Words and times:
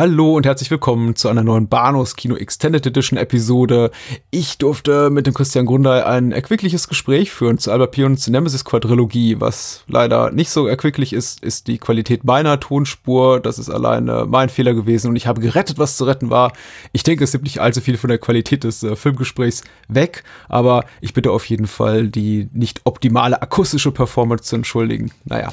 Hallo 0.00 0.34
und 0.34 0.46
herzlich 0.46 0.70
willkommen 0.70 1.14
zu 1.14 1.28
einer 1.28 1.44
neuen 1.44 1.68
Bahnhofs 1.68 2.16
Kino 2.16 2.34
Extended 2.34 2.86
Edition 2.86 3.18
Episode. 3.18 3.90
Ich 4.30 4.56
durfte 4.56 5.10
mit 5.10 5.26
dem 5.26 5.34
Christian 5.34 5.66
Grundei 5.66 6.06
ein 6.06 6.32
erquickliches 6.32 6.88
Gespräch 6.88 7.30
führen 7.30 7.58
zu 7.58 7.70
Albert 7.70 7.90
Pions 7.90 8.26
Nemesis 8.26 8.64
Quadrilogie. 8.64 9.42
Was 9.42 9.84
leider 9.88 10.30
nicht 10.30 10.48
so 10.48 10.66
erquicklich 10.66 11.12
ist, 11.12 11.44
ist 11.44 11.66
die 11.66 11.76
Qualität 11.76 12.24
meiner 12.24 12.58
Tonspur. 12.58 13.40
Das 13.40 13.58
ist 13.58 13.68
alleine 13.68 14.24
mein 14.26 14.48
Fehler 14.48 14.72
gewesen 14.72 15.08
und 15.08 15.16
ich 15.16 15.26
habe 15.26 15.42
gerettet, 15.42 15.78
was 15.78 15.98
zu 15.98 16.06
retten 16.06 16.30
war. 16.30 16.54
Ich 16.92 17.02
denke, 17.02 17.22
es 17.22 17.34
nimmt 17.34 17.44
nicht 17.44 17.60
allzu 17.60 17.82
viel 17.82 17.98
von 17.98 18.08
der 18.08 18.16
Qualität 18.16 18.64
des 18.64 18.82
äh, 18.82 18.96
Filmgesprächs 18.96 19.64
weg, 19.88 20.24
aber 20.48 20.86
ich 21.02 21.12
bitte 21.12 21.30
auf 21.30 21.44
jeden 21.44 21.66
Fall, 21.66 22.08
die 22.08 22.48
nicht 22.54 22.80
optimale 22.84 23.42
akustische 23.42 23.92
Performance 23.92 24.44
zu 24.44 24.56
entschuldigen. 24.56 25.10
Naja. 25.26 25.52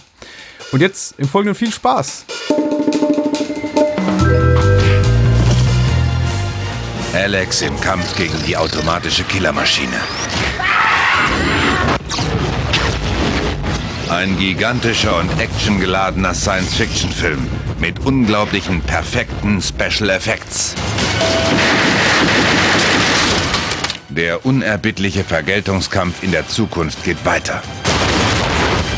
Und 0.72 0.80
jetzt 0.80 1.20
im 1.20 1.28
Folgenden 1.28 1.56
viel 1.56 1.74
Spaß. 1.74 2.26
Alex 7.18 7.64
im 7.64 7.82
Kampf 7.82 8.16
gegen 8.16 8.44
die 8.46 8.56
automatische 8.56 9.24
Killermaschine. 9.24 9.98
Ein 14.08 14.38
gigantischer 14.38 15.18
und 15.18 15.30
actiongeladener 15.40 16.36
Science-Fiction-Film 16.36 17.50
mit 17.80 18.06
unglaublichen, 18.06 18.82
perfekten 18.82 19.64
Special 19.64 20.12
Effects. 20.12 20.76
Der 24.10 24.46
unerbittliche 24.46 25.24
Vergeltungskampf 25.24 26.22
in 26.22 26.32
der 26.32 26.48
Zukunft 26.48 27.04
geht 27.04 27.26
weiter. 27.26 27.64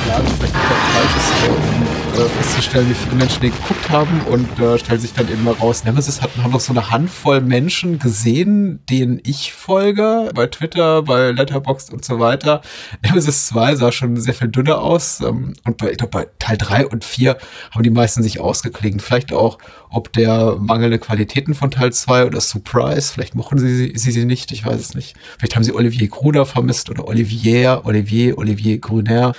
Ja, 0.07 1.88
festzustellen, 2.27 2.89
wie 2.89 2.93
viele 2.93 3.15
Menschen 3.15 3.41
den 3.41 3.51
geguckt 3.51 3.89
haben 3.89 4.21
und 4.29 4.59
äh, 4.59 4.77
stellt 4.77 5.01
sich 5.01 5.13
dann 5.13 5.29
eben 5.31 5.43
mal 5.43 5.53
raus, 5.53 5.83
Nemesis 5.83 6.21
hat, 6.21 6.31
haben 6.37 6.51
noch 6.51 6.59
so 6.59 6.73
eine 6.73 6.89
Handvoll 6.89 7.41
Menschen 7.41 7.99
gesehen, 7.99 8.83
denen 8.89 9.21
ich 9.23 9.53
folge, 9.53 10.29
bei 10.33 10.47
Twitter, 10.47 11.03
bei 11.03 11.31
Letterboxd 11.31 11.93
und 11.93 12.03
so 12.03 12.19
weiter. 12.19 12.61
Nemesis 13.03 13.47
2 13.47 13.75
sah 13.75 13.91
schon 13.91 14.17
sehr 14.17 14.33
viel 14.33 14.47
dünner 14.47 14.81
aus 14.81 15.21
ähm, 15.21 15.53
und 15.65 15.77
bei, 15.77 15.91
ich 15.91 15.97
glaub, 15.97 16.11
bei 16.11 16.27
Teil 16.39 16.57
3 16.57 16.87
und 16.87 17.03
4 17.03 17.37
haben 17.71 17.83
die 17.83 17.89
meisten 17.89 18.23
sich 18.23 18.39
ausgeklingt. 18.39 19.01
Vielleicht 19.01 19.31
auch, 19.31 19.57
ob 19.89 20.11
der 20.13 20.57
mangelnde 20.59 20.99
Qualitäten 20.99 21.53
von 21.53 21.71
Teil 21.71 21.93
2 21.93 22.25
oder 22.25 22.41
Surprise, 22.41 23.13
vielleicht 23.13 23.35
mochten 23.35 23.59
sie, 23.59 23.93
sie 23.95 24.11
sie 24.11 24.25
nicht, 24.25 24.51
ich 24.51 24.65
weiß 24.65 24.79
es 24.79 24.95
nicht. 24.95 25.15
Vielleicht 25.37 25.55
haben 25.55 25.63
sie 25.63 25.73
Olivier 25.73 26.07
Gruner 26.07 26.45
vermisst 26.45 26.89
oder 26.89 27.07
Olivier, 27.07 27.81
Olivier, 27.85 28.37
Olivier 28.37 28.79
Gruner. 28.79 29.33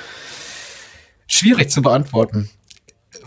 Schwierig 1.27 1.71
zu 1.71 1.81
beantworten. 1.81 2.51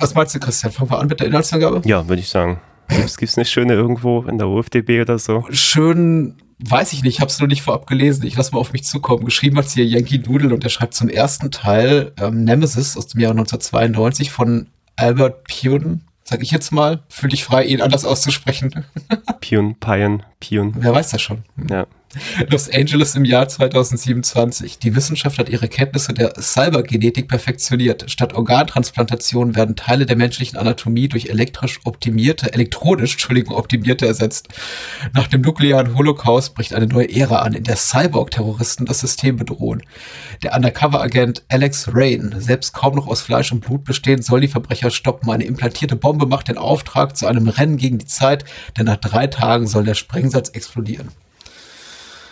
Was 0.03 0.15
meinst 0.15 0.35
du, 0.35 0.39
Christian? 0.39 0.73
Fangen 0.73 0.89
wir 0.91 0.99
an 0.99 1.07
mit 1.07 1.21
der 1.21 1.27
Inhaltsangabe? 1.27 1.81
Ja, 1.85 2.09
würde 2.09 2.21
ich 2.21 2.27
sagen. 2.27 2.59
Es 2.89 3.15
gibt 3.15 3.37
eine 3.37 3.45
schöne 3.45 3.71
irgendwo 3.73 4.23
in 4.23 4.37
der 4.37 4.49
UFDB 4.49 4.99
oder 4.99 5.17
so. 5.17 5.45
Schön, 5.49 6.35
weiß 6.59 6.91
ich 6.91 7.03
nicht, 7.03 7.15
ich 7.15 7.21
habe 7.21 7.31
es 7.31 7.39
nur 7.39 7.47
nicht 7.47 7.61
vorab 7.61 7.87
gelesen. 7.87 8.25
Ich 8.25 8.35
lasse 8.35 8.51
mal 8.51 8.59
auf 8.59 8.73
mich 8.73 8.83
zukommen. 8.83 9.23
Geschrieben 9.23 9.57
hat 9.57 9.69
hier 9.69 9.85
Yankee 9.85 10.17
Doodle 10.17 10.53
und 10.53 10.61
er 10.61 10.69
schreibt 10.69 10.93
zum 10.93 11.07
ersten 11.07 11.51
Teil 11.51 12.11
ähm, 12.19 12.43
Nemesis 12.43 12.97
aus 12.97 13.07
dem 13.07 13.21
Jahr 13.21 13.31
1992 13.31 14.29
von 14.29 14.67
Albert 14.97 15.45
Pune. 15.45 16.01
Sag 16.25 16.41
ich 16.41 16.51
jetzt 16.51 16.71
mal, 16.71 17.03
fühl 17.07 17.29
dich 17.29 17.45
frei, 17.45 17.63
ihn 17.63 17.81
anders 17.81 18.03
auszusprechen. 18.03 18.85
Pune, 19.39 19.75
Pion, 19.79 20.23
Pune. 20.41 20.73
Wer 20.75 20.93
weiß 20.93 21.11
das 21.11 21.21
schon? 21.21 21.43
Ja. 21.69 21.87
Los 22.50 22.69
Angeles 22.69 23.16
im 23.16 23.25
Jahr 23.25 23.47
2027. 23.47 24.80
Die 24.80 24.95
Wissenschaft 24.95 25.39
hat 25.39 25.50
ihre 25.50 25.67
Kenntnisse 25.67 26.14
der 26.14 26.33
Cybergenetik 26.39 27.28
perfektioniert. 27.28 28.09
Statt 28.09 28.33
Organtransplantation 28.33 29.55
werden 29.55 29.75
Teile 29.75 30.05
der 30.05 30.16
menschlichen 30.16 30.58
Anatomie 30.58 31.08
durch 31.08 31.28
elektrisch 31.28 31.80
optimierte, 31.83 32.53
elektronisch, 32.53 33.14
Entschuldigung, 33.14 33.55
optimierte 33.55 34.05
ersetzt. 34.05 34.50
Nach 35.14 35.28
dem 35.28 35.42
nuklearen 35.42 35.95
Holocaust 35.95 36.53
bricht 36.55 36.73
eine 36.73 36.88
neue 36.88 37.09
Ära 37.09 37.39
an, 37.39 37.53
in 37.53 37.64
der 37.64 37.78
Cyborg-Terroristen 37.78 38.86
das 38.86 39.00
System 39.00 39.38
bedrohen. 39.38 39.83
Der 40.43 40.55
Undercover-Agent 40.55 41.43
Alex 41.49 41.89
Rain, 41.93 42.36
selbst 42.37 42.73
kaum 42.73 42.95
noch 42.95 43.08
aus 43.08 43.21
Fleisch 43.21 43.52
und 43.52 43.61
Blut 43.61 43.83
bestehend, 43.83 44.23
soll 44.23 44.42
die 44.42 44.48
Verbrecher 44.48 44.92
stoppen. 44.92 45.30
Eine 45.30 45.45
implantierte 45.45 45.95
Bombe 45.95 46.26
macht 46.26 46.48
den 46.48 46.58
Auftrag 46.58 47.17
zu 47.17 47.27
einem 47.27 47.48
Rennen 47.48 47.77
gegen 47.77 47.98
die 47.98 48.05
Zeit, 48.05 48.45
denn 48.77 48.86
nach 48.86 48.98
drei 48.98 49.27
Tagen 49.27 49.67
soll 49.67 49.83
der 49.83 49.95
Sprengsatz 49.95 50.49
explodieren. 50.49 51.10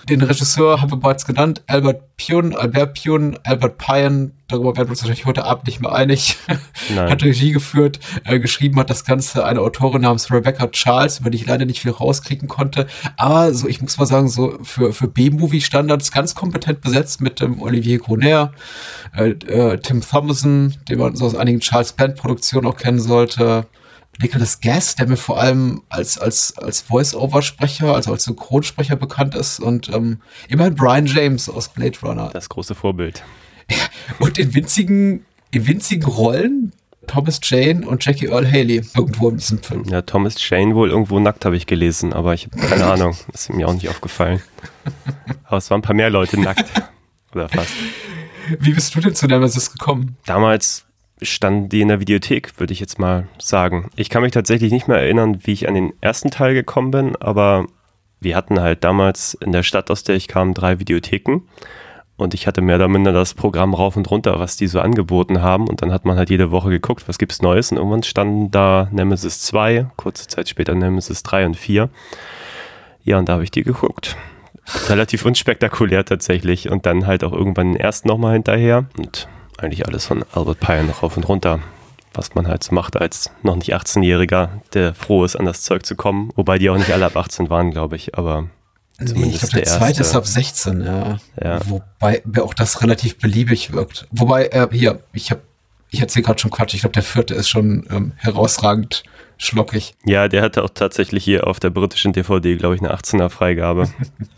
Den 0.10 0.22
Regisseur 0.22 0.82
haben 0.82 0.92
wir 0.92 0.98
bereits 0.98 1.26
genannt, 1.26 1.62
Albert 1.68 2.18
Pion, 2.18 2.56
Albert 2.56 2.94
Pion, 2.96 3.38
Albert 3.44 3.78
Payen, 3.78 4.34
darüber 4.48 4.76
werden 4.76 4.88
wir 4.88 4.92
uns 4.92 5.02
wahrscheinlich 5.02 5.26
heute 5.26 5.46
Abend 5.46 5.68
nicht 5.68 5.82
mehr 5.82 5.94
einig, 5.94 6.38
hat 6.96 7.24
Regie 7.24 7.52
geführt, 7.52 8.00
äh, 8.24 8.40
geschrieben 8.40 8.80
hat 8.80 8.90
das 8.90 9.06
Ganze 9.06 9.46
eine 9.46 9.62
Autorin 9.62 10.02
namens 10.02 10.32
Rebecca 10.32 10.68
Charles, 10.68 11.20
über 11.20 11.30
die 11.30 11.38
ich 11.38 11.46
leider 11.46 11.66
nicht 11.66 11.82
viel 11.82 11.92
rauskriegen 11.92 12.48
konnte, 12.48 12.88
aber 13.18 13.54
so, 13.54 13.68
ich 13.68 13.82
muss 13.82 13.98
mal 13.98 14.06
sagen, 14.06 14.28
so 14.28 14.58
für, 14.64 14.94
für 14.94 15.08
B-Movie-Standards 15.08 16.12
ganz 16.12 16.36
kompetent 16.36 16.82
besetzt 16.82 17.22
mit 17.22 17.40
dem 17.40 17.62
Olivier 17.62 18.00
Groner, 18.00 18.54
äh, 19.16 19.30
äh, 19.30 19.78
Tim 19.78 20.02
Thomason, 20.02 20.76
den 20.90 21.00
man 21.00 21.16
so 21.16 21.26
aus 21.26 21.36
einigen 21.36 21.60
Charles 21.60 21.94
Band-Produktionen 21.94 22.66
auch 22.68 22.78
kennen 22.78 23.00
sollte, 23.00 23.68
Nicholas 24.22 24.62
Guest, 24.62 25.00
der 25.00 25.08
mir 25.08 25.18
vor 25.18 25.40
allem 25.40 25.82
als, 25.90 26.18
als, 26.18 26.58
als 26.58 26.82
Voice-Over-Sprecher, 26.82 27.94
also 27.94 28.12
als 28.12 28.24
Synchronsprecher 28.26 28.96
bekannt 28.96 29.36
ist 29.36 29.60
und 29.60 29.90
ähm, 29.90 30.22
immerhin 30.48 30.76
Brian 30.76 31.06
James 31.06 31.50
aus 31.50 31.70
Blade 31.70 31.98
Runner. 32.04 32.30
Das 32.34 32.50
große 32.50 32.76
Vorbild. 32.76 33.24
Und 34.20 34.38
in 34.38 34.54
winzigen, 34.54 35.26
in 35.52 35.66
winzigen 35.66 36.06
Rollen 36.06 36.74
Thomas 37.08 37.40
Jane 37.44 37.86
und 37.88 38.06
Jackie 38.06 38.28
Earl 38.28 38.50
Haley 38.50 38.84
irgendwo 38.96 39.30
in 39.30 39.38
diesem 39.38 39.62
Film. 39.62 39.84
Ja, 39.86 40.02
Thomas 40.02 40.36
Jane 40.38 40.76
wohl 40.76 40.92
irgendwo 40.92 41.20
nackt 41.20 41.46
habe 41.46 41.58
ich 41.58 41.66
gelesen, 41.66 42.14
aber 42.14 42.34
ich 42.34 42.46
habe 42.46 42.58
keine 42.58 42.86
Ahnung. 42.92 43.16
Das 43.32 43.42
ist 43.42 43.54
mir 43.54 43.68
auch 43.68 43.74
nicht 43.74 43.90
aufgefallen. 43.90 44.42
Aber 45.44 45.58
es 45.58 45.70
waren 45.70 45.80
ein 45.80 45.84
paar 45.84 45.96
mehr 45.96 46.10
Leute 46.10 46.40
nackt. 46.40 46.70
Oder 47.34 47.50
fast. 47.50 47.72
Wie 48.60 48.74
bist 48.74 48.94
du 48.96 49.00
denn 49.00 49.16
zu 49.16 49.28
Nemesis 49.28 49.72
gekommen? 49.72 50.18
Damals 50.26 50.86
standen 51.22 51.70
die 51.70 51.82
in 51.82 51.90
der 51.90 52.00
Videothek, 52.00 52.60
würde 52.60 52.74
ich 52.74 52.80
jetzt 52.80 53.00
mal 53.00 53.28
sagen. 53.38 53.90
Ich 53.96 54.10
kann 54.10 54.22
mich 54.22 54.32
tatsächlich 54.32 54.72
nicht 54.72 54.88
mehr 54.88 54.98
erinnern, 54.98 55.40
wie 55.44 55.54
ich 55.54 55.68
an 55.68 55.76
den 55.76 55.94
ersten 56.02 56.32
Teil 56.32 56.54
gekommen 56.54 56.92
bin, 56.92 57.16
aber 57.18 57.68
wir 58.20 58.36
hatten 58.36 58.60
halt 58.60 58.84
damals 58.84 59.34
in 59.34 59.52
der 59.52 59.64
Stadt, 59.64 59.90
aus 59.90 60.04
der 60.04 60.16
ich 60.16 60.28
kam, 60.28 60.54
drei 60.54 60.80
Videotheken. 60.80 61.42
Und 62.18 62.36
ich 62.36 62.46
hatte 62.46 62.62
mehr 62.62 62.76
oder 62.76 62.88
minder 62.88 63.14
das 63.14 63.34
Programm 63.34 63.74
rauf 63.74 63.98
und 63.98 64.12
runter, 64.12 64.40
was 64.40 64.56
die 64.56 64.68
so 64.68 64.80
angeboten 64.80 65.42
haben. 65.42 65.68
Und 65.68 65.82
dann 65.82 65.92
hat 65.92 66.06
man 66.06 66.18
halt 66.18 66.30
jede 66.30 66.52
Woche 66.52 66.70
geguckt, 66.70 67.08
was 67.08 67.18
gibt's 67.18 67.42
Neues. 67.42 67.72
Und 67.72 67.78
irgendwann 67.78 68.04
standen 68.04 68.52
da 68.52 68.90
Nemesis 68.92 69.42
2, 69.42 69.88
kurze 69.98 70.28
Zeit 70.28 70.48
später 70.48 70.76
Nemesis 70.76 71.24
3 71.24 71.48
und 71.48 71.58
4. 71.58 71.90
Ja, 73.04 73.18
und 73.18 73.28
da 73.28 73.34
habe 73.34 73.44
ich 73.44 73.50
die 73.50 73.64
geguckt. 73.64 74.18
Relativ 74.88 75.26
unspektakulär 75.26 76.06
tatsächlich. 76.06 76.70
Und 76.70 76.86
dann 76.86 77.08
halt 77.08 77.24
auch 77.24 77.34
irgendwann 77.34 77.74
den 77.74 77.82
ersten 77.82 78.08
nochmal 78.08 78.34
hinterher. 78.34 78.86
Und 79.00 79.28
eigentlich 79.62 79.88
alles 79.88 80.06
von 80.06 80.24
Albert 80.34 80.62
noch 80.86 81.04
rauf 81.04 81.18
und 81.18 81.28
runter, 81.28 81.60
was 82.14 82.36
man 82.36 82.48
halt 82.48 82.64
so 82.64 82.74
macht 82.74 82.98
als 82.98 83.32
noch 83.44 83.56
nicht 83.56 83.74
18-Jähriger, 83.74 84.50
der 84.74 84.94
froh 84.94 85.24
ist, 85.24 85.36
an 85.36 85.46
das 85.46 85.64
Zeug 85.64 85.86
zu 85.86 85.96
kommen. 85.96 86.32
Wobei 86.36 86.58
die 86.58 86.70
auch 86.70 86.78
nicht 86.78 86.92
alle 86.92 87.06
ab 87.06 87.16
18 87.16 87.50
waren, 87.50 87.72
glaube 87.72 87.96
ich, 87.96 88.18
aber 88.18 88.50
Nee, 89.00 89.30
ich 89.30 89.40
glaube, 89.40 89.54
der, 89.54 89.64
der 89.64 89.80
zweite 89.80 90.02
ist 90.02 90.16
ab 90.16 90.28
16, 90.28 90.84
ja. 90.84 91.18
ja. 91.42 91.60
Wobei 91.68 92.22
mir 92.24 92.44
auch 92.44 92.54
das 92.54 92.82
relativ 92.84 93.18
beliebig 93.18 93.74
wirkt. 93.74 94.08
Wobei, 94.12 94.46
äh, 94.48 94.68
hier, 94.72 95.02
ich 95.12 95.32
habe, 95.32 95.42
ich 95.90 96.02
erzähle 96.02 96.24
gerade 96.24 96.40
schon 96.40 96.52
Quatsch, 96.52 96.76
ich 96.76 96.82
glaube, 96.82 96.94
der 96.94 97.02
vierte 97.02 97.34
ist 97.34 97.50
schon 97.50 97.88
ähm, 97.90 98.12
herausragend 98.18 99.04
schlockig. 99.42 99.96
Ja, 100.06 100.28
der 100.28 100.44
hatte 100.44 100.64
auch 100.64 100.70
tatsächlich 100.70 101.24
hier 101.24 101.48
auf 101.48 101.60
der 101.60 101.72
britischen 101.72 102.14
DVD, 102.14 102.56
glaube 102.56 102.76
ich, 102.76 102.82
eine 102.82 102.94
18er 102.94 103.30
Freigabe. 103.30 103.90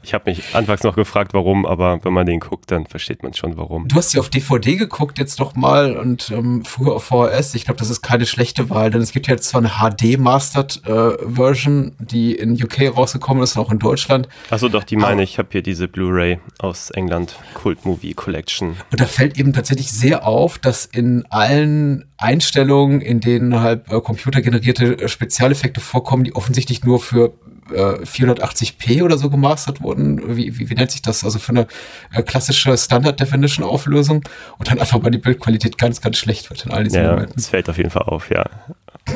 ich 0.04 0.14
habe 0.14 0.30
mich 0.30 0.56
anfangs 0.56 0.84
noch 0.84 0.96
gefragt, 0.96 1.34
warum, 1.34 1.66
aber 1.66 2.00
wenn 2.04 2.14
man 2.14 2.26
den 2.26 2.40
guckt, 2.40 2.72
dann 2.72 2.86
versteht 2.86 3.22
man 3.24 3.34
schon, 3.34 3.58
warum. 3.58 3.86
Du 3.88 3.96
hast 3.98 4.12
sie 4.12 4.20
auf 4.20 4.30
DVD 4.30 4.76
geguckt 4.76 5.18
jetzt 5.20 5.40
doch 5.40 5.56
mal 5.56 5.98
und 5.98 6.30
ähm, 6.32 6.64
früher 6.66 6.96
auf 6.96 7.04
VHS. 7.04 7.56
Ich 7.56 7.66
glaube, 7.66 7.80
das 7.80 7.90
ist 7.90 8.02
keine 8.02 8.26
schlechte 8.26 8.70
Wahl, 8.70 8.92
denn 8.92 9.02
es 9.02 9.12
gibt 9.12 9.28
ja 9.28 9.34
jetzt 9.34 9.50
zwar 9.50 9.60
eine 9.62 9.72
HD-Mastered-Version, 9.82 11.88
äh, 11.88 11.92
die 12.06 12.36
in 12.36 12.54
UK 12.54 12.96
rausgekommen 12.96 13.44
ist 13.44 13.58
und 13.58 13.64
auch 13.64 13.72
in 13.72 13.80
Deutschland. 13.80 14.30
Achso, 14.50 14.70
doch, 14.70 14.86
die 14.86 14.96
meine 14.96 15.24
ich. 15.24 15.34
Ich 15.34 15.40
habe 15.40 15.50
hier 15.52 15.64
diese 15.64 15.88
Blu-ray 15.88 16.38
aus 16.60 16.92
England, 16.92 17.40
Cult 17.56 17.86
Movie 17.86 18.14
Collection. 18.14 18.78
Und 18.92 19.02
da 19.02 19.06
fällt 19.06 19.40
eben 19.40 19.52
tatsächlich 19.52 19.92
sehr 19.92 20.28
auf, 20.28 20.60
dass 20.60 20.86
in 20.86 21.26
allen 21.32 22.06
Einstellungen, 22.24 23.02
in 23.02 23.20
denen 23.20 23.60
halt 23.60 23.92
äh, 23.92 24.00
computergenerierte 24.00 24.98
äh, 24.98 25.08
Spezialeffekte 25.08 25.82
vorkommen, 25.82 26.24
die 26.24 26.36
offensichtlich 26.36 26.84
nur 26.84 27.00
für 27.00 27.34
äh, 27.72 28.04
480p 28.04 29.04
oder 29.04 29.18
so 29.18 29.30
gemastert 29.30 29.82
wurden. 29.82 30.36
Wie, 30.36 30.58
wie, 30.58 30.70
wie 30.70 30.74
nennt 30.76 30.92
sich 30.92 31.02
das? 31.02 31.24
Also 31.24 31.40
für 31.40 31.52
eine 31.52 31.68
äh, 32.14 32.24
klassische 32.24 32.78
Standard 32.78 33.20
Definition 33.20 33.66
Auflösung 33.66 34.24
und 34.58 34.72
dann 34.72 34.80
einfach 34.80 35.02
mal 35.02 35.10
die 35.10 35.18
Bildqualität 35.18 35.78
ganz, 35.78 36.02
ganz 36.02 36.18
schlecht 36.18 36.50
wird 36.50 36.66
in 36.66 36.72
all 36.72 36.86
diesen 36.86 37.04
ja, 37.04 37.12
Momenten. 37.12 37.36
Das 37.36 37.50
fällt 37.50 37.70
auf 37.70 37.78
jeden 37.78 37.90
Fall 37.90 38.04
auf, 38.04 38.30
ja. 38.30 38.46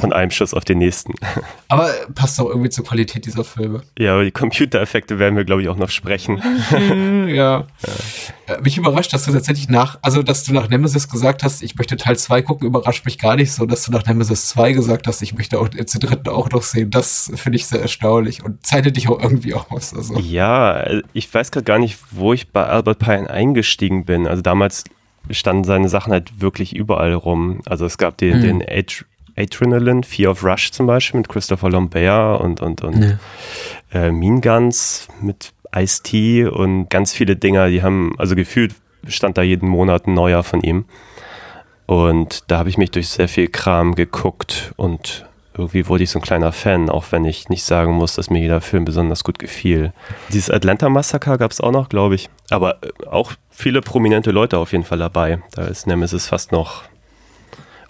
Von 0.02 0.12
einem 0.12 0.32
Schuss 0.32 0.54
auf 0.54 0.66
den 0.66 0.80
nächsten. 0.80 1.14
Aber 1.70 1.90
passt 2.14 2.40
auch 2.42 2.50
irgendwie 2.50 2.70
zur 2.70 2.84
Qualität 2.84 3.26
dieser 3.26 3.44
Filme. 3.44 3.82
Ja, 3.98 4.14
aber 4.14 4.26
die 4.26 4.32
Computereffekte 4.32 5.18
werden 5.18 5.36
wir, 5.36 5.46
glaube 5.46 5.62
ich, 5.62 5.70
auch 5.70 5.78
noch 5.78 5.90
sprechen. 5.90 6.42
ja. 7.28 7.66
ja. 8.48 8.62
Mich 8.62 8.78
überrascht, 8.78 9.14
dass 9.14 9.26
du 9.26 9.32
tatsächlich 9.32 9.70
nach, 9.70 9.98
also 10.02 10.24
dass 10.24 10.44
du 10.44 10.54
nach 10.54 10.70
Nemesis 10.70 11.10
gesagt 11.10 11.44
hast, 11.44 11.64
ich 11.64 11.76
möchte 11.76 11.98
Teil 11.98 12.18
2 12.18 12.42
gucken, 12.42 12.68
überrascht 12.68 13.06
mich 13.06 13.18
gar 13.18 13.36
nicht 13.36 13.52
so, 13.52 13.66
dass 13.66 13.84
du 13.84 13.92
nach 13.92 14.06
Nemesis 14.06 14.50
2 14.50 14.74
gesagt 14.74 15.08
hast, 15.08 15.22
ich 15.22 15.34
möchte 15.34 15.60
auch 15.60 15.70
den 15.70 15.86
dritten 15.86 16.30
auch 16.30 16.50
noch 16.50 16.64
sehen. 16.64 16.92
Das 16.92 17.32
finde 17.36 17.56
ich 17.56 17.66
sehr 17.66 17.82
erstaunlich 17.82 18.44
und 18.44 18.66
zeichnet 18.66 18.98
dich 18.98 19.10
auch 19.10 19.22
irgendwie 19.22 19.54
aus. 19.54 19.94
Also. 19.94 20.20
Ja, 20.20 20.86
ich 21.14 21.34
weiß 21.34 21.52
gerade 21.52 21.66
gar 21.66 21.80
nicht, 21.80 21.98
wo 22.12 22.34
ich 22.34 22.50
bei 22.50 22.66
Albert 22.66 23.00
Pine 23.00 23.30
eingestiegen 23.30 24.06
bin. 24.06 24.28
Also 24.28 24.42
damals 24.42 24.84
standen 25.32 25.64
seine 25.64 25.90
Sachen 25.90 26.14
halt 26.14 26.42
wirklich 26.42 26.76
überall 26.76 27.14
rum. 27.14 27.62
Also 27.66 27.86
es 27.86 27.98
gab 27.98 28.18
den, 28.18 28.36
hm. 28.36 28.42
den 28.42 28.64
Age 28.68 29.06
Adrenaline, 29.38 30.04
Fear 30.04 30.32
of 30.32 30.44
Rush 30.44 30.72
zum 30.72 30.88
Beispiel 30.88 31.20
mit 31.20 31.30
Christopher 31.30 31.70
Lambert 31.70 32.42
und, 32.42 32.62
und, 32.62 32.84
und 32.84 32.98
nee. 32.98 33.18
äh, 33.94 34.12
Mean 34.12 34.42
Guns 34.42 35.08
mit 35.22 35.52
Ice-T 35.76 36.46
und 36.46 36.90
ganz 36.90 37.14
viele 37.14 37.36
Dinger, 37.36 37.70
die 37.70 37.84
haben, 37.84 38.16
also 38.18 38.36
gefühlt 38.36 38.74
stand 39.08 39.38
da 39.38 39.42
jeden 39.42 39.70
Monat 39.70 40.08
ein 40.08 40.14
neuer 40.14 40.44
von 40.44 40.62
ihm. 40.62 40.86
Und 41.86 42.44
da 42.48 42.58
habe 42.58 42.70
ich 42.70 42.78
mich 42.78 42.92
durch 42.92 43.08
sehr 43.10 43.30
viel 43.30 43.48
Kram 43.48 43.96
geguckt 43.96 44.74
und 44.76 45.26
irgendwie 45.58 45.88
wurde 45.88 46.04
ich 46.04 46.12
so 46.12 46.20
ein 46.20 46.22
kleiner 46.22 46.52
Fan, 46.52 46.90
auch 46.90 47.06
wenn 47.12 47.26
ich 47.26 47.50
nicht 47.50 47.64
sagen 47.64 47.94
muss, 47.94 48.16
dass 48.16 48.30
mir 48.30 48.40
jeder 48.40 48.62
Film 48.62 48.86
besonders 48.86 49.24
gut 49.24 49.40
gefiel. 49.40 49.92
Dieses 50.30 50.52
Atlanta 50.52 50.90
Massaker 50.90 51.38
gab 51.38 51.52
es 51.52 51.62
auch 51.62 51.72
noch, 51.72 51.90
glaube 51.90 52.16
ich. 52.16 52.30
Aber 52.50 52.84
äh, 52.84 53.08
auch 53.08 53.34
viele 53.50 53.82
prominente 53.82 54.32
Leute 54.32 54.60
auf 54.60 54.72
jeden 54.72 54.84
Fall 54.84 55.00
dabei. 55.00 55.42
Da 55.56 55.66
ist 55.66 55.88
Nemesis 55.88 56.28
fast 56.28 56.52
noch 56.52 56.84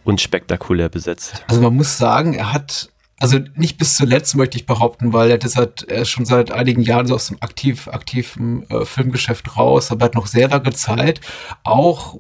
unspektakulär 0.08 0.88
besetzt. 0.88 1.44
Also 1.50 1.62
man 1.62 1.76
muss 1.76 1.98
sagen, 1.98 2.34
er 2.34 2.54
hat, 2.54 2.90
also 3.20 3.40
nicht 3.56 3.78
bis 3.78 3.98
zuletzt 3.98 4.36
möchte 4.36 4.58
ich 4.58 4.66
behaupten, 4.66 5.12
weil 5.12 5.30
er, 5.30 5.38
das 5.38 5.58
hat, 5.58 5.84
er 5.84 6.04
ist 6.04 6.10
schon 6.10 6.26
seit 6.26 6.50
einigen 6.50 6.82
Jahren 6.82 7.08
so 7.08 7.16
aus 7.16 7.28
dem 7.28 7.38
aktiv, 7.42 7.90
aktiven 7.90 8.64
äh, 8.70 8.86
Filmgeschäft 8.86 9.58
raus, 9.58 9.92
aber 9.92 10.06
hat 10.06 10.16
noch 10.16 10.28
sehr 10.28 10.48
lange 10.48 10.72
Zeit 10.72 11.20
auch 11.64 12.20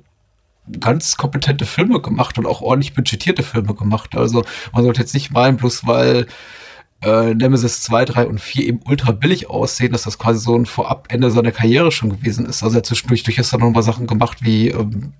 ganz 0.81 1.15
kompetente 1.15 1.65
Filme 1.65 2.01
gemacht 2.01 2.37
und 2.37 2.45
auch 2.45 2.59
ordentlich 2.59 2.93
budgetierte 2.93 3.41
Filme 3.41 3.73
gemacht. 3.73 4.17
Also 4.17 4.43
man 4.73 4.83
sollte 4.83 4.99
jetzt 4.99 5.13
nicht 5.13 5.31
meinen, 5.31 5.55
bloß 5.55 5.87
weil 5.87 6.27
äh, 7.01 7.33
Nemesis 7.35 7.81
2, 7.83 8.05
3 8.05 8.27
und 8.27 8.41
4 8.41 8.65
eben 8.65 8.79
ultra 8.85 9.11
billig 9.11 9.49
aussehen, 9.49 9.91
dass 9.91 10.03
das 10.03 10.17
quasi 10.17 10.39
so 10.39 10.55
ein 10.55 10.65
Vorabende 10.65 11.29
seiner 11.29 11.51
Karriere 11.51 11.91
schon 11.91 12.09
gewesen 12.09 12.45
ist. 12.45 12.63
Also 12.63 12.75
er 12.75 12.79
hat 12.79 12.85
zwischendurch 12.87 13.23
durchaus 13.23 13.51
dann 13.51 13.59
noch 13.59 13.69
mal 13.69 13.83
Sachen 13.83 14.07
gemacht, 14.07 14.39
wie 14.41 14.69
ähm, 14.69 15.13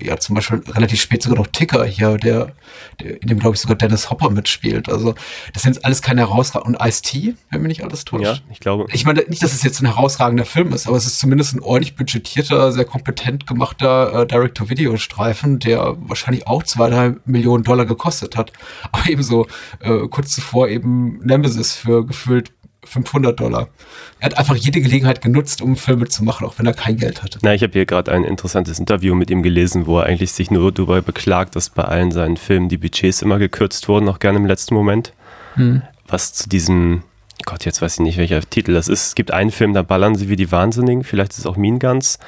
ja 0.00 0.16
zum 0.18 0.36
Beispiel 0.36 0.62
relativ 0.68 1.00
spät 1.00 1.22
sogar 1.22 1.38
noch 1.38 1.48
Ticker 1.48 1.84
hier, 1.84 2.16
der, 2.18 2.52
der 3.00 3.20
in 3.20 3.28
dem 3.28 3.40
glaube 3.40 3.56
ich 3.56 3.60
sogar 3.60 3.76
Dennis 3.76 4.10
Hopper 4.10 4.30
mitspielt. 4.30 4.88
Also 4.88 5.14
das 5.52 5.62
sind 5.62 5.74
jetzt 5.74 5.84
alles 5.84 6.02
keine 6.02 6.20
herausragenden 6.20 6.76
und 6.76 6.86
Ice-T, 6.86 7.34
wenn 7.50 7.62
mich 7.62 7.68
nicht 7.68 7.84
alles 7.84 8.04
täuscht. 8.04 8.24
Ja, 8.24 8.38
ich 8.50 8.60
glaube. 8.60 8.86
Ich 8.92 9.04
meine 9.04 9.24
nicht, 9.28 9.42
dass 9.42 9.52
es 9.52 9.62
jetzt 9.62 9.80
ein 9.80 9.86
herausragender 9.86 10.44
Film 10.44 10.72
ist, 10.72 10.86
aber 10.86 10.96
es 10.96 11.06
ist 11.06 11.18
zumindest 11.18 11.54
ein 11.54 11.60
ordentlich 11.60 11.96
budgetierter, 11.96 12.70
sehr 12.70 12.84
kompetent 12.84 13.46
gemachter 13.46 14.22
äh, 14.22 14.26
Direct-to-Video-Streifen, 14.26 15.58
der 15.58 15.96
wahrscheinlich 15.98 16.46
auch 16.46 16.62
zwei, 16.62 16.90
drei 16.90 17.14
Millionen 17.24 17.64
Dollar 17.64 17.86
gekostet 17.86 18.36
hat. 18.36 18.52
Aber 18.92 19.08
ebenso 19.08 19.46
äh, 19.80 20.06
kurz 20.08 20.30
zuvor 20.34 20.68
eben 20.68 21.23
Nemesis 21.24 21.74
für 21.74 22.06
gefühlt 22.06 22.52
500 22.86 23.38
Dollar. 23.38 23.68
Er 24.20 24.26
hat 24.26 24.38
einfach 24.38 24.56
jede 24.56 24.80
Gelegenheit 24.80 25.20
genutzt, 25.20 25.62
um 25.62 25.76
Filme 25.76 26.08
zu 26.08 26.24
machen, 26.24 26.46
auch 26.46 26.58
wenn 26.58 26.66
er 26.66 26.74
kein 26.74 26.96
Geld 26.96 27.22
hatte. 27.22 27.38
Na, 27.42 27.54
ich 27.54 27.62
habe 27.62 27.72
hier 27.72 27.86
gerade 27.86 28.12
ein 28.12 28.24
interessantes 28.24 28.78
Interview 28.78 29.14
mit 29.14 29.30
ihm 29.30 29.42
gelesen, 29.42 29.86
wo 29.86 29.98
er 29.98 30.06
eigentlich 30.06 30.32
sich 30.32 30.50
nur 30.50 30.72
darüber 30.72 31.00
beklagt, 31.02 31.56
dass 31.56 31.70
bei 31.70 31.84
allen 31.84 32.12
seinen 32.12 32.36
Filmen 32.36 32.68
die 32.68 32.78
Budgets 32.78 33.22
immer 33.22 33.38
gekürzt 33.38 33.88
wurden, 33.88 34.08
auch 34.08 34.18
gerne 34.18 34.38
im 34.38 34.46
letzten 34.46 34.74
Moment. 34.74 35.12
Hm. 35.54 35.82
Was 36.06 36.32
zu 36.32 36.48
diesem, 36.48 37.02
Gott, 37.44 37.64
jetzt 37.64 37.82
weiß 37.82 37.94
ich 37.94 38.00
nicht, 38.00 38.18
welcher 38.18 38.40
Titel 38.42 38.74
das 38.74 38.88
ist. 38.88 39.08
Es 39.08 39.14
gibt 39.14 39.32
einen 39.32 39.50
Film, 39.50 39.74
da 39.74 39.82
ballern 39.82 40.14
sie 40.14 40.28
wie 40.28 40.36
die 40.36 40.52
Wahnsinnigen, 40.52 41.04
vielleicht 41.04 41.32
ist 41.32 41.38
es 41.40 41.46
auch 41.46 41.56
Mean 41.56 41.78
Guns. 41.78 42.18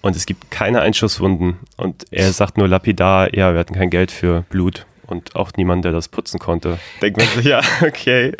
Und 0.00 0.14
es 0.14 0.26
gibt 0.26 0.50
keine 0.50 0.80
Einschusswunden. 0.80 1.56
Und 1.76 2.04
er 2.12 2.32
sagt 2.32 2.56
nur 2.56 2.68
lapidar, 2.68 3.34
ja, 3.34 3.52
wir 3.52 3.58
hatten 3.58 3.74
kein 3.74 3.90
Geld 3.90 4.12
für 4.12 4.44
Blut 4.48 4.86
und 5.08 5.34
auch 5.36 5.52
niemand, 5.56 5.84
der 5.84 5.92
das 5.92 6.08
putzen 6.08 6.38
konnte. 6.38 6.78
Denkt 7.02 7.18
man 7.18 7.26
sich, 7.28 7.44
ja, 7.44 7.60
okay, 7.82 8.32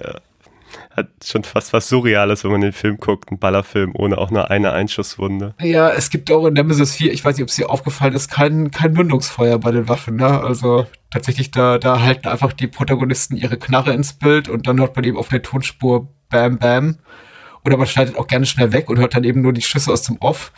hat 0.95 1.09
schon 1.25 1.45
fast 1.45 1.73
was 1.73 1.89
Surreales, 1.89 2.45
wenn 2.45 2.51
man 2.51 2.61
den 2.61 2.73
Film 2.73 2.99
guckt, 2.99 3.31
ein 3.31 3.39
Ballerfilm 3.39 3.93
ohne 3.95 4.19
auch 4.19 4.31
nur 4.31 4.51
eine 4.51 4.73
Einschusswunde. 4.73 5.55
Ja, 5.61 5.91
es 5.91 6.11
gibt 6.11 6.31
auch 6.31 6.47
in 6.47 6.55
Nemesis 6.55 6.95
4, 6.95 7.13
ich 7.13 7.25
weiß 7.25 7.37
nicht, 7.37 7.43
ob 7.43 7.49
es 7.49 7.57
dir 7.57 7.71
aufgefallen 7.71 8.15
ist, 8.15 8.31
kein, 8.31 8.71
kein 8.71 8.93
Mündungsfeuer 8.93 9.59
bei 9.59 9.71
den 9.71 9.89
Waffen, 9.89 10.17
ne? 10.17 10.41
Also 10.41 10.87
tatsächlich, 11.11 11.51
da, 11.51 11.79
da 11.79 12.01
halten 12.01 12.29
einfach 12.29 12.53
die 12.53 12.67
Protagonisten 12.67 13.37
ihre 13.37 13.59
Knarre 13.59 13.93
ins 13.93 14.13
Bild 14.13 14.49
und 14.49 14.67
dann 14.67 14.81
hört 14.81 14.97
man 14.97 15.05
eben 15.05 15.17
auf 15.17 15.29
der 15.29 15.43
Tonspur 15.43 16.09
Bam 16.29 16.59
Bam. 16.59 16.99
Oder 17.65 17.77
man 17.77 17.87
schneidet 17.87 18.17
auch 18.17 18.27
gerne 18.27 18.47
schnell 18.47 18.73
weg 18.73 18.89
und 18.89 18.99
hört 18.99 19.15
dann 19.15 19.25
eben 19.25 19.43
nur 19.43 19.53
die 19.53 19.63
Schüsse 19.63 19.93
aus 19.93 20.03
dem 20.03 20.17
Off. 20.21 20.53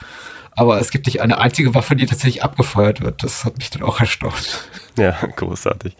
Aber 0.52 0.80
es 0.80 0.90
gibt 0.90 1.06
nicht 1.06 1.20
eine 1.20 1.38
einzige 1.38 1.74
Waffe, 1.74 1.96
die 1.96 2.06
tatsächlich 2.06 2.42
abgefeuert 2.42 3.00
wird. 3.00 3.22
Das 3.22 3.44
hat 3.44 3.58
mich 3.58 3.70
dann 3.70 3.82
auch 3.82 4.00
erstaunt. 4.00 4.68
Ja, 4.96 5.12
großartig. 5.36 5.96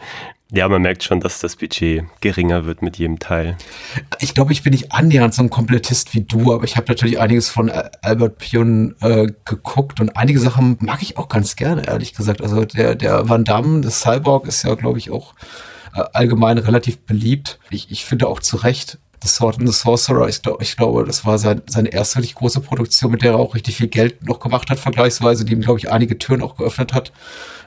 Ja, 0.53 0.69
man 0.69 0.83
merkt 0.83 1.05
schon, 1.05 1.21
dass 1.21 1.39
das 1.39 1.55
Budget 1.55 2.05
geringer 2.21 2.65
wird 2.65 2.83
mit 2.83 2.99
jedem 2.99 3.21
Teil. 3.21 3.57
Ich 4.19 4.35
glaube, 4.35 4.53
ich 4.53 4.65
bin 4.65 4.73
nicht 4.73 4.91
annähernd 4.91 5.33
so 5.33 5.43
ein 5.43 5.51
Komplettist 5.51 6.13
wie 6.13 6.23
du, 6.23 6.53
aber 6.53 6.65
ich 6.65 6.77
habe 6.77 6.87
natürlich 6.89 7.21
einiges 7.21 7.49
von 7.49 7.71
Albert 7.71 8.39
Pion 8.39 8.97
äh, 9.01 9.29
geguckt 9.45 10.01
und 10.01 10.17
einige 10.17 10.41
Sachen 10.41 10.77
mag 10.81 11.03
ich 11.03 11.17
auch 11.19 11.29
ganz 11.29 11.55
gerne, 11.55 11.87
ehrlich 11.87 12.15
gesagt. 12.15 12.43
Also 12.43 12.65
der, 12.65 12.97
der 12.97 13.29
Van 13.29 13.45
Damme, 13.45 13.81
das 13.81 14.01
Cyborg, 14.01 14.47
ist 14.47 14.65
ja, 14.65 14.75
glaube 14.75 14.99
ich, 14.99 15.13
auch 15.13 15.35
äh, 15.95 16.03
allgemein 16.13 16.59
relativ 16.59 16.99
beliebt. 16.99 17.61
Ich, 17.71 17.93
ich 17.93 18.05
finde 18.05 18.27
auch 18.27 18.41
zu 18.41 18.57
Recht, 18.57 18.99
Sword 19.29 19.59
and 19.59 19.69
the 19.69 19.75
Sorcerer, 19.75 20.29
ich, 20.29 20.43
glaub, 20.43 20.63
ich 20.63 20.77
glaube, 20.77 21.05
das 21.05 21.25
war 21.25 21.39
sein, 21.39 21.63
seine 21.67 21.93
erste 21.93 22.17
wirklich 22.17 22.35
große 22.35 22.61
Produktion, 22.61 23.11
mit 23.11 23.23
der 23.23 23.33
er 23.33 23.39
auch 23.39 23.55
richtig 23.55 23.77
viel 23.77 23.89
Geld 23.89 24.25
noch 24.27 24.41
gemacht 24.41 24.71
hat, 24.71 24.79
vergleichsweise, 24.79 25.45
die 25.45 25.53
ihm, 25.53 25.61
glaube 25.61 25.79
ich, 25.79 25.91
einige 25.91 26.19
Türen 26.19 26.43
auch 26.43 26.57
geöffnet 26.57 26.93
hat. 26.93 27.13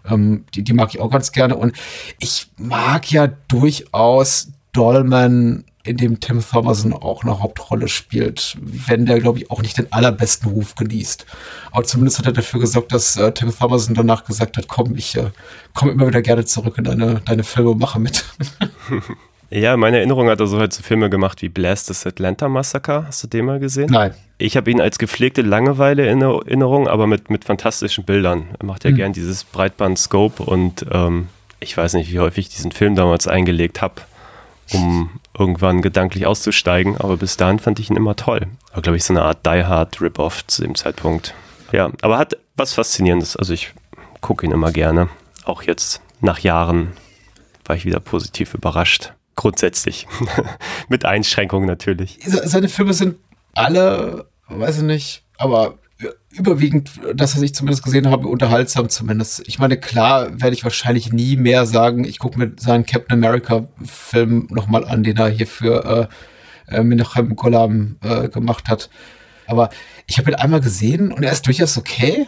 Ähm, 0.09 0.45
die, 0.55 0.63
die 0.63 0.73
mag 0.73 0.89
ich 0.93 0.99
auch 0.99 1.09
ganz 1.09 1.31
gerne. 1.31 1.55
Und 1.55 1.75
ich 2.19 2.49
mag 2.57 3.11
ja 3.11 3.27
durchaus 3.27 4.49
Dolman, 4.73 5.65
in 5.85 5.97
dem 5.97 6.19
Tim 6.19 6.41
Thomerson 6.41 6.93
auch 6.93 7.23
eine 7.23 7.39
Hauptrolle 7.39 7.89
spielt, 7.89 8.57
wenn 8.61 9.05
der, 9.05 9.19
glaube 9.19 9.39
ich, 9.39 9.51
auch 9.51 9.61
nicht 9.61 9.77
den 9.77 9.91
allerbesten 9.91 10.49
Ruf 10.49 10.75
genießt. 10.75 11.25
Aber 11.71 11.83
zumindest 11.83 12.19
hat 12.19 12.25
er 12.25 12.31
dafür 12.31 12.61
gesorgt, 12.61 12.93
dass 12.93 13.17
äh, 13.17 13.31
Tim 13.33 13.55
Thomerson 13.55 13.93
danach 13.93 14.23
gesagt 14.23 14.55
hat, 14.55 14.67
komm, 14.67 14.95
ich 14.95 15.15
äh, 15.17 15.31
komme 15.73 15.91
immer 15.91 16.07
wieder 16.07 16.21
gerne 16.21 16.45
zurück 16.45 16.77
in 16.77 16.85
deine, 16.85 17.21
deine 17.25 17.43
Filme 17.43 17.71
und 17.71 17.79
mache 17.79 17.99
mit. 17.99 18.23
Ja, 19.53 19.77
meine 19.77 19.97
Erinnerung 19.97 20.29
hat 20.29 20.39
er 20.39 20.47
so 20.47 20.57
halt 20.57 20.73
so 20.73 20.81
Filme 20.81 21.11
gemacht 21.11 21.43
wie 21.43 21.49
Blast 21.49 21.85
this 21.85 22.07
Atlanta 22.07 22.49
Massacre. 22.49 23.05
Hast 23.05 23.23
du 23.23 23.27
den 23.27 23.45
mal 23.45 23.59
gesehen? 23.59 23.87
Nein. 23.91 24.15
Ich 24.39 24.57
habe 24.57 24.71
ihn 24.71 24.81
als 24.81 24.97
gepflegte 24.97 25.43
Langeweile 25.43 26.09
in 26.09 26.23
Erinnerung, 26.23 26.87
aber 26.87 27.05
mit, 27.05 27.29
mit 27.29 27.45
fantastischen 27.45 28.03
Bildern. 28.03 28.47
Er 28.59 28.65
macht 28.65 28.83
ja 28.83 28.89
mhm. 28.89 28.95
gern 28.95 29.13
dieses 29.13 29.43
Breitband-Scope 29.43 30.41
und 30.41 30.87
ähm, 30.91 31.27
ich 31.59 31.77
weiß 31.77 31.93
nicht, 31.93 32.11
wie 32.11 32.19
häufig 32.19 32.47
ich 32.47 32.55
diesen 32.55 32.71
Film 32.71 32.95
damals 32.95 33.27
eingelegt 33.27 33.83
habe, 33.83 34.01
um 34.73 35.19
irgendwann 35.37 35.83
gedanklich 35.83 36.25
auszusteigen, 36.25 36.97
aber 36.97 37.17
bis 37.17 37.37
dahin 37.37 37.59
fand 37.59 37.77
ich 37.77 37.91
ihn 37.91 37.95
immer 37.95 38.15
toll. 38.15 38.47
War, 38.73 38.81
glaube 38.81 38.97
ich, 38.97 39.03
so 39.03 39.13
eine 39.13 39.21
Art 39.21 39.45
Die 39.45 39.63
Hard 39.63 40.01
Rip-Off 40.01 40.47
zu 40.47 40.63
dem 40.63 40.73
Zeitpunkt. 40.73 41.35
Ja, 41.71 41.91
aber 42.01 42.17
hat 42.17 42.37
was 42.57 42.73
Faszinierendes. 42.73 43.35
Also 43.35 43.53
ich 43.53 43.71
gucke 44.19 44.47
ihn 44.47 44.51
immer 44.51 44.71
gerne. 44.71 45.09
Auch 45.45 45.61
jetzt 45.61 46.01
nach 46.21 46.39
Jahren 46.39 46.93
war 47.65 47.75
ich 47.75 47.85
wieder 47.85 47.99
positiv 47.99 48.55
überrascht. 48.55 49.13
Grundsätzlich. 49.35 50.07
Mit 50.89 51.05
Einschränkungen 51.05 51.67
natürlich. 51.67 52.19
Seine 52.25 52.69
Filme 52.69 52.93
sind 52.93 53.17
alle, 53.53 54.27
weiß 54.47 54.77
ich 54.77 54.83
nicht, 54.83 55.23
aber 55.37 55.77
überwiegend, 56.31 56.89
das, 57.13 57.35
was 57.35 57.41
ich 57.41 57.53
zumindest 57.53 57.83
gesehen 57.83 58.09
habe, 58.09 58.27
unterhaltsam 58.27 58.89
zumindest. 58.89 59.43
Ich 59.47 59.59
meine, 59.59 59.77
klar 59.77 60.41
werde 60.41 60.55
ich 60.55 60.63
wahrscheinlich 60.63 61.13
nie 61.13 61.37
mehr 61.37 61.65
sagen, 61.65 62.03
ich 62.03 62.19
gucke 62.19 62.39
mir 62.39 62.51
seinen 62.59 62.85
Captain 62.85 63.23
America-Film 63.23 64.47
nochmal 64.49 64.85
an, 64.85 65.03
den 65.03 65.17
er 65.17 65.29
hier 65.29 65.47
für 65.47 66.09
äh, 66.69 66.75
äh, 66.75 66.83
Menachem 66.83 67.35
Golam 67.35 67.97
äh, 68.01 68.29
gemacht 68.29 68.67
hat. 68.67 68.89
Aber 69.45 69.69
ich 70.07 70.17
habe 70.17 70.31
ihn 70.31 70.35
einmal 70.35 70.61
gesehen 70.61 71.11
und 71.11 71.23
er 71.23 71.31
ist 71.31 71.45
durchaus 71.45 71.77
okay. 71.77 72.27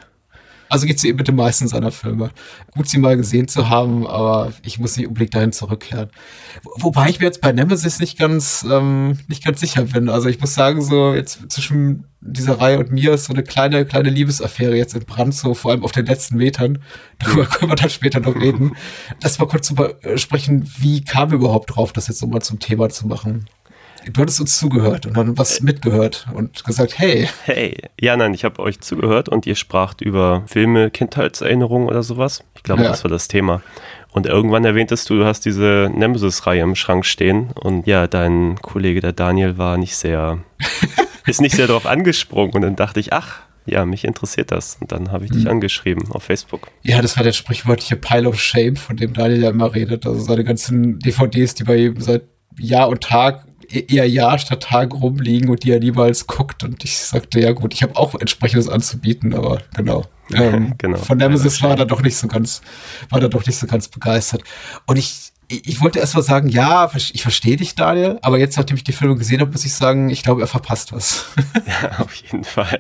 Also 0.70 0.88
geht's 0.88 1.04
eben 1.04 1.18
mit 1.18 1.28
den 1.28 1.36
meisten 1.36 1.68
seiner 1.68 1.92
Filme. 1.92 2.32
Gut, 2.72 2.90
sie 2.90 2.98
mal 2.98 3.18
gesehen 3.18 3.48
zu 3.48 3.70
haben, 3.70 4.08
aber 4.08 4.54
ich 4.64 4.80
muss 4.80 4.98
nicht 4.98 5.08
unbedingt 5.08 5.36
dahin 5.36 5.52
zurückkehren. 5.52 6.10
Wobei 6.78 7.10
ich 7.10 7.20
mir 7.20 7.26
jetzt 7.26 7.42
bei 7.42 7.52
Nemesis 7.52 8.00
nicht 8.00 8.18
ganz, 8.18 8.66
ähm, 8.70 9.20
nicht 9.28 9.44
ganz 9.44 9.60
sicher 9.60 9.84
bin. 9.84 10.10
Also 10.10 10.28
ich 10.30 10.40
muss 10.40 10.54
sagen, 10.54 10.82
so 10.82 11.14
jetzt 11.14 11.52
zwischen 11.52 12.06
dieser 12.22 12.60
Reihe 12.60 12.80
und 12.80 12.92
mir 12.92 13.14
ist 13.14 13.26
so 13.26 13.34
eine 13.34 13.44
kleine, 13.44 13.86
kleine 13.86 14.10
Liebesaffäre 14.10 14.76
jetzt 14.76 14.96
in 14.96 15.06
Brand, 15.06 15.36
so 15.36 15.54
vor 15.54 15.72
allem 15.72 15.84
auf 15.84 15.92
den 15.92 16.08
letzten 16.08 16.38
Metern. 16.38 16.80
Darüber 17.20 17.46
können 17.46 17.72
wir 17.72 17.76
dann 17.76 17.90
später 17.90 18.20
noch 18.20 18.36
reden. 18.36 18.76
Lass 19.22 19.38
mal 19.38 19.48
kurz 19.48 19.68
drüber 19.68 19.96
sprechen, 20.16 20.70
wie 20.80 21.04
kam 21.04 21.32
überhaupt 21.32 21.76
drauf, 21.76 21.94
das 21.94 22.08
jetzt 22.08 22.22
nochmal 22.22 22.42
zum 22.42 22.60
Thema 22.60 22.90
zu 22.90 23.08
machen? 23.08 23.46
Du 24.12 24.22
hattest 24.22 24.40
uns 24.40 24.60
zugehört 24.60 25.06
und 25.06 25.18
dann 25.18 25.38
was 25.38 25.62
mitgehört 25.62 26.28
und 26.34 26.64
gesagt, 26.64 27.00
hey. 27.00 27.28
Hey, 27.44 27.78
ja, 28.00 28.16
nein, 28.16 28.34
ich 28.34 28.46
habe 28.46 28.62
euch 28.62 28.80
zugehört 28.80 29.30
und 29.30 29.46
ihr 29.46 29.56
spracht 29.56 30.02
über 30.02 30.44
Filme, 30.46 30.92
Kindheitserinnerungen 30.92 31.88
oder 31.88 32.04
sowas. 32.04 32.44
Ich 32.56 32.64
glaube, 32.64 32.84
ja. 32.84 32.90
das 32.90 33.04
war 33.04 33.10
das 33.10 33.28
Thema. 33.28 33.62
Und 34.12 34.28
irgendwann 34.28 34.64
erwähntest 34.64 35.10
du, 35.10 35.16
du 35.16 35.26
hast 35.26 35.46
diese 35.46 35.92
Nemesis-Reihe 35.94 36.62
im 36.62 36.76
Schrank 36.76 37.06
stehen 37.06 37.52
und 37.56 37.86
ja, 37.88 38.08
dein 38.08 38.56
Kollege, 38.62 39.02
der 39.02 39.12
Daniel, 39.12 39.58
war 39.58 39.78
nicht 39.78 39.96
sehr, 39.96 40.40
ist 41.26 41.42
nicht 41.42 41.56
sehr 41.56 41.68
darauf 41.68 41.86
angesprungen 41.86 42.54
und 42.54 42.62
dann 42.62 42.76
dachte 42.76 43.00
ich, 43.00 43.12
ach, 43.12 43.42
ja, 43.66 43.86
mich 43.86 44.06
interessiert 44.06 44.52
das. 44.52 44.78
Und 44.80 44.92
dann 44.92 45.12
habe 45.12 45.26
ich 45.26 45.32
dich 45.32 45.46
mhm. 45.46 45.50
angeschrieben 45.50 46.12
auf 46.12 46.24
Facebook. 46.24 46.70
Ja, 46.84 47.02
das 47.02 47.18
war 47.18 47.24
der 47.24 47.34
sprichwörtliche 47.34 47.96
Pile 47.96 48.30
of 48.30 48.40
Shame, 48.40 48.76
von 48.76 48.96
dem 48.96 49.14
Daniel 49.14 49.44
ja 49.44 49.50
immer 49.50 49.74
redet. 49.74 50.06
Also 50.06 50.22
seine 50.22 50.44
ganzen 50.44 51.00
DVDs, 51.00 51.56
die 51.56 51.64
bei 51.64 51.78
ihm 51.78 52.00
seit 52.00 52.24
Jahr 52.58 52.90
und 52.90 53.02
Tag 53.02 53.46
eher 53.72 54.08
Jahr 54.08 54.38
statt 54.40 54.64
Tag 54.64 54.94
rumliegen 54.94 55.50
und 55.50 55.64
die 55.64 55.72
er 55.72 55.80
niemals 55.80 56.28
guckt. 56.28 56.64
Und 56.64 56.84
ich 56.84 56.98
sagte, 56.98 57.40
ja 57.40 57.52
gut, 57.52 57.74
ich 57.74 57.84
habe 57.84 57.96
auch 57.96 58.16
entsprechendes 58.16 58.70
anzubieten, 58.70 59.34
aber 59.34 59.60
genau. 59.76 60.04
Ähm, 60.34 60.74
genau. 60.80 60.98
Von 60.98 61.20
Nemesis 61.20 61.62
war 61.62 61.78
er 61.78 61.86
doch 61.86 62.02
nicht 62.02 62.18
so 62.18 62.28
ganz, 62.28 62.64
war 63.12 63.22
er 63.22 63.30
doch 63.30 63.46
nicht 63.46 63.60
so 63.60 63.68
ganz 63.68 63.90
begeistert. 63.90 64.42
Und 64.88 64.98
ich, 64.98 65.32
ich 65.48 65.82
wollte 65.82 66.00
erst 66.00 66.16
mal 66.16 66.24
sagen, 66.24 66.50
ja, 66.50 66.90
ich 66.96 67.22
verstehe 67.22 67.58
dich, 67.58 67.76
Daniel, 67.76 68.18
aber 68.24 68.40
jetzt, 68.40 68.58
nachdem 68.58 68.76
ich 68.76 68.84
die 68.84 68.92
Filme 68.92 69.16
gesehen 69.18 69.40
habe, 69.40 69.52
muss 69.52 69.66
ich 69.66 69.76
sagen, 69.76 70.10
ich 70.10 70.24
glaube, 70.24 70.42
er 70.42 70.48
verpasst 70.48 70.94
was. 70.94 71.28
ja, 71.68 72.00
auf 72.00 72.16
jeden 72.16 72.44
Fall. 72.44 72.80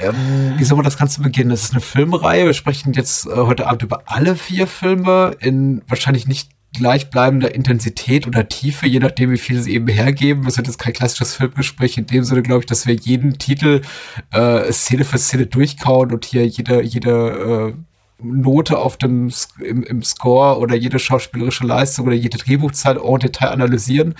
Ähm, 0.00 0.54
wie 0.56 0.64
soll 0.64 0.76
man 0.76 0.84
das 0.84 0.98
Ganze 0.98 1.20
beginnen? 1.20 1.50
Das 1.50 1.62
ist 1.62 1.72
eine 1.72 1.80
Filmreihe. 1.80 2.46
Wir 2.46 2.54
sprechen 2.54 2.92
jetzt 2.92 3.26
äh, 3.26 3.36
heute 3.36 3.66
Abend 3.68 3.82
über 3.82 4.02
alle 4.06 4.34
vier 4.34 4.66
Filme 4.66 5.36
in 5.40 5.82
wahrscheinlich 5.86 6.26
nicht 6.26 6.50
gleichbleibender 6.72 7.54
Intensität 7.54 8.26
oder 8.26 8.48
Tiefe, 8.48 8.86
je 8.86 9.00
nachdem, 9.00 9.30
wie 9.30 9.38
viel 9.38 9.60
sie 9.60 9.74
eben 9.74 9.88
hergeben. 9.88 10.46
Es 10.46 10.56
wird 10.56 10.68
jetzt 10.68 10.78
kein 10.78 10.92
klassisches 10.92 11.34
Filmgespräch 11.34 11.98
in 11.98 12.06
dem 12.06 12.24
Sinne, 12.24 12.42
glaube 12.42 12.60
ich, 12.60 12.66
dass 12.66 12.86
wir 12.86 12.94
jeden 12.94 13.38
Titel 13.38 13.82
äh, 14.30 14.72
Szene 14.72 15.04
für 15.04 15.18
Szene 15.18 15.46
durchkauen 15.46 16.12
und 16.12 16.24
hier 16.24 16.46
jede, 16.46 16.82
jede 16.82 17.74
äh, 17.74 17.80
Note 18.22 18.78
auf 18.78 18.96
dem 18.96 19.30
im, 19.60 19.82
im 19.82 20.02
Score 20.02 20.58
oder 20.58 20.76
jede 20.76 20.98
schauspielerische 20.98 21.66
Leistung 21.66 22.06
oder 22.06 22.14
jede 22.14 22.38
Drehbuchzahl 22.38 22.98
en 22.98 23.18
Detail 23.18 23.48
analysieren. 23.48 24.14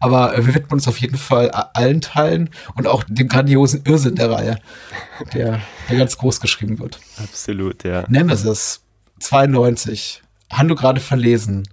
Aber 0.00 0.32
wir 0.36 0.54
widmen 0.54 0.72
uns 0.72 0.88
auf 0.88 0.98
jeden 0.98 1.16
Fall 1.16 1.50
allen 1.50 2.00
Teilen 2.00 2.50
und 2.76 2.86
auch 2.86 3.04
dem 3.04 3.28
grandiosen 3.28 3.82
Irrsinn 3.84 4.14
der 4.14 4.30
Reihe, 4.30 4.58
der, 5.34 5.60
der 5.88 5.98
ganz 5.98 6.16
groß 6.16 6.40
geschrieben 6.40 6.78
wird. 6.78 7.00
Absolut, 7.18 7.84
ja. 7.84 8.04
Nemesis 8.08 8.82
92. 9.20 10.22
Hando 10.52 10.74
gerade 10.74 11.00
verlesen. 11.00 11.68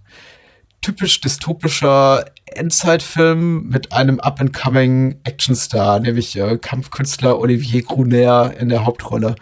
Typisch 0.82 1.20
dystopischer 1.20 2.26
Endzeitfilm 2.46 3.68
mit 3.68 3.92
einem 3.92 4.20
up-and-coming 4.20 5.20
Actionstar, 5.24 6.00
nämlich 6.00 6.38
äh, 6.38 6.58
Kampfkünstler 6.58 7.38
Olivier 7.40 7.84
Gruner 7.84 8.54
in 8.58 8.70
der 8.70 8.86
Hauptrolle. 8.86 9.36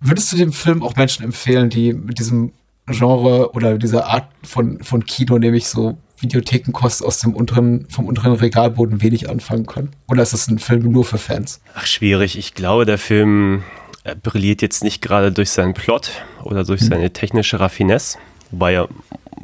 Würdest 0.00 0.32
du 0.32 0.36
dem 0.36 0.52
Film 0.52 0.82
auch 0.82 0.96
Menschen 0.96 1.24
empfehlen, 1.24 1.70
die 1.70 1.92
mit 1.92 2.18
diesem 2.18 2.52
Genre 2.86 3.52
oder 3.52 3.78
dieser 3.78 4.06
Art 4.06 4.28
von, 4.42 4.82
von 4.82 5.04
Kino, 5.04 5.38
nämlich 5.38 5.66
so 5.68 5.98
Videothekenkost 6.18 7.04
aus 7.04 7.18
dem 7.18 7.34
unteren, 7.34 7.86
vom 7.88 8.06
unteren 8.06 8.34
Regalboden 8.34 9.02
wenig 9.02 9.30
anfangen 9.30 9.66
können? 9.66 9.90
Oder 10.08 10.22
ist 10.22 10.32
das 10.32 10.48
ein 10.48 10.58
Film 10.58 10.90
nur 10.90 11.04
für 11.04 11.18
Fans? 11.18 11.60
Ach, 11.74 11.86
schwierig. 11.86 12.36
Ich 12.36 12.54
glaube, 12.54 12.86
der 12.86 12.98
Film 12.98 13.62
äh, 14.04 14.16
brilliert 14.16 14.62
jetzt 14.62 14.82
nicht 14.82 15.00
gerade 15.02 15.32
durch 15.32 15.50
seinen 15.50 15.74
Plot 15.74 16.10
oder 16.42 16.64
durch 16.64 16.80
hm. 16.82 16.88
seine 16.88 17.12
technische 17.12 17.60
Raffinesse. 17.60 18.18
Wobei 18.50 18.74
er, 18.74 18.88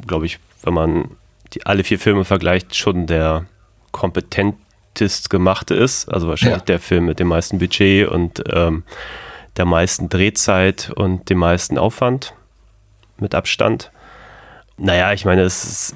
glaube 0.05 0.25
ich, 0.25 0.39
wenn 0.63 0.73
man 0.73 1.11
die, 1.53 1.65
alle 1.65 1.83
vier 1.83 1.99
Filme 1.99 2.25
vergleicht, 2.25 2.75
schon 2.75 3.07
der 3.07 3.45
kompetentest 3.91 5.29
gemachte 5.29 5.75
ist. 5.75 6.07
Also 6.09 6.27
wahrscheinlich 6.27 6.59
ja. 6.59 6.65
der 6.65 6.79
Film 6.79 7.05
mit 7.05 7.19
dem 7.19 7.27
meisten 7.27 7.59
Budget 7.59 8.07
und 8.07 8.43
ähm, 8.51 8.83
der 9.55 9.65
meisten 9.65 10.09
Drehzeit 10.09 10.91
und 10.95 11.29
dem 11.29 11.39
meisten 11.39 11.77
Aufwand 11.77 12.33
mit 13.17 13.33
Abstand. 13.33 13.91
Naja, 14.77 15.13
ich 15.13 15.25
meine, 15.25 15.41
es 15.41 15.63
ist 15.63 15.95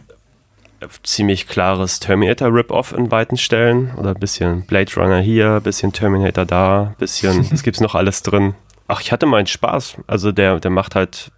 ziemlich 1.04 1.48
klares 1.48 2.00
Terminator-Rip-Off 2.00 2.94
in 2.94 3.12
weiten 3.12 3.38
Stellen 3.38 3.94
oder 3.96 4.10
ein 4.10 4.20
bisschen 4.20 4.64
Blade 4.64 4.92
Runner 4.96 5.20
hier, 5.20 5.56
ein 5.56 5.62
bisschen 5.62 5.94
Terminator 5.94 6.46
da, 6.46 6.84
ein 6.84 6.96
bisschen, 6.98 7.48
es 7.54 7.64
gibt's 7.64 7.82
noch 7.82 7.94
alles 7.94 8.24
drin. 8.24 8.56
Ach, 8.88 9.02
ich 9.02 9.12
hatte 9.12 9.26
meinen 9.26 9.48
Spaß. 9.48 9.98
Also 10.08 10.32
der, 10.32 10.60
der 10.60 10.72
macht 10.72 10.96
halt, 10.96 11.32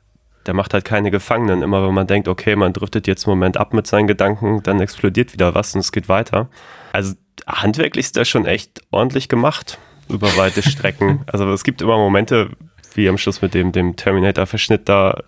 der 0.46 0.54
macht 0.54 0.74
halt 0.74 0.86
keine 0.86 1.12
Gefangenen. 1.12 1.62
Immer 1.62 1.86
wenn 1.88 1.94
man 1.94 2.08
denkt, 2.08 2.28
okay, 2.28 2.56
man 2.56 2.74
driftet 2.74 3.08
jetzt 3.08 3.28
einen 3.28 3.38
Moment 3.38 3.58
ab 3.58 3.74
mit 3.74 3.88
seinen 3.88 4.08
Gedanken, 4.08 4.62
dann 4.64 4.80
explodiert 4.80 5.34
wieder 5.34 5.56
was 5.56 5.74
und 5.74 5.82
es 5.82 5.92
geht 5.92 6.10
weiter. 6.10 6.50
Also 6.92 7.14
handwerklich 7.48 8.06
ist 8.06 8.16
der 8.16 8.26
schon 8.26 8.46
echt 8.46 8.82
ordentlich 8.92 9.30
gemacht 9.30 9.80
über 10.10 10.36
weite 10.38 10.62
Strecken. 10.70 11.22
Also 11.28 11.52
es 11.52 11.64
gibt 11.64 11.82
immer 11.82 11.98
Momente, 11.98 12.50
wie 12.96 13.10
am 13.10 13.18
Schluss 13.18 13.42
mit 13.42 13.54
dem, 13.54 13.72
dem 13.72 13.96
Terminator-Verschnitt 13.96 14.88
da, 14.88 15.24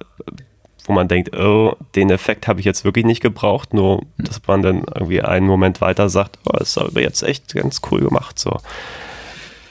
wo 0.86 0.94
man 0.94 1.08
denkt, 1.08 1.36
oh, 1.36 1.76
den 1.96 2.10
Effekt 2.10 2.48
habe 2.48 2.60
ich 2.60 2.66
jetzt 2.66 2.86
wirklich 2.86 3.06
nicht 3.06 3.22
gebraucht, 3.22 3.74
nur 3.74 4.04
dass 4.18 4.40
man 4.46 4.62
dann 4.62 4.84
irgendwie 4.94 5.22
einen 5.22 5.48
Moment 5.48 5.82
weiter 5.82 6.10
sagt, 6.10 6.38
oh, 6.46 6.58
das 6.58 6.70
ist 6.70 6.78
aber 6.78 7.02
jetzt 7.02 7.24
echt 7.24 7.54
ganz 7.56 7.82
cool 7.90 8.02
gemacht. 8.02 8.38
So. 8.38 8.58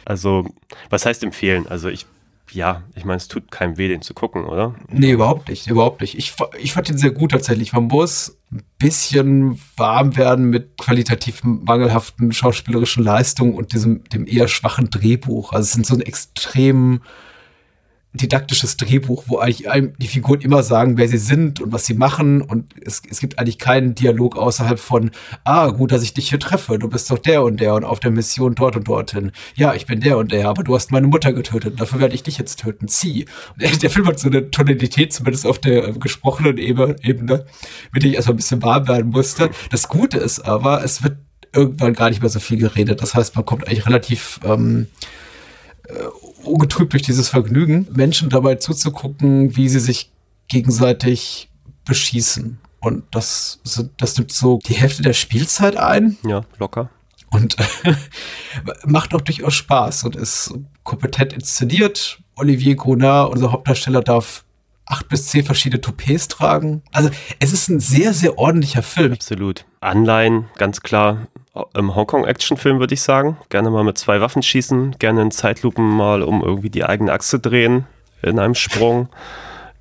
Also, 0.04 0.46
was 0.90 1.06
heißt 1.06 1.22
empfehlen? 1.22 1.66
Also 1.68 1.88
ich 1.88 2.06
ja, 2.52 2.82
ich 2.94 3.04
meine, 3.04 3.16
es 3.16 3.28
tut 3.28 3.50
keinem 3.50 3.78
weh, 3.78 3.88
den 3.88 4.02
zu 4.02 4.14
gucken, 4.14 4.44
oder? 4.44 4.74
Nee, 4.88 5.12
überhaupt 5.12 5.48
nicht, 5.48 5.66
überhaupt 5.66 6.00
nicht. 6.00 6.16
Ich, 6.16 6.34
ich 6.58 6.72
fand 6.72 6.88
den 6.88 6.98
sehr 6.98 7.10
gut 7.10 7.32
tatsächlich. 7.32 7.72
Man 7.72 7.84
muss 7.84 8.38
ein 8.52 8.62
bisschen 8.78 9.60
warm 9.76 10.16
werden 10.16 10.50
mit 10.50 10.76
qualitativ 10.78 11.42
mangelhaften 11.42 12.32
schauspielerischen 12.32 13.02
Leistungen 13.02 13.54
und 13.54 13.72
diesem, 13.72 14.04
dem 14.04 14.26
eher 14.26 14.48
schwachen 14.48 14.90
Drehbuch. 14.90 15.52
Also 15.52 15.64
es 15.64 15.72
sind 15.72 15.86
so 15.86 15.94
ein 15.94 16.00
extrem 16.00 17.00
didaktisches 18.14 18.76
Drehbuch, 18.76 19.24
wo 19.26 19.38
eigentlich 19.38 19.66
die 19.98 20.06
Figuren 20.06 20.40
immer 20.40 20.62
sagen, 20.62 20.96
wer 20.96 21.08
sie 21.08 21.18
sind 21.18 21.60
und 21.60 21.72
was 21.72 21.84
sie 21.84 21.94
machen 21.94 22.42
und 22.42 22.72
es, 22.84 23.02
es 23.10 23.18
gibt 23.18 23.38
eigentlich 23.38 23.58
keinen 23.58 23.96
Dialog 23.96 24.36
außerhalb 24.36 24.78
von, 24.78 25.10
ah, 25.42 25.68
gut, 25.70 25.90
dass 25.90 26.02
ich 26.02 26.14
dich 26.14 26.28
hier 26.28 26.38
treffe, 26.38 26.78
du 26.78 26.88
bist 26.88 27.10
doch 27.10 27.18
der 27.18 27.42
und 27.42 27.60
der 27.60 27.74
und 27.74 27.84
auf 27.84 27.98
der 27.98 28.12
Mission 28.12 28.54
dort 28.54 28.76
und 28.76 28.86
dorthin. 28.86 29.32
Ja, 29.56 29.74
ich 29.74 29.86
bin 29.86 30.00
der 30.00 30.16
und 30.16 30.30
der, 30.30 30.48
aber 30.48 30.62
du 30.62 30.74
hast 30.74 30.92
meine 30.92 31.08
Mutter 31.08 31.32
getötet, 31.32 31.80
dafür 31.80 32.00
werde 32.00 32.14
ich 32.14 32.22
dich 32.22 32.38
jetzt 32.38 32.60
töten. 32.60 32.86
Zieh. 32.86 33.26
Der 33.58 33.90
Film 33.90 34.06
hat 34.06 34.20
so 34.20 34.28
eine 34.28 34.50
Tonalität, 34.50 35.12
zumindest 35.12 35.46
auf 35.46 35.58
der 35.58 35.92
gesprochenen 35.92 36.58
Ebene, 36.58 36.96
mit 37.92 38.02
der 38.02 38.10
ich 38.10 38.14
erstmal 38.14 38.34
ein 38.34 38.36
bisschen 38.36 38.62
warm 38.62 38.86
werden 38.86 39.10
musste. 39.10 39.50
Das 39.70 39.88
Gute 39.88 40.18
ist 40.18 40.40
aber, 40.40 40.84
es 40.84 41.02
wird 41.02 41.16
irgendwann 41.52 41.94
gar 41.94 42.10
nicht 42.10 42.20
mehr 42.20 42.30
so 42.30 42.38
viel 42.38 42.58
geredet. 42.58 43.02
Das 43.02 43.14
heißt, 43.14 43.34
man 43.34 43.44
kommt 43.44 43.66
eigentlich 43.66 43.86
relativ 43.86 44.40
ähm, 44.44 44.86
äh, 45.88 45.92
ungetrübt 46.46 46.92
durch 46.92 47.02
dieses 47.02 47.28
Vergnügen, 47.28 47.86
Menschen 47.92 48.28
dabei 48.28 48.56
zuzugucken, 48.56 49.56
wie 49.56 49.68
sie 49.68 49.80
sich 49.80 50.10
gegenseitig 50.48 51.48
beschießen. 51.84 52.58
Und 52.80 53.04
das, 53.10 53.60
das 53.96 54.18
nimmt 54.18 54.32
so 54.32 54.58
die 54.66 54.74
Hälfte 54.74 55.02
der 55.02 55.14
Spielzeit 55.14 55.76
ein. 55.76 56.18
Ja, 56.26 56.42
locker. 56.58 56.90
Und 57.30 57.56
macht 58.84 59.14
auch 59.14 59.22
durchaus 59.22 59.54
Spaß 59.54 60.04
und 60.04 60.16
ist 60.16 60.54
kompetent 60.82 61.32
inszeniert. 61.32 62.20
Olivier 62.36 62.76
Gronard, 62.76 63.32
unser 63.32 63.52
Hauptdarsteller, 63.52 64.02
darf 64.02 64.44
acht 64.86 65.08
bis 65.08 65.28
zehn 65.28 65.44
verschiedene 65.44 65.80
Toupets 65.80 66.28
tragen. 66.28 66.82
Also 66.92 67.10
es 67.38 67.52
ist 67.52 67.68
ein 67.68 67.80
sehr, 67.80 68.12
sehr 68.12 68.38
ordentlicher 68.38 68.82
Film. 68.82 69.14
Absolut. 69.14 69.64
Anleihen, 69.80 70.46
ganz 70.56 70.82
klar 70.82 71.28
im 71.74 71.94
Hongkong-Actionfilm, 71.94 72.80
würde 72.80 72.94
ich 72.94 73.02
sagen. 73.02 73.36
Gerne 73.48 73.70
mal 73.70 73.84
mit 73.84 73.98
zwei 73.98 74.20
Waffen 74.20 74.42
schießen, 74.42 74.96
gerne 74.98 75.22
in 75.22 75.30
Zeitlupen 75.30 75.88
mal 75.88 76.22
um 76.22 76.42
irgendwie 76.42 76.70
die 76.70 76.84
eigene 76.84 77.12
Achse 77.12 77.38
drehen 77.38 77.86
in 78.22 78.38
einem 78.38 78.54
Sprung. 78.54 79.08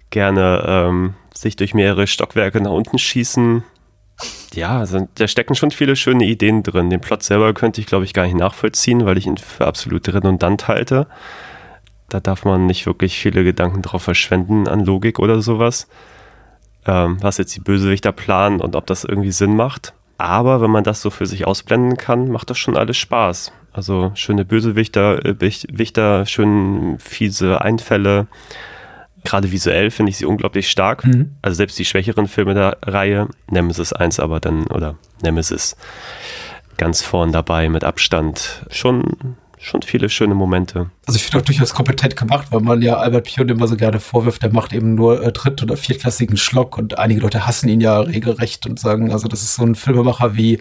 Gerne 0.09 0.63
ähm, 0.67 1.15
sich 1.33 1.55
durch 1.55 1.73
mehrere 1.73 2.05
Stockwerke 2.05 2.61
nach 2.61 2.69
unten 2.69 2.99
schießen. 2.99 3.63
Ja, 4.53 4.77
also, 4.77 5.07
da 5.15 5.27
stecken 5.27 5.55
schon 5.55 5.71
viele 5.71 5.95
schöne 5.95 6.25
Ideen 6.25 6.61
drin. 6.61 6.91
Den 6.91 7.01
Plot 7.01 7.23
selber 7.23 7.51
könnte 7.55 7.81
ich, 7.81 7.87
glaube 7.87 8.05
ich, 8.05 8.13
gar 8.13 8.25
nicht 8.25 8.37
nachvollziehen, 8.37 9.07
weil 9.07 9.17
ich 9.17 9.25
ihn 9.25 9.37
für 9.37 9.65
absolut 9.65 10.07
redundant 10.13 10.67
halte. 10.67 11.07
Da 12.09 12.19
darf 12.19 12.45
man 12.45 12.67
nicht 12.67 12.85
wirklich 12.85 13.17
viele 13.17 13.43
Gedanken 13.43 13.81
drauf 13.81 14.03
verschwenden 14.03 14.67
an 14.67 14.85
Logik 14.85 15.17
oder 15.17 15.41
sowas. 15.41 15.87
Ähm, 16.85 17.17
was 17.21 17.39
jetzt 17.39 17.55
die 17.55 17.61
Bösewichter 17.61 18.11
planen 18.11 18.61
und 18.61 18.75
ob 18.75 18.85
das 18.85 19.03
irgendwie 19.03 19.31
Sinn 19.31 19.55
macht. 19.55 19.95
Aber 20.23 20.61
wenn 20.61 20.71
man 20.71 20.85
das 20.85 21.01
so 21.01 21.09
für 21.09 21.25
sich 21.25 21.45
ausblenden 21.45 21.97
kann, 21.97 22.29
macht 22.29 22.49
das 22.49 22.57
schon 22.57 22.77
alles 22.77 22.95
Spaß. 22.95 23.51
Also 23.73 24.13
schöne 24.15 24.45
Bösewichter, 24.45 25.25
äh, 25.25 25.35
Wichter, 25.41 26.25
schön 26.25 26.97
fiese 26.97 27.59
Einfälle. 27.59 28.27
Gerade 29.25 29.51
visuell 29.51 29.91
finde 29.91 30.11
ich 30.11 30.17
sie 30.17 30.25
unglaublich 30.25 30.71
stark. 30.71 31.03
Mhm. 31.03 31.35
Also 31.41 31.57
selbst 31.57 31.77
die 31.77 31.83
schwächeren 31.83 32.29
Filme 32.29 32.53
der 32.53 32.77
Reihe, 32.83 33.27
Nemesis 33.49 33.91
1 33.91 34.21
aber 34.21 34.39
dann, 34.39 34.67
oder 34.67 34.95
Nemesis 35.21 35.75
ganz 36.77 37.01
vorn 37.01 37.33
dabei 37.33 37.67
mit 37.67 37.83
Abstand. 37.83 38.65
Schon 38.69 39.35
schon 39.63 39.81
viele 39.81 40.09
schöne 40.09 40.35
Momente. 40.35 40.89
Also 41.05 41.17
ich 41.17 41.23
finde 41.23 41.39
auch 41.39 41.45
durchaus 41.45 41.73
kompetent 41.73 42.15
gemacht, 42.15 42.47
weil 42.51 42.61
man 42.61 42.81
ja 42.81 42.97
Albert 42.97 43.25
Pion 43.25 43.49
immer 43.49 43.67
so 43.67 43.75
gerne 43.75 43.99
vorwirft, 43.99 44.43
der 44.43 44.51
macht 44.51 44.73
eben 44.73 44.95
nur 44.95 45.23
äh, 45.23 45.31
dritt- 45.31 45.63
oder 45.63 45.77
viertklassigen 45.77 46.37
Schlock 46.37 46.77
und 46.77 46.99
einige 46.99 47.21
Leute 47.21 47.47
hassen 47.47 47.69
ihn 47.69 47.81
ja 47.81 47.99
regelrecht 47.99 48.65
und 48.67 48.79
sagen, 48.79 49.11
also 49.11 49.27
das 49.27 49.41
ist 49.41 49.55
so 49.55 49.63
ein 49.63 49.75
Filmemacher 49.75 50.35
wie 50.35 50.59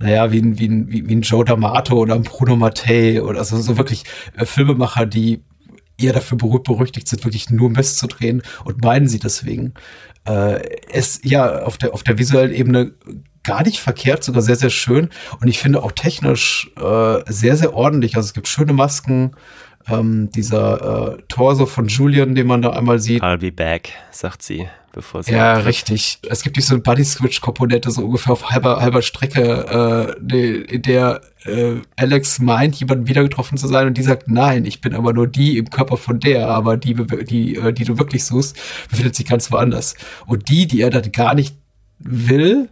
naja, 0.00 0.30
wie 0.30 0.40
ein, 0.40 0.58
wie 0.58 0.68
ein, 0.68 0.88
wie 0.88 1.14
ein 1.14 1.22
Joe 1.22 1.44
D'Amato 1.44 1.94
oder 1.94 2.14
ein 2.14 2.22
Bruno 2.22 2.54
Mattei 2.54 3.20
oder 3.20 3.40
also 3.40 3.60
so 3.60 3.76
wirklich 3.76 4.04
äh, 4.36 4.44
Filmemacher, 4.44 5.06
die 5.06 5.42
eher 5.98 6.12
dafür 6.12 6.38
berüchtigt 6.38 7.08
sind, 7.08 7.24
wirklich 7.24 7.50
nur 7.50 7.70
Mist 7.70 7.98
zu 7.98 8.06
drehen 8.06 8.42
und 8.64 8.84
meinen 8.84 9.08
sie 9.08 9.18
deswegen. 9.18 9.74
Äh, 10.24 10.60
es 10.90 11.20
ja 11.24 11.62
auf 11.62 11.78
der 11.78 11.94
auf 11.94 12.04
der 12.04 12.18
visuellen 12.18 12.52
Ebene 12.52 12.92
gar 13.48 13.62
nicht 13.62 13.80
verkehrt, 13.80 14.22
sogar 14.22 14.42
sehr, 14.42 14.56
sehr 14.56 14.70
schön. 14.70 15.08
Und 15.40 15.48
ich 15.48 15.58
finde 15.58 15.82
auch 15.82 15.92
technisch 15.92 16.70
äh, 16.76 17.20
sehr, 17.26 17.56
sehr 17.56 17.72
ordentlich. 17.74 18.14
Also 18.14 18.26
es 18.26 18.34
gibt 18.34 18.46
schöne 18.46 18.74
Masken. 18.74 19.32
Ähm, 19.90 20.30
dieser 20.32 21.14
äh, 21.14 21.22
Torso 21.28 21.64
von 21.64 21.88
Julian, 21.88 22.34
den 22.34 22.46
man 22.46 22.60
da 22.60 22.70
einmal 22.70 22.98
sieht. 22.98 23.22
I'll 23.22 23.38
be 23.38 23.50
back, 23.50 23.92
sagt 24.10 24.42
sie, 24.42 24.68
bevor 24.92 25.22
sie. 25.22 25.32
Ja, 25.32 25.54
richtig. 25.54 26.18
Es 26.28 26.42
gibt 26.42 26.58
diese 26.58 26.78
Buddy-Switch-Komponente 26.78 27.90
so 27.90 28.04
ungefähr 28.04 28.34
auf 28.34 28.50
halber, 28.50 28.82
halber 28.82 29.00
Strecke, 29.00 30.14
äh, 30.30 30.74
in 30.74 30.82
der 30.82 31.22
äh, 31.46 31.76
Alex 31.96 32.38
meint, 32.38 32.76
jemanden 32.76 33.08
wieder 33.08 33.22
getroffen 33.22 33.56
zu 33.56 33.66
sein 33.66 33.86
und 33.86 33.96
die 33.96 34.02
sagt, 34.02 34.28
nein, 34.28 34.66
ich 34.66 34.82
bin 34.82 34.94
aber 34.94 35.14
nur 35.14 35.26
die 35.26 35.56
im 35.56 35.70
Körper 35.70 35.96
von 35.96 36.20
der, 36.20 36.48
aber 36.48 36.76
die, 36.76 36.92
die, 37.24 37.56
äh, 37.56 37.72
die 37.72 37.84
du 37.84 37.98
wirklich 37.98 38.26
suchst, 38.26 38.58
befindet 38.90 39.16
sich 39.16 39.24
ganz 39.24 39.50
woanders. 39.50 39.94
Und 40.26 40.50
die, 40.50 40.66
die 40.66 40.82
er 40.82 40.90
dann 40.90 41.10
gar 41.12 41.34
nicht 41.34 41.56
will, 41.98 42.68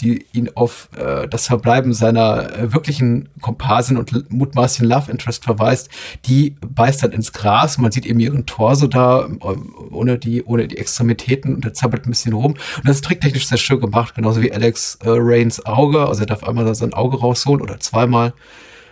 die 0.00 0.26
ihn 0.32 0.50
auf 0.54 0.88
äh, 0.96 1.28
das 1.28 1.46
Verbleiben 1.46 1.92
seiner 1.92 2.56
äh, 2.56 2.72
wirklichen 2.72 3.28
Komparsin 3.40 3.96
und 3.96 4.30
mutmaßlichen 4.30 4.88
Love 4.88 5.10
Interest 5.10 5.44
verweist, 5.44 5.88
die 6.26 6.56
beißt 6.60 7.02
dann 7.02 7.12
ins 7.12 7.32
Gras. 7.32 7.78
Man 7.78 7.92
sieht 7.92 8.06
eben 8.06 8.20
ihren 8.20 8.46
Torso 8.46 8.86
da, 8.86 9.26
äh, 9.26 9.56
ohne 9.90 10.18
die, 10.18 10.42
ohne 10.44 10.68
die 10.68 10.78
Extremitäten 10.78 11.54
und 11.54 11.64
der 11.64 11.74
zappelt 11.74 12.06
ein 12.06 12.10
bisschen 12.10 12.32
rum. 12.32 12.52
Und 12.52 12.86
das 12.86 12.96
ist 12.96 13.04
tricktechnisch 13.04 13.46
sehr 13.48 13.58
schön 13.58 13.80
gemacht, 13.80 14.14
genauso 14.14 14.42
wie 14.42 14.52
Alex 14.52 14.98
äh, 15.02 15.08
Rains 15.08 15.64
Auge. 15.66 16.06
Also 16.06 16.22
er 16.22 16.26
darf 16.26 16.44
einmal 16.44 16.74
sein 16.74 16.94
Auge 16.94 17.18
rausholen 17.18 17.62
oder 17.62 17.80
zweimal. 17.80 18.34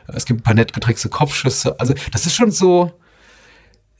Es 0.06 0.26
gibt 0.26 0.40
ein 0.40 0.42
paar 0.42 0.54
nett 0.54 0.72
getrickste 0.72 1.08
Kopfschüsse. 1.08 1.78
Also 1.80 1.94
das 2.12 2.26
ist 2.26 2.34
schon 2.34 2.50
so, 2.50 2.92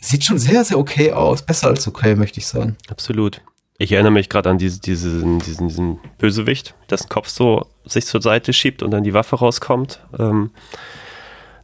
sieht 0.00 0.25
schon 0.25 0.38
sehr, 0.38 0.64
sehr 0.64 0.78
okay 0.78 1.12
aus. 1.12 1.42
Besser 1.42 1.68
als 1.68 1.87
okay, 1.87 2.14
möchte 2.14 2.40
ich 2.40 2.46
sagen. 2.46 2.76
Absolut. 2.88 3.40
Ich 3.76 3.90
erinnere 3.93 4.12
mich 4.12 4.28
gerade 4.28 4.50
an 4.50 4.59
diese, 4.59 4.81
diesen, 4.81 5.40
diesen, 5.40 5.69
diesen 5.69 6.00
Bösewicht, 6.19 6.75
dessen 6.90 7.09
Kopf 7.09 7.28
so 7.28 7.66
sich 7.85 8.07
zur 8.07 8.23
Seite 8.23 8.52
schiebt 8.52 8.83
und 8.83 8.93
dann 8.93 9.02
die 9.02 9.14
Waffe 9.14 9.37
rauskommt. 9.37 10.00
Ähm, 10.16 10.50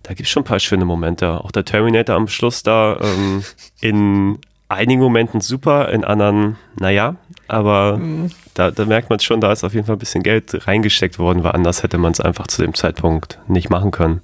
da 0.03 0.15
gibt 0.15 0.27
es 0.27 0.31
schon 0.31 0.43
ein 0.43 0.47
paar 0.47 0.59
schöne 0.59 0.85
Momente. 0.85 1.45
Auch 1.45 1.53
der 1.53 1.65
Terminator 1.65 2.17
am 2.17 2.27
Schluss 2.27 2.63
da 2.65 2.99
ähm, 3.01 3.45
in 3.81 4.39
einigen 4.69 5.01
Momenten 5.01 5.41
super, 5.41 5.89
in 5.91 6.05
anderen, 6.05 6.57
naja, 6.79 7.17
aber 7.49 7.99
mhm. 7.99 8.31
da, 8.55 8.71
da, 8.71 8.87
merkt 8.87 9.11
man 9.11 9.19
schon, 9.19 9.41
da 9.41 9.53
ist 9.53 9.65
auf 9.65 9.75
jeden 9.75 9.87
Fall 9.87 9.97
ein 9.97 10.01
bisschen 10.01 10.23
Geld 10.23 10.67
reingesteckt 10.67 11.19
worden, 11.19 11.43
weil 11.43 11.53
anders 11.53 11.83
hätte 11.83 11.99
man 11.99 12.13
es 12.13 12.21
einfach 12.21 12.47
zu 12.47 12.63
dem 12.63 12.75
Zeitpunkt 12.75 13.39
nicht 13.49 13.69
machen 13.69 13.91
können. 13.91 14.23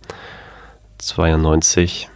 92. 0.98 2.08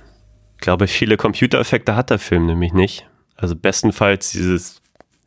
Ich 0.55 0.61
glaube, 0.61 0.87
viele 0.87 1.17
Computereffekte 1.17 1.97
hat 1.97 2.11
der 2.11 2.19
Film 2.19 2.47
nämlich 2.47 2.73
nicht. 2.73 3.07
Also 3.37 3.57
bestenfalls 3.57 4.31
dieses 4.31 4.80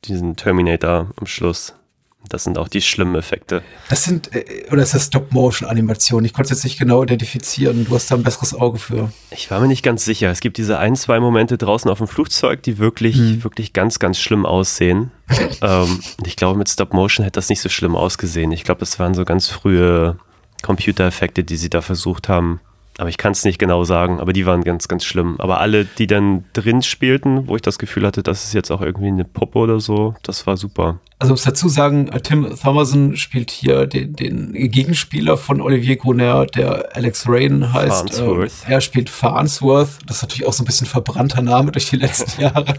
diesen 0.08 0.36
Terminator 0.36 1.12
am 1.16 1.26
Schluss. 1.26 1.74
Das 2.30 2.46
sind 2.46 2.58
auch 2.58 2.70
die 2.70 2.82
schlimmen 2.82 3.16
Effekte. 3.16 3.64
Das 3.90 4.06
sind, 4.06 4.34
äh, 4.34 4.66
oder 4.72 4.82
ist 4.82 4.94
das 4.94 5.08
Stop-Motion-Animation? 5.08 6.24
Ich 6.24 6.34
konnte 6.34 6.54
es 6.54 6.60
jetzt 6.60 6.64
nicht 6.64 6.80
genau 6.80 7.04
identifizieren. 7.04 7.86
Du 7.86 7.94
hast 7.94 8.10
da 8.10 8.16
ein 8.16 8.24
besseres 8.24 8.54
Auge 8.54 8.80
für. 8.80 9.12
Ich 9.32 9.52
war 9.52 9.60
mir 9.60 9.68
nicht 9.68 9.84
ganz 9.84 10.06
sicher. 10.06 10.30
Es 10.30 10.40
gibt 10.40 10.58
diese 10.58 10.80
ein, 10.80 10.96
zwei 10.96 11.20
Momente 11.20 11.58
draußen 11.58 11.92
auf 11.92 11.98
dem 11.98 12.08
Flugzeug, 12.08 12.64
die 12.64 12.78
wirklich, 12.78 13.18
hm. 13.18 13.44
wirklich 13.44 13.74
ganz, 13.74 14.00
ganz 14.00 14.20
schlimm 14.20 14.46
aussehen. 14.46 15.12
ähm, 15.62 16.00
ich 16.26 16.38
glaube, 16.38 16.58
mit 16.58 16.70
Stop-Motion 16.70 17.26
hätte 17.26 17.38
das 17.38 17.50
nicht 17.50 17.62
so 17.62 17.70
schlimm 17.70 17.96
ausgesehen. 17.96 18.52
Ich 18.54 18.64
glaube, 18.64 18.80
das 18.80 19.00
waren 19.00 19.14
so 19.14 19.26
ganz 19.26 19.50
frühe 19.50 20.18
Computereffekte, 20.62 21.44
die 21.44 21.58
sie 21.58 21.70
da 21.70 21.82
versucht 21.82 22.30
haben, 22.30 22.62
aber 22.98 23.10
ich 23.10 23.18
kann 23.18 23.32
es 23.32 23.44
nicht 23.44 23.60
genau 23.60 23.84
sagen, 23.84 24.20
aber 24.20 24.34
die 24.34 24.46
waren 24.46 24.64
ganz, 24.64 24.88
ganz 24.88 25.04
schlimm. 25.04 25.36
Aber 25.40 25.60
alle, 25.60 25.86
die 25.86 26.08
dann 26.08 26.46
drin 26.54 26.82
spielten, 26.82 27.48
wo 27.48 27.56
ich 27.56 27.62
das 27.62 27.80
Gefühl 27.80 28.06
hatte, 28.06 28.22
das 28.22 28.44
ist 28.44 28.54
jetzt 28.54 28.72
auch 28.72 28.82
irgendwie 28.82 29.08
eine 29.08 29.26
Puppe 29.26 29.60
oder 29.60 29.80
so, 29.80 30.14
das 30.24 30.46
war 30.46 30.58
super. 30.58 31.00
Also 31.20 31.34
muss 31.34 31.44
dazu 31.44 31.70
sagen, 31.70 32.10
Tim 32.24 32.56
Thomerson 32.62 33.16
spielt 33.16 33.50
hier 33.50 33.88
den, 33.88 34.14
den 34.14 34.54
Gegenspieler 34.54 35.38
von 35.38 35.62
Olivier 35.62 35.96
Gruner, 35.96 36.46
der 36.46 36.96
Alex 36.96 37.26
Rain 37.28 37.74
heißt. 37.74 38.10
Farnsworth. 38.10 38.52
Äh, 38.68 38.74
er 38.74 38.82
spielt 38.82 39.10
Farnsworth. 39.10 40.00
Das 40.06 40.18
ist 40.18 40.22
natürlich 40.24 40.46
auch 40.46 40.54
so 40.54 40.64
ein 40.64 40.66
bisschen 40.66 40.88
verbrannter 40.88 41.42
Name 41.42 41.72
durch 41.72 41.90
die 41.90 41.96
letzten 41.96 42.42
Jahre 42.42 42.76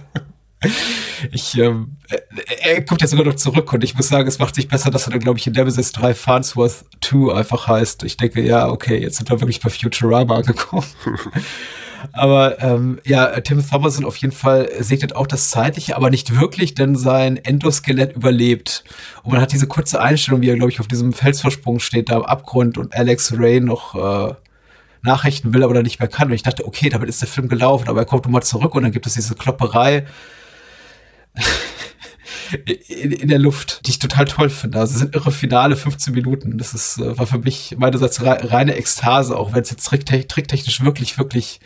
ich, 1.32 1.58
ähm, 1.58 1.96
er, 2.08 2.74
er 2.74 2.84
kommt 2.84 3.02
ja 3.02 3.06
sogar 3.06 3.26
noch 3.26 3.36
zurück 3.36 3.72
und 3.72 3.84
ich 3.84 3.94
muss 3.94 4.08
sagen, 4.08 4.28
es 4.28 4.38
macht 4.38 4.54
sich 4.54 4.68
besser, 4.68 4.90
dass 4.90 5.06
er 5.06 5.12
dann, 5.12 5.20
glaube 5.20 5.38
ich, 5.38 5.46
in 5.46 5.52
Nemesis 5.52 5.92
3 5.92 6.14
Farnsworth 6.14 6.84
2 7.02 7.34
einfach 7.34 7.68
heißt. 7.68 8.04
Ich 8.04 8.16
denke, 8.16 8.42
ja, 8.42 8.68
okay, 8.68 8.98
jetzt 8.98 9.16
sind 9.16 9.30
wir 9.30 9.40
wirklich 9.40 9.60
bei 9.60 9.70
Futurama 9.70 10.36
angekommen. 10.36 10.86
aber 12.12 12.60
ähm, 12.62 13.00
ja, 13.04 13.40
Tim 13.40 13.66
Thomerson 13.66 14.04
auf 14.04 14.16
jeden 14.16 14.32
Fall 14.32 14.70
segnet 14.80 15.16
auch 15.16 15.26
das 15.26 15.50
Zeitliche, 15.50 15.96
aber 15.96 16.10
nicht 16.10 16.38
wirklich, 16.38 16.74
denn 16.74 16.96
sein 16.96 17.36
Endoskelett 17.36 18.14
überlebt. 18.14 18.84
Und 19.22 19.32
man 19.32 19.40
hat 19.40 19.52
diese 19.52 19.66
kurze 19.66 20.00
Einstellung, 20.00 20.40
wie 20.42 20.48
er, 20.48 20.56
glaube 20.56 20.70
ich, 20.70 20.80
auf 20.80 20.88
diesem 20.88 21.12
Felsvorsprung 21.12 21.80
steht, 21.80 22.10
da 22.10 22.16
am 22.16 22.22
Abgrund 22.22 22.78
und 22.78 22.94
Alex 22.94 23.34
Ray 23.38 23.60
noch 23.60 23.94
äh, 23.94 24.34
Nachrichten 25.02 25.52
will, 25.52 25.62
aber 25.62 25.74
dann 25.74 25.82
nicht 25.84 26.00
mehr 26.00 26.08
kann. 26.08 26.28
Und 26.28 26.34
ich 26.34 26.42
dachte, 26.42 26.66
okay, 26.66 26.88
damit 26.88 27.08
ist 27.08 27.20
der 27.20 27.28
Film 27.28 27.48
gelaufen, 27.48 27.88
aber 27.88 28.00
er 28.00 28.06
kommt 28.06 28.24
nochmal 28.24 28.42
zurück 28.42 28.74
und 28.74 28.82
dann 28.82 28.92
gibt 28.92 29.06
es 29.06 29.14
diese 29.14 29.34
Klopperei 29.34 30.06
in, 32.88 33.12
in, 33.12 33.28
der 33.28 33.38
Luft, 33.38 33.86
die 33.86 33.90
ich 33.90 33.98
total 33.98 34.26
toll 34.26 34.50
finde. 34.50 34.78
Also 34.78 34.94
es 34.94 35.00
sind 35.00 35.14
irre 35.14 35.32
Finale 35.32 35.76
15 35.76 36.14
Minuten. 36.14 36.58
Das 36.58 36.74
ist, 36.74 36.98
äh, 36.98 37.18
war 37.18 37.26
für 37.26 37.38
mich 37.38 37.74
meinerseits 37.78 38.22
reine 38.24 38.76
Ekstase, 38.76 39.36
auch 39.36 39.52
wenn 39.52 39.62
es 39.62 39.70
jetzt 39.70 39.84
tricktechnisch 39.84 40.82
wirklich, 40.82 41.18
wirklich 41.18 41.60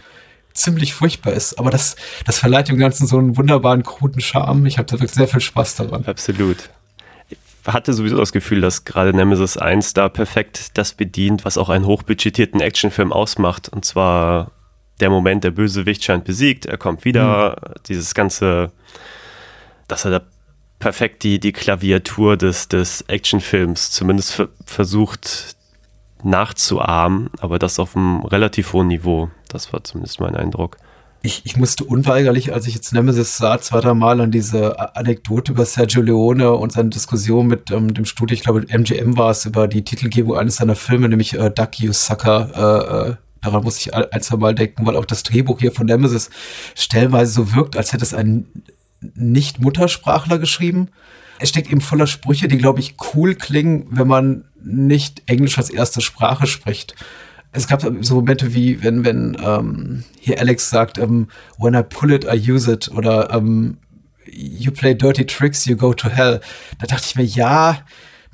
ziemlich 0.55 0.95
furchtbar 0.95 1.33
ist. 1.33 1.59
Aber 1.59 1.71
das, 1.71 1.97
das 2.25 2.39
verleiht 2.39 2.69
dem 2.69 2.79
Ganzen 2.79 3.07
so 3.07 3.19
einen 3.19 3.37
wunderbaren, 3.37 3.83
kruden 3.83 4.21
Charme. 4.21 4.67
Ich 4.67 4.79
habe 4.79 4.87
da 4.87 4.95
wirklich 4.95 5.13
sehr 5.13 5.29
viel 5.29 5.41
Spaß 5.41 5.77
daran. 5.77 6.05
Absolut. 6.05 6.71
Ich 7.29 7.39
hatte 7.67 7.93
sowieso 7.93 8.17
das 8.17 8.33
Gefühl, 8.33 8.61
dass 8.61 8.85
gerade 8.85 9.15
Nemesis 9.15 9.57
1 9.57 9.95
da 9.95 10.09
perfekt 10.09 10.79
das 10.79 10.95
bedient, 10.95 11.45
was 11.45 11.59
auch 11.59 11.69
einen 11.69 11.87
hochbudgetierten 11.87 12.61
Actionfilm 12.61 13.13
ausmacht. 13.13 13.69
Und 13.69 13.85
zwar 13.85 14.53
der 15.01 15.11
Moment, 15.11 15.45
der 15.45 15.53
Bösewicht 15.53 16.03
scheint 16.03 16.25
besiegt, 16.25 16.67
er 16.67 16.77
kommt 16.77 17.05
wieder, 17.05 17.51
mhm. 17.51 17.75
dieses 17.87 18.15
ganze 18.15 18.73
dass 19.89 20.05
er 20.05 20.11
da 20.13 20.21
perfekt 20.79 21.25
die, 21.25 21.41
die 21.41 21.53
Klaviatur 21.53 22.37
des, 22.37 22.69
des 22.69 23.03
Actionfilms 23.03 23.91
zumindest 23.91 24.49
versucht 24.65 25.57
nachzuahmen, 26.23 27.31
aber 27.41 27.59
das 27.59 27.79
auf 27.79 27.97
einem 27.97 28.25
relativ 28.25 28.73
hohen 28.73 28.89
Niveau. 28.89 29.31
Das 29.49 29.73
war 29.73 29.83
zumindest 29.85 30.21
mein 30.21 30.37
Eindruck. 30.37 30.77
Ich, 31.23 31.45
ich 31.45 31.57
musste 31.57 31.85
unweigerlich, 31.85 32.55
als 32.55 32.69
ich 32.69 32.75
jetzt 32.75 32.93
Nemesis 32.93 33.39
sah, 33.39 33.61
zwei, 33.61 33.81
drei 33.81 33.95
Mal 33.95 34.21
an 34.21 34.31
diese 34.31 34.97
Anekdote 34.97 35.51
über 35.51 35.65
Sergio 35.65 36.01
Leone 36.01 36.53
und 36.53 36.73
seine 36.73 36.91
Diskussion 36.91 37.49
mit 37.49 37.73
ähm, 37.73 37.93
dem 37.93 38.05
Studio, 38.05 38.35
ich 38.35 38.43
glaube 38.43 38.65
MGM 38.69 39.17
war 39.17 39.31
es, 39.31 39.45
über 39.45 39.67
die 39.67 39.83
Titelgebung 39.83 40.37
eines 40.37 40.57
seiner 40.57 40.77
Filme, 40.77 41.09
nämlich 41.09 41.35
äh, 41.35 41.51
Duck 41.51 41.81
You 41.81 41.93
Sucker. 41.93 42.51
Äh, 42.55 43.11
äh, 43.11 43.15
daran 43.43 43.65
muss 43.65 43.79
ich 43.79 43.93
ein, 43.93 44.23
zwei 44.23 44.37
Mal 44.37 44.55
denken, 44.55 44.87
weil 44.87 44.97
auch 44.97 45.05
das 45.05 45.25
Drehbuch 45.25 45.59
hier 45.59 45.73
von 45.73 45.87
Nemesis 45.87 46.31
stellenweise 46.77 47.33
so 47.33 47.55
wirkt, 47.55 47.77
als 47.77 47.93
hätte 47.93 48.05
es 48.05 48.15
einen 48.15 48.63
nicht-Muttersprachler 49.01 50.39
geschrieben. 50.39 50.89
Es 51.39 51.51
steckt 51.51 51.71
eben 51.71 51.81
voller 51.81 52.07
Sprüche, 52.07 52.49
die, 52.49 52.59
glaube 52.59 52.81
ich, 52.81 52.97
cool 53.15 53.35
klingen, 53.35 53.87
wenn 53.91 54.09
man 54.09 54.45
nicht 54.63 55.23
Englisch 55.27 55.57
als 55.59 55.71
erste 55.71 56.01
Sprache 56.01 56.47
spricht. 56.47 56.95
Es 57.53 57.67
gab 57.67 57.83
so 58.01 58.15
Momente 58.17 58.55
wie, 58.55 58.83
wenn, 58.83 59.05
wenn 59.05 59.37
ähm, 59.43 60.05
hier 60.21 60.39
Alex 60.39 60.69
sagt, 60.69 60.99
um, 60.99 61.29
when 61.59 61.75
I 61.75 61.83
pull 61.83 62.13
it, 62.13 62.25
I 62.25 62.37
use 62.37 62.71
it 62.71 62.91
oder 62.91 63.35
um, 63.35 63.79
you 64.31 64.71
play 64.71 64.95
dirty 64.95 65.25
tricks, 65.25 65.65
you 65.65 65.77
go 65.77 65.95
to 65.95 66.09
hell. 66.09 66.41
Da 66.79 66.87
dachte 66.87 67.05
ich 67.07 67.15
mir, 67.15 67.25
ja, 67.25 67.79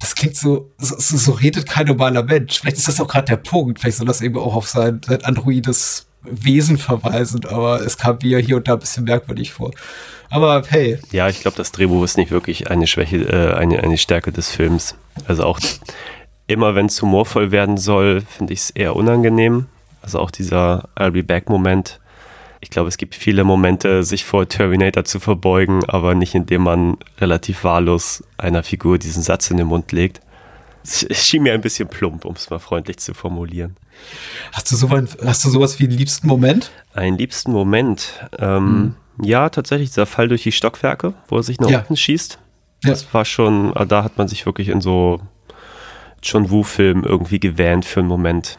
das 0.01 0.15
klingt 0.15 0.37
so, 0.37 0.73
so, 0.79 0.97
so 0.99 1.33
redet 1.33 1.67
kein 1.69 1.87
normaler 1.87 2.23
Mensch. 2.25 2.59
Vielleicht 2.59 2.79
ist 2.79 2.89
das 2.89 3.01
auch 3.01 3.09
gerade 3.09 3.27
der 3.27 3.37
Punkt. 3.37 3.81
Vielleicht 3.81 3.99
soll 3.99 4.07
das 4.07 4.21
eben 4.21 4.37
auch 4.37 4.55
auf 4.55 4.69
sein, 4.69 5.01
sein 5.07 5.25
androides 5.25 6.07
Wesen 6.23 6.79
verweisen, 6.79 7.45
aber 7.47 7.83
es 7.83 7.99
kam 7.99 8.19
mir 8.23 8.39
hier 8.39 8.57
und 8.57 8.67
da 8.67 8.75
ein 8.75 8.79
bisschen 8.79 9.05
merkwürdig 9.05 9.53
vor. 9.53 9.71
Aber 10.35 10.65
hey. 10.69 10.99
Ja, 11.13 11.29
ich 11.29 11.43
glaube, 11.43 11.57
das 11.57 11.71
Drehbuch 11.71 12.03
ist 12.03 12.17
nicht 12.17 12.33
wirklich 12.33 12.69
eine 12.69 12.89
Schwäche, 12.89 13.19
äh, 13.19 13.55
eine, 13.55 13.85
eine 13.85 13.97
Stärke 13.97 14.33
des 14.33 14.51
Films. 14.51 14.97
Also 15.29 15.45
auch 15.45 15.61
immer, 16.49 16.75
wenn 16.75 16.87
es 16.87 17.01
humorvoll 17.01 17.53
werden 17.53 17.77
soll, 17.77 18.21
finde 18.23 18.53
ich 18.53 18.59
es 18.59 18.71
eher 18.71 18.97
unangenehm. 18.97 19.67
Also 20.03 20.19
auch 20.19 20.33
dieser 20.33 20.89
I'll 20.97 21.13
be 21.13 21.23
back 21.23 21.49
Moment. 21.49 22.01
Ich 22.59 22.71
glaube, 22.71 22.89
es 22.89 22.97
gibt 22.97 23.15
viele 23.15 23.45
Momente, 23.45 24.03
sich 24.03 24.25
vor 24.25 24.49
Terminator 24.49 25.05
zu 25.05 25.21
verbeugen, 25.21 25.85
aber 25.85 26.17
nicht 26.17 26.35
indem 26.35 26.63
man 26.63 26.97
relativ 27.21 27.63
wahllos 27.63 28.25
einer 28.37 28.65
Figur 28.65 28.99
diesen 28.99 29.23
Satz 29.23 29.53
in 29.53 29.59
den 29.59 29.69
Mund 29.69 29.93
legt. 29.93 30.21
Es 30.83 31.07
schien 31.13 31.45
mir 31.45 31.55
ein 31.55 31.61
bisschen 31.61 31.89
plump, 31.89 32.25
um 32.25 32.35
es 32.35 32.51
mal 32.51 32.59
freundlich 32.59 32.97
zu 32.97 33.15
formulieren. 33.15 33.77
Hast 34.51 34.73
du, 34.73 34.77
so 34.77 34.91
hast 34.91 35.45
du 35.45 35.51
sowas 35.51 35.79
wie 35.79 35.85
einen 35.85 35.97
liebsten 35.97 36.27
Moment? 36.27 36.73
Einen 36.93 37.19
liebsten 37.19 37.53
Moment. 37.53 38.29
Ähm, 38.37 38.57
hm. 38.67 38.97
Ja, 39.23 39.49
tatsächlich 39.49 39.91
dieser 39.91 40.07
Fall 40.07 40.29
durch 40.29 40.43
die 40.43 40.53
Stockwerke, 40.53 41.15
wo 41.29 41.37
er 41.37 41.43
sich 41.43 41.61
nach 41.61 41.71
ja. 41.71 41.79
unten 41.81 41.97
schießt. 41.97 42.39
Das 42.83 43.03
ja. 43.03 43.09
war 43.13 43.25
schon, 43.25 43.77
ah, 43.77 43.85
da 43.85 44.05
hat 44.05 44.19
man 44.19 44.29
sich 44.29 44.47
wirklich 44.47 44.69
in 44.69 44.81
so 44.81 45.21
John 46.23 46.51
Woo-Film 46.51 47.05
irgendwie 47.05 47.41
gewähnt 47.41 47.85
für 47.85 48.01
einen 48.01 48.09
Moment. 48.09 48.59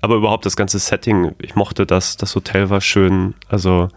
Aber 0.00 0.16
überhaupt 0.16 0.46
das 0.46 0.56
ganze 0.56 0.78
Setting, 0.78 1.34
ich 1.40 1.54
mochte 1.54 1.86
das, 1.86 2.16
das 2.16 2.34
Hotel 2.34 2.70
war 2.70 2.80
schön. 2.80 3.34
Also 3.48 3.88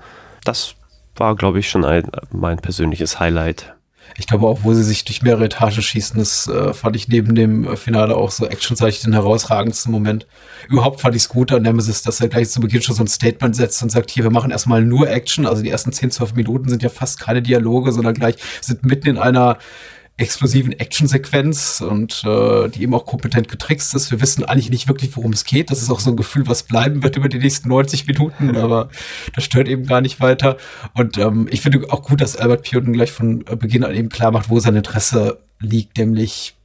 das 0.44 0.76
war, 1.16 1.36
glaube 1.36 1.60
ich, 1.60 1.70
schon 1.70 1.86
ein, 1.86 2.10
mein 2.32 2.58
persönliches 2.58 3.20
Highlight. 3.20 3.76
Ich 4.18 4.28
glaube 4.28 4.48
auch, 4.48 4.60
wo 4.64 4.74
sie 4.74 4.84
sich 4.84 5.06
durch 5.06 5.22
mehrere 5.22 5.46
Etagen 5.46 5.82
schießen, 5.82 6.18
das 6.20 6.48
äh, 6.48 6.74
fand 6.74 6.96
ich 6.96 7.08
neben 7.08 7.36
dem 7.36 7.78
Finale 7.78 8.16
auch 8.16 8.32
so 8.32 8.46
actionseitig 8.46 9.02
den 9.02 9.14
herausragendsten 9.14 9.92
Moment. 9.92 10.28
Überhaupt 10.68 11.02
fand 11.02 11.16
ich 11.16 11.24
es 11.24 11.30
gut 11.30 11.52
an 11.52 11.64
Nemesis, 11.64 12.02
dass 12.02 12.20
er 12.20 12.28
gleich 12.28 12.50
zu 12.50 12.60
Beginn 12.60 12.82
schon 12.82 12.96
so 12.96 13.04
ein 13.04 13.08
Statement 13.08 13.56
setzt 13.56 13.82
und 13.82 13.92
sagt, 13.92 14.12
hier, 14.12 14.24
wir 14.24 14.32
machen 14.32 14.52
erstmal 14.52 14.84
nur 14.84 15.10
Action. 15.10 15.46
Also 15.46 15.64
die 15.64 15.70
ersten 15.70 15.94
10, 15.94 16.12
12 16.12 16.36
Minuten 16.36 16.70
sind 16.70 16.84
ja 16.84 16.90
fast 16.90 17.20
keine 17.20 17.42
Dialoge, 17.42 17.92
sondern 17.92 18.14
gleich 18.14 18.36
sind 18.62 18.84
mitten 18.84 19.08
in 19.08 19.18
einer 19.18 19.58
explosiven 20.20 20.74
Actionsequenz 20.74 21.82
und 21.82 22.24
äh, 22.26 22.70
die 22.70 22.84
eben 22.84 22.94
auch 22.94 23.06
kompetent 23.06 23.48
getrickst 23.48 23.96
ist. 23.96 24.12
Wir 24.12 24.22
wissen 24.22 24.44
eigentlich 24.44 24.70
nicht 24.70 24.88
wirklich, 24.88 25.16
worum 25.16 25.34
es 25.34 25.46
geht. 25.46 25.72
Das 25.72 25.82
ist 25.82 25.90
auch 25.90 26.00
so 26.00 26.12
ein 26.12 26.18
Gefühl, 26.18 26.48
was 26.48 26.64
bleiben 26.64 27.04
wird 27.04 27.16
über 27.18 27.30
die 27.30 27.40
nächsten 27.40 27.70
90 27.70 28.08
Minuten, 28.08 28.56
aber 28.56 28.90
das 29.34 29.44
stört 29.44 29.68
eben 29.68 29.86
gar 29.86 30.02
nicht 30.02 30.20
weiter. 30.20 30.58
Und 30.94 31.18
ähm, 31.18 31.48
ich 31.52 31.62
finde 31.62 31.92
auch 31.92 32.04
gut, 32.04 32.22
dass 32.22 32.36
Albert 32.36 32.64
Piotten 32.64 32.94
gleich 32.94 33.12
von 33.12 33.44
Beginn 33.44 33.84
an 33.84 33.96
eben 33.96 34.10
klar 34.10 34.32
macht, 34.32 34.50
wo 34.50 34.60
sein 34.60 34.76
Interesse 34.76 35.40
liegt, 35.60 35.98
nämlich 35.98 36.56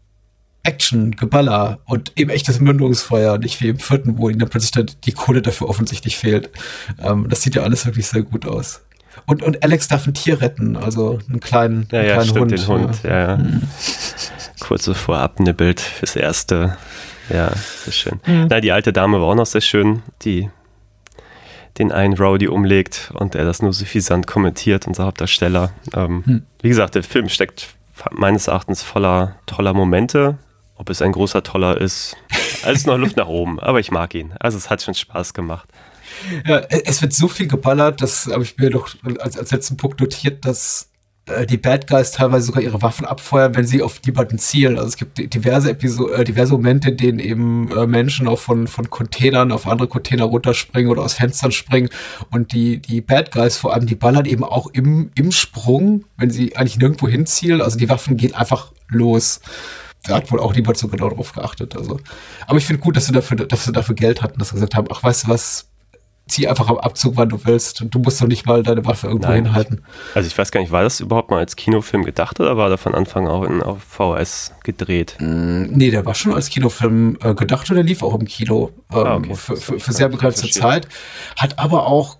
Action, 0.64 1.12
Geballer 1.12 1.80
und 1.84 2.12
eben 2.16 2.30
echtes 2.30 2.58
Mündungsfeuer, 2.58 3.38
nicht 3.38 3.60
wie 3.60 3.68
im 3.68 3.78
vierten, 3.78 4.18
wo 4.18 4.30
ihnen 4.30 4.38
dann 4.38 4.48
plötzlich 4.48 4.96
die 5.04 5.12
Kohle 5.12 5.42
dafür 5.42 5.68
offensichtlich 5.68 6.16
fehlt. 6.16 6.50
Ähm, 6.98 7.28
das 7.28 7.42
sieht 7.42 7.54
ja 7.54 7.62
alles 7.62 7.86
wirklich 7.86 8.06
sehr 8.06 8.22
gut 8.22 8.46
aus. 8.46 8.80
Und, 9.26 9.42
und 9.42 9.62
Alex 9.62 9.88
darf 9.88 10.06
ein 10.06 10.14
Tier 10.14 10.40
retten, 10.40 10.76
also 10.76 11.18
einen 11.28 11.40
kleinen, 11.40 11.88
ja, 11.90 12.00
einen 12.00 12.08
ja, 12.08 12.14
kleinen 12.14 12.28
stimmt, 12.28 12.40
Hund. 12.40 12.52
den 12.52 12.66
Hund, 12.66 13.02
ja, 13.04 13.28
ja. 13.28 13.36
Mhm. 13.36 13.62
Kurz 14.60 14.86
bevor 14.86 15.18
abnibbelt 15.18 15.80
fürs 15.80 16.16
Erste. 16.16 16.76
Ja, 17.30 17.50
sehr 17.84 17.92
schön. 17.92 18.20
Mhm. 18.26 18.48
Na, 18.50 18.60
die 18.60 18.72
alte 18.72 18.92
Dame 18.92 19.20
war 19.20 19.28
auch 19.28 19.34
noch 19.34 19.46
sehr 19.46 19.60
schön, 19.60 20.02
die 20.22 20.50
den 21.78 21.90
einen 21.90 22.14
Rowdy 22.14 22.48
umlegt 22.48 23.10
und 23.14 23.34
er 23.34 23.44
das 23.44 23.62
nur 23.62 23.72
so 23.72 23.84
viel 23.84 24.00
Sand 24.00 24.26
kommentiert, 24.26 24.86
unser 24.86 25.06
Hauptdarsteller. 25.06 25.72
Ähm, 25.94 26.22
mhm. 26.24 26.42
Wie 26.60 26.68
gesagt, 26.68 26.94
der 26.94 27.02
Film 27.02 27.28
steckt 27.28 27.68
meines 28.12 28.46
Erachtens 28.46 28.82
voller 28.82 29.36
toller 29.46 29.72
Momente. 29.72 30.38
Ob 30.76 30.90
es 30.90 31.02
ein 31.02 31.12
großer 31.12 31.44
Toller 31.44 31.80
ist, 31.80 32.16
alles 32.64 32.84
noch 32.84 32.98
Luft 32.98 33.16
nach 33.16 33.28
oben, 33.28 33.60
aber 33.60 33.78
ich 33.78 33.92
mag 33.92 34.12
ihn. 34.14 34.34
Also 34.40 34.58
es 34.58 34.70
hat 34.70 34.82
schon 34.82 34.94
Spaß 34.94 35.32
gemacht. 35.32 35.68
Ja, 36.46 36.58
es 36.68 37.02
wird 37.02 37.12
so 37.12 37.28
viel 37.28 37.46
geballert, 37.46 38.02
das 38.02 38.26
habe 38.26 38.42
ich 38.42 38.56
mir 38.56 38.70
doch 38.70 38.88
als, 39.20 39.38
als 39.38 39.50
letzten 39.50 39.76
Punkt 39.76 40.00
notiert, 40.00 40.44
dass 40.44 40.88
äh, 41.26 41.46
die 41.46 41.56
Bad 41.56 41.86
Guys 41.86 42.12
teilweise 42.12 42.46
sogar 42.46 42.62
ihre 42.62 42.82
Waffen 42.82 43.06
abfeuern, 43.06 43.54
wenn 43.54 43.66
sie 43.66 43.82
auf 43.82 44.00
jemanden 44.04 44.38
zielen. 44.38 44.76
Also 44.76 44.88
es 44.88 44.96
gibt 44.96 45.18
diverse 45.34 45.70
Episode, 45.70 46.14
äh, 46.14 46.24
diverse 46.24 46.52
Momente, 46.52 46.90
in 46.90 46.96
denen 46.96 47.18
eben 47.18 47.70
äh, 47.72 47.86
Menschen 47.86 48.28
auch 48.28 48.38
von, 48.38 48.66
von 48.66 48.90
Containern 48.90 49.52
auf 49.52 49.66
andere 49.66 49.88
Container 49.88 50.24
runterspringen 50.24 50.90
oder 50.90 51.02
aus 51.02 51.14
Fenstern 51.14 51.52
springen. 51.52 51.88
Und 52.30 52.52
die, 52.52 52.78
die 52.78 53.00
Bad 53.00 53.32
Guys 53.32 53.56
vor 53.56 53.72
allem, 53.72 53.86
die 53.86 53.94
ballern 53.94 54.26
eben 54.26 54.44
auch 54.44 54.66
im, 54.72 55.10
im 55.14 55.32
Sprung, 55.32 56.04
wenn 56.18 56.30
sie 56.30 56.56
eigentlich 56.56 56.78
nirgendwo 56.78 57.08
hinzielen. 57.08 57.62
Also 57.62 57.78
die 57.78 57.88
Waffen 57.88 58.16
gehen 58.16 58.34
einfach 58.34 58.72
los. 58.88 59.40
Da 60.06 60.16
hat 60.16 60.30
wohl 60.30 60.40
auch 60.40 60.54
niemand 60.54 60.76
so 60.76 60.88
genau 60.88 61.08
drauf 61.08 61.32
geachtet. 61.32 61.74
Also. 61.74 61.98
Aber 62.46 62.58
ich 62.58 62.66
finde 62.66 62.82
gut, 62.82 62.96
dass 62.96 63.06
sie 63.06 63.12
dafür, 63.12 63.38
dass 63.38 63.64
sie 63.64 63.72
dafür 63.72 63.94
Geld 63.94 64.20
hatten, 64.20 64.38
dass 64.38 64.50
sie 64.50 64.54
gesagt 64.54 64.74
haben, 64.74 64.88
ach, 64.92 65.02
weißt 65.02 65.24
du 65.24 65.28
was, 65.28 65.70
zieh 66.26 66.48
einfach 66.48 66.68
am 66.68 66.78
Abzug, 66.78 67.16
wann 67.16 67.28
du 67.28 67.44
willst. 67.44 67.82
Und 67.82 67.94
du 67.94 67.98
musst 67.98 68.20
doch 68.20 68.26
nicht 68.26 68.46
mal 68.46 68.62
deine 68.62 68.84
Waffe 68.86 69.08
irgendwo 69.08 69.28
Nein. 69.28 69.44
hinhalten. 69.44 69.82
Also 70.14 70.26
ich 70.26 70.36
weiß 70.36 70.50
gar 70.50 70.60
nicht, 70.60 70.72
war 70.72 70.82
das 70.82 71.00
überhaupt 71.00 71.30
mal 71.30 71.38
als 71.38 71.56
Kinofilm 71.56 72.04
gedacht 72.04 72.40
oder 72.40 72.56
war 72.56 72.68
der 72.68 72.78
von 72.78 72.94
Anfang 72.94 73.28
auch 73.28 73.44
in, 73.44 73.62
auf 73.62 73.82
VS 73.82 74.54
gedreht? 74.62 75.16
Mm, 75.20 75.64
nee, 75.70 75.90
der 75.90 76.06
war 76.06 76.14
schon 76.14 76.34
als 76.34 76.48
Kinofilm 76.48 77.18
äh, 77.22 77.34
gedacht 77.34 77.68
und 77.70 77.76
der 77.76 77.84
lief 77.84 78.02
auch 78.02 78.14
im 78.18 78.26
Kino 78.26 78.70
ähm, 78.92 78.98
ah, 78.98 79.16
okay. 79.16 79.34
für, 79.34 79.56
für, 79.56 79.80
für 79.80 79.92
sehr 79.92 80.08
begrenzte 80.08 80.48
Zeit. 80.48 80.88
Hat 81.36 81.58
aber 81.58 81.86
auch 81.86 82.18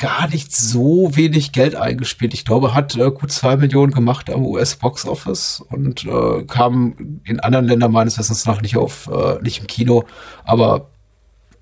gar 0.00 0.28
nicht 0.28 0.56
so 0.56 1.14
wenig 1.14 1.52
Geld 1.52 1.76
eingespielt. 1.76 2.32
Ich 2.32 2.44
glaube, 2.44 2.74
hat 2.74 2.96
äh, 2.96 3.10
gut 3.10 3.30
zwei 3.30 3.56
Millionen 3.56 3.92
gemacht 3.92 4.30
am 4.30 4.46
US-Box 4.46 5.06
Office 5.06 5.62
und 5.68 6.06
äh, 6.06 6.42
kam 6.44 7.20
in 7.24 7.38
anderen 7.38 7.66
Ländern 7.66 7.92
meines 7.92 8.18
Wissens 8.18 8.46
nach 8.46 8.62
nicht 8.62 8.76
auf, 8.76 9.08
äh, 9.12 9.40
nicht 9.42 9.60
im 9.60 9.66
Kino, 9.66 10.04
aber 10.42 10.90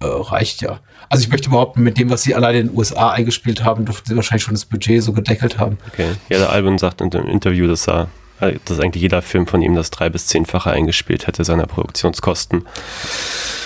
äh, 0.01 0.07
reicht 0.07 0.63
ja. 0.63 0.81
Also 1.09 1.25
ich 1.25 1.31
möchte 1.31 1.51
behaupten, 1.51 1.83
mit 1.83 1.99
dem, 1.99 2.11
was 2.11 2.23
sie 2.23 2.35
alleine 2.35 2.61
in 2.61 2.69
den 2.69 2.77
USA 2.77 3.11
eingespielt 3.11 3.65
haben, 3.65 3.85
dürften 3.85 4.09
sie 4.09 4.17
wahrscheinlich 4.17 4.43
schon 4.45 4.55
das 4.55 4.65
Budget 4.65 5.03
so 5.03 5.13
gedeckelt 5.13 5.59
haben. 5.59 5.79
Okay. 5.93 6.09
Ja, 6.29 6.39
der 6.39 6.51
Album 6.51 6.79
sagt 6.79 7.01
in 7.01 7.11
dem 7.11 7.27
Interview, 7.27 7.67
dass 7.67 7.89
er 7.89 8.09
dass 8.41 8.79
eigentlich 8.79 9.03
jeder 9.03 9.21
Film 9.23 9.47
von 9.47 9.63
ihm 9.63 9.75
das 9.75 9.91
drei- 9.91 10.11
bis 10.11 10.29
zehnfache 10.29 10.71
eingespielt 10.71 11.27
hätte 11.27 11.43
seiner 11.45 11.67
Produktionskosten. 11.67 12.67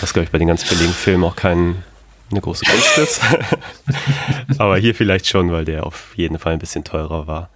Was, 0.01 0.13
glaube 0.15 0.25
ich, 0.25 0.31
bei 0.31 0.39
den 0.39 0.49
ganz 0.49 0.65
billigen 0.67 0.93
Filmen 0.95 1.25
auch 1.25 1.37
kein, 1.37 1.83
eine 2.31 2.41
große 2.41 2.65
Kunst 2.65 2.99
ist. 2.99 3.21
Aber 4.59 4.79
hier 4.79 4.95
vielleicht 4.95 5.27
schon, 5.27 5.53
weil 5.53 5.65
der 5.67 5.85
auf 5.85 6.13
jeden 6.17 6.39
Fall 6.39 6.55
ein 6.55 6.59
bisschen 6.59 6.85
teurer 6.85 7.27
war. 7.27 7.51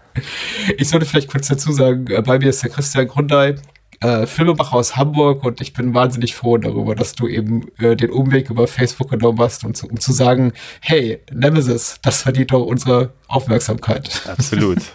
Ich 0.77 0.89
sollte 0.89 1.07
vielleicht 1.07 1.31
kurz 1.31 1.49
dazu 1.49 1.73
sagen, 1.73 2.07
äh, 2.09 2.21
bei 2.23 2.39
mir 2.39 2.51
ist 2.51 2.63
der 2.63 2.71
Christian 2.71 3.09
Grundei, 3.09 3.57
äh, 4.01 4.27
Filmemacher 4.27 4.75
aus 4.75 4.97
Hamburg 4.97 5.45
und 5.45 5.61
ich 5.61 5.73
bin 5.73 5.95
wahnsinnig 5.95 6.35
froh 6.35 6.59
darüber, 6.59 6.95
dass 6.95 7.15
du 7.15 7.29
eben 7.29 7.69
äh, 7.79 7.97
den 7.97 8.11
Umweg 8.11 8.51
über 8.51 8.67
Facebook 8.67 9.11
genommen 9.11 9.39
hast, 9.41 9.65
um 9.65 9.75
zu, 9.75 9.87
um 9.89 9.99
zu 9.99 10.13
sagen, 10.13 10.53
hey, 10.81 11.21
Nemesis, 11.33 11.99
das 12.03 12.23
verdient 12.23 12.53
doch 12.53 12.65
unsere 12.65 13.13
Aufmerksamkeit. 13.29 14.23
Absolut. 14.27 14.79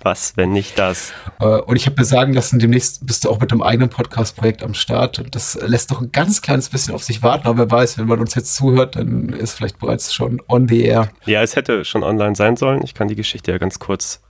Was, 0.00 0.36
wenn 0.36 0.52
nicht 0.52 0.78
das? 0.78 1.12
Äh, 1.40 1.44
und 1.44 1.76
ich 1.76 1.86
habe 1.86 1.96
mir 2.00 2.04
sagen 2.04 2.32
lassen, 2.32 2.60
demnächst 2.60 3.04
bist 3.04 3.24
du 3.24 3.30
auch 3.30 3.40
mit 3.40 3.50
einem 3.50 3.62
eigenen 3.62 3.90
Podcast-Projekt 3.90 4.62
am 4.62 4.74
Start. 4.74 5.18
Und 5.18 5.34
das 5.34 5.58
lässt 5.60 5.90
doch 5.90 6.00
ein 6.00 6.12
ganz 6.12 6.40
kleines 6.40 6.68
bisschen 6.68 6.94
auf 6.94 7.02
sich 7.02 7.22
warten. 7.22 7.48
Aber 7.48 7.58
wer 7.58 7.70
weiß, 7.70 7.98
wenn 7.98 8.06
man 8.06 8.20
uns 8.20 8.34
jetzt 8.36 8.54
zuhört, 8.54 8.94
dann 8.94 9.30
ist 9.30 9.54
vielleicht 9.54 9.80
bereits 9.80 10.14
schon 10.14 10.40
on 10.48 10.68
the 10.68 10.82
air. 10.82 11.10
Ja, 11.26 11.42
es 11.42 11.56
hätte 11.56 11.84
schon 11.84 12.04
online 12.04 12.36
sein 12.36 12.56
sollen. 12.56 12.80
Ich 12.84 12.94
kann 12.94 13.08
die 13.08 13.16
Geschichte 13.16 13.50
ja 13.50 13.58
ganz 13.58 13.80
kurz 13.80 14.20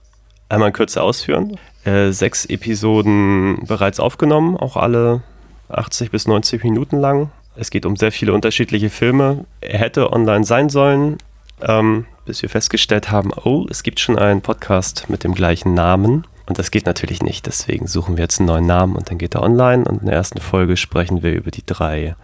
einmal 0.49 0.69
in 0.69 0.73
Kürze 0.73 1.03
ausführen. 1.03 1.59
Äh, 1.85 2.11
sechs 2.11 2.45
Episoden 2.45 3.63
bereits 3.65 3.99
aufgenommen, 3.99 4.57
auch 4.57 4.75
alle 4.75 5.21
80 5.69 6.11
bis 6.11 6.27
90 6.27 6.63
Minuten 6.63 6.97
lang. 6.97 7.31
Es 7.55 7.69
geht 7.71 7.85
um 7.85 7.95
sehr 7.95 8.11
viele 8.11 8.33
unterschiedliche 8.33 8.89
Filme. 8.89 9.45
Er 9.61 9.79
hätte 9.79 10.11
online 10.11 10.43
sein 10.43 10.69
sollen, 10.69 11.17
ähm, 11.61 12.05
bis 12.25 12.41
wir 12.41 12.49
festgestellt 12.49 13.11
haben, 13.11 13.31
oh, 13.33 13.65
es 13.69 13.83
gibt 13.83 13.99
schon 13.99 14.17
einen 14.17 14.41
Podcast 14.41 15.09
mit 15.09 15.23
dem 15.23 15.33
gleichen 15.33 15.73
Namen. 15.73 16.25
Und 16.47 16.57
das 16.57 16.71
geht 16.71 16.85
natürlich 16.85 17.21
nicht. 17.21 17.45
Deswegen 17.45 17.87
suchen 17.87 18.17
wir 18.17 18.23
jetzt 18.23 18.39
einen 18.39 18.47
neuen 18.47 18.65
Namen 18.65 18.95
und 18.95 19.09
dann 19.09 19.17
geht 19.17 19.35
er 19.35 19.43
online. 19.43 19.85
Und 19.85 20.01
in 20.01 20.07
der 20.07 20.15
ersten 20.15 20.41
Folge 20.41 20.77
sprechen 20.77 21.21
wir 21.21 21.33
über 21.33 21.51
die 21.51 21.65
drei 21.65 22.15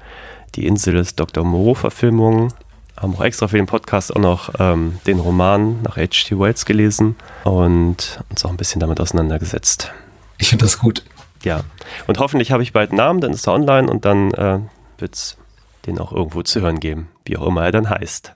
Die 0.55 0.65
Insel 0.65 0.95
des 0.95 1.15
Dr. 1.15 1.43
Moreau-Verfilmungen 1.43 2.51
haben 2.97 3.15
auch 3.15 3.23
extra 3.23 3.47
für 3.47 3.58
den 3.58 3.65
Podcast 3.65 4.15
auch 4.15 4.19
noch 4.19 4.49
ähm, 4.60 4.99
den 5.05 5.19
Roman 5.19 5.81
nach 5.84 5.97
H.G. 5.97 6.38
Wells 6.39 6.65
gelesen 6.65 7.15
und 7.43 8.19
uns 8.29 8.45
auch 8.45 8.49
ein 8.49 8.58
bisschen 8.58 8.79
damit 8.79 8.99
auseinandergesetzt. 8.99 9.91
Ich 10.38 10.49
finde 10.49 10.65
das 10.65 10.79
gut. 10.79 11.03
Ja, 11.43 11.62
und 12.08 12.19
hoffentlich 12.19 12.51
habe 12.51 12.63
ich 12.63 12.73
bald 12.73 12.91
einen 12.91 12.97
Namen, 12.97 13.21
dann 13.21 13.31
ist 13.31 13.47
er 13.47 13.53
online 13.53 13.89
und 13.89 14.05
dann 14.05 14.31
äh, 14.31 14.60
wird 14.97 15.15
es 15.15 15.38
den 15.86 15.99
auch 15.99 16.12
irgendwo 16.12 16.41
zu 16.41 16.62
hören 16.62 16.79
geben, 16.79 17.10
wie 17.25 17.38
auch 17.38 17.45
immer 17.45 17.63
er 17.63 17.71
dann 17.71 17.89
heißt. 17.89 18.34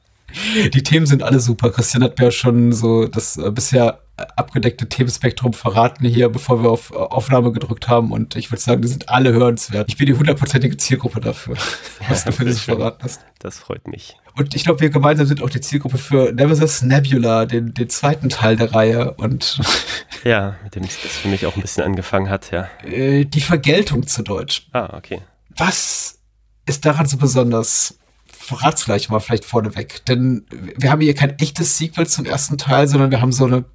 Die 0.73 0.83
Themen 0.83 1.07
sind 1.07 1.23
alle 1.23 1.39
super. 1.39 1.71
Christian 1.71 2.03
hat 2.03 2.19
mir 2.19 2.25
ja 2.25 2.31
schon 2.31 2.71
so 2.71 3.07
das 3.07 3.37
äh, 3.37 3.49
bisher 3.49 4.01
abgedeckte 4.35 4.89
Themenspektrum 4.89 5.53
verraten 5.53 6.05
hier, 6.05 6.29
bevor 6.29 6.61
wir 6.61 6.69
auf 6.69 6.91
Aufnahme 6.91 7.51
gedrückt 7.51 7.87
haben. 7.87 8.11
Und 8.11 8.35
ich 8.35 8.51
würde 8.51 8.61
sagen, 8.61 8.81
die 8.81 8.87
sind 8.87 9.09
alle 9.09 9.31
hörenswert. 9.31 9.89
Ich 9.89 9.97
bin 9.97 10.07
die 10.07 10.13
hundertprozentige 10.13 10.77
Zielgruppe 10.77 11.21
dafür, 11.21 11.55
was 12.09 12.25
du 12.25 12.31
für 12.31 12.45
dich 12.45 12.61
verraten 12.61 13.03
hast. 13.03 13.21
Das 13.39 13.59
freut 13.59 13.87
mich. 13.87 14.17
Und 14.39 14.55
ich 14.55 14.63
glaube, 14.63 14.79
wir 14.79 14.89
gemeinsam 14.89 15.27
sind 15.27 15.41
auch 15.41 15.49
die 15.49 15.59
Zielgruppe 15.59 15.97
für 15.97 16.31
Nemesis 16.31 16.81
Nebula, 16.81 17.45
den, 17.45 17.73
den 17.73 17.89
zweiten 17.89 18.29
Teil 18.29 18.55
der 18.55 18.73
Reihe. 18.73 19.11
Und 19.15 19.59
ja, 20.23 20.55
mit 20.63 20.75
dem 20.75 20.83
das 20.83 20.95
für 20.95 21.27
mich 21.27 21.45
auch 21.45 21.57
ein 21.57 21.61
bisschen 21.61 21.83
angefangen 21.83 22.29
hat, 22.29 22.49
ja. 22.51 22.69
Äh, 22.85 23.25
die 23.25 23.41
Vergeltung 23.41 24.07
zu 24.07 24.23
Deutsch. 24.23 24.69
Ah, 24.71 24.95
okay. 24.95 25.19
Was 25.57 26.19
ist 26.65 26.85
daran 26.85 27.05
so 27.05 27.17
besonders? 27.17 27.99
Verrat's 28.31 28.85
gleich 28.85 29.09
mal 29.09 29.19
vielleicht 29.19 29.43
vorneweg. 29.43 30.05
Denn 30.05 30.45
wir 30.77 30.89
haben 30.89 31.01
hier 31.01 31.15
kein 31.15 31.37
echtes 31.37 31.77
Sequel 31.77 32.07
zum 32.07 32.25
ersten 32.25 32.57
Teil, 32.57 32.87
sondern 32.87 33.11
wir 33.11 33.19
haben 33.19 33.33
so 33.33 33.43
eine 33.43 33.65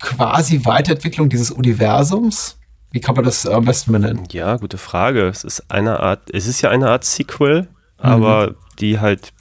quasi 0.00 0.64
Weiterentwicklung 0.64 1.28
dieses 1.28 1.50
Universums? 1.50 2.58
Wie 2.90 3.00
kann 3.00 3.16
man 3.16 3.24
das 3.24 3.46
am 3.46 3.66
besten 3.66 3.92
benennen? 3.92 4.24
Ja, 4.30 4.56
gute 4.56 4.78
Frage. 4.78 5.28
Es 5.28 5.44
ist 5.44 5.70
eine 5.70 6.00
Art, 6.00 6.30
es 6.32 6.46
ist 6.46 6.62
ja 6.62 6.70
eine 6.70 6.88
Art 6.88 7.04
Sequel, 7.04 7.62
mhm. 7.62 7.68
aber 7.98 8.54
die 8.78 8.98
halt, 8.98 9.34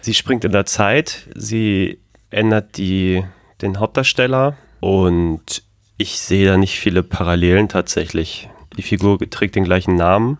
sie 0.00 0.14
springt 0.14 0.44
in 0.44 0.52
der 0.52 0.66
Zeit, 0.66 1.28
sie 1.34 1.98
ändert 2.30 2.76
die, 2.76 3.24
den 3.62 3.80
Hauptdarsteller 3.80 4.56
und 4.80 5.62
ich 5.96 6.18
sehe 6.20 6.46
da 6.46 6.56
nicht 6.56 6.78
viele 6.78 7.02
Parallelen 7.02 7.68
tatsächlich. 7.68 8.48
Die 8.76 8.82
Figur 8.82 9.18
trägt 9.30 9.56
den 9.56 9.64
gleichen 9.64 9.96
Namen 9.96 10.38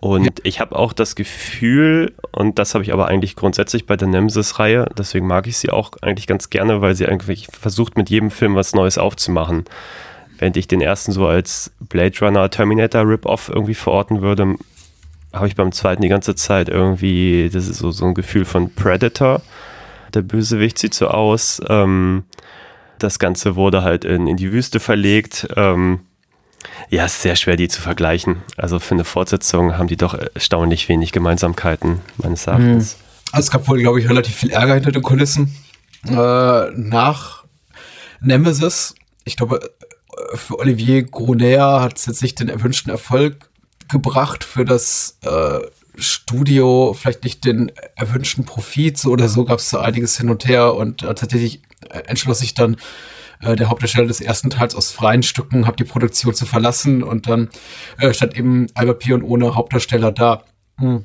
und 0.00 0.40
ich 0.44 0.60
habe 0.60 0.76
auch 0.76 0.94
das 0.94 1.14
Gefühl, 1.14 2.14
und 2.32 2.58
das 2.58 2.74
habe 2.74 2.82
ich 2.82 2.92
aber 2.92 3.08
eigentlich 3.08 3.36
grundsätzlich 3.36 3.86
bei 3.86 3.96
der 3.96 4.08
Nemesis-Reihe, 4.08 4.86
deswegen 4.96 5.26
mag 5.26 5.46
ich 5.46 5.58
sie 5.58 5.70
auch 5.70 5.92
eigentlich 6.00 6.26
ganz 6.26 6.48
gerne, 6.48 6.80
weil 6.80 6.94
sie 6.94 7.06
eigentlich 7.06 7.48
versucht, 7.48 7.98
mit 7.98 8.08
jedem 8.08 8.30
Film 8.30 8.54
was 8.54 8.74
Neues 8.74 8.96
aufzumachen. 8.96 9.64
Während 10.38 10.56
ich 10.56 10.66
den 10.66 10.80
ersten 10.80 11.12
so 11.12 11.26
als 11.26 11.70
Blade 11.80 12.18
Runner 12.22 12.48
Terminator 12.48 13.06
Rip-Off 13.06 13.50
irgendwie 13.50 13.74
verorten 13.74 14.22
würde, 14.22 14.54
habe 15.32 15.46
ich 15.46 15.54
beim 15.54 15.72
zweiten 15.72 16.02
die 16.02 16.08
ganze 16.08 16.34
Zeit 16.34 16.68
irgendwie, 16.68 17.50
das 17.52 17.68
ist 17.68 17.78
so, 17.78 17.90
so 17.90 18.06
ein 18.06 18.14
Gefühl 18.14 18.44
von 18.44 18.74
Predator. 18.74 19.42
Der 20.12 20.22
Bösewicht 20.22 20.78
sieht 20.78 20.94
so 20.94 21.08
aus. 21.08 21.60
Ähm, 21.68 22.24
das 22.98 23.18
Ganze 23.18 23.56
wurde 23.56 23.82
halt 23.82 24.04
in, 24.04 24.26
in 24.26 24.36
die 24.36 24.52
Wüste 24.52 24.80
verlegt. 24.80 25.48
Ähm, 25.56 26.00
ja, 26.90 27.04
es 27.04 27.14
ist 27.14 27.22
sehr 27.22 27.36
schwer, 27.36 27.56
die 27.56 27.68
zu 27.68 27.80
vergleichen. 27.80 28.42
Also 28.56 28.78
für 28.78 28.94
eine 28.94 29.04
Fortsetzung 29.04 29.78
haben 29.78 29.86
die 29.88 29.96
doch 29.96 30.14
erstaunlich 30.34 30.88
wenig 30.88 31.12
Gemeinsamkeiten, 31.12 32.00
meines 32.18 32.46
Erachtens. 32.46 32.96
Mhm. 32.96 33.04
Also 33.32 33.46
es 33.46 33.50
gab 33.50 33.68
wohl, 33.68 33.80
glaube 33.80 34.00
ich, 34.00 34.08
relativ 34.08 34.34
viel 34.34 34.50
Ärger 34.50 34.74
hinter 34.74 34.92
den 34.92 35.02
Kulissen. 35.02 35.54
Äh, 36.06 36.70
nach 36.74 37.44
Nemesis, 38.20 38.94
ich 39.24 39.36
glaube, 39.36 39.60
für 40.34 40.58
Olivier 40.58 41.04
Gruner 41.04 41.80
hat 41.80 41.96
es 41.96 42.06
jetzt 42.06 42.22
nicht 42.22 42.40
den 42.40 42.48
erwünschten 42.48 42.90
Erfolg 42.90 43.49
gebracht 43.90 44.44
für 44.44 44.64
das 44.64 45.18
äh, 45.22 45.60
Studio, 45.96 46.94
vielleicht 46.98 47.24
nicht 47.24 47.44
den 47.44 47.72
erwünschten 47.96 48.44
Profit, 48.44 48.98
so 48.98 49.10
oder 49.10 49.28
so 49.28 49.44
gab 49.44 49.58
es 49.58 49.70
so 49.70 49.78
einiges 49.78 50.16
hin 50.16 50.30
und 50.30 50.46
her 50.46 50.74
und 50.74 51.02
äh, 51.02 51.14
tatsächlich 51.14 51.62
entschloss 52.06 52.38
sich 52.38 52.54
dann 52.54 52.76
äh, 53.40 53.56
der 53.56 53.68
Hauptdarsteller 53.68 54.06
des 54.06 54.20
ersten 54.20 54.50
Teils 54.50 54.74
aus 54.74 54.90
freien 54.90 55.22
Stücken, 55.22 55.66
habe 55.66 55.76
die 55.76 55.84
Produktion 55.84 56.34
zu 56.34 56.46
verlassen 56.46 57.02
und 57.02 57.26
dann 57.26 57.48
äh, 57.98 58.12
stand 58.12 58.36
eben 58.36 58.66
Albert 58.74 59.00
Pion 59.00 59.22
ohne 59.22 59.54
Hauptdarsteller 59.54 60.12
da. 60.12 60.44
Hm. 60.78 61.04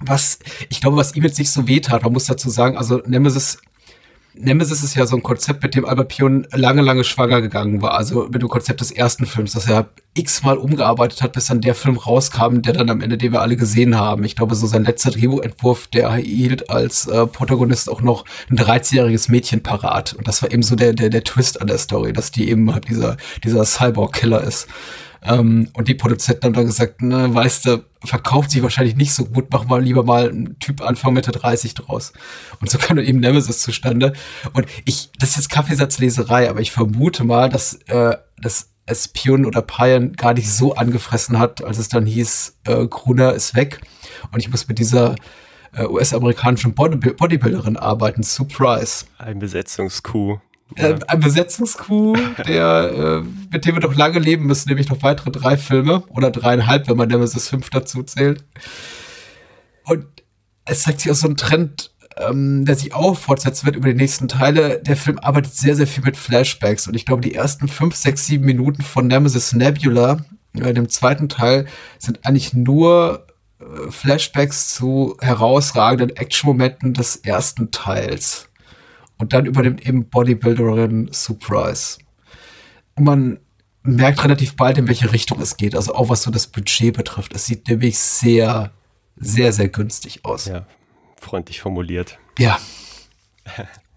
Was, 0.00 0.38
ich 0.68 0.80
glaube, 0.80 0.96
was 0.96 1.14
ihm 1.16 1.22
jetzt 1.22 1.38
nicht 1.38 1.50
so 1.50 1.66
weh 1.66 1.80
tat, 1.80 2.02
man 2.02 2.12
muss 2.12 2.26
dazu 2.26 2.50
sagen, 2.50 2.76
also 2.76 3.02
Nemesis 3.06 3.58
Nemesis 4.38 4.82
ist 4.82 4.94
ja 4.94 5.06
so 5.06 5.16
ein 5.16 5.22
Konzept, 5.22 5.62
mit 5.62 5.74
dem 5.74 5.84
Albert 5.84 6.08
Pion 6.08 6.46
lange, 6.52 6.82
lange 6.82 7.04
schwanger 7.04 7.40
gegangen 7.40 7.82
war. 7.82 7.94
Also 7.94 8.28
mit 8.30 8.42
dem 8.42 8.48
Konzept 8.48 8.80
des 8.80 8.90
ersten 8.90 9.26
Films, 9.26 9.52
das 9.52 9.68
er 9.68 9.88
x-mal 10.14 10.56
umgearbeitet 10.56 11.22
hat, 11.22 11.32
bis 11.32 11.46
dann 11.46 11.60
der 11.60 11.74
Film 11.74 11.96
rauskam, 11.96 12.60
der 12.62 12.72
dann 12.72 12.90
am 12.90 13.00
Ende, 13.00 13.18
den 13.18 13.32
wir 13.32 13.40
alle 13.40 13.56
gesehen 13.56 13.96
haben. 13.96 14.24
Ich 14.24 14.36
glaube, 14.36 14.54
so 14.54 14.66
sein 14.66 14.84
letzter 14.84 15.10
Drehbuchentwurf, 15.10 15.86
der 15.88 16.14
hielt 16.14 16.70
als 16.70 17.06
äh, 17.06 17.26
Protagonist 17.26 17.90
auch 17.90 18.02
noch 18.02 18.24
ein 18.50 18.58
13-jähriges 18.58 19.30
Mädchen 19.30 19.62
parat. 19.62 20.14
Und 20.14 20.28
das 20.28 20.42
war 20.42 20.52
eben 20.52 20.62
so 20.62 20.76
der, 20.76 20.92
der, 20.92 21.10
der 21.10 21.24
Twist 21.24 21.60
an 21.60 21.66
der 21.66 21.78
Story, 21.78 22.12
dass 22.12 22.30
die 22.30 22.48
eben 22.50 22.72
halt 22.72 22.88
dieser, 22.88 23.16
dieser 23.44 23.64
Cyborg-Killer 23.64 24.42
ist. 24.42 24.68
Ähm, 25.26 25.68
und 25.74 25.88
die 25.88 25.94
Produzenten 25.94 26.44
haben 26.44 26.52
dann 26.52 26.66
gesagt, 26.66 27.02
ne, 27.02 27.34
weißt 27.34 27.66
du, 27.66 27.84
verkauft 28.04 28.50
sich 28.50 28.62
wahrscheinlich 28.62 28.96
nicht 28.96 29.12
so 29.12 29.24
gut, 29.24 29.46
mach 29.50 29.64
mal 29.64 29.82
lieber 29.82 30.04
mal 30.04 30.28
einen 30.28 30.58
Typ 30.58 30.80
Anfang 30.82 31.14
Mitte 31.14 31.32
30 31.32 31.74
draus. 31.74 32.12
Und 32.60 32.70
so 32.70 32.78
kam 32.78 32.96
dann 32.96 33.06
eben 33.06 33.20
Nemesis 33.20 33.60
zustande. 33.62 34.12
Und 34.52 34.66
ich, 34.84 35.10
das 35.18 35.30
ist 35.30 35.36
jetzt 35.36 35.50
Kaffeesatzleserei, 35.50 36.48
aber 36.48 36.60
ich 36.60 36.70
vermute 36.70 37.24
mal, 37.24 37.48
dass, 37.48 37.74
äh, 37.88 38.16
dass 38.38 38.70
es 38.86 39.08
Pion 39.08 39.44
oder 39.44 39.62
Payan 39.62 40.12
gar 40.12 40.34
nicht 40.34 40.50
so 40.50 40.74
angefressen 40.74 41.38
hat, 41.38 41.62
als 41.64 41.78
es 41.78 41.88
dann 41.88 42.06
hieß, 42.06 42.58
äh, 42.66 42.86
Gruner 42.86 43.32
ist 43.32 43.54
weg. 43.54 43.80
Und 44.32 44.38
ich 44.38 44.48
muss 44.48 44.68
mit 44.68 44.78
dieser 44.78 45.16
äh, 45.72 45.84
US-amerikanischen 45.84 46.74
Bodybuilderin 46.74 47.76
arbeiten, 47.76 48.22
Surprise. 48.22 49.06
Ein 49.18 49.40
Besetzungskuh. 49.40 50.38
Äh, 50.74 50.96
ein 51.06 51.20
Besetzungskuh, 51.20 52.16
der, 52.46 53.22
äh, 53.22 53.28
mit 53.52 53.64
dem 53.64 53.76
wir 53.76 53.82
noch 53.82 53.94
lange 53.94 54.18
leben 54.18 54.46
müssen, 54.46 54.68
nämlich 54.68 54.88
noch 54.88 55.02
weitere 55.02 55.30
drei 55.30 55.56
Filme 55.56 56.02
oder 56.08 56.30
dreieinhalb, 56.30 56.88
wenn 56.88 56.96
man 56.96 57.08
Nemesis 57.08 57.48
5 57.48 57.70
dazu 57.70 58.02
zählt. 58.02 58.44
Und 59.84 60.06
es 60.64 60.82
zeigt 60.82 61.00
sich 61.00 61.10
auch 61.10 61.16
so 61.16 61.28
ein 61.28 61.36
Trend, 61.36 61.92
ähm, 62.16 62.64
der 62.64 62.74
sich 62.74 62.94
auch 62.94 63.16
fortsetzen 63.16 63.66
wird 63.66 63.76
über 63.76 63.88
die 63.88 63.94
nächsten 63.94 64.26
Teile. 64.26 64.80
Der 64.82 64.96
Film 64.96 65.18
arbeitet 65.20 65.54
sehr, 65.54 65.76
sehr 65.76 65.86
viel 65.86 66.02
mit 66.04 66.16
Flashbacks 66.16 66.88
und 66.88 66.94
ich 66.94 67.06
glaube, 67.06 67.22
die 67.22 67.34
ersten 67.34 67.68
fünf, 67.68 67.94
sechs, 67.94 68.26
sieben 68.26 68.44
Minuten 68.44 68.82
von 68.82 69.06
Nemesis 69.06 69.52
Nebula, 69.52 70.18
äh, 70.54 70.74
dem 70.74 70.88
zweiten 70.88 71.28
Teil, 71.28 71.66
sind 71.98 72.26
eigentlich 72.26 72.54
nur 72.54 73.26
äh, 73.60 73.90
Flashbacks 73.90 74.74
zu 74.74 75.16
herausragenden 75.20 76.16
Action-Momenten 76.16 76.92
des 76.92 77.16
ersten 77.16 77.70
Teils. 77.70 78.45
Und 79.18 79.32
dann 79.32 79.46
übernimmt 79.46 79.86
eben 79.86 80.08
Bodybuilderin 80.08 81.08
Surprise. 81.12 81.98
Und 82.96 83.04
man 83.04 83.38
merkt 83.82 84.22
relativ 84.24 84.56
bald, 84.56 84.78
in 84.78 84.88
welche 84.88 85.12
Richtung 85.12 85.40
es 85.40 85.56
geht. 85.56 85.74
Also 85.74 85.94
auch 85.94 86.08
was 86.08 86.22
so 86.22 86.30
das 86.30 86.46
Budget 86.46 86.96
betrifft. 86.96 87.34
Es 87.34 87.46
sieht 87.46 87.68
nämlich 87.68 87.98
sehr, 87.98 88.72
sehr, 89.16 89.52
sehr 89.52 89.68
günstig 89.68 90.24
aus. 90.24 90.46
Ja, 90.46 90.66
freundlich 91.18 91.60
formuliert. 91.60 92.18
Ja. 92.38 92.58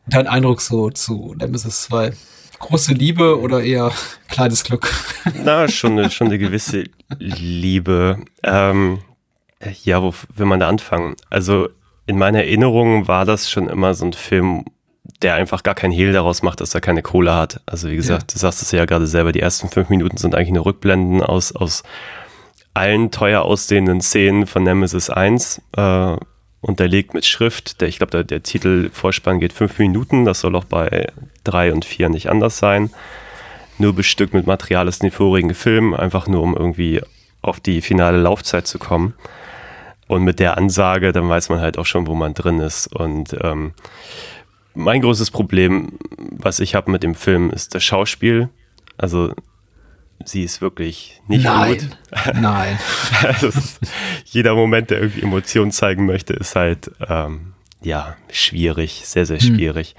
Dein 0.07 0.27
Eindruck 0.27 0.61
so 0.61 0.89
zu 0.89 1.35
Nemesis 1.37 1.83
2? 1.83 2.13
Große 2.59 2.93
Liebe 2.93 3.39
oder 3.39 3.63
eher 3.63 3.91
kleines 4.27 4.63
Glück? 4.63 4.91
Na, 5.43 5.67
schon 5.67 5.93
eine, 5.93 6.11
schon 6.11 6.27
eine 6.27 6.37
gewisse 6.37 6.85
Liebe. 7.17 8.23
Ähm, 8.43 8.99
ja, 9.83 10.01
wo 10.01 10.13
will 10.35 10.45
man 10.45 10.59
da 10.59 10.67
anfangen? 10.67 11.15
Also 11.29 11.69
in 12.05 12.17
meiner 12.17 12.39
Erinnerung 12.39 13.07
war 13.07 13.25
das 13.25 13.49
schon 13.49 13.69
immer 13.69 13.93
so 13.93 14.05
ein 14.05 14.13
Film, 14.13 14.65
der 15.21 15.35
einfach 15.35 15.63
gar 15.63 15.75
keinen 15.75 15.91
Hehl 15.91 16.13
daraus 16.13 16.41
macht, 16.41 16.61
dass 16.61 16.73
er 16.75 16.81
keine 16.81 17.01
Kohle 17.01 17.35
hat. 17.35 17.61
Also 17.65 17.89
wie 17.89 17.95
gesagt, 17.95 18.31
ja. 18.31 18.33
du 18.33 18.39
sagst 18.39 18.61
es 18.61 18.71
ja 18.71 18.85
gerade 18.85 19.07
selber, 19.07 19.31
die 19.31 19.39
ersten 19.39 19.69
fünf 19.69 19.89
Minuten 19.89 20.17
sind 20.17 20.35
eigentlich 20.35 20.51
nur 20.51 20.65
Rückblenden 20.65 21.21
aus, 21.21 21.55
aus 21.55 21.83
allen 22.73 23.11
teuer 23.11 23.41
aussehenden 23.43 24.01
Szenen 24.01 24.47
von 24.47 24.63
Nemesis 24.63 25.09
1, 25.09 25.61
äh, 25.75 26.15
unterlegt 26.61 27.13
mit 27.13 27.25
Schrift. 27.25 27.81
Der, 27.81 27.87
ich 27.87 27.97
glaube, 27.97 28.11
der, 28.11 28.23
der 28.23 28.43
Titelvorspann 28.43 29.39
geht 29.39 29.53
fünf 29.53 29.77
Minuten, 29.79 30.25
das 30.25 30.41
soll 30.41 30.55
auch 30.55 30.65
bei 30.65 31.07
drei 31.43 31.73
und 31.73 31.85
vier 31.85 32.09
nicht 32.09 32.29
anders 32.29 32.57
sein. 32.57 32.91
Nur 33.77 33.93
bestückt 33.93 34.33
mit 34.33 34.45
Material 34.45 34.87
aus 34.87 34.99
den 34.99 35.11
vorigen 35.11 35.53
Filmen, 35.53 35.93
einfach 35.93 36.27
nur 36.27 36.41
um 36.41 36.55
irgendwie 36.55 37.01
auf 37.41 37.59
die 37.59 37.81
finale 37.81 38.17
Laufzeit 38.17 38.67
zu 38.67 38.77
kommen. 38.77 39.13
Und 40.07 40.23
mit 40.23 40.39
der 40.39 40.57
Ansage, 40.57 41.11
dann 41.11 41.29
weiß 41.29 41.49
man 41.49 41.61
halt 41.61 41.77
auch 41.77 41.85
schon, 41.85 42.07
wo 42.07 42.15
man 42.15 42.33
drin 42.33 42.59
ist. 42.59 42.87
Und 42.87 43.37
ähm, 43.41 43.73
mein 44.73 45.01
großes 45.01 45.31
Problem, 45.31 45.99
was 46.17 46.59
ich 46.59 46.75
habe 46.75 46.91
mit 46.91 47.03
dem 47.03 47.15
Film, 47.15 47.49
ist 47.49 47.75
das 47.75 47.83
Schauspiel. 47.83 48.49
Also 48.97 49.33
sie 50.23 50.43
ist 50.43 50.61
wirklich 50.61 51.21
nicht 51.27 51.43
Nein. 51.43 51.77
gut. 51.77 51.97
Nein. 52.35 52.77
ist, 53.41 53.79
jeder 54.25 54.55
Moment, 54.55 54.89
der 54.89 54.99
irgendwie 54.99 55.21
Emotionen 55.21 55.71
zeigen 55.71 56.05
möchte, 56.05 56.33
ist 56.33 56.55
halt 56.55 56.91
ähm, 57.07 57.53
ja 57.81 58.15
schwierig, 58.31 59.03
sehr, 59.05 59.25
sehr 59.25 59.39
hm. 59.39 59.55
schwierig. 59.55 59.95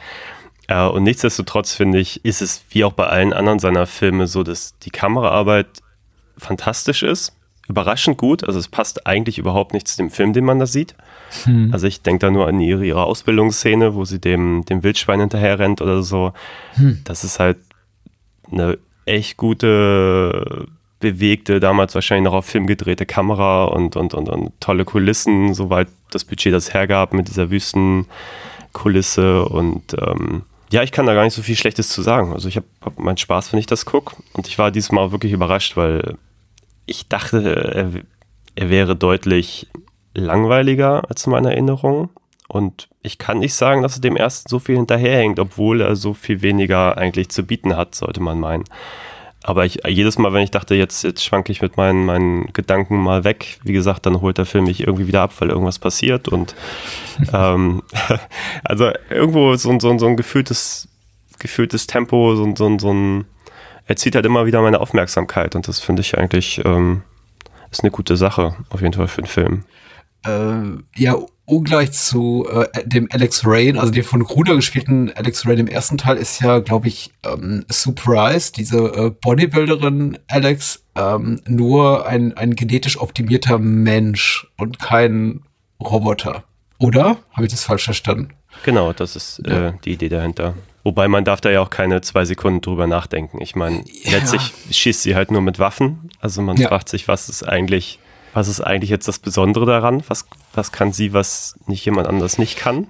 Hm. 0.68 0.76
Äh, 0.76 0.88
und 0.88 1.02
nichtsdestotrotz 1.02 1.74
finde 1.74 1.98
ich, 1.98 2.24
ist 2.24 2.42
es 2.42 2.62
wie 2.70 2.84
auch 2.84 2.92
bei 2.92 3.06
allen 3.06 3.32
anderen 3.32 3.58
seiner 3.58 3.86
Filme 3.86 4.26
so, 4.26 4.42
dass 4.42 4.78
die 4.78 4.90
Kameraarbeit 4.90 5.68
fantastisch 6.36 7.02
ist 7.02 7.34
überraschend 7.70 8.18
gut. 8.18 8.44
Also 8.44 8.58
es 8.58 8.68
passt 8.68 9.06
eigentlich 9.06 9.38
überhaupt 9.38 9.72
nicht 9.72 9.88
zu 9.88 9.96
dem 9.96 10.10
Film, 10.10 10.34
den 10.34 10.44
man 10.44 10.58
da 10.58 10.66
sieht. 10.66 10.94
Hm. 11.44 11.70
Also 11.72 11.86
ich 11.86 12.02
denke 12.02 12.26
da 12.26 12.30
nur 12.30 12.48
an 12.48 12.60
ihre, 12.60 12.84
ihre 12.84 13.04
Ausbildungsszene, 13.04 13.94
wo 13.94 14.04
sie 14.04 14.20
dem, 14.20 14.64
dem 14.64 14.82
Wildschwein 14.82 15.20
hinterher 15.20 15.58
rennt 15.58 15.80
oder 15.80 16.02
so. 16.02 16.32
Hm. 16.74 17.00
Das 17.04 17.24
ist 17.24 17.38
halt 17.38 17.58
eine 18.50 18.78
echt 19.06 19.36
gute, 19.36 20.66
bewegte, 21.00 21.58
damals 21.60 21.94
wahrscheinlich 21.94 22.24
noch 22.30 22.34
auf 22.34 22.46
Film 22.46 22.66
gedrehte 22.66 23.06
Kamera 23.06 23.64
und, 23.64 23.96
und, 23.96 24.14
und, 24.14 24.28
und 24.28 24.52
tolle 24.60 24.84
Kulissen, 24.84 25.54
soweit 25.54 25.88
das 26.10 26.24
Budget 26.24 26.52
das 26.52 26.74
hergab 26.74 27.14
mit 27.14 27.28
dieser 27.28 27.50
Wüstenkulisse 27.50 29.46
und 29.46 29.96
ähm, 30.00 30.42
ja, 30.70 30.84
ich 30.84 30.92
kann 30.92 31.06
da 31.06 31.14
gar 31.14 31.24
nicht 31.24 31.34
so 31.34 31.42
viel 31.42 31.56
Schlechtes 31.56 31.88
zu 31.88 32.00
sagen. 32.00 32.32
Also 32.32 32.48
ich 32.48 32.54
habe 32.54 32.66
hab 32.80 32.96
meinen 32.96 33.16
Spaß, 33.16 33.52
wenn 33.52 33.58
ich 33.58 33.66
das 33.66 33.84
gucke. 33.86 34.14
Und 34.34 34.46
ich 34.46 34.56
war 34.56 34.70
diesmal 34.70 35.10
wirklich 35.10 35.32
überrascht, 35.32 35.76
weil 35.76 36.16
ich 36.86 37.08
dachte, 37.08 37.72
er, 37.74 37.90
er 38.54 38.70
wäre 38.70 38.94
deutlich 38.94 39.66
langweiliger 40.14 41.08
als 41.08 41.26
in 41.26 41.32
meiner 41.32 41.50
Erinnerung. 41.52 42.10
Und 42.48 42.88
ich 43.02 43.18
kann 43.18 43.38
nicht 43.38 43.54
sagen, 43.54 43.82
dass 43.82 43.96
er 43.96 44.00
dem 44.00 44.16
ersten 44.16 44.48
so 44.48 44.58
viel 44.58 44.76
hinterherhängt, 44.76 45.38
obwohl 45.38 45.80
er 45.80 45.94
so 45.94 46.14
viel 46.14 46.42
weniger 46.42 46.98
eigentlich 46.98 47.28
zu 47.28 47.44
bieten 47.44 47.76
hat, 47.76 47.94
sollte 47.94 48.20
man 48.20 48.40
meinen. 48.40 48.64
Aber 49.42 49.64
ich, 49.64 49.80
jedes 49.86 50.18
Mal, 50.18 50.32
wenn 50.32 50.42
ich 50.42 50.50
dachte, 50.50 50.74
jetzt, 50.74 51.02
jetzt 51.02 51.24
schwanke 51.24 51.50
ich 51.52 51.62
mit 51.62 51.76
meinen, 51.76 52.04
meinen 52.04 52.52
Gedanken 52.52 52.96
mal 52.96 53.24
weg, 53.24 53.58
wie 53.62 53.72
gesagt, 53.72 54.04
dann 54.04 54.20
holt 54.20 54.36
der 54.36 54.44
Film 54.44 54.64
mich 54.64 54.80
irgendwie 54.80 55.06
wieder 55.06 55.22
ab, 55.22 55.32
weil 55.38 55.48
irgendwas 55.48 55.78
passiert. 55.78 56.28
Und 56.28 56.54
ähm, 57.32 57.82
also 58.64 58.90
irgendwo 59.08 59.54
so, 59.56 59.78
so, 59.78 59.98
so 59.98 60.06
ein 60.06 60.16
gefühltes, 60.16 60.88
gefühltes 61.38 61.86
Tempo, 61.86 62.34
so, 62.34 62.52
so, 62.56 62.78
so 62.78 62.92
ein 62.92 63.24
er 63.90 63.96
zieht 63.96 64.14
halt 64.14 64.24
immer 64.24 64.46
wieder 64.46 64.62
meine 64.62 64.80
Aufmerksamkeit 64.80 65.56
und 65.56 65.66
das 65.66 65.80
finde 65.80 66.02
ich 66.02 66.16
eigentlich 66.16 66.64
ähm, 66.64 67.02
ist 67.72 67.82
eine 67.82 67.90
gute 67.90 68.16
Sache, 68.16 68.54
auf 68.70 68.82
jeden 68.82 68.94
Fall 68.94 69.08
für 69.08 69.22
den 69.22 69.26
Film. 69.26 69.64
Äh, 70.24 71.00
ja, 71.00 71.16
ungleich 71.50 71.92
zu 71.92 72.46
äh, 72.48 72.86
dem 72.86 73.08
Alex 73.10 73.42
Rain, 73.44 73.76
also 73.76 73.92
dem 73.92 74.04
von 74.04 74.22
Gruder 74.22 74.54
gespielten 74.54 75.12
Alex 75.14 75.46
Rain 75.46 75.58
im 75.58 75.66
ersten 75.66 75.98
Teil 75.98 76.16
ist 76.16 76.40
ja, 76.40 76.60
glaube 76.60 76.88
ich, 76.88 77.12
ähm, 77.24 77.64
Surprise, 77.70 78.52
diese 78.52 78.78
äh, 78.78 79.10
Bodybuilderin 79.10 80.18
Alex, 80.28 80.84
ähm, 80.94 81.40
nur 81.46 82.06
ein, 82.06 82.36
ein 82.36 82.54
genetisch 82.54 82.98
optimierter 82.98 83.58
Mensch 83.58 84.46
und 84.56 84.78
kein 84.78 85.42
Roboter. 85.80 86.44
Oder? 86.78 87.18
Habe 87.32 87.46
ich 87.46 87.50
das 87.50 87.64
falsch 87.64 87.84
verstanden? 87.84 88.30
Genau, 88.64 88.92
das 88.92 89.16
ist 89.16 89.40
äh, 89.46 89.50
ja. 89.50 89.70
die 89.84 89.92
Idee 89.92 90.08
dahinter. 90.08 90.54
Wobei 90.82 91.08
man 91.08 91.24
darf 91.24 91.40
da 91.40 91.50
ja 91.50 91.60
auch 91.60 91.70
keine 91.70 92.00
zwei 92.00 92.24
Sekunden 92.24 92.62
drüber 92.62 92.86
nachdenken. 92.86 93.40
Ich 93.42 93.54
meine, 93.54 93.84
ja. 94.02 94.12
letztlich 94.12 94.52
schießt 94.70 95.02
sie 95.02 95.14
halt 95.14 95.30
nur 95.30 95.42
mit 95.42 95.58
Waffen. 95.58 96.10
Also 96.20 96.40
man 96.40 96.56
ja. 96.56 96.68
fragt 96.68 96.88
sich, 96.88 97.06
was 97.06 97.28
ist 97.28 97.42
eigentlich, 97.42 97.98
was 98.34 98.48
ist 98.48 98.60
eigentlich 98.60 98.90
jetzt 98.90 99.08
das 99.08 99.18
Besondere 99.18 99.66
daran? 99.66 100.02
Was, 100.08 100.26
was 100.54 100.72
kann 100.72 100.92
sie, 100.92 101.12
was 101.12 101.54
nicht 101.66 101.84
jemand 101.84 102.08
anders 102.08 102.38
nicht 102.38 102.56
kann? 102.56 102.86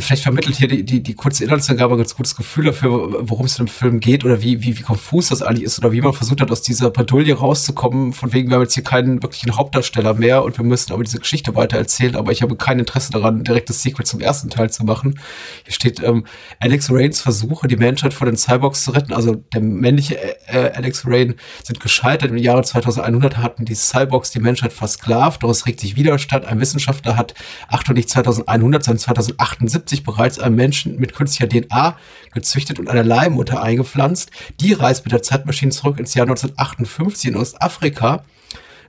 Vielleicht 0.00 0.22
vermittelt 0.22 0.56
hier 0.56 0.68
die, 0.68 0.84
die, 0.84 1.02
die 1.02 1.14
kurze 1.14 1.44
Inhaltsangabe 1.44 1.94
ein 1.94 1.98
ganz 1.98 2.14
gutes 2.14 2.36
Gefühl 2.36 2.66
dafür, 2.66 3.28
worum 3.28 3.46
es 3.46 3.58
in 3.58 3.66
dem 3.66 3.70
Film 3.70 4.00
geht 4.00 4.24
oder 4.24 4.42
wie, 4.42 4.62
wie, 4.62 4.78
wie 4.78 4.82
konfus 4.82 5.28
das 5.28 5.42
eigentlich 5.42 5.64
ist 5.64 5.78
oder 5.78 5.92
wie 5.92 6.00
man 6.00 6.12
versucht 6.12 6.40
hat, 6.40 6.50
aus 6.50 6.62
dieser 6.62 6.90
Bredouille 6.90 7.34
rauszukommen, 7.34 8.12
von 8.12 8.32
wegen, 8.32 8.48
wir 8.48 8.56
haben 8.56 8.62
jetzt 8.62 8.74
hier 8.74 8.84
keinen 8.84 9.22
wirklichen 9.22 9.56
Hauptdarsteller 9.56 10.14
mehr 10.14 10.44
und 10.44 10.58
wir 10.58 10.64
müssen 10.64 10.92
aber 10.92 11.04
diese 11.04 11.18
Geschichte 11.18 11.54
weiter 11.54 11.76
erzählen, 11.76 12.16
aber 12.16 12.32
ich 12.32 12.42
habe 12.42 12.56
kein 12.56 12.78
Interesse 12.78 13.12
daran, 13.12 13.44
direkt 13.44 13.68
das 13.68 13.82
Sequel 13.82 14.04
zum 14.04 14.20
ersten 14.20 14.50
Teil 14.50 14.70
zu 14.70 14.84
machen. 14.84 15.18
Hier 15.64 15.72
steht 15.72 16.02
ähm, 16.02 16.24
Alex 16.60 16.90
Rains 16.90 17.20
Versuche, 17.20 17.68
die 17.68 17.76
Menschheit 17.76 18.14
vor 18.14 18.26
den 18.26 18.36
Cyborgs 18.36 18.84
zu 18.84 18.90
retten, 18.92 19.12
also 19.12 19.34
der 19.34 19.60
männliche 19.60 20.16
äh, 20.46 20.72
Alex 20.74 21.04
Rain, 21.06 21.34
sind 21.62 21.80
gescheitert. 21.80 22.30
Im 22.30 22.36
Jahre 22.36 22.62
2100 22.62 23.38
hatten 23.38 23.64
die 23.64 23.74
Cyborgs 23.74 24.30
die 24.30 24.40
Menschheit 24.40 24.72
versklavt, 24.72 25.42
daraus 25.42 25.66
regt 25.66 25.80
sich 25.80 25.96
Widerstand. 25.96 26.44
Ein 26.44 26.60
Wissenschaftler 26.60 27.16
hat, 27.16 27.34
Achtung, 27.68 27.94
nicht 27.94 28.10
2100, 28.10 28.84
sondern 28.84 28.98
2078 28.98 29.87
bereits 29.96 30.38
einen 30.38 30.56
Menschen 30.56 30.98
mit 30.98 31.14
künstlicher 31.14 31.48
DNA 31.48 31.96
gezüchtet 32.32 32.78
und 32.78 32.88
eine 32.88 33.02
Leihmutter 33.02 33.62
eingepflanzt. 33.62 34.30
Die 34.60 34.72
reist 34.72 35.04
mit 35.04 35.12
der 35.12 35.22
Zeitmaschine 35.22 35.72
zurück 35.72 35.98
ins 35.98 36.14
Jahr 36.14 36.26
1958 36.26 37.30
in 37.30 37.36
Ostafrika. 37.36 38.24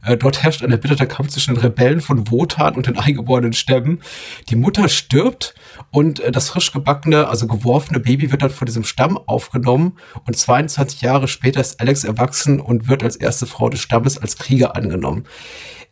Äh, 0.04 0.18
dort 0.18 0.44
herrscht 0.44 0.64
ein 0.64 0.72
erbitterter 0.72 1.06
Kampf 1.06 1.30
zwischen 1.30 1.56
den 1.56 1.62
Rebellen 1.62 2.02
von 2.02 2.30
Wotan 2.32 2.76
und 2.76 2.88
den 2.88 2.98
eingeborenen 2.98 3.54
Stämmen. 3.54 4.02
Die 4.50 4.56
Mutter 4.56 4.88
stirbt 4.88 5.56
und 5.92 6.20
äh, 6.20 6.32
das 6.32 6.50
frisch 6.50 6.72
gebackene, 6.72 7.28
also 7.28 7.48
geworfene 7.48 8.00
Baby 8.00 8.32
wird 8.32 8.42
dann 8.42 8.50
von 8.50 8.66
diesem 8.66 8.84
Stamm 8.84 9.18
aufgenommen. 9.18 9.98
Und 10.26 10.38
22 10.38 11.02
Jahre 11.02 11.28
später 11.28 11.60
ist 11.60 11.80
Alex 11.80 12.04
erwachsen 12.04 12.60
und 12.60 12.88
wird 12.88 13.04
als 13.04 13.16
erste 13.16 13.46
Frau 13.46 13.70
des 13.70 13.82
Stammes 13.82 14.18
als 14.18 14.38
Krieger 14.38 14.76
angenommen. 14.76 15.26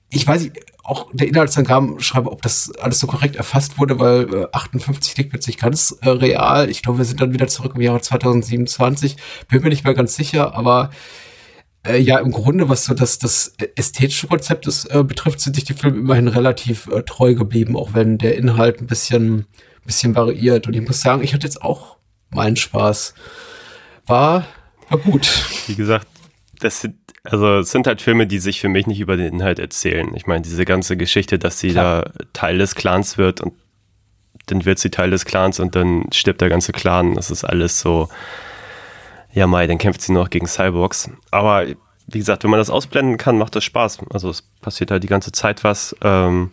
Ich 0.10 0.26
weiß 0.26 0.44
nicht, 0.44 0.60
auch 0.84 1.10
der 1.12 1.28
Inhaltsangaben 1.28 2.00
schreibe, 2.00 2.32
ob 2.32 2.42
das 2.42 2.72
alles 2.80 3.00
so 3.00 3.08
korrekt 3.08 3.36
erfasst 3.36 3.78
wurde, 3.78 4.00
weil 4.00 4.34
äh, 4.34 4.48
58 4.54 5.18
liegt 5.18 5.32
plötzlich 5.32 5.58
ganz 5.58 5.98
äh, 6.02 6.10
real. 6.10 6.70
Ich 6.70 6.82
glaube, 6.82 7.00
wir 7.00 7.06
sind 7.06 7.20
dann 7.20 7.34
wieder 7.34 7.48
zurück 7.48 7.74
im 7.76 7.82
Jahre 7.82 8.00
2027. 8.00 9.18
Bin 9.50 9.62
mir 9.62 9.70
nicht 9.70 9.84
mehr 9.84 9.94
ganz 9.94 10.16
sicher, 10.16 10.56
aber 10.56 10.92
äh, 11.86 11.98
ja, 12.00 12.20
im 12.20 12.32
Grunde, 12.32 12.70
was 12.70 12.86
so 12.86 12.94
das, 12.94 13.20
das 13.20 13.54
ästhetische 13.76 14.28
Konzept 14.28 14.66
ist, 14.66 14.86
äh, 14.86 15.04
betrifft, 15.04 15.42
sind 15.42 15.56
sich 15.56 15.66
die 15.66 15.74
Filme 15.74 15.98
immerhin 15.98 16.30
relativ 16.30 16.88
äh, 16.88 17.04
treu 17.04 17.36
geblieben, 17.36 17.76
auch 17.76 17.94
wenn 17.94 18.18
der 18.18 18.38
Inhalt 18.38 18.80
ein 18.80 18.88
bisschen, 18.88 19.46
bisschen 19.86 20.16
variiert. 20.16 20.68
Und 20.68 20.74
ich 20.74 20.82
muss 20.82 21.02
sagen, 21.02 21.24
ich 21.24 21.34
hatte 21.34 21.46
jetzt 21.46 21.62
auch 21.62 21.98
meinen 22.30 22.56
Spaß. 22.56 23.14
War, 24.06 24.48
war 24.90 25.00
gut. 25.00 25.28
Wie 25.68 25.76
gesagt, 25.76 26.08
das 26.60 26.82
sind 26.82 26.96
also 27.30 27.60
es 27.60 27.72
sind 27.72 27.88
halt 27.88 28.02
Filme, 28.02 28.26
die 28.26 28.40
sich 28.40 28.62
für 28.62 28.70
mich 28.70 28.88
nicht 28.88 29.00
über 29.00 29.18
den 29.18 29.34
Inhalt 29.34 29.60
erzählen. 29.60 30.16
Ich 30.16 30.28
meine, 30.28 30.42
diese 30.42 30.66
ganze 30.66 30.96
Geschichte, 30.96 31.38
dass 31.38 31.60
sie 31.60 31.72
Klar. 31.72 32.04
da 32.04 32.12
Teil 32.34 32.58
des 32.58 32.76
Clans 32.76 33.18
wird 33.18 33.42
und 33.42 33.54
dann 34.46 34.64
wird 34.64 34.80
sie 34.80 34.90
Teil 34.90 35.10
des 35.10 35.26
Clans 35.26 35.60
und 35.60 35.76
dann 35.76 36.06
stirbt 36.14 36.40
der 36.40 36.50
ganze 36.50 36.72
Clan. 36.72 37.16
Das 37.16 37.30
ist 37.30 37.44
alles 37.44 37.80
so, 37.80 38.08
ja 39.34 39.46
Mai, 39.46 39.68
dann 39.68 39.78
kämpft 39.78 40.02
sie 40.02 40.14
noch 40.14 40.30
gegen 40.30 40.48
Cyborgs. 40.48 41.10
Aber 41.32 41.66
wie 42.08 42.18
gesagt, 42.18 42.44
wenn 42.44 42.52
man 42.52 42.60
das 42.60 42.70
ausblenden 42.70 43.18
kann, 43.18 43.38
macht 43.38 43.56
das 43.56 43.66
Spaß. 43.66 44.00
Also 44.12 44.30
es 44.30 44.44
passiert 44.62 44.92
halt 44.92 45.04
die 45.04 45.08
ganze 45.08 45.34
Zeit 45.34 45.66
was. 45.66 45.96
Ähm, 46.02 46.52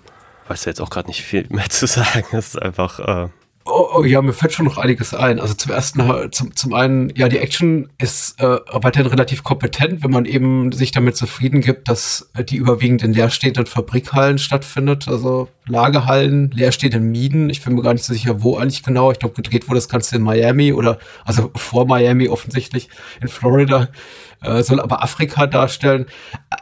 weiß 0.48 0.64
ja 0.64 0.70
jetzt 0.70 0.80
auch 0.80 0.90
gerade 0.90 1.06
nicht 1.06 1.22
viel 1.22 1.46
mehr 1.50 1.68
zu 1.70 1.86
sagen. 1.86 2.24
Es 2.32 2.48
ist 2.48 2.62
einfach 2.62 2.98
äh, 2.98 3.28
Oh, 3.66 3.88
oh, 3.94 4.04
ja, 4.04 4.20
mir 4.20 4.34
fällt 4.34 4.52
schon 4.52 4.66
noch 4.66 4.76
einiges 4.76 5.14
ein. 5.14 5.40
Also 5.40 5.54
zum 5.54 5.72
ersten, 5.72 6.02
zum, 6.32 6.54
zum 6.54 6.74
einen, 6.74 7.10
ja, 7.16 7.30
die 7.30 7.38
Action 7.38 7.88
ist 7.96 8.38
äh, 8.38 8.58
weiterhin 8.72 9.06
relativ 9.06 9.42
kompetent, 9.42 10.04
wenn 10.04 10.10
man 10.10 10.26
eben 10.26 10.70
sich 10.72 10.90
damit 10.90 11.16
zufrieden 11.16 11.62
gibt, 11.62 11.88
dass 11.88 12.30
äh, 12.34 12.44
die 12.44 12.56
überwiegend 12.56 13.02
in 13.02 13.14
leerstehenden 13.14 13.64
Fabrikhallen 13.64 14.36
stattfindet, 14.36 15.08
also 15.08 15.48
Lagerhallen, 15.66 16.50
leerstehenden 16.50 17.10
Mieten. 17.10 17.48
Ich 17.48 17.64
bin 17.64 17.74
mir 17.74 17.80
gar 17.80 17.94
nicht 17.94 18.04
so 18.04 18.12
sicher, 18.12 18.42
wo 18.42 18.58
eigentlich 18.58 18.82
genau. 18.82 19.10
Ich 19.12 19.18
glaube, 19.18 19.34
gedreht 19.34 19.66
wurde 19.66 19.78
das 19.78 19.88
Ganze 19.88 20.16
in 20.16 20.22
Miami 20.22 20.74
oder 20.74 20.98
also 21.24 21.50
vor 21.56 21.86
Miami 21.86 22.28
offensichtlich 22.28 22.90
in 23.22 23.28
Florida. 23.28 23.88
Äh, 24.42 24.62
soll 24.62 24.78
aber 24.78 25.02
Afrika 25.02 25.46
darstellen. 25.46 26.04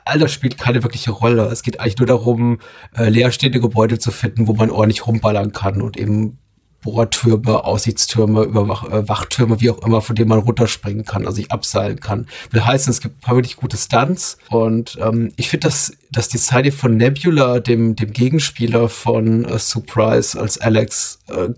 All 0.05 0.21
das 0.21 0.33
spielt 0.33 0.57
keine 0.57 0.85
wirkliche 0.85 1.11
Rolle. 1.11 1.47
Es 1.47 1.65
geht 1.65 1.81
eigentlich 1.81 1.99
nur 1.99 2.07
darum, 2.07 2.61
äh, 2.97 3.09
leerstehende 3.09 3.59
Gebäude 3.59 3.99
zu 3.99 4.13
finden, 4.13 4.47
wo 4.47 4.53
man 4.55 4.71
ordentlich 4.71 5.05
rumballern 5.05 5.51
kann 5.51 5.83
und 5.83 5.97
eben 5.97 6.39
Bohrtürme, 6.83 7.65
Aussichtstürme, 7.65 8.43
Überwach 8.43 8.85
äh, 8.85 9.09
Wachtürme, 9.09 9.61
wie 9.61 9.71
auch 9.71 9.83
immer, 9.83 10.03
von 10.03 10.17
denen 10.17 10.29
man 10.29 10.41
runterspringen 10.41 11.05
kann, 11.05 11.27
also 11.27 11.37
sich 11.37 11.51
abseilen 11.51 12.01
kann. 12.01 12.27
Will 12.51 12.65
heißen, 12.65 12.91
es 12.91 13.01
gibt 13.01 13.19
ein 13.19 13.21
paar 13.21 13.37
wirklich 13.37 13.57
gute 13.57 13.77
Stunts 13.77 14.37
und 14.51 14.99
ähm, 15.01 15.33
ich 15.37 15.49
finde, 15.49 15.69
dass 15.69 15.93
das 16.11 16.29
Design 16.29 16.73
von 16.73 16.97
Nebula, 16.97 17.61
dem, 17.61 17.97
dem 17.97 18.13
Gegenspieler 18.13 18.89
von 18.89 19.45
äh, 19.45 19.59
Surprise 19.59 20.39
als 20.39 20.61
Alex, 20.61 21.21
äh, 21.29 21.51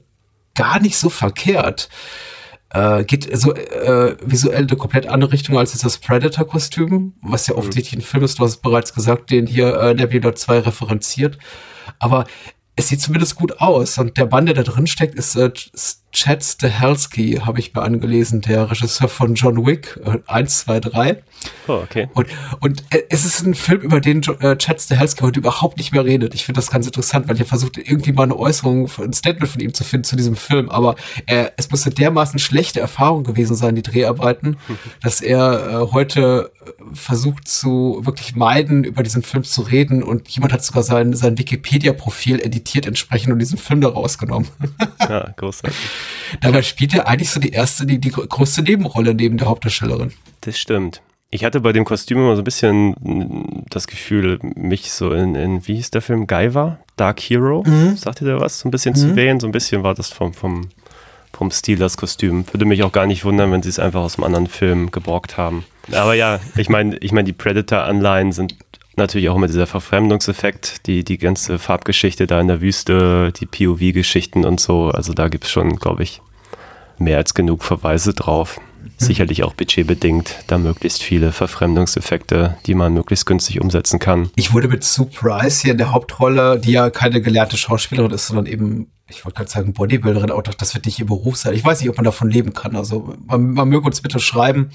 gar 0.55 0.81
nicht 0.81 0.97
so 0.97 1.09
verkehrt. 1.09 1.89
Äh, 2.71 3.05
geht 3.05 3.29
so 3.37 3.55
äh, 3.55 4.17
visuell 4.25 4.67
eine 4.67 4.77
komplett 4.77 5.07
andere 5.07 5.33
Richtung 5.33 5.57
als 5.57 5.77
das 5.79 5.99
Predator-Kostüm, 5.99 7.15
was 7.23 7.47
ja 7.47 7.55
mhm. 7.55 7.61
offensichtlich 7.61 8.01
ein 8.01 8.05
Film 8.05 8.25
ist, 8.25 8.39
du 8.39 8.45
hast 8.45 8.51
es 8.51 8.57
bereits 8.57 8.93
gesagt, 8.93 9.31
den 9.31 9.47
hier 9.47 9.75
äh, 9.77 9.95
Nebula 9.95 10.35
2 10.35 10.61
referenziert. 10.61 11.39
Aber 11.99 12.25
es 12.77 12.89
sieht 12.89 13.01
zumindest 13.01 13.37
gut 13.37 13.61
aus. 13.61 13.99
Und 13.99 14.17
der 14.17 14.27
Mann, 14.27 14.47
der 14.47 14.55
da 14.55 14.63
drin 14.63 14.87
steckt, 14.87 15.15
ist 15.15 15.37
äh, 15.37 15.51
Chad 16.15 16.45
Stahelski, 16.45 17.41
habe 17.45 17.59
ich 17.59 17.75
mir 17.75 17.83
angelesen, 17.83 18.41
der 18.41 18.71
Regisseur 18.71 19.09
von 19.09 19.35
John 19.35 19.67
Wick 19.67 20.01
äh, 20.05 20.19
1, 20.27 20.61
2, 20.61 20.81
3. 20.81 21.23
Oh, 21.67 21.73
okay. 21.73 22.09
Und, 22.15 22.29
und 22.61 22.85
äh, 22.91 23.03
es 23.11 23.25
ist 23.25 23.43
ein 23.43 23.55
Film, 23.55 23.81
über 23.81 24.01
den 24.01 24.23
äh, 24.41 24.57
Chad 24.57 24.81
Stahelski 24.81 25.23
heute 25.23 25.41
überhaupt 25.41 25.77
nicht 25.77 25.93
mehr 25.93 26.05
redet. 26.05 26.33
Ich 26.35 26.45
finde 26.45 26.61
das 26.61 26.71
ganz 26.71 26.87
interessant, 26.87 27.29
weil 27.29 27.41
ich 27.41 27.47
versucht, 27.49 27.79
irgendwie 27.79 28.13
mal 28.13 28.23
eine 28.23 28.39
Äußerung, 28.39 28.89
ein 28.99 29.13
Statement 29.13 29.51
von 29.51 29.61
ihm 29.61 29.75
zu 29.75 29.83
finden 29.83 30.05
zu 30.05 30.15
diesem 30.15 30.37
Film. 30.37 30.71
Aber 30.71 30.95
äh, 31.27 31.47
es 31.57 31.71
musste 31.71 31.91
dermaßen 31.91 32.39
schlechte 32.39 32.79
Erfahrung 32.79 33.25
gewesen 33.25 33.57
sein, 33.57 33.75
die 33.75 33.83
Dreharbeiten, 33.83 34.57
dass 35.03 35.21
er 35.21 35.69
äh, 35.69 35.93
heute 35.93 36.53
äh, 36.65 36.71
versucht 36.95 37.49
zu 37.49 38.01
wirklich 38.05 38.37
meiden, 38.37 38.85
über 38.85 39.03
diesen 39.03 39.25
Film 39.25 39.43
zu 39.43 39.63
reden. 39.63 40.05
Und 40.05 40.29
jemand 40.29 40.53
hat 40.53 40.65
sogar 40.65 40.85
sein, 40.85 41.13
sein 41.15 41.39
Wikipedia-Profil 41.39 42.39
editiert 42.41 42.87
entsprechend 42.87 43.33
und 43.33 43.41
diesen 43.41 43.59
Film 43.59 43.81
da 43.81 43.89
rausgenommen. 43.89 44.49
ja, 45.01 45.35
großartig. 45.37 45.77
Dabei 46.41 46.63
spielt 46.63 46.95
er 46.95 47.09
eigentlich 47.09 47.31
so 47.31 47.41
die 47.41 47.51
erste, 47.51 47.87
die, 47.87 47.99
die 47.99 48.11
größte 48.11 48.63
Nebenrolle 48.63 49.15
neben 49.15 49.37
der 49.37 49.49
Hauptdarstellerin. 49.49 50.13
Das 50.43 50.59
stimmt. 50.59 51.03
Ich 51.31 51.45
hatte 51.45 51.61
bei 51.61 51.73
dem 51.73 51.85
Kostüm 51.85 52.19
immer 52.19 52.37
so 52.37 52.43
ein 52.43 52.45
bisschen 52.45 53.65
das 53.69 53.89
Gefühl, 53.89 54.39
mich 54.55 54.93
so 54.93 55.13
in, 55.13 55.35
in 55.35 55.67
wie 55.67 55.75
hieß 55.75 55.91
der 55.91 56.01
Film? 56.01 56.29
Guyver? 56.29 56.79
Dark 56.97 57.19
Hero? 57.21 57.65
Mhm. 57.67 57.97
Sagt 57.97 58.23
ihr 58.23 58.29
da 58.29 58.41
was? 58.41 58.61
So 58.61 58.69
ein 58.69 58.71
bisschen 58.71 58.93
mhm. 58.93 58.99
zu 58.99 59.17
wählen. 59.17 59.41
So 59.41 59.49
ein 59.49 59.53
bisschen 59.53 59.83
war 59.83 59.95
das 59.95 60.11
vom, 60.11 60.33
vom, 60.33 60.69
vom 61.33 61.51
Stil 61.51 61.77
das 61.77 61.97
Kostüm. 61.97 62.45
Würde 62.53 62.67
mich 62.67 62.85
auch 62.85 62.93
gar 62.93 63.07
nicht 63.07 63.25
wundern, 63.25 63.51
wenn 63.51 63.65
sie 63.65 63.69
es 63.69 63.81
einfach 63.81 64.03
aus 64.03 64.17
einem 64.17 64.25
anderen 64.25 64.47
Film 64.47 64.93
geborgt 64.93 65.37
haben. 65.37 65.65
Aber 65.91 66.15
ja, 66.15 66.39
ich 66.57 66.69
meine, 66.69 66.97
ich 66.99 67.11
meine, 67.11 67.25
die 67.25 67.33
Predator-Anleihen 67.33 68.31
sind 68.31 68.55
natürlich 68.99 69.29
auch 69.29 69.37
immer 69.37 69.47
dieser 69.47 69.67
Verfremdungseffekt, 69.67 70.87
die, 70.87 71.05
die 71.05 71.19
ganze 71.19 71.59
Farbgeschichte 71.59 72.27
da 72.27 72.41
in 72.41 72.49
der 72.49 72.61
Wüste, 72.61 73.33
die 73.33 73.47
POV-Geschichten 73.47 74.45
und 74.45 74.61
so. 74.61 74.91
Also 74.91 75.13
da 75.13 75.29
gibt 75.29 75.45
es 75.45 75.51
schon, 75.51 75.77
glaube 75.77 76.03
ich, 76.03 76.21
mehr 76.99 77.19
als 77.19 77.35
genug 77.35 77.65
Verweise 77.65 78.15
drauf. 78.15 78.61
Mhm. 78.83 78.91
Sicherlich 78.99 79.43
auch 79.43 79.55
budgetbedingt, 79.55 80.37
da 80.47 80.59
möglichst 80.59 81.03
viele 81.03 81.33
Verfremdungseffekte, 81.33 82.57
die 82.67 82.75
man 82.75 82.93
möglichst 82.95 83.27
günstig 83.27 83.61
umsetzen 83.61 83.99
kann. 83.99 84.31
Ich 84.37 84.53
wurde 84.53 84.69
mit 84.69 84.85
Surprise 84.85 85.63
hier 85.63 85.73
in 85.73 85.79
der 85.79 85.93
Hauptrolle, 85.93 86.59
die 86.59 86.73
ja 86.73 86.91
keine 86.91 87.21
gelernte 87.21 87.57
Schauspielerin 87.57 88.13
ist, 88.13 88.27
sondern 88.27 88.47
eben 88.47 88.89
ich 89.09 89.25
wollte 89.25 89.37
gerade 89.37 89.51
sagen 89.51 89.75
Bodybuilderin, 89.75 90.31
aber 90.31 90.43
doch, 90.43 90.55
das 90.55 90.75
wird 90.75 90.87
nicht 90.87 90.99
ihr 90.99 91.07
Beruf 91.07 91.37
sein. 91.37 91.55
Ich 91.55 91.65
weiß 91.65 91.81
nicht, 91.81 91.91
ob 91.91 91.97
man 91.97 92.05
davon 92.05 92.31
leben 92.31 92.55
kann. 92.55 92.75
Also 92.75 93.15
man, 93.27 93.53
man 93.53 93.69
möge 93.69 93.87
uns 93.87 94.01
bitte 94.01 94.19
schreiben, 94.19 94.71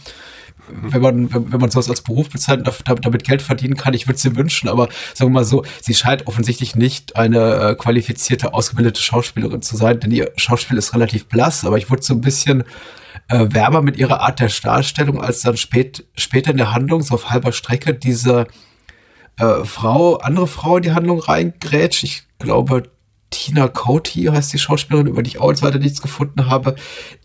wenn 0.72 1.02
man, 1.02 1.52
wenn 1.52 1.60
man 1.60 1.72
sowas 1.72 1.90
als 1.90 2.02
Beruf 2.02 2.30
bezeichnet, 2.30 2.70
damit 3.02 3.24
Geld 3.24 3.42
verdienen 3.42 3.76
kann, 3.76 3.94
ich 3.94 4.08
würde 4.08 4.20
ihr 4.24 4.36
wünschen, 4.36 4.70
aber 4.70 4.90
sagen 5.14 5.32
wir 5.32 5.40
mal 5.40 5.46
so, 5.46 5.64
sie 5.82 5.94
scheint 5.94 6.28
offensichtlich 6.28 6.76
nicht 6.76 7.16
eine 7.16 7.56
äh, 7.56 7.76
qualifizierte, 7.76 8.54
ausgebildete 8.54 9.02
Schauspielerin 9.02 9.62
zu 9.62 9.76
sein, 9.76 10.00
denn 10.00 10.12
ihr 10.12 10.32
Schauspiel 10.38 10.78
ist 10.78 10.94
relativ 10.94 11.28
blass, 11.28 11.66
aber 11.66 11.78
ich 11.78 11.90
wurde 11.90 12.04
so 12.04 12.14
ein 12.14 12.22
bisschen 12.22 12.64
äh, 13.28 13.48
wärmer 13.50 13.82
mit 13.82 13.98
ihrer 13.98 14.22
Art 14.22 14.40
der 14.40 14.50
Darstellung, 14.50 15.22
als 15.22 15.42
dann 15.42 15.58
spät, 15.58 16.06
später 16.16 16.52
in 16.52 16.58
der 16.58 16.74
Handlung, 16.74 17.02
so 17.02 17.16
auf 17.16 17.30
halber 17.30 17.52
Strecke, 17.52 17.94
diese 17.94 18.48
äh, 19.38 19.64
Frau, 19.64 20.18
andere 20.18 20.48
Frau 20.48 20.78
in 20.78 20.84
die 20.84 20.92
Handlung 20.92 21.20
reingrätscht. 21.20 22.04
Ich 22.04 22.24
glaube, 22.40 22.84
Tina 23.30 23.68
Coty 23.68 24.26
heißt 24.26 24.54
die 24.54 24.60
Schauspielerin, 24.60 25.08
über 25.08 25.24
die 25.24 25.30
ich 25.30 25.40
auch 25.40 25.50
jetzt 25.50 25.62
weiter 25.62 25.80
nichts 25.80 26.02
gefunden 26.02 26.50
habe, 26.50 26.76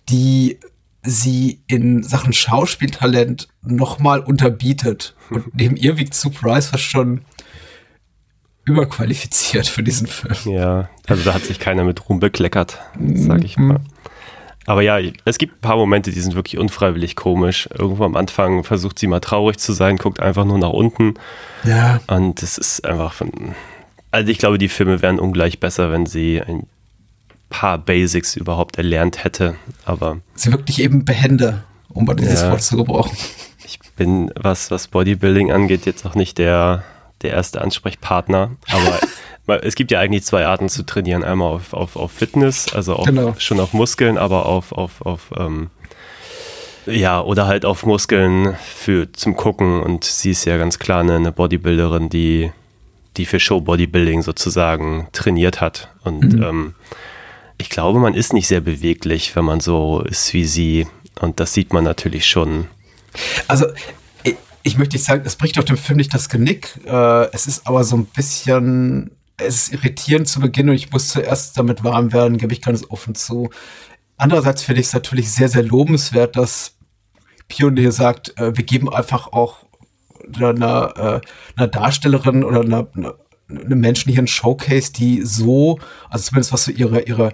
die 0.09 0.59
sie 1.05 1.63
in 1.67 2.03
Sachen 2.03 2.33
Schauspieltalent 2.33 3.49
nochmal 3.63 4.21
unterbietet. 4.21 5.15
Und 5.31 5.55
neben 5.55 5.77
ihr 5.77 5.97
wiegt 5.97 6.15
Surprise 6.15 6.69
fast 6.69 6.85
schon 6.85 7.23
überqualifiziert 8.65 9.67
für 9.67 9.83
diesen 9.83 10.07
Film. 10.07 10.57
Ja, 10.57 10.89
also 11.07 11.23
da 11.23 11.35
hat 11.35 11.45
sich 11.45 11.59
keiner 11.59 11.85
mit 11.85 12.09
Ruhm 12.09 12.19
bekleckert, 12.19 12.79
sag 12.99 13.45
ich 13.45 13.59
mal. 13.59 13.81
Aber 14.67 14.81
ja, 14.81 14.99
es 15.27 15.37
gibt 15.37 15.57
ein 15.57 15.61
paar 15.61 15.77
Momente, 15.77 16.11
die 16.11 16.21
sind 16.21 16.35
wirklich 16.35 16.59
unfreiwillig 16.59 17.17
komisch. 17.17 17.69
Irgendwo 17.77 18.05
am 18.05 18.17
Anfang 18.17 18.65
versucht 18.65 18.99
sie 18.99 19.07
mal 19.07 19.21
traurig 19.21 19.59
zu 19.59 19.73
sein, 19.73 19.99
guckt 19.99 20.21
einfach 20.21 20.47
nur 20.47 20.59
nach 20.59 20.71
unten. 20.71 21.15
Ja. 21.65 22.01
Und 22.07 22.43
es 22.43 22.57
ist 22.57 22.87
einfach 22.87 23.13
von. 23.13 23.55
Also 24.11 24.31
ich 24.31 24.39
glaube, 24.39 24.59
die 24.59 24.69
Filme 24.69 25.03
wären 25.03 25.19
ungleich 25.19 25.61
besser, 25.61 25.91
wenn 25.91 26.07
sie 26.07 26.41
ein 26.41 26.67
paar 27.55 27.79
Basics 27.79 28.35
überhaupt 28.35 28.79
erlernt 28.79 29.23
hätte. 29.23 29.55
Aber 29.85 30.19
sie 30.35 30.51
wirkt 30.51 30.69
nicht 30.69 30.81
eben 30.81 31.05
behende, 31.05 31.63
um 31.89 32.05
mal 32.05 32.15
dieses 32.15 32.43
ja, 32.43 32.51
Wort 32.51 32.63
zu 32.63 32.77
gebrauchen. 32.77 33.17
Ich 33.65 33.79
bin, 33.97 34.33
was, 34.35 34.73
was 34.73 34.89
Bodybuilding 34.89 35.53
angeht, 35.53 35.87
jetzt 35.87 36.05
auch 36.05 36.17
nicht 36.17 36.39
der, 36.39 36.83
der 37.23 37.31
erste 37.31 37.61
Ansprechpartner, 37.61 38.51
aber 39.47 39.63
es 39.65 39.77
gibt 39.77 39.93
ja 39.93 40.01
eigentlich 40.01 40.25
zwei 40.25 40.47
Arten 40.47 40.69
zu 40.69 40.85
trainieren. 40.85 41.23
Einmal 41.23 41.53
auf, 41.53 41.73
auf, 41.73 41.95
auf 41.95 42.11
Fitness, 42.11 42.75
also 42.75 42.97
auf, 42.97 43.07
genau. 43.07 43.35
schon 43.39 43.61
auf 43.61 43.73
Muskeln, 43.73 44.19
aber 44.19 44.47
auf, 44.47 44.73
auf, 44.73 45.01
auf 45.03 45.31
ähm, 45.39 45.71
ja, 46.87 47.21
oder 47.23 47.47
halt 47.47 47.65
auf 47.65 47.87
Muskeln 47.87 48.57
für 48.57 49.13
zum 49.13 49.37
Gucken. 49.37 49.81
Und 49.81 50.05
sie 50.05 50.33
ist 50.33 50.45
ja 50.45 50.57
ganz 50.57 50.81
klar 50.81 51.01
eine, 51.01 51.15
eine 51.17 51.33
Bodybuilderin, 51.33 52.09
die, 52.09 52.51
die 53.17 53.27
für 53.27 53.39
Show 53.39 53.61
Bodybuilding 53.61 54.23
sozusagen 54.23 55.07
trainiert 55.13 55.61
hat. 55.61 55.89
Und 56.03 56.35
mhm. 56.35 56.43
ähm, 56.43 56.75
ich 57.59 57.71
glaube, 57.71 57.99
man 57.99 58.15
ist 58.15 58.33
nicht 58.33 58.49
sehr 58.49 58.61
beweglich, 58.61 59.35
wenn 59.37 59.45
man 59.45 59.61
so 59.61 60.01
ist 60.01 60.33
wie 60.35 60.45
sie. 60.45 60.87
Und 61.21 61.41
das 61.41 61.53
sieht 61.55 61.73
man 61.73 61.85
natürlich 61.85 62.27
schon. 62.27 62.67
Also, 63.47 63.67
ich, 64.23 64.37
ich 64.63 64.79
möchte 64.79 64.97
nicht 64.97 65.05
sagen, 65.05 65.23
es 65.25 65.37
bricht 65.37 65.59
auf 65.59 65.65
dem 65.65 65.77
Film 65.77 65.99
nicht 65.99 66.13
das 66.13 66.29
Genick. 66.29 66.81
Äh, 66.87 67.31
es 67.33 67.47
ist 67.47 67.67
aber 67.67 67.85
so 67.85 67.97
ein 67.97 68.07
bisschen, 68.07 69.13
es 69.37 69.69
ist 69.69 69.73
irritierend 69.75 70.29
zu 70.29 70.41
Beginn 70.41 70.69
und 70.69 70.75
ich 70.75 70.91
muss 70.91 71.09
zuerst 71.09 71.57
damit 71.57 71.85
warm 71.85 72.13
werden, 72.13 72.39
gebe 72.39 72.53
ich 72.53 72.63
ganz 72.63 72.85
offen 72.89 73.15
zu. 73.15 73.51
Andererseits 74.17 74.63
finde 74.63 74.81
ich 74.81 74.89
es 74.89 74.93
natürlich 74.93 75.31
sehr, 75.31 75.49
sehr 75.49 75.63
lobenswert, 75.63 76.37
dass 76.37 76.77
Pionier 77.49 77.93
sagt, 77.93 78.37
äh, 78.39 78.57
wir 78.57 78.65
geben 78.65 78.93
einfach 78.93 79.33
auch 79.33 79.65
einer, 80.37 80.95
äh, 80.97 81.21
einer 81.57 81.69
Darstellerin 81.69 82.45
oder 82.45 82.63
einer, 82.63 82.89
einer 82.95 83.15
einem 83.49 83.81
Menschen 83.81 84.11
hier 84.11 84.23
ein 84.23 84.27
Showcase, 84.27 84.93
die 84.93 85.23
so, 85.23 85.79
also 86.11 86.25
zumindest 86.25 86.53
was 86.53 86.65
so 86.65 86.73
ihre, 86.73 87.03
ihre, 87.03 87.33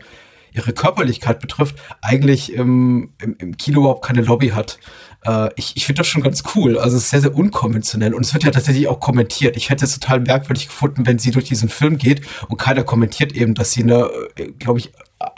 ihre 0.52 0.72
Körperlichkeit 0.72 1.40
betrifft, 1.40 1.76
eigentlich 2.02 2.52
im, 2.52 3.12
im, 3.22 3.36
im 3.38 3.56
Kino 3.56 3.80
überhaupt 3.80 4.04
keine 4.04 4.22
Lobby 4.22 4.48
hat. 4.48 4.78
Äh, 5.24 5.50
ich 5.56 5.76
ich 5.76 5.86
finde 5.86 6.00
das 6.00 6.08
schon 6.08 6.22
ganz 6.22 6.42
cool. 6.54 6.78
Also 6.78 6.96
es 6.96 7.04
ist 7.04 7.10
sehr, 7.10 7.20
sehr 7.20 7.34
unkonventionell 7.34 8.14
und 8.14 8.24
es 8.24 8.34
wird 8.34 8.44
ja 8.44 8.50
tatsächlich 8.50 8.88
auch 8.88 9.00
kommentiert. 9.00 9.56
Ich 9.56 9.70
hätte 9.70 9.84
es 9.84 9.98
total 9.98 10.20
merkwürdig 10.20 10.66
gefunden, 10.66 11.06
wenn 11.06 11.18
sie 11.18 11.30
durch 11.30 11.44
diesen 11.44 11.68
Film 11.68 11.98
geht 11.98 12.22
und 12.48 12.56
keiner 12.56 12.82
kommentiert 12.82 13.32
eben, 13.32 13.54
dass 13.54 13.72
sie 13.72 13.82
eine, 13.82 14.10
äh, 14.36 14.52
glaube 14.58 14.80
ich, 14.80 14.92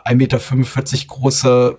1,45 0.05 0.15
Meter 0.15 0.39
große 1.09 1.79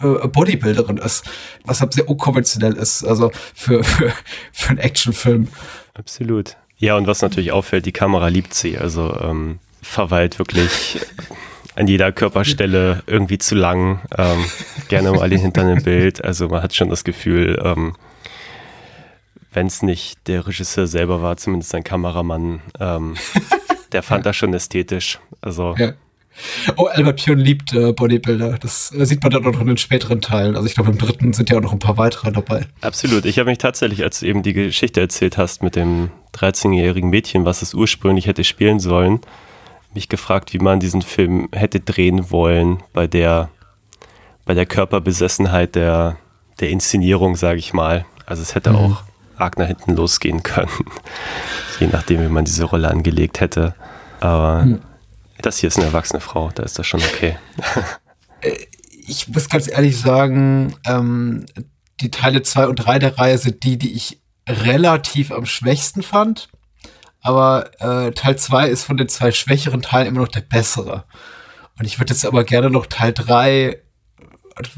äh, 0.00 0.28
Bodybuilderin 0.28 0.96
ist, 0.96 1.24
was 1.64 1.80
halt 1.80 1.92
sehr 1.92 2.08
unkonventionell 2.08 2.72
ist, 2.72 3.04
also 3.04 3.30
für, 3.54 3.84
für, 3.84 4.12
für 4.52 4.70
einen 4.70 4.78
Actionfilm. 4.78 5.48
Absolut. 5.92 6.56
Ja, 6.78 6.96
und 6.96 7.06
was 7.06 7.22
natürlich 7.22 7.52
auffällt, 7.52 7.86
die 7.86 7.92
Kamera 7.92 8.28
liebt 8.28 8.54
sie. 8.54 8.76
Also 8.78 9.16
ähm, 9.20 9.58
verweilt 9.82 10.38
wirklich 10.38 10.98
an 11.76 11.86
jeder 11.86 12.12
Körperstelle 12.12 13.02
irgendwie 13.06 13.38
zu 13.38 13.54
lang. 13.54 14.00
Ähm, 14.16 14.44
gerne 14.88 15.12
mal 15.12 15.28
den 15.28 15.40
Hintern 15.40 15.68
im 15.68 15.82
Bild. 15.82 16.24
Also 16.24 16.48
man 16.48 16.62
hat 16.62 16.74
schon 16.74 16.88
das 16.88 17.04
Gefühl, 17.04 17.60
ähm, 17.64 17.94
wenn 19.52 19.66
es 19.68 19.82
nicht 19.82 20.26
der 20.26 20.46
Regisseur 20.46 20.86
selber 20.86 21.22
war, 21.22 21.36
zumindest 21.36 21.70
sein 21.70 21.84
Kameramann, 21.84 22.60
ähm, 22.80 23.14
der 23.92 24.02
fand 24.02 24.26
das 24.26 24.36
schon 24.36 24.52
ästhetisch. 24.52 25.20
Also 25.40 25.74
ja. 25.78 25.92
Oh, 26.76 26.86
Albert 26.86 27.22
Pion 27.22 27.38
liebt 27.38 27.72
äh, 27.74 27.92
Bodybuilder. 27.92 28.58
Das 28.58 28.92
äh, 28.92 29.06
sieht 29.06 29.22
man 29.22 29.30
dann 29.30 29.46
auch 29.46 29.52
noch 29.52 29.60
in 29.60 29.68
den 29.68 29.76
späteren 29.76 30.20
Teilen. 30.20 30.56
Also 30.56 30.66
ich 30.66 30.74
glaube, 30.74 30.90
im 30.90 30.98
dritten 30.98 31.32
sind 31.32 31.48
ja 31.48 31.58
auch 31.58 31.62
noch 31.62 31.72
ein 31.72 31.78
paar 31.78 31.96
weitere 31.96 32.32
dabei. 32.32 32.66
Absolut. 32.80 33.24
Ich 33.24 33.38
habe 33.38 33.50
mich 33.50 33.58
tatsächlich, 33.58 34.02
als 34.02 34.18
du 34.18 34.26
eben 34.26 34.42
die 34.42 34.52
Geschichte 34.52 35.00
erzählt 35.00 35.38
hast 35.38 35.62
mit 35.62 35.76
dem 35.76 36.10
13-jährigen 36.34 37.10
Mädchen, 37.10 37.44
was 37.44 37.62
es 37.62 37.74
ursprünglich 37.74 38.26
hätte 38.26 38.44
spielen 38.44 38.80
sollen, 38.80 39.20
mich 39.94 40.08
gefragt, 40.08 40.52
wie 40.52 40.58
man 40.58 40.80
diesen 40.80 41.02
Film 41.02 41.48
hätte 41.52 41.80
drehen 41.80 42.30
wollen 42.30 42.82
bei 42.92 43.06
der, 43.06 43.50
bei 44.44 44.54
der 44.54 44.66
Körperbesessenheit 44.66 45.74
der, 45.74 46.16
der 46.60 46.70
Inszenierung, 46.70 47.36
sage 47.36 47.58
ich 47.58 47.72
mal. 47.72 48.04
Also 48.26 48.42
es 48.42 48.54
hätte 48.54 48.70
mhm. 48.70 48.76
auch 48.76 49.02
arg 49.36 49.58
nach 49.58 49.66
hinten 49.66 49.96
losgehen 49.96 50.42
können, 50.42 50.70
je 51.80 51.88
nachdem, 51.88 52.22
wie 52.22 52.28
man 52.28 52.44
diese 52.44 52.64
Rolle 52.64 52.90
angelegt 52.90 53.40
hätte. 53.40 53.74
Aber 54.20 54.64
mhm 54.64 54.80
das 55.44 55.58
hier 55.58 55.68
ist 55.68 55.76
eine 55.76 55.86
erwachsene 55.86 56.20
Frau, 56.20 56.50
da 56.54 56.62
ist 56.62 56.78
das 56.78 56.86
schon 56.86 57.00
okay. 57.00 57.36
Äh, 58.40 58.66
ich 59.06 59.28
muss 59.28 59.48
ganz 59.48 59.70
ehrlich 59.70 59.98
sagen, 59.98 60.74
ähm, 60.86 61.46
die 62.00 62.10
Teile 62.10 62.42
2 62.42 62.68
und 62.68 62.76
3 62.76 62.98
der 62.98 63.16
Reihe 63.16 63.38
sind 63.38 63.62
die, 63.64 63.78
die 63.78 63.94
ich 63.94 64.20
relativ 64.48 65.30
am 65.32 65.46
schwächsten 65.46 66.02
fand. 66.02 66.48
Aber 67.20 67.70
äh, 67.80 68.12
Teil 68.12 68.36
2 68.36 68.68
ist 68.68 68.84
von 68.84 68.96
den 68.96 69.08
zwei 69.08 69.32
schwächeren 69.32 69.82
Teilen 69.82 70.08
immer 70.08 70.20
noch 70.20 70.28
der 70.28 70.42
bessere. 70.42 71.04
Und 71.78 71.86
ich 71.86 71.98
würde 71.98 72.12
jetzt 72.12 72.26
aber 72.26 72.44
gerne 72.44 72.70
noch 72.70 72.86
Teil 72.86 73.12
3 73.12 73.80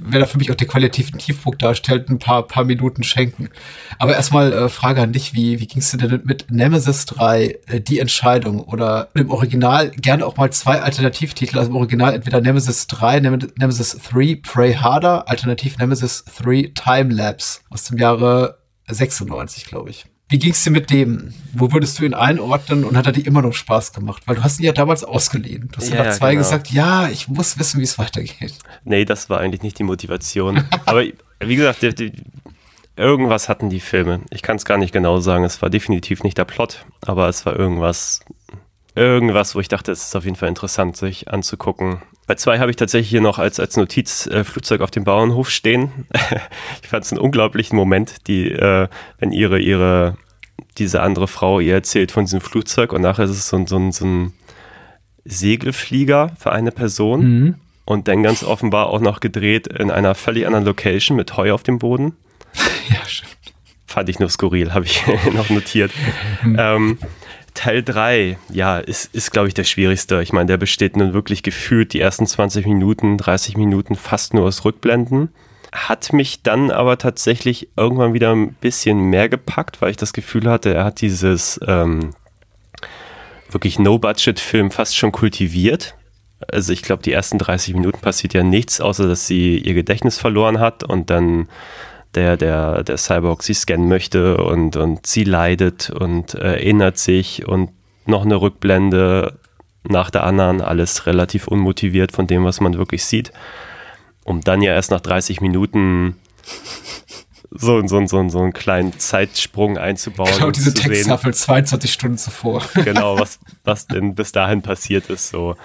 wenn 0.01 0.21
er 0.21 0.27
für 0.27 0.39
mich 0.39 0.51
auch 0.51 0.55
den 0.57 0.69
qualitativen 0.69 1.19
Tiefpunkt 1.19 1.63
darstellt, 1.63 2.09
ein 2.09 2.19
paar, 2.19 2.47
paar 2.47 2.65
Minuten 2.65 3.03
schenken. 3.03 3.51
Aber 3.99 4.15
erstmal 4.15 4.53
äh, 4.53 4.69
Frage 4.69 5.03
an 5.03 5.13
dich, 5.13 5.35
wie, 5.35 5.61
wie 5.61 5.67
gingst 5.67 5.93
du 5.93 5.99
denn 5.99 6.23
mit 6.25 6.51
Nemesis 6.51 7.05
3, 7.07 7.59
äh, 7.67 7.81
die 7.81 7.99
Entscheidung? 7.99 8.61
Oder 8.61 9.09
im 9.15 9.31
Original 9.31 9.91
gerne 9.91 10.25
auch 10.25 10.37
mal 10.37 10.51
zwei 10.51 10.81
Alternativtitel, 10.81 11.59
also 11.59 11.71
im 11.71 11.77
Original 11.77 12.15
entweder 12.15 12.41
Nemesis 12.41 12.87
3, 12.87 13.21
Nem 13.21 13.39
Nemesis 13.59 13.99
3, 14.11 14.41
Pray 14.43 14.75
Harder, 14.75 15.29
alternativ 15.29 15.77
Nemesis 15.79 16.25
3, 16.25 16.73
Time 16.75 17.13
Lapse 17.13 17.61
aus 17.69 17.85
dem 17.85 17.99
Jahre 17.99 18.59
96, 18.89 19.67
glaube 19.67 19.91
ich. 19.91 20.07
Wie 20.29 20.39
ging's 20.39 20.65
dir 20.65 20.71
mit 20.71 20.91
dem? 20.91 21.33
Wo 21.53 21.73
würdest 21.73 21.99
du 21.99 22.05
ihn 22.05 22.15
einordnen 22.15 22.85
und 22.85 22.97
hat 22.97 23.07
er 23.07 23.13
dir 23.13 23.25
immer 23.25 23.43
noch 23.43 23.53
Spaß 23.53 23.93
gemacht? 23.93 24.23
Weil 24.27 24.37
du 24.37 24.43
hast 24.43 24.59
ihn 24.59 24.65
ja 24.65 24.73
damals 24.73 25.05
ausgeliehen. 25.05 25.69
Du 25.71 25.77
hast 25.77 25.91
ja, 25.91 26.03
nach 26.03 26.15
zwei 26.15 26.33
genau. 26.33 26.43
gesagt, 26.43 26.73
ja, 26.73 27.09
ich 27.09 27.29
muss 27.29 27.59
wissen, 27.61 27.79
wie 27.79 27.85
es 27.85 27.97
weitergeht. 27.97 28.55
Nee, 28.85 29.05
das 29.05 29.31
war 29.31 29.39
eigentlich 29.39 29.63
nicht 29.63 29.79
die 29.79 29.85
Motivation. 29.85 30.65
Aber 30.85 31.05
wie 31.05 31.57
gesagt, 31.57 31.83
die, 31.83 31.95
die, 31.95 32.13
irgendwas 32.97 33.49
hatten 33.49 33.71
die 33.71 33.79
Filme. 33.79 34.23
Ich 34.31 34.43
kann 34.43 34.57
es 34.57 34.65
gar 34.65 34.79
nicht 34.79 34.93
genau 34.93 35.21
sagen. 35.21 35.45
Es 35.45 35.63
war 35.63 35.71
definitiv 35.71 36.25
nicht 36.25 36.39
der 36.39 36.45
Plot, 36.45 36.87
aber 37.03 37.29
es 37.29 37.47
war 37.47 37.57
irgendwas, 37.57 38.21
irgendwas, 38.95 39.55
wo 39.55 39.61
ich 39.61 39.69
dachte, 39.69 39.93
es 39.93 40.09
ist 40.09 40.17
auf 40.17 40.25
jeden 40.25 40.37
Fall 40.37 40.49
interessant, 40.49 40.97
sich 40.97 41.29
anzugucken. 41.29 42.03
Bei 42.27 42.35
zwei 42.35 42.59
habe 42.59 42.71
ich 42.71 42.77
tatsächlich 42.77 43.11
hier 43.11 43.21
noch 43.21 43.39
als, 43.39 43.61
als 43.61 43.77
Notiz 43.77 44.27
äh, 44.27 44.43
Flugzeug 44.43 44.81
auf 44.81 44.91
dem 44.91 45.05
Bauernhof 45.05 45.49
stehen. 45.49 46.07
ich 46.83 46.89
fand 46.89 47.05
es 47.05 47.13
einen 47.13 47.21
unglaublichen 47.21 47.77
Moment, 47.77 48.27
die, 48.27 48.51
äh, 48.51 48.89
wenn 49.19 49.31
ihre, 49.31 49.61
ihre, 49.61 50.17
diese 50.79 51.03
andere 51.03 51.29
Frau 51.29 51.61
ihr 51.61 51.75
erzählt 51.75 52.11
von 52.11 52.25
diesem 52.25 52.41
Flugzeug 52.41 52.93
und 52.93 53.03
nachher 53.03 53.27
ist 53.27 53.31
es 53.31 53.49
so, 53.49 53.65
so, 53.67 53.91
so 53.91 54.05
ein 54.05 54.33
Segelflieger 55.25 56.33
für 56.39 56.53
eine 56.53 56.73
Person 56.73 57.21
mhm. 57.21 57.55
und 57.85 58.09
dann 58.09 58.23
ganz 58.23 58.43
offenbar 58.43 58.89
auch 58.89 59.01
noch 59.01 59.21
gedreht 59.21 59.69
in 59.69 59.91
einer 59.91 60.15
völlig 60.15 60.47
anderen 60.47 60.65
Location 60.65 61.17
mit 61.17 61.37
Heu 61.37 61.53
auf 61.53 61.63
dem 61.63 61.79
Boden. 61.79 62.17
ja, 62.89 63.05
stimmt. 63.07 63.37
Fand 63.87 64.09
ich 64.09 64.19
nur 64.19 64.29
skurril, 64.29 64.75
habe 64.75 64.85
ich 64.85 65.05
noch 65.33 65.49
notiert. 65.49 65.93
Mhm. 66.43 66.57
ähm, 66.59 66.99
Teil 67.57 67.83
3, 67.83 68.39
ja, 68.53 68.79
ist, 68.79 69.13
ist 69.15 69.33
glaube 69.33 69.49
ich, 69.49 69.55
der 69.55 69.65
schwierigste. 69.65 70.23
Ich 70.23 70.33
meine, 70.33 70.47
der 70.47 70.59
besteht 70.59 70.97
nun 70.97 71.15
wirklich 71.15 71.43
gefühlt 71.43 71.93
die 71.93 72.01
ersten 72.01 72.27
20 72.27 72.67
Minuten, 72.67 73.19
30 73.19 73.57
Minuten 73.57 73.97
fast 73.97 74.35
nur 74.35 74.45
aus 74.45 74.65
Rückblenden. 74.65 75.31
Hat 75.73 76.13
mich 76.13 76.43
dann 76.43 76.71
aber 76.71 76.99
tatsächlich 76.99 77.69
irgendwann 77.77 78.15
wieder 78.15 78.33
ein 78.33 78.53
bisschen 78.55 79.11
mehr 79.11 79.29
gepackt, 79.29 79.83
weil 79.83 79.91
ich 79.91 79.97
das 79.97 80.13
Gefühl 80.13 80.49
hatte, 80.49 80.73
er 80.75 80.85
hat 80.85 81.01
dieses 81.01 81.59
ähm, 81.67 82.11
wirklich 83.51 83.79
No-Budget-Film 83.79 84.71
fast 84.71 84.97
schon 84.97 85.13
kultiviert. 85.13 85.95
Also 86.49 86.73
ich 86.73 86.83
glaube, 86.83 87.03
die 87.03 87.13
ersten 87.13 87.39
30 87.39 87.75
Minuten 87.75 88.01
passiert 88.01 88.35
ja 88.35 88.43
nichts, 88.43 88.81
außer 88.81 89.09
dass 89.09 89.27
sie 89.27 89.59
ihr 89.59 89.75
Gedächtnis 89.75 90.19
verloren 90.19 90.61
hat 90.61 90.85
und 90.85 91.09
dann 91.09 91.49
der, 92.17 92.37
der, 92.37 92.83
der 92.83 92.97
Cyborg 92.97 93.43
sie 93.43 93.55
scannen 93.55 93.89
möchte 93.89 94.39
und, 94.39 94.77
und 94.77 95.07
sie 95.07 95.25
leidet 95.25 95.91
und 95.91 96.35
erinnert 96.35 96.99
sich 96.99 97.47
und 97.47 97.71
noch 98.07 98.25
eine 98.25 98.41
Rückblende 98.41 99.39
nach 99.85 100.11
der 100.11 100.25
anderen, 100.25 100.61
alles 100.61 101.07
relativ 101.07 101.47
unmotiviert 101.47 102.13
von 102.13 102.27
dem, 102.27 102.45
was 102.45 102.61
man 102.61 102.79
wirklich 102.79 103.05
sieht, 103.05 103.33
um 104.25 104.41
dann 104.41 104.63
ja 104.63 104.73
erst 104.73 104.91
nach 104.91 105.01
30 105.01 105.41
Minuten 105.41 106.17
so, 107.51 107.87
so, 107.87 108.05
so, 108.07 108.29
so 108.29 108.41
einen 108.41 108.53
kleinen 108.53 108.99
Zeitsprung 108.99 109.79
einzubauen. 109.79 110.31
Genau, 110.35 110.51
diese 110.51 110.75
Texttafel 110.75 111.33
22 111.33 111.93
Stunden 111.93 112.19
zuvor. 112.19 112.63
genau, 112.75 113.19
was, 113.19 113.39
was 113.65 113.87
denn 113.87 114.15
bis 114.15 114.33
dahin 114.33 114.63
passiert 114.63 115.09
ist. 115.11 115.29
So. 115.29 115.57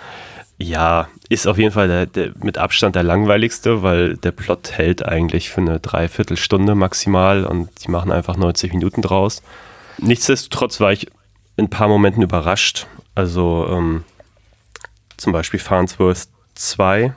Ja, 0.62 1.10
ist 1.28 1.48
auf 1.48 1.58
jeden 1.58 1.72
Fall 1.72 1.88
der, 1.88 2.06
der, 2.06 2.32
mit 2.44 2.60
Abstand 2.60 2.96
der 2.96 3.02
langweiligste, 3.02 3.82
weil 3.82 4.16
der 4.18 4.32
Plot 4.32 4.72
hält 4.74 5.04
eigentlich 5.04 5.50
für 5.50 5.62
eine 5.62 5.80
Dreiviertelstunde 5.80 6.76
maximal 6.76 7.46
und 7.46 7.70
die 7.84 7.90
machen 7.90 8.12
einfach 8.12 8.38
90 8.38 8.72
Minuten 8.74 9.02
draus. 9.02 9.42
Nichtsdestotrotz 9.98 10.80
war 10.80 10.92
ich 10.92 11.08
in 11.58 11.66
ein 11.66 11.70
paar 11.72 11.88
Momenten 11.88 12.22
überrascht. 12.22 12.86
Also 13.16 13.68
ähm, 13.72 14.04
zum 15.18 15.34
Beispiel 15.34 15.60
Farnsworth 15.60 16.28
2, 16.54 17.14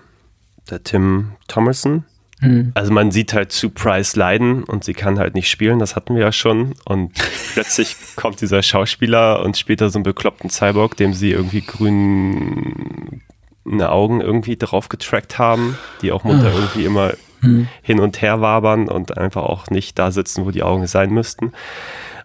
der 0.70 0.82
Tim 0.82 1.32
Thomerson. 1.46 2.04
Mhm. 2.40 2.72
Also 2.74 2.92
man 2.94 3.10
sieht 3.10 3.34
halt 3.34 3.52
zu 3.52 3.68
Price 3.68 4.16
leiden 4.16 4.64
und 4.64 4.84
sie 4.84 4.94
kann 4.94 5.18
halt 5.18 5.34
nicht 5.34 5.50
spielen, 5.50 5.78
das 5.78 5.96
hatten 5.96 6.14
wir 6.14 6.22
ja 6.22 6.32
schon. 6.32 6.74
Und 6.86 7.12
plötzlich 7.52 7.94
kommt 8.16 8.40
dieser 8.40 8.62
Schauspieler 8.62 9.42
und 9.42 9.58
später 9.58 9.90
so 9.90 9.98
einen 9.98 10.04
bekloppten 10.04 10.48
Cyborg, 10.48 10.96
dem 10.96 11.12
sie 11.12 11.30
irgendwie 11.30 11.60
grün, 11.60 13.20
Augen 13.64 14.20
irgendwie 14.20 14.56
drauf 14.56 14.88
getrackt 14.88 15.38
haben, 15.38 15.78
die 16.02 16.12
auch 16.12 16.24
munter 16.24 16.48
ah. 16.48 16.54
irgendwie 16.54 16.84
immer 16.84 17.12
hm. 17.40 17.68
hin 17.82 18.00
und 18.00 18.20
her 18.20 18.40
wabern 18.40 18.88
und 18.88 19.16
einfach 19.16 19.42
auch 19.42 19.68
nicht 19.70 19.98
da 19.98 20.10
sitzen, 20.10 20.44
wo 20.44 20.50
die 20.50 20.62
Augen 20.62 20.86
sein 20.86 21.10
müssten. 21.10 21.52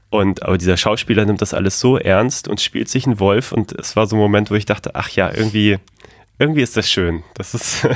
Und 0.10 0.44
aber 0.44 0.58
dieser 0.58 0.78
Schauspieler 0.78 1.26
nimmt 1.26 1.42
das 1.42 1.54
alles 1.54 1.80
so 1.80 1.98
ernst 1.98 2.48
und 2.48 2.62
spielt 2.62 2.90
sich 2.90 3.06
einen 3.06 3.20
Wolf 3.20 3.52
und 3.52 3.72
es 3.74 3.96
war 3.96 4.08
so 4.08 4.16
ein 4.16 4.20
Moment, 4.20 4.50
wo 4.50 4.56
ich 4.56 4.66
dachte, 4.66 4.96
ach 4.96 5.10
ja, 5.10 5.32
irgendwie, 5.32 5.78
irgendwie 6.40 6.62
ist 6.62 6.76
das 6.76 6.90
schön. 6.90 7.24
Das 7.36 7.54
ist, 7.54 7.88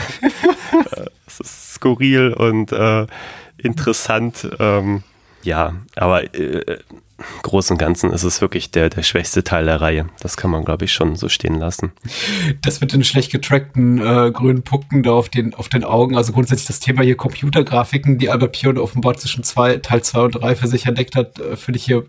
das 1.25 1.39
ist 1.39 1.73
skurril 1.73 2.33
und 2.33 2.71
äh, 2.71 3.07
interessant. 3.57 4.47
Ähm, 4.59 5.03
ja, 5.41 5.73
aber 5.95 6.23
äh, 6.35 6.77
Großen 7.43 7.75
und 7.75 7.77
Ganzen 7.77 8.11
ist 8.11 8.23
es 8.23 8.41
wirklich 8.41 8.71
der, 8.71 8.89
der 8.89 9.03
schwächste 9.03 9.43
Teil 9.43 9.65
der 9.65 9.81
Reihe. 9.81 10.07
Das 10.21 10.35
kann 10.37 10.51
man, 10.51 10.65
glaube 10.65 10.85
ich, 10.85 10.93
schon 10.93 11.15
so 11.15 11.29
stehen 11.29 11.55
lassen. 11.55 11.91
Das 12.61 12.81
mit 12.81 12.93
den 12.93 13.03
schlecht 13.03 13.31
getrackten 13.31 13.99
äh, 13.99 14.31
grünen 14.31 14.63
Punkten 14.63 15.03
da 15.03 15.11
auf 15.11 15.29
den, 15.29 15.53
auf 15.53 15.69
den 15.69 15.83
Augen, 15.83 16.17
also 16.17 16.33
grundsätzlich 16.33 16.67
das 16.67 16.79
Thema 16.79 17.03
hier 17.03 17.15
Computergrafiken, 17.15 18.17
die 18.17 18.29
Albert 18.29 18.53
Pion 18.53 18.77
offenbar 18.77 19.15
zwischen 19.17 19.43
zwei, 19.43 19.77
Teil 19.77 20.03
2 20.03 20.19
und 20.21 20.31
3 20.35 20.55
für 20.55 20.67
sich 20.67 20.85
entdeckt 20.85 21.15
hat, 21.15 21.39
äh, 21.39 21.55
finde 21.55 21.77
ich 21.77 21.85
hier 21.85 22.05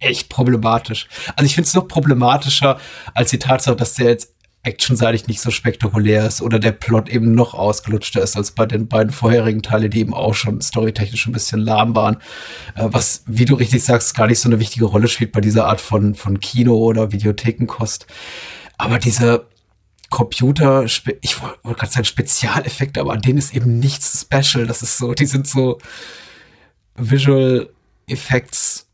echt 0.00 0.28
problematisch. 0.28 1.08
Also 1.34 1.46
ich 1.46 1.54
finde 1.54 1.66
es 1.66 1.74
noch 1.74 1.88
problematischer 1.88 2.78
als 3.14 3.30
die 3.30 3.38
Tatsache, 3.38 3.76
dass 3.76 3.94
der 3.94 4.06
jetzt 4.06 4.34
actionseitig 4.62 5.26
nicht 5.28 5.40
so 5.40 5.50
spektakulär 5.50 6.26
ist 6.26 6.42
oder 6.42 6.58
der 6.58 6.72
Plot 6.72 7.08
eben 7.08 7.34
noch 7.34 7.54
ausgelutschter 7.54 8.22
ist 8.22 8.36
als 8.36 8.50
bei 8.50 8.66
den 8.66 8.88
beiden 8.88 9.12
vorherigen 9.12 9.62
Teile, 9.62 9.88
die 9.88 10.00
eben 10.00 10.14
auch 10.14 10.34
schon 10.34 10.60
storytechnisch 10.60 11.26
ein 11.26 11.32
bisschen 11.32 11.60
lahm 11.60 11.94
waren. 11.94 12.16
Äh, 12.74 12.88
was, 12.90 13.22
wie 13.26 13.44
du 13.44 13.54
richtig 13.54 13.84
sagst, 13.84 14.14
gar 14.14 14.26
nicht 14.26 14.40
so 14.40 14.48
eine 14.48 14.60
wichtige 14.60 14.84
Rolle 14.84 15.08
spielt 15.08 15.32
bei 15.32 15.40
dieser 15.40 15.66
Art 15.66 15.80
von, 15.80 16.14
von 16.14 16.40
Kino 16.40 16.76
oder 16.76 17.12
Videothekenkost. 17.12 18.06
Aber 18.76 18.98
diese 18.98 19.46
Computer, 20.10 20.84
ich 20.84 21.42
wollte 21.42 21.58
gerade 21.62 21.92
sagen 21.92 22.04
Spezialeffekte, 22.04 23.00
aber 23.00 23.12
an 23.12 23.20
denen 23.20 23.38
ist 23.38 23.54
eben 23.54 23.78
nichts 23.78 24.20
special. 24.22 24.66
Das 24.66 24.82
ist 24.82 24.98
so, 24.98 25.12
die 25.14 25.26
sind 25.26 25.46
so 25.46 25.78
Visual 26.96 27.68
Effects 28.06 28.88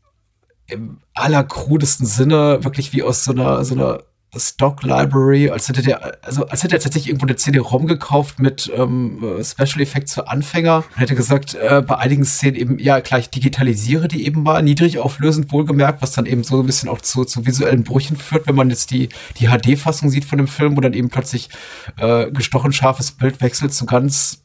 im 0.67 0.99
allerkrudesten 1.13 2.05
Sinne, 2.05 2.63
wirklich 2.63 2.91
wie 2.91 3.03
aus 3.03 3.23
so 3.23 3.31
einer, 3.31 3.63
so 3.63 3.75
einer 3.75 4.03
Stock 4.37 4.83
Library, 4.83 5.49
als 5.49 5.69
hätte 5.69 5.81
der, 5.81 6.17
also 6.23 6.45
als 6.47 6.63
hätte 6.63 6.75
er 6.75 6.79
tatsächlich 6.81 7.09
irgendwo 7.09 7.25
eine 7.25 7.35
CD-ROM 7.35 7.87
gekauft 7.87 8.39
mit 8.39 8.71
ähm, 8.75 9.19
Special 9.41 9.81
Effects 9.81 10.13
für 10.13 10.27
Anfänger. 10.27 10.77
Und 10.77 10.99
hätte 10.99 11.15
gesagt, 11.15 11.55
äh, 11.55 11.81
bei 11.85 11.97
einigen 11.97 12.25
Szenen 12.25 12.55
eben, 12.55 12.79
ja, 12.79 12.99
gleich 12.99 13.29
digitalisiere 13.29 14.07
die 14.07 14.25
eben 14.25 14.43
mal, 14.43 14.61
niedrig 14.61 14.99
auflösend 14.99 15.51
wohlgemerkt, 15.51 16.01
was 16.01 16.11
dann 16.11 16.25
eben 16.25 16.43
so 16.43 16.59
ein 16.59 16.65
bisschen 16.65 16.89
auch 16.89 17.01
zu, 17.01 17.25
zu 17.25 17.45
visuellen 17.45 17.83
Brüchen 17.83 18.17
führt, 18.17 18.47
wenn 18.47 18.55
man 18.55 18.69
jetzt 18.69 18.91
die, 18.91 19.09
die 19.39 19.47
HD-Fassung 19.47 20.09
sieht 20.09 20.25
von 20.25 20.37
dem 20.37 20.47
Film, 20.47 20.75
wo 20.75 20.81
dann 20.81 20.93
eben 20.93 21.09
plötzlich 21.09 21.49
äh, 21.97 22.31
gestochen 22.31 22.73
scharfes 22.73 23.11
Bild 23.11 23.41
wechselt 23.41 23.73
zu 23.73 23.85
ganz 23.85 24.43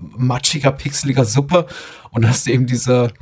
matschiger, 0.00 0.72
pixeliger 0.72 1.24
Suppe. 1.24 1.66
Und 2.10 2.26
hast 2.26 2.48
eben 2.48 2.66
diese, 2.66 3.12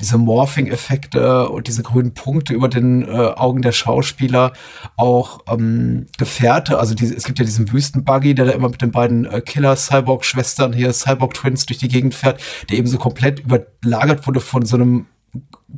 diese 0.00 0.18
Morphing-Effekte 0.18 1.48
und 1.48 1.66
diese 1.66 1.82
grünen 1.82 2.14
Punkte 2.14 2.54
über 2.54 2.68
den 2.68 3.02
äh, 3.02 3.06
Augen 3.06 3.62
der 3.62 3.72
Schauspieler, 3.72 4.52
auch 4.96 5.40
ähm, 5.48 6.06
Gefährte, 6.18 6.78
also 6.78 6.94
die, 6.94 7.06
es 7.06 7.24
gibt 7.24 7.38
ja 7.38 7.44
diesen 7.44 7.72
Wüstenbuggy, 7.72 8.34
der 8.34 8.46
da 8.46 8.52
immer 8.52 8.68
mit 8.68 8.82
den 8.82 8.92
beiden 8.92 9.24
äh, 9.26 9.40
Killer-Cyborg-Schwestern 9.40 10.72
hier, 10.72 10.92
Cyborg-Twins 10.92 11.66
durch 11.66 11.78
die 11.78 11.88
Gegend 11.88 12.14
fährt, 12.14 12.40
der 12.70 12.78
eben 12.78 12.86
so 12.86 12.98
komplett 12.98 13.40
überlagert 13.40 14.26
wurde 14.26 14.40
von 14.40 14.64
so 14.64 14.76
einem 14.76 15.06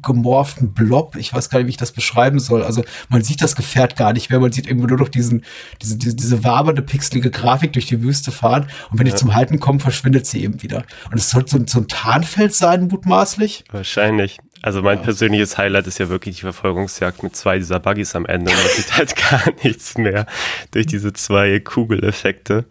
gemorften 0.02 0.72
Blob. 0.72 1.16
Ich 1.16 1.34
weiß 1.34 1.50
gar 1.50 1.58
nicht, 1.58 1.66
wie 1.66 1.70
ich 1.70 1.76
das 1.76 1.92
beschreiben 1.92 2.38
soll. 2.38 2.62
Also 2.62 2.84
man 3.08 3.22
sieht 3.22 3.42
das 3.42 3.56
Gefährt 3.56 3.96
gar 3.96 4.12
nicht 4.12 4.30
mehr. 4.30 4.38
Man 4.38 4.52
sieht 4.52 4.68
eben 4.68 4.80
nur 4.80 4.98
noch 4.98 5.08
diesen, 5.08 5.44
diese, 5.82 5.98
diese, 5.98 6.14
diese 6.14 6.44
wabernde, 6.44 6.82
pixelige 6.82 7.30
Grafik 7.30 7.72
durch 7.72 7.86
die 7.86 8.02
Wüste 8.02 8.30
fahren. 8.30 8.68
Und 8.90 8.98
wenn 8.98 9.06
ja. 9.06 9.12
die 9.12 9.18
zum 9.18 9.34
Halten 9.34 9.58
kommen, 9.58 9.80
verschwindet 9.80 10.26
sie 10.26 10.44
eben 10.44 10.62
wieder. 10.62 10.84
Und 11.10 11.18
es 11.18 11.30
soll 11.30 11.46
so, 11.46 11.58
so 11.66 11.80
ein 11.80 11.88
Tarnfeld 11.88 12.54
sein, 12.54 12.86
mutmaßlich. 12.86 13.64
Wahrscheinlich. 13.72 14.38
Also 14.62 14.82
mein 14.82 14.98
ja. 14.98 15.04
persönliches 15.04 15.56
Highlight 15.56 15.86
ist 15.86 15.98
ja 15.98 16.08
wirklich 16.10 16.36
die 16.36 16.42
Verfolgungsjagd 16.42 17.22
mit 17.22 17.34
zwei 17.34 17.58
dieser 17.58 17.80
Buggies 17.80 18.14
am 18.14 18.26
Ende. 18.26 18.52
Man 18.52 18.60
sieht 18.76 18.96
halt 18.96 19.16
gar 19.30 19.42
nichts 19.64 19.96
mehr 19.96 20.26
durch 20.70 20.86
diese 20.86 21.12
zwei 21.12 21.60
Kugeleffekte. 21.60 22.66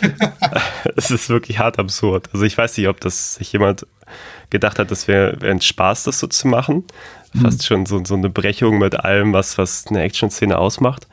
Es 0.96 1.10
ist 1.10 1.28
wirklich 1.28 1.58
hart 1.58 1.78
absurd. 1.78 2.28
Also 2.32 2.44
ich 2.44 2.56
weiß 2.56 2.76
nicht, 2.76 2.88
ob 2.88 3.00
das 3.00 3.34
sich 3.34 3.52
jemand 3.52 3.86
gedacht 4.52 4.78
hat, 4.78 4.92
das 4.92 5.08
wäre 5.08 5.40
wär 5.40 5.50
ein 5.50 5.60
Spaß, 5.60 6.04
das 6.04 6.20
so 6.20 6.28
zu 6.28 6.46
machen. 6.46 6.84
Fast 7.40 7.58
mhm. 7.58 7.64
schon 7.64 7.86
so, 7.86 8.04
so 8.04 8.14
eine 8.14 8.28
Brechung 8.28 8.78
mit 8.78 9.00
allem, 9.00 9.32
was, 9.32 9.58
was 9.58 9.86
eine 9.88 10.02
Action-Szene 10.02 10.56
ausmacht. 10.56 11.08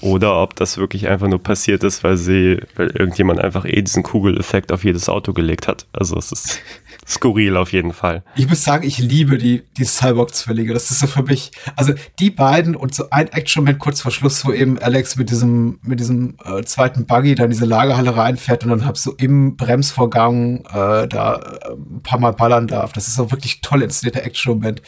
Oder 0.00 0.40
ob 0.42 0.56
das 0.56 0.78
wirklich 0.78 1.08
einfach 1.08 1.28
nur 1.28 1.42
passiert 1.42 1.84
ist, 1.84 2.02
weil 2.04 2.16
sie, 2.16 2.60
weil 2.76 2.88
irgendjemand 2.88 3.40
einfach 3.40 3.64
eh 3.64 3.82
diesen 3.82 4.02
Kugeleffekt 4.02 4.72
auf 4.72 4.84
jedes 4.84 5.08
Auto 5.08 5.32
gelegt 5.32 5.68
hat. 5.68 5.86
Also 5.92 6.16
es 6.16 6.32
ist 6.32 6.60
skurril 7.06 7.56
auf 7.56 7.72
jeden 7.72 7.92
Fall. 7.92 8.22
Ich 8.36 8.48
muss 8.48 8.64
sagen, 8.64 8.86
ich 8.86 8.98
liebe 8.98 9.38
die, 9.38 9.62
die 9.76 9.84
Cyborg-Zwillinge. 9.84 10.72
Das 10.72 10.90
ist 10.90 11.00
so 11.00 11.06
für 11.06 11.22
mich, 11.22 11.50
also 11.76 11.92
die 12.18 12.30
beiden 12.30 12.76
und 12.76 12.94
so 12.94 13.10
ein 13.10 13.28
Action-Moment 13.28 13.78
kurz 13.78 14.00
vor 14.00 14.12
Schluss, 14.12 14.44
wo 14.44 14.52
eben 14.52 14.78
Alex 14.78 15.16
mit 15.16 15.30
diesem, 15.30 15.78
mit 15.82 16.00
diesem 16.00 16.36
äh, 16.44 16.62
zweiten 16.62 17.06
Buggy 17.06 17.34
dann 17.34 17.50
diese 17.50 17.66
Lagerhalle 17.66 18.16
reinfährt 18.16 18.64
und 18.64 18.70
dann 18.70 18.86
hab 18.86 18.96
so 18.96 19.14
im 19.14 19.56
Bremsvorgang 19.56 20.64
äh, 20.66 21.08
da 21.08 21.34
äh, 21.36 21.72
ein 21.72 22.02
paar 22.02 22.20
Mal 22.20 22.32
ballern 22.32 22.66
darf. 22.66 22.92
Das 22.92 23.08
ist 23.08 23.16
so 23.16 23.30
wirklich 23.30 23.60
toll 23.60 23.82
inszenierter 23.82 24.24
Action-Moment. 24.24 24.82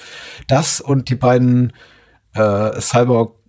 Das 0.46 0.80
und 0.80 1.08
die 1.08 1.16
beiden 1.16 1.72
äh, 2.34 2.80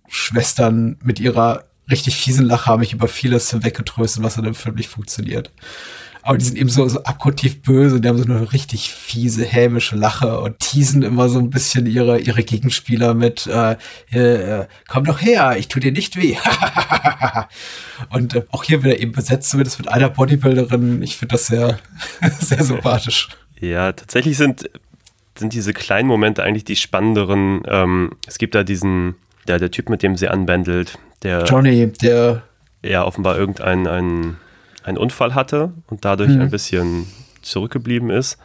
Cyborg-Schwestern 0.08 0.98
mit 1.02 1.20
ihrer 1.20 1.64
richtig 1.90 2.16
fiesen 2.16 2.46
Lache 2.46 2.66
haben 2.66 2.80
mich 2.80 2.92
über 2.92 3.08
vieles 3.08 3.50
hinweggetröstet, 3.50 4.22
was 4.22 4.36
in 4.36 4.44
dem 4.44 4.54
Film 4.54 4.74
nicht 4.74 4.88
funktioniert 4.88 5.52
aber 6.26 6.38
die 6.38 6.44
sind 6.44 6.58
eben 6.58 6.68
so, 6.68 6.88
so 6.88 7.04
abgrundtief 7.04 7.62
böse, 7.62 8.00
die 8.00 8.08
haben 8.08 8.18
so 8.18 8.24
eine 8.24 8.52
richtig 8.52 8.90
fiese, 8.90 9.44
hämische 9.44 9.94
Lache 9.94 10.40
und 10.40 10.58
teasen 10.58 11.04
immer 11.04 11.28
so 11.28 11.38
ein 11.38 11.50
bisschen 11.50 11.86
ihre, 11.86 12.18
ihre 12.18 12.42
Gegenspieler 12.42 13.14
mit, 13.14 13.46
äh, 13.46 13.76
äh, 14.10 14.66
komm 14.88 15.04
doch 15.04 15.22
her, 15.22 15.54
ich 15.56 15.68
tu 15.68 15.78
dir 15.78 15.92
nicht 15.92 16.16
weh. 16.16 16.36
und 18.10 18.34
äh, 18.34 18.44
auch 18.50 18.64
hier 18.64 18.82
wieder 18.82 18.98
eben 18.98 19.12
besetzt, 19.12 19.50
zumindest 19.50 19.78
mit 19.78 19.86
einer 19.86 20.10
Bodybuilderin. 20.10 21.00
Ich 21.00 21.16
finde 21.16 21.34
das 21.34 21.46
sehr, 21.46 21.78
sehr 22.40 22.64
sympathisch. 22.64 23.28
Ja, 23.60 23.92
tatsächlich 23.92 24.36
sind, 24.36 24.68
sind 25.38 25.52
diese 25.52 25.72
kleinen 25.72 26.08
Momente 26.08 26.42
eigentlich 26.42 26.64
die 26.64 26.74
spannenderen. 26.74 27.62
Ähm, 27.68 28.16
es 28.26 28.38
gibt 28.38 28.56
da 28.56 28.64
diesen, 28.64 29.14
der, 29.48 29.58
der 29.58 29.70
Typ, 29.70 29.88
mit 29.88 30.02
dem 30.02 30.16
sie 30.16 30.28
anbändelt, 30.28 30.98
der. 31.22 31.44
Johnny, 31.44 31.92
der. 31.92 32.42
Ja, 32.82 33.04
offenbar 33.04 33.36
irgendein, 33.36 33.86
ein, 33.86 34.36
einen 34.84 34.98
Unfall 34.98 35.34
hatte 35.34 35.72
und 35.88 36.04
dadurch 36.04 36.30
mhm. 36.30 36.42
ein 36.42 36.50
bisschen 36.50 37.06
zurückgeblieben 37.42 38.10
ist. 38.10 38.38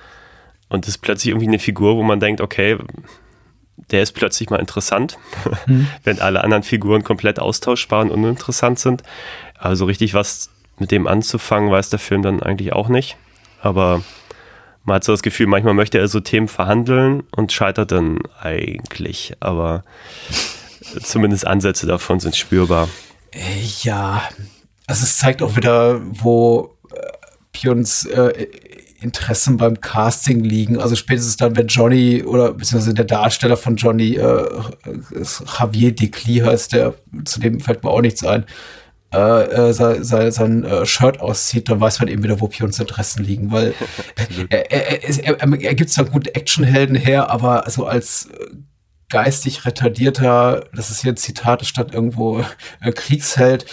Und 0.69 0.87
ist 0.87 0.99
plötzlich 0.99 1.31
irgendwie 1.31 1.47
eine 1.47 1.59
Figur, 1.59 1.97
wo 1.97 2.03
man 2.03 2.19
denkt, 2.19 2.39
okay, 2.39 2.77
der 3.91 4.01
ist 4.01 4.13
plötzlich 4.13 4.49
mal 4.49 4.59
interessant, 4.59 5.17
mhm. 5.67 5.87
wenn 6.03 6.19
alle 6.19 6.43
anderen 6.43 6.63
Figuren 6.63 7.03
komplett 7.03 7.39
austauschbar 7.39 8.01
und 8.01 8.11
uninteressant 8.11 8.79
sind. 8.79 9.03
Also 9.57 9.85
richtig 9.85 10.13
was 10.13 10.49
mit 10.79 10.91
dem 10.91 11.07
anzufangen, 11.07 11.71
weiß 11.71 11.89
der 11.89 11.99
Film 11.99 12.21
dann 12.21 12.41
eigentlich 12.41 12.73
auch 12.73 12.87
nicht. 12.87 13.17
Aber 13.61 14.01
man 14.83 14.95
hat 14.95 15.03
so 15.03 15.11
das 15.11 15.21
Gefühl, 15.21 15.47
manchmal 15.47 15.73
möchte 15.73 15.99
er 15.99 16.07
so 16.07 16.19
Themen 16.19 16.47
verhandeln 16.47 17.23
und 17.35 17.51
scheitert 17.51 17.91
dann 17.91 18.19
eigentlich. 18.39 19.33
Aber 19.39 19.83
zumindest 20.99 21.47
Ansätze 21.47 21.87
davon 21.87 22.19
sind 22.19 22.35
spürbar. 22.35 22.89
Ja, 23.83 24.23
also 24.87 25.03
es 25.03 25.17
zeigt 25.17 25.41
auch 25.41 25.55
wieder, 25.55 26.01
wo 26.03 26.75
äh, 26.93 26.99
Pions 27.53 28.05
äh, 28.05 28.47
Interessen 29.01 29.57
beim 29.57 29.81
Casting 29.81 30.43
liegen. 30.43 30.79
Also 30.79 30.95
spätestens 30.95 31.37
dann, 31.37 31.55
wenn 31.55 31.67
Johnny 31.67 32.23
oder 32.23 32.53
beziehungsweise 32.53 32.93
der 32.93 33.05
Darsteller 33.05 33.57
von 33.57 33.75
Johnny, 33.75 34.15
äh, 34.15 34.49
Javier 35.59 35.93
Decli 35.93 36.39
heißt 36.39 36.73
der, 36.73 36.93
zu 37.25 37.39
dem 37.39 37.59
fällt 37.59 37.83
mir 37.83 37.89
auch 37.89 38.01
nichts 38.01 38.23
ein, 38.23 38.45
äh, 39.13 39.17
äh, 39.69 39.73
sein, 39.73 40.03
sein, 40.03 40.31
sein 40.31 40.63
äh, 40.63 40.85
Shirt 40.85 41.19
auszieht, 41.19 41.67
dann 41.67 41.81
weiß 41.81 41.99
man 41.99 42.09
eben 42.09 42.23
wieder, 42.23 42.39
wo 42.39 42.47
Pions 42.47 42.79
Interessen 42.79 43.23
liegen, 43.23 43.51
weil 43.51 43.73
er, 44.49 44.71
er, 44.71 45.03
er, 45.03 45.41
er, 45.41 45.61
er 45.61 45.75
gibt 45.75 45.89
zwar 45.89 46.05
gute 46.05 46.33
Actionhelden 46.35 46.95
her, 46.95 47.29
aber 47.29 47.63
so 47.67 47.85
als 47.85 48.29
geistig 49.11 49.65
retardierter, 49.65 50.65
das 50.73 50.89
ist 50.89 51.01
hier 51.01 51.11
ein 51.11 51.17
Zitat 51.17 51.65
statt 51.65 51.93
irgendwo 51.93 52.43
äh, 52.79 52.91
Kriegsheld, 52.91 53.65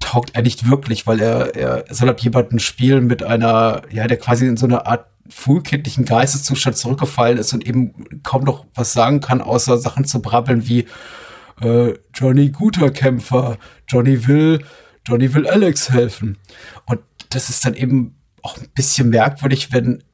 taugt 0.00 0.34
er 0.34 0.42
nicht 0.42 0.70
wirklich, 0.70 1.06
weil 1.06 1.20
er, 1.20 1.54
er 1.54 1.94
soll 1.94 2.08
ab 2.08 2.20
jemanden 2.20 2.58
spielen 2.58 3.06
mit 3.06 3.22
einer, 3.22 3.82
ja, 3.90 4.06
der 4.06 4.16
quasi 4.16 4.46
in 4.46 4.56
so 4.56 4.66
einer 4.66 4.86
Art 4.86 5.06
frühkindlichen 5.28 6.04
Geisteszustand 6.04 6.76
zurückgefallen 6.76 7.38
ist 7.38 7.52
und 7.52 7.66
eben 7.66 8.22
kaum 8.22 8.44
noch 8.44 8.66
was 8.74 8.92
sagen 8.92 9.20
kann, 9.20 9.40
außer 9.40 9.78
Sachen 9.78 10.04
zu 10.04 10.20
brabbeln 10.20 10.68
wie 10.68 10.86
äh, 11.60 11.94
Johnny 12.14 12.50
guter 12.50 12.90
Kämpfer, 12.90 13.58
Johnny 13.88 14.26
will, 14.26 14.64
Johnny 15.06 15.32
will 15.34 15.46
Alex 15.46 15.90
helfen. 15.90 16.38
Und 16.86 17.00
das 17.30 17.48
ist 17.48 17.64
dann 17.64 17.74
eben 17.74 18.16
auch 18.42 18.58
ein 18.58 18.68
bisschen 18.74 19.10
merkwürdig, 19.10 19.72
wenn 19.72 20.04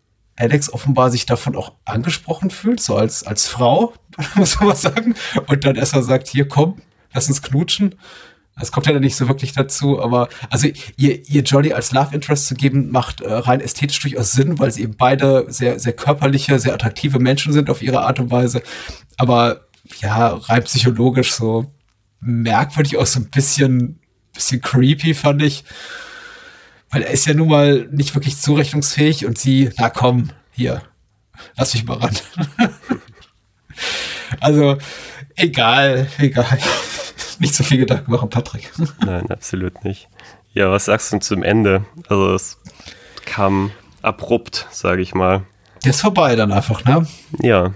Alex 0.41 0.73
offenbar 0.73 1.11
sich 1.11 1.27
davon 1.27 1.55
auch 1.55 1.73
angesprochen 1.85 2.51
fühlt, 2.51 2.81
so 2.81 2.97
als, 2.97 3.27
als 3.27 3.47
Frau, 3.47 3.93
muss 4.37 4.59
man 4.59 4.71
mal 4.71 4.77
sagen, 4.77 5.15
und 5.47 5.65
dann 5.65 5.77
erstmal 5.77 6.03
sagt, 6.03 6.29
hier 6.29 6.49
komm, 6.49 6.81
lass 7.13 7.29
uns 7.29 7.43
knutschen. 7.43 7.97
Es 8.61 8.73
kommt 8.73 8.87
ja 8.87 8.99
nicht 8.99 9.17
so 9.17 9.29
wirklich 9.29 9.53
dazu, 9.53 10.03
aber 10.03 10.29
also 10.51 10.69
ihr, 10.97 11.29
ihr 11.29 11.43
Johnny 11.43 11.73
als 11.73 11.93
Love 11.93 12.15
Interest 12.15 12.47
zu 12.47 12.55
geben, 12.55 12.91
macht 12.91 13.21
äh, 13.21 13.33
rein 13.33 13.61
ästhetisch 13.61 14.01
durchaus 14.01 14.33
Sinn, 14.33 14.59
weil 14.59 14.71
sie 14.71 14.83
eben 14.83 14.97
beide 14.97 15.47
sehr, 15.49 15.79
sehr 15.79 15.95
körperliche, 15.95 16.59
sehr 16.59 16.75
attraktive 16.75 17.19
Menschen 17.21 17.53
sind 17.53 17.71
auf 17.71 17.81
ihre 17.81 18.03
Art 18.03 18.21
und 18.21 18.31
Weise. 18.31 18.63
Aber 19.17 19.67
ja, 20.01 20.29
rein 20.35 20.65
psychologisch 20.65 21.33
so 21.33 21.73
merkwürdig 22.21 22.99
auch 22.99 23.07
so 23.07 23.21
ein 23.21 23.31
bisschen, 23.31 24.01
bisschen 24.35 24.61
creepy, 24.61 25.15
fand 25.15 25.43
ich. 25.43 25.65
Weil 26.91 27.03
er 27.03 27.11
ist 27.11 27.27
ja 27.27 27.35
nun 27.35 27.49
mal 27.49 27.89
nicht 27.93 28.15
wirklich 28.15 28.37
zurechnungsfähig 28.39 29.25
und 29.27 29.39
sie, 29.39 29.71
na 29.79 29.91
komm, 29.91 30.31
hier, 30.51 30.83
lass 31.57 31.75
mich 31.75 31.85
mal 31.85 31.99
ran. 31.99 32.17
also, 34.41 34.77
egal, 35.37 36.09
egal. 36.19 36.59
nicht 37.39 37.55
so 37.55 37.65
viel 37.65 37.79
Gedanken 37.79 38.11
machen, 38.11 38.29
Patrick. 38.31 38.71
Nein, 39.05 39.31
absolut 39.31 39.85
nicht. 39.85 40.09
Ja, 40.53 40.71
was 40.71 40.87
sagst 40.87 41.13
du 41.13 41.19
zum 41.21 41.43
Ende? 41.43 41.85
Also, 42.09 42.35
es 42.35 42.59
kam 43.25 43.71
abrupt, 44.03 44.67
sage 44.71 45.03
ich 45.03 45.15
mal. 45.15 45.43
Der 45.85 45.91
ist 45.91 46.01
vorbei 46.01 46.37
dann 46.37 46.53
einfach, 46.53 46.85
ne? 46.85 47.07
Ja, 47.41 47.73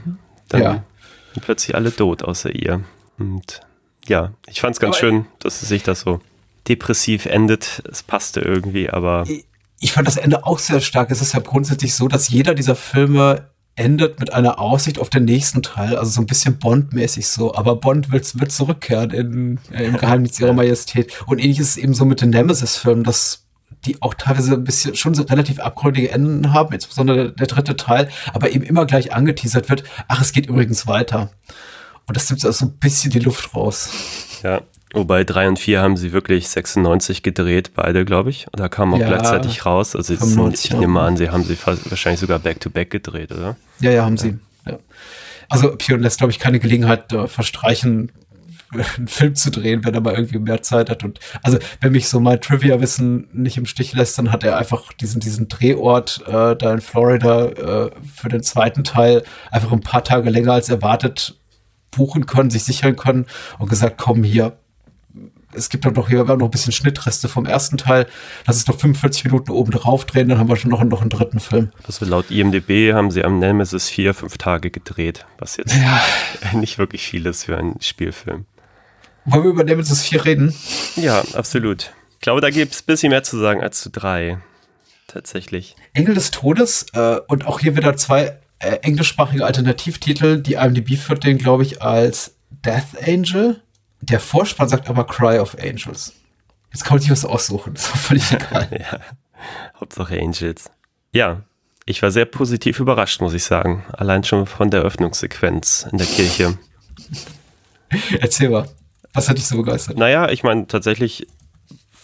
dann 0.48 0.62
Ja. 0.62 0.84
sind 1.32 1.44
plötzlich 1.44 1.74
alle 1.76 1.94
tot 1.94 2.22
außer 2.22 2.50
ihr. 2.54 2.82
Und 3.18 3.60
ja, 4.08 4.32
ich 4.46 4.60
fand 4.60 4.74
es 4.74 4.80
ganz 4.80 4.96
Aber- 4.96 5.00
schön, 5.00 5.26
dass 5.38 5.62
es 5.62 5.68
sich 5.68 5.82
das 5.82 6.00
so 6.00 6.20
depressiv 6.68 7.26
endet. 7.26 7.82
Es 7.90 8.02
passte 8.02 8.40
irgendwie, 8.40 8.90
aber 8.90 9.26
ich 9.80 9.92
fand 9.92 10.08
das 10.08 10.16
Ende 10.16 10.46
auch 10.46 10.58
sehr 10.58 10.80
stark. 10.80 11.10
Es 11.10 11.20
ist 11.20 11.34
ja 11.34 11.40
grundsätzlich 11.40 11.94
so, 11.94 12.08
dass 12.08 12.28
jeder 12.28 12.54
dieser 12.54 12.74
Filme 12.74 13.50
endet 13.76 14.20
mit 14.20 14.32
einer 14.32 14.60
Aussicht 14.60 14.98
auf 14.98 15.10
den 15.10 15.24
nächsten 15.24 15.62
Teil, 15.62 15.96
also 15.96 16.10
so 16.10 16.20
ein 16.20 16.26
bisschen 16.26 16.58
Bond-mäßig 16.58 17.26
so. 17.26 17.54
Aber 17.54 17.76
Bond 17.76 18.12
wird, 18.12 18.38
wird 18.38 18.52
zurückkehren 18.52 19.10
in, 19.10 19.60
äh, 19.72 19.86
im 19.86 19.96
Geheimnis 19.96 20.38
ihrer 20.38 20.52
Majestät. 20.52 21.12
Und 21.26 21.38
ähnlich 21.38 21.58
ist 21.58 21.70
es 21.70 21.76
eben 21.76 21.92
so 21.92 22.04
mit 22.04 22.20
den 22.20 22.30
Nemesis-Filmen, 22.30 23.04
dass 23.04 23.44
die 23.84 24.00
auch 24.00 24.14
teilweise 24.14 24.54
ein 24.54 24.64
bisschen 24.64 24.94
schon 24.94 25.14
so 25.14 25.24
relativ 25.24 25.58
abgründige 25.58 26.10
Enden 26.10 26.52
haben, 26.52 26.72
insbesondere 26.72 27.32
der, 27.32 27.46
dritte 27.46 27.76
Teil, 27.76 28.08
aber 28.32 28.50
eben 28.50 28.64
immer 28.64 28.86
gleich 28.86 29.12
angeteasert 29.12 29.68
wird, 29.68 29.84
ach, 30.08 30.22
es 30.22 30.32
geht 30.32 30.46
übrigens 30.46 30.86
weiter. 30.86 31.30
Und 32.06 32.16
das 32.16 32.30
nimmt 32.30 32.40
so 32.40 32.64
ein 32.64 32.78
bisschen 32.78 33.10
die 33.10 33.18
Luft 33.18 33.54
raus. 33.54 33.90
ja. 34.42 34.62
Wobei 34.94 35.24
3 35.24 35.48
und 35.48 35.58
4 35.58 35.80
haben 35.80 35.96
sie 35.96 36.12
wirklich 36.12 36.48
96 36.48 37.22
gedreht, 37.22 37.72
beide, 37.74 38.04
glaube 38.04 38.30
ich. 38.30 38.46
Und 38.52 38.60
da 38.60 38.68
kam 38.68 38.94
auch 38.94 38.98
Ja, 38.98 39.08
gleichzeitig 39.08 39.66
raus. 39.66 39.96
Also 39.96 40.12
jetzt, 40.12 40.22
95, 40.22 40.64
ich 40.64 40.70
ja. 40.72 40.78
nehme 40.78 40.92
mal 40.94 41.06
an, 41.06 41.16
sie 41.16 41.30
haben 41.30 41.44
sie 41.44 41.56
fast, 41.56 41.90
wahrscheinlich 41.90 42.20
sogar 42.20 42.38
back-to-back 42.38 42.90
gedreht, 42.90 43.32
oder? 43.32 43.56
Ja, 43.80 43.90
ja, 43.90 44.04
haben 44.04 44.16
sie. 44.16 44.38
Ja. 44.66 44.78
Also 45.48 45.74
Pion 45.76 46.00
lässt, 46.00 46.18
glaube 46.18 46.30
ich, 46.30 46.38
keine 46.38 46.60
Gelegenheit 46.60 47.12
äh, 47.12 47.26
verstreichen, 47.26 48.12
einen 48.96 49.08
Film 49.08 49.34
zu 49.34 49.50
drehen, 49.50 49.84
wenn 49.84 49.94
er 49.94 50.00
mal 50.00 50.14
irgendwie 50.14 50.38
mehr 50.38 50.62
Zeit 50.62 50.90
hat. 50.90 51.04
Und 51.04 51.20
also, 51.42 51.58
wenn 51.80 51.92
mich 51.92 52.08
so 52.08 52.20
mein 52.20 52.40
Trivia-Wissen 52.40 53.28
nicht 53.32 53.56
im 53.56 53.66
Stich 53.66 53.92
lässt, 53.92 54.18
dann 54.18 54.32
hat 54.32 54.44
er 54.44 54.56
einfach 54.56 54.92
diesen, 54.92 55.20
diesen 55.20 55.48
Drehort 55.48 56.22
äh, 56.26 56.56
da 56.56 56.72
in 56.72 56.80
Florida 56.80 57.46
äh, 57.46 57.90
für 58.14 58.28
den 58.28 58.42
zweiten 58.42 58.84
Teil 58.84 59.22
einfach 59.50 59.72
ein 59.72 59.80
paar 59.80 60.04
Tage 60.04 60.30
länger 60.30 60.52
als 60.52 60.68
erwartet 60.68 61.36
buchen 61.90 62.26
können, 62.26 62.50
sich 62.50 62.64
sichern 62.64 62.96
können 62.96 63.26
und 63.58 63.70
gesagt, 63.70 63.98
komm 63.98 64.24
hier. 64.24 64.56
Es 65.56 65.68
gibt 65.68 65.84
doch 65.84 65.92
noch 65.92 66.08
hier, 66.08 66.26
wir 66.26 66.32
haben 66.32 66.38
noch 66.38 66.48
ein 66.48 66.50
bisschen 66.50 66.72
Schnittreste 66.72 67.28
vom 67.28 67.46
ersten 67.46 67.76
Teil. 67.76 68.06
Lass 68.46 68.56
es 68.56 68.64
doch 68.64 68.78
45 68.78 69.24
Minuten 69.24 69.50
oben 69.50 69.70
drauf 69.70 70.04
drehen, 70.04 70.28
dann 70.28 70.38
haben 70.38 70.48
wir 70.48 70.56
schon 70.56 70.70
noch, 70.70 70.82
noch 70.84 71.00
einen 71.00 71.10
dritten 71.10 71.40
Film. 71.40 71.70
Also 71.86 72.04
laut 72.04 72.30
IMDB 72.30 72.92
haben 72.92 73.10
sie 73.10 73.24
am 73.24 73.38
Nemesis 73.38 73.88
4 73.88 74.14
fünf 74.14 74.38
Tage 74.38 74.70
gedreht, 74.70 75.26
was 75.38 75.56
jetzt 75.56 75.74
nicht 76.52 76.78
wirklich 76.78 77.06
viel 77.06 77.26
ist 77.26 77.44
für 77.44 77.56
einen 77.56 77.80
Spielfilm. 77.80 78.46
Wollen 79.24 79.44
wir 79.44 79.50
über 79.50 79.64
Nemesis 79.64 80.02
4 80.02 80.24
reden? 80.24 80.54
Ja, 80.96 81.22
absolut. 81.34 81.92
Ich 82.12 82.20
glaube, 82.20 82.40
da 82.40 82.50
gibt 82.50 82.72
es 82.72 82.82
ein 82.82 82.86
bisschen 82.86 83.10
mehr 83.10 83.22
zu 83.22 83.38
sagen 83.38 83.62
als 83.62 83.80
zu 83.80 83.90
3. 83.90 84.38
Tatsächlich. 85.06 85.76
Engel 85.92 86.14
des 86.14 86.30
Todes 86.30 86.86
äh, 86.92 87.18
und 87.28 87.46
auch 87.46 87.60
hier 87.60 87.76
wieder 87.76 87.96
zwei 87.96 88.38
äh, 88.58 88.76
englischsprachige 88.82 89.44
Alternativtitel. 89.44 90.40
Die 90.40 90.54
IMDb 90.54 90.96
führt 90.96 91.24
den, 91.24 91.38
glaube 91.38 91.62
ich, 91.62 91.82
als 91.82 92.34
Death 92.50 92.96
Angel. 93.06 93.62
Der 94.10 94.20
Vorspann 94.20 94.68
sagt 94.68 94.88
aber 94.88 95.06
Cry 95.06 95.38
of 95.38 95.56
Angels. 95.58 96.12
Jetzt 96.72 96.84
kann 96.84 96.96
man 96.96 97.02
sich 97.02 97.10
was 97.10 97.24
aussuchen. 97.24 97.74
Das 97.74 97.84
ist 97.86 97.96
völlig 97.96 98.32
egal. 98.32 98.68
Ja. 98.72 99.00
Hauptsache 99.80 100.20
Angels. 100.20 100.70
Ja, 101.12 101.42
ich 101.86 102.02
war 102.02 102.10
sehr 102.10 102.24
positiv 102.24 102.80
überrascht, 102.80 103.20
muss 103.20 103.34
ich 103.34 103.44
sagen. 103.44 103.84
Allein 103.92 104.24
schon 104.24 104.46
von 104.46 104.70
der 104.70 104.82
Öffnungssequenz 104.82 105.86
in 105.90 105.98
der 105.98 106.06
Kirche. 106.06 106.58
Erzähl 108.20 108.50
mal. 108.50 108.68
Was 109.12 109.28
hat 109.28 109.38
dich 109.38 109.46
so 109.46 109.56
begeistert? 109.56 109.96
Naja, 109.96 110.28
ich 110.28 110.42
meine, 110.42 110.66
tatsächlich 110.66 111.26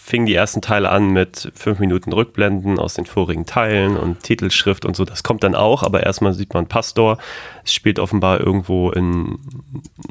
fingen 0.02 0.26
die 0.26 0.34
ersten 0.34 0.60
Teile 0.60 0.90
an 0.90 1.10
mit 1.10 1.52
fünf 1.54 1.78
Minuten 1.78 2.12
Rückblenden 2.12 2.78
aus 2.78 2.94
den 2.94 3.06
vorigen 3.06 3.46
Teilen 3.46 3.96
und 3.96 4.22
Titelschrift 4.22 4.84
und 4.84 4.96
so. 4.96 5.04
Das 5.04 5.22
kommt 5.22 5.44
dann 5.44 5.54
auch, 5.54 5.82
aber 5.82 6.02
erstmal 6.02 6.32
sieht 6.32 6.52
man 6.52 6.66
Pastor. 6.66 7.18
Es 7.64 7.74
spielt 7.74 7.98
offenbar 7.98 8.40
irgendwo 8.40 8.90
in, 8.90 9.38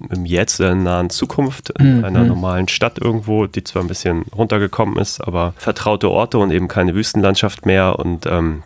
im 0.10 0.26
Jetzt, 0.26 0.60
in 0.60 0.66
der 0.66 0.76
nahen 0.76 1.10
Zukunft, 1.10 1.72
in 1.80 2.06
einer 2.06 2.24
normalen 2.24 2.68
Stadt 2.68 3.00
irgendwo, 3.00 3.48
die 3.48 3.64
zwar 3.64 3.82
ein 3.82 3.88
bisschen 3.88 4.22
runtergekommen 4.36 4.98
ist, 4.98 5.20
aber 5.20 5.54
vertraute 5.58 6.10
Orte 6.10 6.38
und 6.38 6.52
eben 6.52 6.68
keine 6.68 6.96
Wüstenlandschaft 6.96 7.66
mehr. 7.66 8.00
Und 8.00 8.26
ähm, 8.26 8.64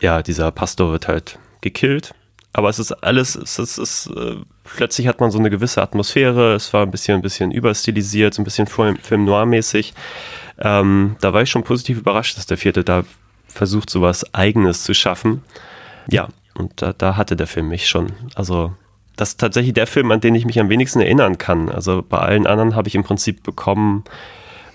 ja, 0.00 0.22
dieser 0.22 0.52
Pastor 0.52 0.92
wird 0.92 1.08
halt 1.08 1.38
gekillt. 1.62 2.14
Aber 2.52 2.68
es 2.68 2.78
ist 2.78 2.92
alles, 2.92 3.34
es 3.34 3.58
ist, 3.58 3.78
es 3.78 4.06
ist 4.06 4.16
äh, 4.16 4.36
plötzlich 4.76 5.06
hat 5.06 5.20
man 5.20 5.30
so 5.30 5.38
eine 5.38 5.50
gewisse 5.50 5.82
Atmosphäre. 5.82 6.54
Es 6.54 6.72
war 6.72 6.82
ein 6.82 6.90
bisschen, 6.90 7.16
ein 7.16 7.22
bisschen 7.22 7.50
überstilisiert, 7.50 8.34
so 8.34 8.42
ein 8.42 8.44
bisschen 8.44 8.66
Film, 8.66 8.96
Film 8.96 9.24
Noir-mäßig. 9.24 9.94
Ähm, 10.60 11.16
da 11.20 11.32
war 11.32 11.42
ich 11.42 11.50
schon 11.50 11.64
positiv 11.64 11.98
überrascht, 11.98 12.36
dass 12.36 12.46
der 12.46 12.58
vierte 12.58 12.84
da 12.84 13.04
versucht, 13.48 13.90
sowas 13.90 14.34
Eigenes 14.34 14.84
zu 14.84 14.94
schaffen. 14.94 15.42
Ja, 16.08 16.28
und 16.54 16.82
da, 16.82 16.92
da 16.92 17.16
hatte 17.16 17.36
der 17.36 17.46
Film 17.46 17.68
mich 17.68 17.88
schon. 17.88 18.12
Also, 18.34 18.72
das 19.16 19.30
ist 19.30 19.40
tatsächlich 19.40 19.74
der 19.74 19.86
Film, 19.86 20.10
an 20.10 20.20
den 20.20 20.34
ich 20.34 20.44
mich 20.44 20.60
am 20.60 20.68
wenigsten 20.68 21.00
erinnern 21.00 21.38
kann. 21.38 21.68
Also, 21.68 22.04
bei 22.06 22.18
allen 22.18 22.46
anderen 22.46 22.76
habe 22.76 22.88
ich 22.88 22.94
im 22.94 23.04
Prinzip 23.04 23.42
bekommen, 23.42 24.04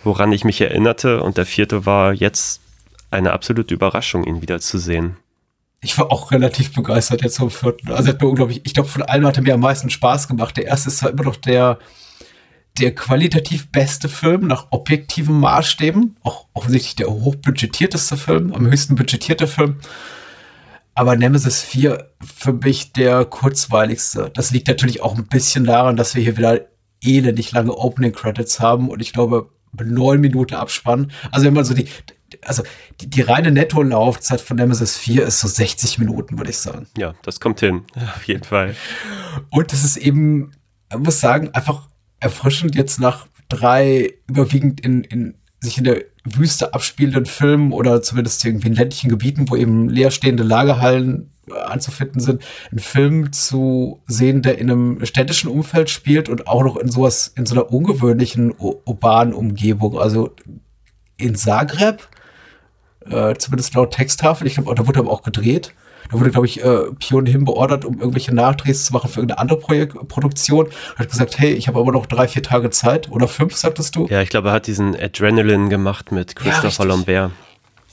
woran 0.03 0.31
ich 0.31 0.43
mich 0.43 0.59
erinnerte. 0.61 1.21
Und 1.21 1.37
der 1.37 1.45
vierte 1.45 1.85
war 1.85 2.13
jetzt 2.13 2.61
eine 3.11 3.31
absolute 3.33 3.73
Überraschung, 3.73 4.23
ihn 4.25 4.41
wiederzusehen. 4.41 5.17
Ich 5.81 5.97
war 5.99 6.11
auch 6.11 6.31
relativ 6.31 6.73
begeistert 6.73 7.21
jetzt 7.21 7.37
vom 7.37 7.51
vierten. 7.51 7.91
Also 7.91 8.09
hat 8.09 8.21
mir 8.21 8.27
unglaublich, 8.27 8.61
ich 8.63 8.73
glaube, 8.73 8.89
von 8.89 9.03
allen 9.03 9.25
hat 9.25 9.37
er 9.37 9.43
mir 9.43 9.53
am 9.53 9.59
meisten 9.59 9.89
Spaß 9.89 10.27
gemacht. 10.27 10.57
Der 10.57 10.65
erste 10.65 10.89
ist 10.89 10.97
zwar 10.97 11.11
immer 11.11 11.23
noch 11.23 11.35
der, 11.35 11.77
der 12.79 12.93
qualitativ 12.93 13.71
beste 13.71 14.09
Film 14.09 14.47
nach 14.47 14.67
objektiven 14.71 15.39
Maßstäben. 15.39 16.17
Auch 16.23 16.47
offensichtlich 16.53 16.95
der 16.95 17.07
hochbudgetierteste 17.07 18.17
Film, 18.17 18.53
am 18.53 18.67
höchsten 18.67 18.95
budgetierte 18.95 19.47
Film. 19.47 19.77
Aber 20.93 21.15
Nemesis 21.15 21.61
4 21.61 22.11
für 22.23 22.53
mich 22.53 22.93
der 22.93 23.25
kurzweiligste. 23.25 24.31
Das 24.33 24.51
liegt 24.51 24.67
natürlich 24.67 25.01
auch 25.01 25.15
ein 25.15 25.27
bisschen 25.27 25.65
daran, 25.65 25.97
dass 25.97 26.15
wir 26.15 26.23
hier 26.23 26.37
wieder 26.37 26.61
elendig 27.03 27.51
lange 27.51 27.75
Opening 27.75 28.13
Credits 28.13 28.59
haben 28.59 28.89
und 28.89 29.01
ich 29.01 29.13
glaube 29.13 29.49
neun 29.73 30.21
Minuten 30.21 30.55
Abspann. 30.55 31.11
Also 31.31 31.45
wenn 31.45 31.53
man 31.53 31.65
so 31.65 31.73
die, 31.73 31.87
also 32.43 32.63
die, 33.01 33.09
die 33.09 33.21
reine 33.21 33.51
Netto-Laufzeit 33.51 34.41
von 34.41 34.57
Nemesis 34.57 34.97
4 34.97 35.25
ist 35.25 35.41
so 35.41 35.47
60 35.47 35.99
Minuten, 35.99 36.37
würde 36.37 36.49
ich 36.49 36.57
sagen. 36.57 36.87
Ja, 36.97 37.13
das 37.23 37.39
kommt 37.39 37.59
hin, 37.59 37.83
auf 38.15 38.23
jeden 38.23 38.43
Fall. 38.43 38.75
Und 39.49 39.73
es 39.73 39.83
ist 39.83 39.97
eben, 39.97 40.51
man 40.89 41.03
muss 41.03 41.19
sagen, 41.19 41.49
einfach 41.53 41.87
erfrischend 42.25 42.75
jetzt 42.75 42.99
nach 42.99 43.27
drei 43.49 44.15
überwiegend 44.27 44.81
in, 44.81 45.03
in 45.03 45.35
sich 45.59 45.77
in 45.77 45.83
der 45.83 46.03
Wüste 46.23 46.73
abspielenden 46.73 47.25
Filmen 47.25 47.71
oder 47.71 48.01
zumindest 48.01 48.43
irgendwie 48.43 48.67
in 48.67 48.73
ländlichen 48.73 49.09
Gebieten, 49.09 49.49
wo 49.49 49.55
eben 49.55 49.89
leerstehende 49.89 50.43
Lagerhallen 50.43 51.31
äh, 51.47 51.53
anzufinden 51.53 52.19
sind, 52.19 52.43
einen 52.71 52.79
Film 52.79 53.31
zu 53.31 54.01
sehen, 54.07 54.41
der 54.41 54.57
in 54.57 54.71
einem 54.71 55.05
städtischen 55.05 55.49
Umfeld 55.49 55.89
spielt 55.91 56.27
und 56.27 56.47
auch 56.47 56.63
noch 56.63 56.77
in 56.77 56.89
sowas, 56.89 57.31
in 57.35 57.45
so 57.45 57.53
einer 57.53 57.71
ungewöhnlichen 57.71 58.53
urbanen 58.57 59.33
Umgebung. 59.33 59.99
Also 59.99 60.35
in 61.17 61.35
Zagreb, 61.35 62.07
äh, 63.07 63.35
zumindest 63.35 63.75
laut 63.75 63.93
Texttafel, 63.93 64.47
ich 64.47 64.55
glaube, 64.55 64.73
da 64.73 64.87
wurde 64.87 64.99
aber 64.99 65.11
auch 65.11 65.21
gedreht. 65.21 65.73
Da 66.11 66.19
wurde, 66.19 66.29
glaube 66.31 66.45
ich, 66.47 66.63
äh, 66.63 66.91
Pion 66.99 67.25
hin 67.25 67.45
beordert, 67.45 67.85
um 67.85 67.99
irgendwelche 67.99 68.33
Nachdrehs 68.33 68.85
zu 68.85 68.93
machen 68.93 69.09
für 69.09 69.19
irgendeine 69.19 69.39
andere 69.39 69.59
Projek 69.59 70.07
Produktion. 70.07 70.65
Und 70.67 70.99
hat 70.99 71.09
gesagt, 71.09 71.39
hey, 71.39 71.53
ich 71.53 71.67
habe 71.67 71.79
aber 71.79 71.91
noch 71.91 72.05
drei, 72.05 72.27
vier 72.27 72.43
Tage 72.43 72.69
Zeit. 72.69 73.09
Oder 73.09 73.27
fünf, 73.27 73.55
sagtest 73.55 73.95
du? 73.95 74.07
Ja, 74.07 74.21
ich 74.21 74.29
glaube, 74.29 74.49
er 74.49 74.53
hat 74.53 74.67
diesen 74.67 74.95
Adrenaline 74.95 75.69
gemacht 75.69 76.11
mit 76.11 76.35
Christopher 76.35 76.67
richtig. 76.67 76.85
Lambert. 76.85 77.31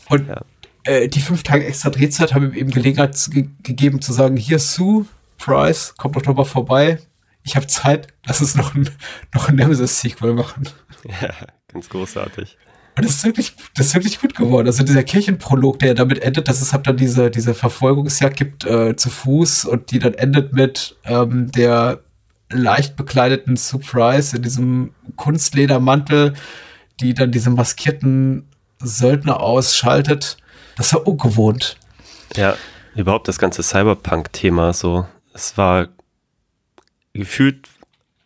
Und 0.08 0.28
Ja. 0.28 0.40
äh, 0.84 1.08
die 1.08 1.20
fünf 1.20 1.42
Tage 1.42 1.64
extra 1.64 1.90
Drehzeit 1.90 2.34
haben 2.34 2.44
ihm 2.46 2.54
eben 2.54 2.70
Gelegenheit 2.70 3.16
ge 3.30 3.48
gegeben 3.62 4.00
zu 4.02 4.12
sagen, 4.12 4.36
hier 4.36 4.58
Sue, 4.58 5.06
Price, 5.38 5.94
kommt 5.96 6.16
doch 6.16 6.24
noch 6.24 6.36
mal 6.36 6.44
vorbei. 6.44 6.98
Ich 7.44 7.56
habe 7.56 7.66
Zeit, 7.66 8.08
lass 8.26 8.40
uns 8.40 8.54
noch 8.54 8.74
ein, 8.74 8.88
noch 9.34 9.48
ein 9.48 9.56
Nemesis-Sequel 9.56 10.34
machen. 10.34 10.68
Ja, 11.20 11.30
ganz 11.72 11.88
großartig. 11.88 12.56
Und 12.94 13.06
das 13.06 13.16
ist 13.16 13.24
wirklich, 13.24 13.54
das 13.74 13.86
ist 13.86 13.94
wirklich 13.94 14.20
gut 14.20 14.34
geworden. 14.34 14.66
Also 14.66 14.84
dieser 14.84 15.02
Kirchenprolog, 15.02 15.78
der 15.78 15.94
damit 15.94 16.22
endet, 16.22 16.48
dass 16.48 16.60
es 16.60 16.72
halt 16.72 16.86
dann 16.86 16.96
diese, 16.96 17.30
diese 17.30 17.54
Verfolgungsjagd 17.54 18.36
gibt 18.36 18.64
äh, 18.66 18.96
zu 18.96 19.08
Fuß 19.08 19.64
und 19.64 19.90
die 19.90 19.98
dann 19.98 20.14
endet 20.14 20.52
mit 20.52 20.96
ähm, 21.04 21.50
der 21.52 22.00
leicht 22.50 22.96
bekleideten 22.96 23.56
Surprise 23.56 24.36
in 24.36 24.42
diesem 24.42 24.94
Kunstledermantel, 25.16 26.34
die 27.00 27.14
dann 27.14 27.32
diese 27.32 27.48
maskierten 27.48 28.46
Söldner 28.78 29.40
ausschaltet. 29.40 30.36
Das 30.76 30.92
war 30.92 31.06
ungewohnt. 31.06 31.78
Ja, 32.36 32.56
überhaupt 32.94 33.26
das 33.26 33.38
ganze 33.38 33.62
Cyberpunk-Thema 33.62 34.74
so. 34.74 35.06
Es 35.32 35.56
war 35.56 35.88
gefühlt, 37.14 37.68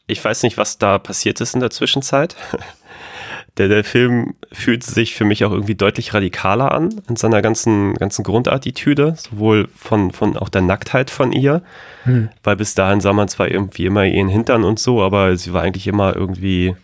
ich 0.09 0.25
weiß 0.25 0.43
nicht, 0.43 0.59
was 0.59 0.79
da 0.79 0.99
passiert 0.99 1.41
ist 1.41 1.55
in 1.55 1.61
der 1.61 1.71
Zwischenzeit. 1.71 2.37
Der, 3.59 3.69
der 3.69 3.85
Film 3.85 4.35
fühlt 4.53 4.83
sich 4.83 5.15
für 5.15 5.25
mich 5.25 5.45
auch 5.45 5.51
irgendwie 5.51 5.75
deutlich 5.75 6.13
radikaler 6.13 6.73
an 6.73 7.01
in 7.09 7.17
seiner 7.17 7.41
ganzen, 7.41 7.95
ganzen 7.95 8.23
Grundattitüde, 8.23 9.15
sowohl 9.17 9.69
von, 9.75 10.11
von 10.11 10.37
auch 10.37 10.51
der 10.51 10.61
Nacktheit 10.61 11.09
von 11.09 11.33
ihr, 11.33 11.63
hm. 12.05 12.29
weil 12.43 12.57
bis 12.57 12.75
dahin 12.75 13.01
sah 13.01 13.15
man 13.15 13.29
zwar 13.29 13.51
irgendwie 13.51 13.87
immer 13.87 14.05
ihren 14.05 14.29
Hintern 14.29 14.63
und 14.63 14.79
so, 14.79 15.03
aber 15.03 15.37
sie 15.39 15.55
war 15.55 15.63
eigentlich 15.63 15.87
immer 15.87 16.15
irgendwie, 16.15 16.77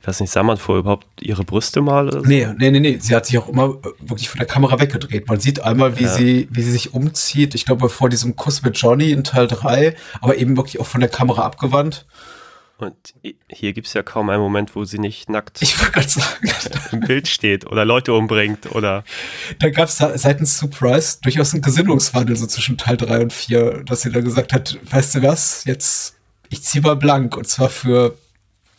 ich 0.00 0.08
weiß 0.08 0.20
nicht, 0.20 0.30
sah 0.30 0.44
man 0.44 0.56
vor 0.56 0.78
überhaupt 0.78 1.06
ihre 1.20 1.44
Brüste 1.44 1.80
mal? 1.80 2.08
Oder 2.08 2.20
so? 2.20 2.26
Nee, 2.26 2.46
nee, 2.58 2.70
nee, 2.70 2.80
nee. 2.80 2.98
Sie 3.00 3.14
hat 3.14 3.26
sich 3.26 3.38
auch 3.38 3.48
immer 3.48 3.76
wirklich 4.00 4.28
von 4.28 4.38
der 4.38 4.48
Kamera 4.48 4.80
weggedreht. 4.80 5.28
Man 5.28 5.40
sieht 5.40 5.62
einmal, 5.62 5.98
wie 5.98 6.04
ja. 6.04 6.08
sie, 6.08 6.48
wie 6.50 6.62
sie 6.62 6.72
sich 6.72 6.94
umzieht. 6.94 7.54
Ich 7.54 7.66
glaube, 7.66 7.88
vor 7.88 8.08
diesem 8.08 8.36
Kuss 8.36 8.62
mit 8.62 8.76
Johnny 8.76 9.10
in 9.10 9.22
Teil 9.24 9.46
3, 9.46 9.94
aber 10.20 10.38
eben 10.38 10.56
wirklich 10.56 10.80
auch 10.80 10.86
von 10.86 11.00
der 11.00 11.10
Kamera 11.10 11.42
abgewandt. 11.42 12.04
Und 12.82 13.14
hier 13.48 13.72
gibt 13.74 13.86
es 13.86 13.94
ja 13.94 14.02
kaum 14.02 14.28
einen 14.28 14.42
Moment, 14.42 14.74
wo 14.74 14.84
sie 14.84 14.98
nicht 14.98 15.30
nackt 15.30 15.60
im 16.90 17.00
Bild 17.00 17.28
steht 17.28 17.64
oder 17.64 17.84
Leute 17.84 18.12
umbringt 18.12 18.74
oder. 18.74 19.04
Da 19.60 19.70
gab 19.70 19.88
es 19.88 19.98
seitens 19.98 20.58
Surprise 20.58 21.18
durchaus 21.22 21.52
einen 21.52 21.62
Gesinnungswandel 21.62 22.34
so 22.34 22.46
zwischen 22.46 22.76
Teil 22.76 22.96
3 22.96 23.20
und 23.20 23.32
4, 23.32 23.84
dass 23.84 24.02
sie 24.02 24.10
da 24.10 24.20
gesagt 24.20 24.52
hat, 24.52 24.78
weißt 24.90 25.14
du 25.14 25.22
was, 25.22 25.64
jetzt, 25.64 26.16
ich 26.48 26.64
ziehe 26.64 26.82
mal 26.82 26.96
blank 26.96 27.36
und 27.36 27.46
zwar 27.46 27.68
für 27.68 28.18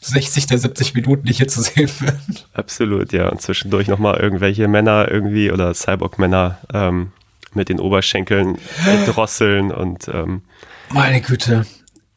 60 0.01 0.47
der 0.47 0.58
70 0.58 0.95
Minuten, 0.95 1.26
die 1.26 1.34
hier 1.34 1.47
zu 1.47 1.62
sehen 1.62 1.89
werden. 2.01 2.39
Absolut, 2.54 3.14
ja. 3.14 3.30
Und 3.30 3.41
zwischendurch 3.41 3.88
nochmal 3.88 4.20
irgendwelche 4.20 4.68
Männer 4.68 5.10
irgendwie 5.10 5.49
oder 5.49 5.74
Cyborg-Männer 5.74 6.60
ähm, 6.74 7.14
mit 7.54 7.70
den 7.70 7.80
Oberschenkeln 7.80 8.58
drosseln 9.06 9.72
und 9.72 10.10
ähm, 10.10 10.41
meine 10.89 11.22
Güte 11.22 11.66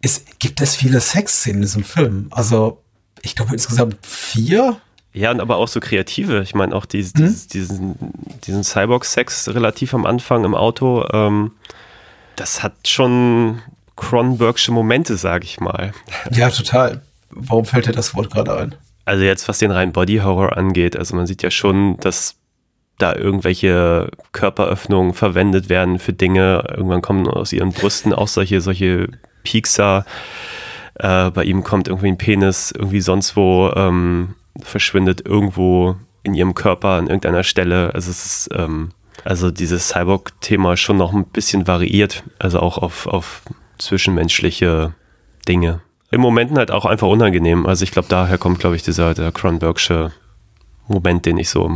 es 0.07 0.25
gibt 0.39 0.61
es 0.61 0.77
viele 0.77 1.01
Sexszenen 1.01 1.59
in 1.59 1.63
diesem 1.63 1.85
Film. 1.85 2.29
Also, 2.31 2.83
ich 3.23 3.35
glaube 3.35 3.53
insgesamt 3.53 3.97
vier. 4.07 4.77
Ja, 5.13 5.31
und 5.31 5.41
aber 5.41 5.57
auch 5.57 5.69
so 5.69 5.81
kreative. 5.81 6.43
Ich 6.43 6.55
meine, 6.55 6.75
auch 6.75 6.87
dieses, 6.87 7.15
hm? 7.15 7.35
diesen, 7.53 7.97
diesen 8.45 8.63
Cyborg-Sex 8.65 9.49
relativ 9.49 9.95
am 9.95 10.07
Anfang 10.07 10.45
im 10.45 10.55
Auto, 10.55 11.05
ähm, 11.13 11.53
das 12.37 12.63
hat 12.63 12.87
schon 12.87 13.63
Cronenbergsche 13.97 14.73
Momente, 14.73 15.17
sag 15.17 15.43
ich 15.43 15.59
mal. 15.59 15.93
Ja, 16.31 16.51
total. 16.51 17.03
Warum 17.31 17.65
fällt 17.65 17.87
dir 17.87 17.93
das 17.93 18.15
Wort 18.15 18.31
gerade 18.31 18.57
ein? 18.57 18.75
Also 19.07 19.25
jetzt, 19.25 19.49
was 19.49 19.59
den 19.59 19.71
reinen 19.71 19.93
Body-Horror 19.93 20.57
angeht, 20.57 20.97
also 20.97 21.17
man 21.17 21.27
sieht 21.27 21.43
ja 21.43 21.51
schon, 21.51 21.97
dass 21.99 22.37
da 22.99 23.15
irgendwelche 23.15 24.11
Körperöffnungen 24.33 25.15
verwendet 25.15 25.69
werden 25.69 25.99
für 25.99 26.13
Dinge. 26.13 26.65
Irgendwann 26.77 27.03
kommen 27.03 27.27
aus 27.27 27.53
ihren 27.53 27.73
Brüsten 27.73 28.13
auch 28.13 28.29
solche, 28.29 28.61
solche 28.61 29.09
Piekser. 29.47 30.05
Äh, 30.95 31.31
bei 31.31 31.45
ihm 31.45 31.63
kommt 31.63 31.89
irgendwie 31.89 32.09
ein 32.09 32.19
Penis 32.19 32.73
irgendwie 32.73 33.01
sonst 33.01 33.37
wo, 33.37 33.71
ähm, 33.77 34.35
verschwindet 34.61 35.25
irgendwo 35.25 35.97
in 36.23 36.35
ihrem 36.35 36.55
Körper 36.55 36.91
an 36.91 37.07
irgendeiner 37.07 37.45
Stelle. 37.45 37.95
Also 37.95 38.11
es 38.11 38.27
ist, 38.27 38.49
ähm, 38.53 38.91
also 39.25 39.51
dieses 39.51 39.89
Cyborg-Thema 39.89 40.77
schon 40.77 40.97
noch 40.97 41.13
ein 41.13 41.25
bisschen 41.27 41.67
variiert, 41.67 42.25
also 42.39 42.59
auch 42.61 42.79
auf, 42.79 43.07
auf 43.07 43.43
zwischenmenschliche 43.79 44.95
Dinge. 45.47 45.81
Im 46.11 46.21
Momenten 46.21 46.59
halt 46.59 46.71
auch 46.71 46.85
einfach 46.85 47.09
unangenehm. 47.09 47.67
Also 47.67 47.85
ich 47.85 47.93
glaube, 47.93 48.09
daher 48.09 48.39
kommt, 48.39 48.59
glaube 48.59 48.77
ich, 48.77 48.83
dieser 48.83 49.15
der 49.15 49.33
Cronenbergsche 49.33 50.13
Moment, 50.89 51.27
den 51.27 51.39
ich 51.39 51.51
so 51.51 51.71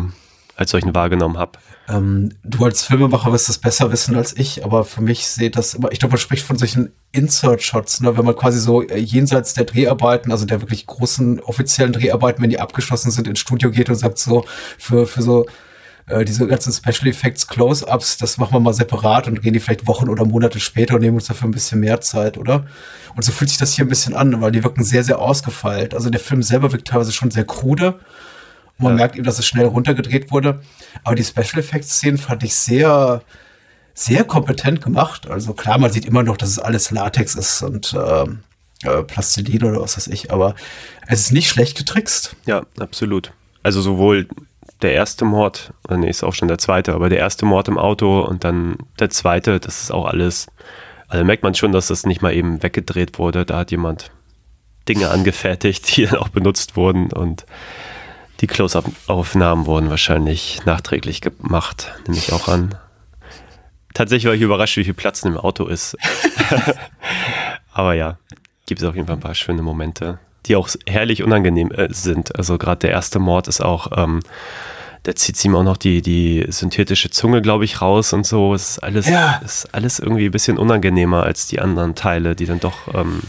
als 0.61 0.71
solchen 0.71 0.95
wahrgenommen 0.95 1.39
habe. 1.39 1.53
Ähm, 1.89 2.35
du 2.45 2.65
als 2.65 2.83
Filmemacher 2.83 3.33
wirst 3.33 3.49
das 3.49 3.59
besser 3.59 3.91
wissen 3.91 4.15
als 4.15 4.37
ich, 4.37 4.63
aber 4.63 4.85
für 4.85 5.01
mich 5.01 5.27
seht 5.27 5.57
das 5.57 5.73
immer, 5.73 5.91
ich 5.91 5.99
glaube, 5.99 6.13
man 6.13 6.19
spricht 6.19 6.45
von 6.45 6.59
solchen 6.59 6.93
Insert-Shots, 7.13 8.03
ne, 8.03 8.17
wenn 8.17 8.27
man 8.27 8.37
quasi 8.37 8.61
so 8.61 8.83
äh, 8.83 8.99
jenseits 8.99 9.55
der 9.55 9.65
Dreharbeiten, 9.65 10.31
also 10.31 10.45
der 10.45 10.61
wirklich 10.61 10.87
großen 10.87 11.41
offiziellen 11.41 11.95
Dreharbeiten, 11.95 12.43
wenn 12.43 12.51
die 12.51 12.61
abgeschlossen 12.61 13.11
sind, 13.11 13.27
ins 13.27 13.39
Studio 13.39 13.71
geht 13.71 13.89
und 13.89 13.95
sagt 13.95 14.19
so, 14.19 14.45
für, 14.77 15.07
für 15.07 15.23
so 15.23 15.47
äh, 16.09 16.27
diese 16.27 16.47
ganzen 16.47 16.75
Special 16.75 17.09
Effects 17.09 17.47
Close-Ups, 17.47 18.19
das 18.19 18.37
machen 18.37 18.53
wir 18.53 18.61
mal 18.61 18.75
separat 18.75 19.27
und 19.27 19.41
gehen 19.41 19.55
die 19.55 19.61
vielleicht 19.61 19.87
Wochen 19.87 20.11
oder 20.11 20.27
Monate 20.27 20.61
später 20.61 20.97
und 20.97 21.01
nehmen 21.01 21.17
uns 21.17 21.27
dafür 21.27 21.49
ein 21.49 21.53
bisschen 21.53 21.81
mehr 21.81 22.03
Zeit, 22.03 22.37
oder? 22.37 22.67
Und 23.17 23.25
so 23.25 23.33
fühlt 23.33 23.49
sich 23.49 23.59
das 23.59 23.73
hier 23.73 23.87
ein 23.87 23.89
bisschen 23.89 24.15
an, 24.15 24.43
weil 24.43 24.53
die 24.53 24.63
wirken 24.63 24.85
sehr, 24.85 25.05
sehr 25.05 25.21
ausgefeilt. 25.21 25.95
Also 25.95 26.11
der 26.11 26.21
Film 26.21 26.43
selber 26.43 26.71
wirkt 26.71 26.89
teilweise 26.89 27.13
schon 27.13 27.31
sehr 27.31 27.45
krude 27.45 27.99
man 28.83 28.93
ja. 28.93 28.97
merkt 28.99 29.16
eben, 29.16 29.24
dass 29.24 29.39
es 29.39 29.47
schnell 29.47 29.66
runtergedreht 29.66 30.31
wurde. 30.31 30.61
Aber 31.05 31.14
die 31.14 31.24
Special 31.24 31.59
Effects 31.59 31.97
Szenen 31.97 32.18
fand 32.18 32.43
ich 32.43 32.55
sehr, 32.55 33.22
sehr 33.95 34.24
kompetent 34.24 34.83
gemacht. 34.83 35.28
Also 35.28 35.55
klar, 35.55 35.78
man 35.78 35.93
sieht 35.93 36.05
immer 36.05 36.22
noch, 36.22 36.37
dass 36.37 36.51
es 36.51 36.59
alles 36.59 36.91
Latex 36.91 37.35
ist 37.35 37.62
und 37.62 37.93
äh, 37.95 38.24
äh, 38.83 39.03
Plastilin 39.03 39.64
oder 39.64 39.81
was 39.81 39.97
weiß 39.97 40.07
ich, 40.09 40.33
aber 40.33 40.55
es 41.07 41.20
ist 41.20 41.33
nicht 41.33 41.49
schlecht 41.49 41.76
getrickst. 41.76 42.37
Ja, 42.47 42.62
absolut. 42.78 43.33
Also 43.62 43.83
sowohl 43.83 44.26
der 44.83 44.95
erste 44.95 45.24
Mord, 45.24 45.72
nee, 45.91 46.09
ist 46.09 46.24
auch 46.24 46.33
schon 46.33 46.49
der 46.49 46.59
zweite, 46.59 46.95
aber 46.95 47.09
der 47.11 47.18
erste 47.18 47.45
Mord 47.45 47.68
im 47.68 47.76
Auto 47.76 48.22
und 48.22 48.45
dann 48.45 48.76
der 48.99 49.11
zweite, 49.11 49.61
das 49.61 49.83
ist 49.83 49.91
auch 49.91 50.07
alles, 50.07 50.47
also 51.09 51.24
merkt 51.24 51.43
man 51.43 51.55
schon, 51.55 51.72
dass 51.72 51.89
das 51.89 52.07
nicht 52.07 52.22
mal 52.22 52.33
eben 52.35 52.62
weggedreht 52.62 53.18
wurde. 53.18 53.45
Da 53.45 53.59
hat 53.59 53.70
jemand 53.70 54.11
Dinge 54.89 55.11
angefertigt, 55.11 55.97
die 55.97 56.07
dann 56.07 56.18
auch 56.18 56.28
benutzt 56.28 56.76
wurden 56.76 57.12
und 57.12 57.45
die 58.41 58.47
Close-Up-Aufnahmen 58.47 59.66
wurden 59.66 59.91
wahrscheinlich 59.91 60.64
nachträglich 60.64 61.20
gemacht, 61.20 61.93
nehme 62.07 62.18
ich 62.18 62.32
auch 62.32 62.49
an. 62.49 62.74
Tatsächlich 63.93 64.26
war 64.26 64.34
ich 64.34 64.41
überrascht, 64.41 64.76
wie 64.78 64.84
viel 64.84 64.95
Platz 64.95 65.22
im 65.24 65.36
Auto 65.36 65.66
ist. 65.66 65.97
Aber 67.72 67.95
ja, 67.95 68.18
gibt 68.66 68.80
es 68.80 68.88
auf 68.88 68.95
jeden 68.95 69.07
Fall 69.07 69.16
ein 69.16 69.20
paar 69.20 69.34
schöne 69.34 69.62
Momente, 69.62 70.18
die 70.47 70.57
auch 70.57 70.70
herrlich 70.86 71.22
unangenehm 71.22 71.70
äh, 71.70 71.93
sind. 71.93 72.34
Also 72.36 72.57
gerade 72.57 72.80
der 72.80 72.91
erste 72.91 73.18
Mord 73.18 73.47
ist 73.47 73.61
auch, 73.61 73.88
ähm, 73.97 74.20
der 75.05 75.16
zieht 75.16 75.43
ihm 75.45 75.55
auch 75.55 75.62
noch 75.62 75.76
die, 75.76 76.01
die 76.01 76.47
synthetische 76.49 77.11
Zunge, 77.11 77.43
glaube 77.43 77.64
ich, 77.64 77.82
raus 77.82 78.12
und 78.12 78.24
so. 78.24 78.55
Es 78.55 78.70
ist 78.70 78.78
alles, 78.78 79.09
ja. 79.09 79.41
ist 79.45 79.74
alles 79.74 79.99
irgendwie 79.99 80.26
ein 80.26 80.30
bisschen 80.30 80.57
unangenehmer 80.57 81.24
als 81.24 81.47
die 81.47 81.61
anderen 81.61 81.95
Teile, 81.95 82.36
die 82.36 82.47
dann 82.47 82.61
doch 82.61 82.95
ähm, 82.95 83.20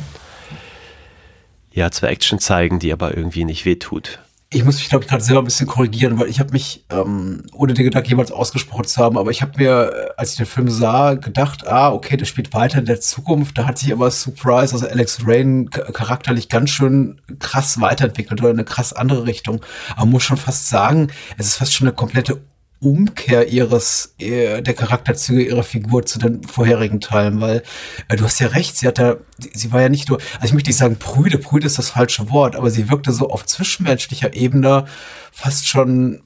ja 1.73 1.91
zwar 1.91 2.11
Action 2.11 2.39
zeigen, 2.39 2.79
die 2.79 2.93
aber 2.93 3.15
irgendwie 3.15 3.45
nicht 3.45 3.65
wehtut 3.65 4.19
ich 4.53 4.65
muss 4.65 4.75
mich, 4.79 4.89
glaube 4.89 5.05
ich, 5.05 5.09
gerade 5.09 5.23
selber 5.23 5.41
ein 5.41 5.45
bisschen 5.45 5.65
korrigieren, 5.65 6.19
weil 6.19 6.27
ich 6.27 6.41
habe 6.41 6.51
mich, 6.51 6.83
ähm, 6.89 7.45
ohne 7.53 7.73
den 7.73 7.85
Gedanken 7.85 8.09
jemals 8.09 8.33
ausgesprochen 8.33 8.83
zu 8.83 9.01
haben, 9.01 9.17
aber 9.17 9.31
ich 9.31 9.41
habe 9.41 9.53
mir, 9.57 9.93
äh, 9.93 10.09
als 10.17 10.31
ich 10.31 10.37
den 10.37 10.45
Film 10.45 10.69
sah, 10.69 11.13
gedacht, 11.13 11.65
ah, 11.67 11.93
okay, 11.93 12.17
der 12.17 12.25
spielt 12.25 12.53
weiter 12.53 12.79
in 12.79 12.85
der 12.85 12.99
Zukunft. 12.99 13.57
Da 13.57 13.65
hat 13.65 13.77
sich 13.77 13.93
aber 13.93 14.11
Surprise, 14.11 14.73
also 14.73 14.87
Alex 14.87 15.19
Rain, 15.25 15.69
charakterlich 15.69 16.49
ganz 16.49 16.69
schön 16.69 17.21
krass 17.39 17.79
weiterentwickelt 17.79 18.41
oder 18.41 18.49
in 18.49 18.57
eine 18.57 18.65
krass 18.65 18.91
andere 18.91 19.25
Richtung. 19.25 19.61
Man 19.97 20.09
muss 20.09 20.23
schon 20.23 20.37
fast 20.37 20.67
sagen, 20.67 21.07
es 21.37 21.47
ist 21.47 21.55
fast 21.55 21.73
schon 21.73 21.87
eine 21.87 21.95
komplette 21.95 22.41
Umkehr 22.81 23.47
ihres, 23.49 24.15
äh, 24.17 24.61
der 24.61 24.73
Charakterzüge 24.73 25.43
ihrer 25.43 25.63
Figur 25.63 26.03
zu 26.05 26.17
den 26.17 26.43
vorherigen 26.43 26.99
Teilen, 26.99 27.39
weil 27.39 27.61
äh, 28.07 28.15
du 28.15 28.23
hast 28.23 28.39
ja 28.39 28.47
recht, 28.47 28.75
sie 28.75 28.87
hat 28.87 28.97
da, 28.97 29.17
sie 29.37 29.71
war 29.71 29.81
ja 29.81 29.89
nicht 29.89 30.09
nur, 30.09 30.17
also 30.35 30.45
ich 30.45 30.53
möchte 30.53 30.69
nicht 30.69 30.77
sagen 30.77 30.97
prüde, 30.97 31.37
prüde 31.37 31.67
ist 31.67 31.77
das 31.77 31.91
falsche 31.91 32.31
Wort, 32.31 32.55
aber 32.55 32.71
sie 32.71 32.89
wirkte 32.89 33.11
so 33.11 33.29
auf 33.29 33.45
zwischenmenschlicher 33.45 34.33
Ebene 34.33 34.85
fast 35.31 35.67
schon 35.67 36.23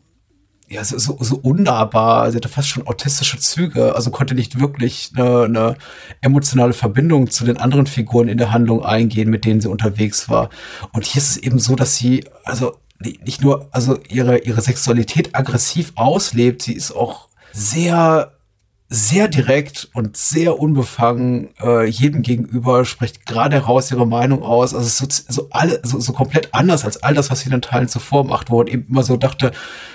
ja, 0.67 0.83
so, 0.83 0.97
so, 0.97 1.17
so 1.19 1.35
unnahbar, 1.35 2.31
sie 2.31 2.37
hatte 2.37 2.49
fast 2.49 2.69
schon 2.69 2.87
autistische 2.87 3.37
Züge, 3.37 3.93
also 3.95 4.09
konnte 4.09 4.33
nicht 4.33 4.59
wirklich 4.59 5.11
eine, 5.15 5.43
eine 5.43 5.75
emotionale 6.21 6.73
Verbindung 6.73 7.29
zu 7.29 7.45
den 7.45 7.57
anderen 7.57 7.85
Figuren 7.85 8.27
in 8.27 8.37
der 8.37 8.51
Handlung 8.51 8.83
eingehen, 8.83 9.29
mit 9.29 9.45
denen 9.45 9.61
sie 9.61 9.69
unterwegs 9.69 10.27
war. 10.27 10.49
Und 10.91 11.05
hier 11.05 11.21
ist 11.21 11.31
es 11.31 11.37
eben 11.37 11.59
so, 11.59 11.75
dass 11.75 11.95
sie, 11.97 12.25
also 12.43 12.77
nicht 12.99 13.41
nur 13.41 13.67
also 13.71 13.99
ihre, 14.09 14.39
ihre 14.39 14.61
Sexualität 14.61 15.35
aggressiv 15.35 15.91
auslebt, 15.95 16.61
sie 16.61 16.73
ist 16.73 16.91
auch 16.91 17.27
sehr 17.51 18.35
sehr 18.87 19.27
direkt 19.27 19.89
und 19.93 20.15
sehr 20.15 20.59
unbefangen 20.59 21.49
äh, 21.59 21.85
jedem 21.85 22.21
gegenüber, 22.21 22.85
spricht 22.85 23.25
gerade 23.25 23.55
heraus 23.55 23.89
ihre 23.91 24.05
Meinung 24.05 24.43
aus. 24.43 24.75
Also 24.75 24.87
so, 24.87 25.23
so 25.27 25.47
alle, 25.49 25.79
so, 25.83 25.99
so 25.99 26.13
komplett 26.13 26.53
anders 26.53 26.85
als 26.85 27.01
all 27.01 27.15
das, 27.15 27.31
was 27.31 27.39
sie 27.39 27.45
in 27.47 27.51
den 27.51 27.61
Teilen 27.61 27.87
zuvor 27.87 28.25
macht, 28.25 28.51
wo 28.51 28.59
man 28.59 28.67
eben 28.67 28.85
immer 28.87 29.01
so 29.01 29.17
dachte, 29.17 29.51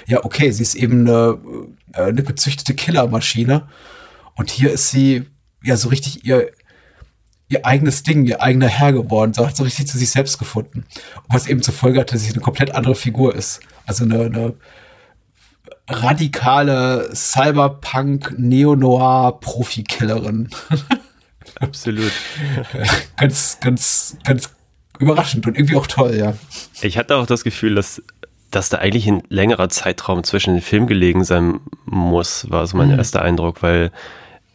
ja, 0.07 0.25
okay, 0.25 0.51
sie 0.51 0.63
ist 0.63 0.75
eben 0.75 1.07
eine, 1.07 1.39
äh, 1.93 2.03
eine 2.03 2.23
gezüchtete 2.25 2.75
Killermaschine. 2.75 3.69
Und 4.35 4.51
hier 4.51 4.73
ist 4.73 4.91
sie 4.91 5.27
ja 5.63 5.77
so 5.77 5.89
richtig 5.89 6.25
ihr, 6.25 6.51
ihr 7.51 7.67
eigenes 7.67 8.05
Ding, 8.05 8.25
ihr 8.25 8.41
eigener 8.41 8.69
Herr 8.69 8.93
geworden, 8.93 9.35
so 9.35 9.47
hat 9.47 9.57
so 9.57 9.65
richtig 9.65 9.89
zu 9.89 9.99
sich 9.99 10.11
selbst 10.11 10.39
gefunden. 10.39 10.87
Und 11.17 11.35
was 11.35 11.49
eben 11.49 11.63
zur 11.63 11.75
Folge 11.75 12.01
hat, 12.01 12.13
dass 12.13 12.23
sie 12.23 12.33
eine 12.33 12.41
komplett 12.41 12.75
andere 12.75 12.95
Figur 12.95 13.35
ist. 13.35 13.61
Also 13.87 14.05
eine, 14.05 14.25
eine 14.25 14.55
radikale 15.89 17.11
Cyberpunk 17.13 18.39
Neo-Noir 18.39 19.41
Profikillerin. 19.41 20.49
Absolut. 21.61 22.13
ganz, 23.17 23.59
ganz, 23.61 24.17
ganz 24.25 24.51
überraschend 25.01 25.47
und 25.47 25.57
irgendwie 25.57 25.75
auch 25.75 25.89
toll, 25.89 26.15
ja. 26.15 26.35
Ich 26.83 26.97
hatte 26.97 27.17
auch 27.17 27.27
das 27.27 27.43
Gefühl, 27.43 27.75
dass, 27.75 28.01
dass 28.53 28.69
da 28.69 28.79
eigentlich 28.79 29.09
ein 29.09 29.25
längerer 29.29 29.69
Zeitraum 29.69 30.23
zwischen 30.23 30.55
den 30.55 30.63
Filmen 30.63 30.87
gelegen 30.87 31.25
sein 31.25 31.59
muss, 31.85 32.49
war 32.49 32.65
so 32.69 32.77
mein 32.77 32.93
mhm. 32.93 32.99
erster 32.99 33.23
Eindruck, 33.23 33.61
weil 33.61 33.91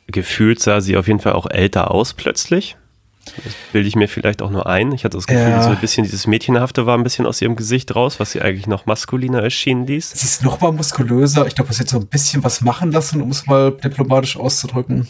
gefühlt 0.07 0.61
sah 0.61 0.79
sie 0.79 0.95
auf 0.95 1.07
jeden 1.07 1.19
Fall 1.19 1.33
auch 1.33 1.49
älter 1.49 1.91
aus 1.91 2.13
plötzlich. 2.13 2.77
Das 3.25 3.53
bilde 3.71 3.87
ich 3.87 3.95
mir 3.95 4.07
vielleicht 4.07 4.41
auch 4.41 4.51
nur 4.51 4.67
ein. 4.67 4.91
Ich 4.91 5.03
hatte 5.03 5.17
das 5.17 5.27
Gefühl, 5.27 5.49
ja. 5.49 5.63
so 5.63 5.69
ein 5.69 5.77
bisschen 5.77 6.03
dieses 6.03 6.27
Mädchenhafte 6.27 6.85
war 6.85 6.97
ein 6.97 7.03
bisschen 7.03 7.25
aus 7.25 7.41
ihrem 7.41 7.55
Gesicht 7.55 7.95
raus, 7.95 8.19
was 8.19 8.31
sie 8.31 8.41
eigentlich 8.41 8.67
noch 8.67 8.85
maskuliner 8.85 9.41
erschienen 9.41 9.87
ließ. 9.87 10.11
Sie 10.11 10.25
ist 10.25 10.43
noch 10.43 10.61
mal 10.61 10.71
muskulöser. 10.71 11.45
Ich 11.47 11.55
glaube, 11.55 11.71
es 11.71 11.79
wird 11.79 11.89
so 11.89 11.97
ein 11.97 12.07
bisschen 12.07 12.43
was 12.43 12.61
machen 12.61 12.91
lassen, 12.91 13.21
um 13.21 13.31
es 13.31 13.45
mal 13.47 13.71
diplomatisch 13.71 14.37
auszudrücken. 14.37 15.07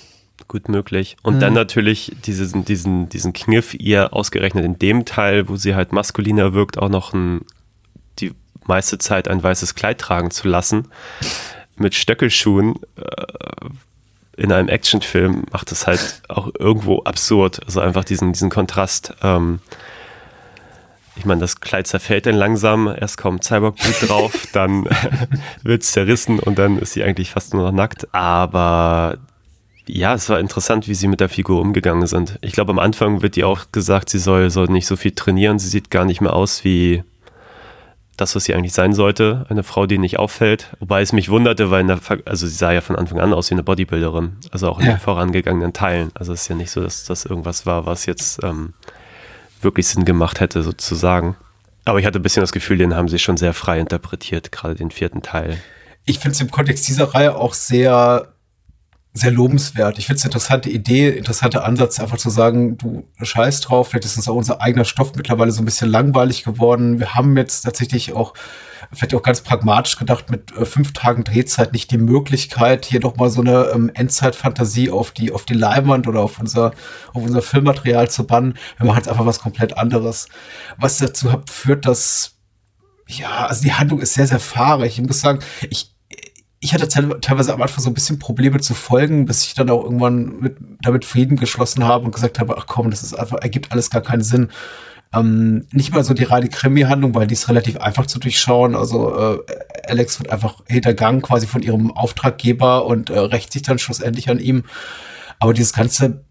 Gut 0.48 0.70
möglich. 0.70 1.18
Und 1.24 1.36
mhm. 1.36 1.40
dann 1.40 1.54
natürlich 1.54 2.12
diesen, 2.26 2.66
diesen, 2.66 3.10
diesen 3.10 3.34
Kniff, 3.34 3.74
ihr 3.74 4.14
ausgerechnet 4.14 4.66
in 4.66 4.78
dem 4.80 5.06
Teil, 5.06 5.50
wo 5.50 5.56
sie 5.56 5.76
halt 5.76 5.92
maskuliner 5.92 6.54
wirkt, 6.54 6.78
auch 6.78 6.90
noch 6.90 7.14
ein, 7.14 7.42
die 8.20 8.34
meiste 8.66 8.98
Zeit 8.98 9.28
ein 9.28 9.42
weißes 9.42 9.76
Kleid 9.76 10.00
tragen 10.00 10.32
zu 10.32 10.48
lassen. 10.48 10.88
Mit 11.78 11.96
Stöckelschuhen, 11.96 12.76
äh, 12.96 13.02
in 14.38 14.52
einem 14.52 14.70
Actionfilm 14.70 15.46
macht 15.52 15.72
es 15.72 15.88
halt 15.88 16.22
auch 16.28 16.50
irgendwo 16.58 17.04
absurd. 17.04 17.62
Also 17.66 17.80
einfach 17.80 18.04
diesen, 18.04 18.34
diesen 18.34 18.50
Kontrast. 18.50 19.14
Ähm, 19.22 19.60
ich 21.16 21.26
meine, 21.26 21.40
das 21.40 21.62
Kleid 21.62 21.88
zerfällt 21.88 22.26
dann 22.26 22.36
langsam, 22.36 22.88
erst 22.88 23.18
kommt 23.18 23.44
Cyborg-Blut 23.44 23.96
drauf, 24.10 24.48
dann 24.52 24.84
wird 25.64 25.84
es 25.84 25.94
zerrissen 25.94 26.40
und 26.40 26.60
dann 26.60 26.78
ist 26.78 26.94
sie 26.94 27.04
eigentlich 27.04 27.32
fast 27.32 27.54
nur 27.54 27.64
noch 27.64 27.72
nackt. 27.72 28.14
Aber 28.14 29.18
ja, 29.88 30.14
es 30.14 30.30
war 30.30 30.40
interessant, 30.40 30.88
wie 30.88 30.96
sie 30.96 31.08
mit 31.08 31.22
der 31.22 31.30
Figur 31.30 31.62
umgegangen 31.62 32.08
sind. 32.08 32.38
Ich 32.42 32.54
glaube, 32.54 32.72
am 32.72 32.80
Anfang 32.80 33.22
wird 33.22 33.38
ihr 33.38 33.48
auch 33.48 33.72
gesagt, 33.72 34.10
sie 34.10 34.20
soll, 34.20 34.50
soll 34.50 34.68
nicht 34.68 34.88
so 34.88 34.96
viel 34.96 35.12
trainieren. 35.12 35.60
Sie 35.60 35.70
sieht 35.70 35.90
gar 35.90 36.06
nicht 36.06 36.22
mehr 36.22 36.34
aus 36.34 36.64
wie 36.64 37.04
das, 38.18 38.36
was 38.36 38.46
sie 38.46 38.56
eigentlich 38.56 38.74
sein 38.74 38.94
sollte, 38.94 39.46
eine 39.50 39.64
Frau, 39.64 39.86
die 39.86 39.98
nicht 39.98 40.20
auffällt. 40.20 40.76
Wobei 40.80 41.02
es 41.02 41.12
mich 41.12 41.30
wunderte, 41.30 41.72
weil 41.72 41.86
der, 41.86 42.00
also 42.26 42.48
sie 42.48 42.56
sah 42.56 42.72
ja 42.72 42.82
von 42.82 42.96
Anfang 42.96 43.20
an 43.20 43.34
aus 43.34 43.50
wie 43.50 43.56
eine 43.56 43.64
Bodybuilderin, 43.64 44.38
also 44.52 44.70
auch 44.70 44.80
in 44.80 44.86
ja. 44.86 44.94
den 44.94 45.00
vorangegangenen 45.00 45.74
Teilen. 45.74 46.12
Also 46.14 46.34
es 46.34 46.44
ist 46.44 46.48
ja 46.48 46.56
nicht 46.56 46.72
so, 46.72 46.82
dass 46.82 47.04
das 47.06 47.26
irgendwas 47.26 47.66
war, 47.66 47.86
was 47.86 48.06
jetzt 48.06 48.44
ähm, 48.44 48.74
wirklich 49.62 49.88
Sinn 49.88 50.06
gemacht 50.06 50.40
hätte, 50.40 50.64
sozusagen. 50.64 51.36
Aber 51.84 52.00
ich 52.00 52.06
hatte 52.06 52.20
ein 52.20 52.24
bisschen 52.24 52.42
das 52.42 52.52
Gefühl, 52.52 52.78
den 52.78 52.96
haben 52.96 53.10
sie 53.10 53.20
schon 53.20 53.38
sehr 53.38 53.54
frei 53.54 53.80
interpretiert, 53.80 54.52
gerade 54.52 54.76
den 54.76 54.92
vierten 54.92 55.22
Teil. 55.22 55.58
Ich 56.06 56.20
finde 56.20 56.36
es 56.36 56.42
im 56.42 56.52
Kontext 56.52 56.88
dieser 56.88 57.14
Reihe 57.14 57.36
auch 57.36 57.54
sehr 57.54 58.35
sehr 59.18 59.32
lobenswert. 59.32 59.98
Ich 59.98 60.08
finde 60.08 60.18
es 60.18 60.24
eine 60.24 60.30
interessante 60.30 60.70
Idee, 60.70 61.10
interessanter 61.10 61.64
Ansatz, 61.64 62.02
einfach 62.02 62.18
zu 62.18 62.30
sagen, 62.30 62.78
du 62.78 63.08
scheiß 63.22 63.62
drauf, 63.62 63.88
vielleicht 63.88 64.04
ist 64.04 64.18
uns 64.18 64.28
auch 64.28 64.36
unser 64.36 64.62
eigener 64.62 64.84
Stoff 64.84 65.14
mittlerweile 65.16 65.52
so 65.52 65.62
ein 65.62 65.66
bisschen 65.66 65.90
langweilig 65.90 66.44
geworden. 66.44 67.00
Wir 67.00 67.16
haben 67.16 67.38
jetzt 67.38 67.62
tatsächlich 67.62 68.12
auch, 68.12 68.34
vielleicht 68.92 69.16
auch 69.16 69.24
ganz 69.24 69.40
pragmatisch 69.40 69.98
gedacht, 69.98 70.30
mit 70.30 70.52
äh, 70.58 70.66
fünf 70.66 70.92
Tagen 70.92 71.24
Drehzeit 71.24 71.72
nicht 71.72 71.92
die 71.92 71.98
Möglichkeit, 71.98 72.84
hier 72.84 73.00
doch 73.00 73.16
mal 73.16 73.30
so 73.30 73.40
eine 73.40 73.70
ähm, 73.74 73.90
Endzeitfantasie 73.94 74.92
auf 74.92 75.12
die, 75.12 75.32
auf 75.32 75.46
die 75.46 75.54
Leinwand 75.54 76.10
oder 76.10 76.20
auf 76.20 76.38
unser, 76.38 76.72
auf 77.14 77.24
unser 77.24 77.42
Filmmaterial 77.42 78.10
zu 78.10 78.28
bannen. 78.28 78.56
Wir 78.78 78.86
machen 78.86 78.98
jetzt 78.98 79.08
einfach 79.08 79.26
was 79.26 79.40
komplett 79.40 79.78
anderes. 79.78 80.28
Was 80.78 80.98
dazu 80.98 81.30
führt, 81.50 81.86
dass 81.86 82.34
ja, 83.08 83.46
also 83.46 83.62
die 83.64 83.74
Handlung 83.74 84.02
ist 84.02 84.14
sehr, 84.16 84.28
sehr 84.28 84.40
fahrig. 84.40 85.00
Ich 85.00 85.08
muss 85.08 85.22
sagen, 85.22 85.40
ich, 85.70 85.95
ich 86.66 86.74
hatte 86.74 86.88
teilweise 86.88 87.54
am 87.54 87.62
Anfang 87.62 87.84
so 87.84 87.92
ein 87.92 87.94
bisschen 87.94 88.18
Probleme 88.18 88.60
zu 88.60 88.74
folgen, 88.74 89.26
bis 89.26 89.46
ich 89.46 89.54
dann 89.54 89.70
auch 89.70 89.84
irgendwann 89.84 90.40
mit, 90.40 90.58
damit 90.82 91.06
Frieden 91.06 91.38
geschlossen 91.38 91.84
habe 91.86 92.06
und 92.06 92.12
gesagt 92.12 92.40
habe, 92.40 92.58
ach 92.58 92.66
komm, 92.66 92.90
das 92.90 93.04
ist 93.04 93.14
einfach, 93.14 93.38
ergibt 93.38 93.72
alles 93.72 93.92
gar 93.92 94.02
keinen 94.02 94.24
Sinn. 94.24 94.50
Ähm, 95.14 95.68
nicht 95.72 95.94
mal 95.94 96.04
so 96.04 96.16
die 96.16 96.24
reine 96.24 96.50
Krimi-Handlung, 96.50 97.14
weil 97.14 97.28
die 97.28 97.36
ist 97.36 97.50
relativ 97.50 97.78
einfach 97.78 98.08
zu 98.08 98.18
durchschauen. 98.18 98.76
Also 98.76 99.16
äh, 99.16 99.40
Alex 99.88 100.20
wird 100.20 100.32
einfach 100.32 100.64
hintergangen 100.66 101.22
quasi 101.22 101.46
von 101.46 101.62
ihrem 101.62 101.92
Auftraggeber 101.92 102.88
und 102.88 103.12
äh, 103.12 103.20
rächt 103.20 103.54
sich 103.54 103.62
dann 103.62 103.78
schlussendlich 103.78 104.28
an 104.32 104.40
ihm. 104.40 104.64
Aber 105.38 105.54
dieses 105.54 105.72
ganze 105.72 106.26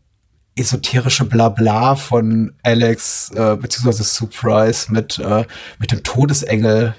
esoterische 0.56 1.26
Blabla 1.26 1.94
von 1.94 2.54
Alex 2.64 3.30
äh, 3.36 3.56
beziehungsweise 3.56 4.02
Surprise 4.02 4.90
mit 4.90 5.20
äh, 5.20 5.44
mit 5.78 5.92
dem 5.92 6.02
Todesengel, 6.02 6.96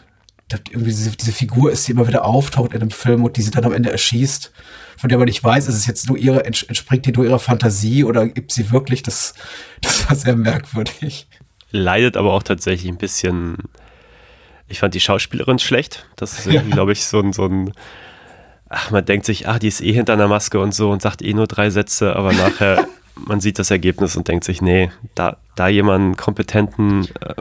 irgendwie 0.52 0.92
diese, 0.92 1.12
diese 1.12 1.32
Figur 1.32 1.72
ist, 1.72 1.88
die 1.88 1.92
immer 1.92 2.08
wieder 2.08 2.26
auftaucht 2.26 2.74
in 2.74 2.82
einem 2.82 2.92
Film 2.92 3.24
und 3.24 3.38
die 3.38 3.42
sie 3.42 3.52
dann 3.52 3.66
am 3.66 3.74
Ende 3.74 3.92
erschießt, 3.92 4.52
von 4.98 5.10
der 5.10 5.18
man 5.18 5.26
nicht 5.26 5.44
weiß, 5.44 5.68
ist 5.68 5.76
es 5.76 5.88
jetzt 5.88 6.08
nur 6.08 6.18
ihre, 6.18 6.46
entspringt 6.46 7.06
die 7.06 7.12
nur 7.12 7.26
ihrer 7.26 7.40
Fantasie 7.40 8.04
oder 8.04 8.28
gibt 8.28 8.52
sie 8.52 8.72
wirklich, 8.72 9.04
das, 9.04 9.34
das 9.82 10.08
war 10.08 10.16
sehr 10.16 10.36
merkwürdig. 10.36 11.28
Leidet 11.72 12.16
aber 12.16 12.34
auch 12.34 12.44
tatsächlich 12.44 12.90
ein 12.90 12.98
bisschen, 12.98 13.58
ich 14.68 14.80
fand 14.80 14.94
die 14.94 15.00
Schauspielerin 15.00 15.60
schlecht, 15.60 16.06
das 16.16 16.40
ist 16.40 16.48
irgendwie, 16.48 16.70
ja. 16.70 16.76
glaube 16.76 16.92
ich, 16.92 17.06
so 17.06 17.20
ein, 17.20 17.34
so 17.34 17.46
ein, 17.46 17.74
ach, 18.70 18.92
man 18.92 19.04
denkt 19.04 19.26
sich, 19.26 19.48
ach, 19.48 19.60
die 19.60 19.68
ist 19.68 19.82
eh 19.82 19.94
hinter 19.94 20.14
einer 20.14 20.28
Maske 20.28 20.60
und 20.60 20.74
so 20.74 20.92
und 20.92 21.02
sagt 21.02 21.22
eh 21.22 21.34
nur 21.34 21.48
drei 21.48 21.72
Sätze, 21.72 22.16
aber 22.16 22.34
nachher, 22.34 22.88
man 23.16 23.40
sieht 23.42 23.58
das 23.58 23.72
Ergebnis 23.72 24.16
und 24.16 24.28
denkt 24.28 24.44
sich, 24.44 24.62
nee, 24.62 24.92
da, 25.16 25.38
da 25.56 25.68
jemanden 25.68 26.16
kompetenten, 26.16 27.08
äh, 27.22 27.34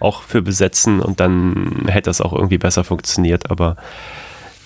auch 0.00 0.22
für 0.22 0.42
besetzen 0.42 1.00
und 1.00 1.20
dann 1.20 1.86
hätte 1.86 2.10
das 2.10 2.20
auch 2.20 2.32
irgendwie 2.32 2.58
besser 2.58 2.84
funktioniert. 2.84 3.50
Aber 3.50 3.76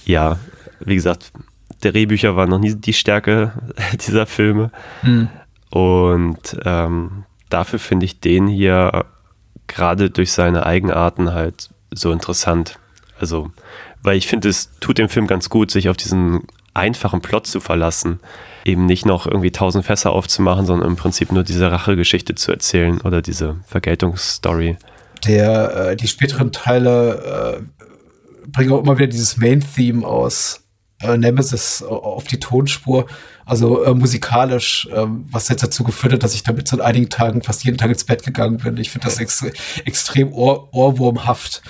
ja, 0.05 0.39
wie 0.81 0.95
gesagt, 0.95 1.33
Drehbücher 1.81 2.37
waren 2.37 2.51
noch 2.51 2.59
nie 2.59 2.75
die 2.75 2.93
Stärke 2.93 3.53
dieser 4.07 4.27
Filme. 4.27 4.71
Mhm. 5.03 5.29
Und 5.71 6.59
ähm, 6.65 7.25
dafür 7.51 7.79
finde 7.79 8.07
ich 8.07 8.21
den 8.21 8.47
hier 8.47 9.05
gerade 9.67 10.11
durch 10.11 10.33
seine 10.33 10.67
Eigenarten 10.67 11.33
halt 11.33 11.71
so 11.91 12.11
interessant. 12.13 12.79
Also, 13.21 13.51
weil 14.03 14.17
ich 14.17 14.27
finde, 14.27 14.49
es 14.49 14.71
tut 14.81 14.99
dem 14.99 15.09
Film 15.09 15.27
ganz 15.27 15.51
gut, 15.51 15.71
sich 15.71 15.89
auf 15.89 15.97
diesen 15.97 16.47
einfachen 16.75 17.21
Plot 17.21 17.47
zu 17.47 17.61
verlassen. 17.61 18.21
Eben 18.65 18.87
nicht 18.87 19.07
noch 19.07 19.27
irgendwie 19.27 19.51
tausend 19.51 19.85
Fässer 19.85 20.13
aufzumachen, 20.13 20.67
sondern 20.67 20.89
im 20.89 20.97
Prinzip 20.97 21.33
nur 21.33 21.43
diese 21.43 21.71
Rachegeschichte 21.71 22.35
zu 22.35 22.53
erzählen 22.53 23.01
oder 23.01 23.23
diese 23.23 23.57
Vergeltungsstory 23.67 24.77
der, 25.19 25.91
äh, 25.91 25.97
die 25.97 26.09
späteren 26.09 26.53
Teile 26.53 27.61
äh, 27.61 27.83
bringen 28.49 28.73
auch 28.73 28.83
immer 28.83 28.99
wieder 28.99 29.09
dieses 29.09 29.37
Main-Theme 29.37 30.07
aus 30.07 30.65
äh, 31.01 31.17
Nemesis 31.17 31.83
auf 31.83 32.25
die 32.25 32.41
Tonspur, 32.41 33.07
also 33.47 33.85
äh, 33.85 33.95
musikalisch, 33.95 34.89
äh, 34.93 35.07
was 35.31 35.49
jetzt 35.49 35.63
dazu 35.63 35.85
geführt 35.85 36.15
hat, 36.15 36.23
dass 36.23 36.35
ich 36.35 36.43
damit 36.43 36.67
so 36.67 36.81
einigen 36.81 37.09
Tagen 37.09 37.43
fast 37.43 37.65
jeden 37.65 37.79
Tag 37.79 37.91
ins 37.91 38.05
Bett 38.05 38.25
gegangen 38.25 38.57
bin. 38.59 38.77
Ich 38.79 38.91
finde 38.91 39.07
das 39.07 39.19
ex 39.21 39.45
extrem 39.85 40.33
ohr 40.33 40.75
ohrwurmhaft. 40.75 41.63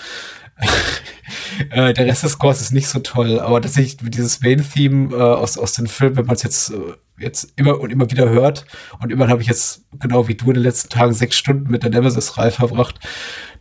äh, 1.71 1.93
der 1.93 2.07
Rest 2.07 2.25
des 2.25 2.33
Scores 2.33 2.61
ist 2.61 2.73
nicht 2.73 2.89
so 2.89 2.99
toll, 3.01 3.41
aber 3.41 3.61
tatsächlich 3.61 3.97
dieses 4.11 4.41
Main-Theme 4.41 5.15
äh, 5.15 5.21
aus, 5.21 5.59
aus 5.59 5.73
den 5.73 5.87
Filmen, 5.87 6.17
wenn 6.17 6.27
man 6.27 6.37
es 6.37 6.43
jetzt, 6.43 6.71
äh, 6.71 6.95
jetzt 7.19 7.53
immer 7.57 7.81
und 7.81 7.91
immer 7.91 8.11
wieder 8.11 8.29
hört, 8.29 8.65
und 9.01 9.11
immerhin 9.11 9.31
habe 9.31 9.43
ich 9.43 9.49
jetzt, 9.49 9.83
genau 9.99 10.29
wie 10.29 10.35
du 10.35 10.47
in 10.49 10.55
den 10.55 10.63
letzten 10.63 10.89
Tagen, 10.89 11.13
sechs 11.13 11.37
Stunden 11.37 11.71
mit 11.71 11.83
der 11.83 11.91
Nemesis-Reihe 11.91 12.51
verbracht, 12.51 12.99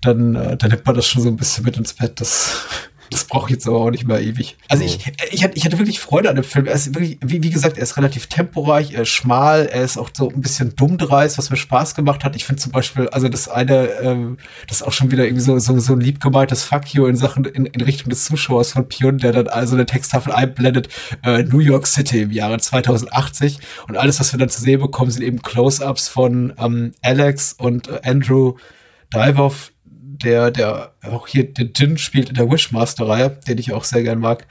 dann, 0.01 0.35
äh, 0.35 0.57
dann 0.57 0.71
nimmt 0.71 0.85
man 0.85 0.95
das 0.95 1.07
schon 1.07 1.21
so 1.21 1.29
ein 1.29 1.37
bisschen 1.37 1.65
mit 1.65 1.77
ins 1.77 1.93
Bett. 1.93 2.19
Das 2.19 2.65
das 3.09 3.25
brauche 3.25 3.49
ich 3.49 3.55
jetzt 3.55 3.67
aber 3.67 3.79
auch 3.79 3.91
nicht 3.91 4.05
mehr 4.05 4.21
ewig. 4.21 4.57
Also 4.67 4.83
ich, 4.83 5.11
ich, 5.31 5.43
hatte, 5.43 5.55
ich 5.55 5.65
hatte 5.65 5.77
wirklich 5.77 5.99
Freude 5.99 6.29
an 6.29 6.35
dem 6.35 6.43
Film. 6.43 6.65
Er 6.65 6.73
ist 6.73 6.93
wirklich, 6.93 7.17
wie, 7.21 7.43
wie 7.43 7.49
gesagt, 7.49 7.77
er 7.77 7.83
ist 7.83 7.97
relativ 7.97 8.27
temporeich, 8.27 8.93
er 8.93 9.03
ist 9.03 9.09
schmal, 9.09 9.67
er 9.67 9.83
ist 9.83 9.97
auch 9.97 10.09
so 10.13 10.29
ein 10.29 10.41
bisschen 10.41 10.75
dummdreist, 10.75 11.37
was 11.37 11.49
mir 11.49 11.57
Spaß 11.57 11.95
gemacht 11.95 12.23
hat. 12.23 12.35
Ich 12.35 12.45
finde 12.45 12.61
zum 12.61 12.71
Beispiel, 12.71 13.07
also 13.09 13.29
das 13.29 13.47
eine, 13.47 13.87
ähm, 14.01 14.37
das 14.67 14.77
ist 14.77 14.83
auch 14.83 14.91
schon 14.91 15.11
wieder 15.11 15.25
irgendwie 15.25 15.43
so, 15.43 15.57
so, 15.59 15.77
so 15.79 15.93
ein 15.93 16.01
lieb 16.01 16.19
gemeintes 16.19 16.63
Fuck 16.63 16.93
you 16.93 17.05
in 17.05 17.15
Sachen, 17.15 17.45
in, 17.45 17.65
in 17.65 17.81
Richtung 17.81 18.09
des 18.09 18.25
Zuschauers 18.25 18.73
von 18.73 18.87
Pion, 18.87 19.17
der 19.17 19.31
dann 19.31 19.47
also 19.47 19.75
eine 19.75 19.85
Texttafel 19.85 20.33
einblendet, 20.33 20.89
äh, 21.23 21.43
New 21.43 21.59
York 21.59 21.87
City 21.87 22.21
im 22.21 22.31
Jahre 22.31 22.59
2080 22.59 23.59
und 23.87 23.97
alles, 23.97 24.19
was 24.19 24.33
wir 24.33 24.39
dann 24.39 24.49
zu 24.49 24.61
sehen 24.61 24.81
bekommen, 24.81 25.11
sind 25.11 25.23
eben 25.23 25.41
Close-Ups 25.41 26.07
von 26.09 26.53
ähm, 26.57 26.93
Alex 27.01 27.53
und 27.53 27.87
äh, 27.87 28.01
Andrew 28.03 28.55
Divoff, 29.13 29.71
der, 30.23 30.51
der 30.51 30.93
auch 31.03 31.27
hier 31.27 31.51
den 31.51 31.71
Jin 31.75 31.97
spielt 31.97 32.29
in 32.29 32.35
der 32.35 32.49
Wishmaster-Reihe, 32.49 33.39
den 33.47 33.57
ich 33.57 33.73
auch 33.73 33.83
sehr 33.83 34.03
gern 34.03 34.19
mag. 34.19 34.47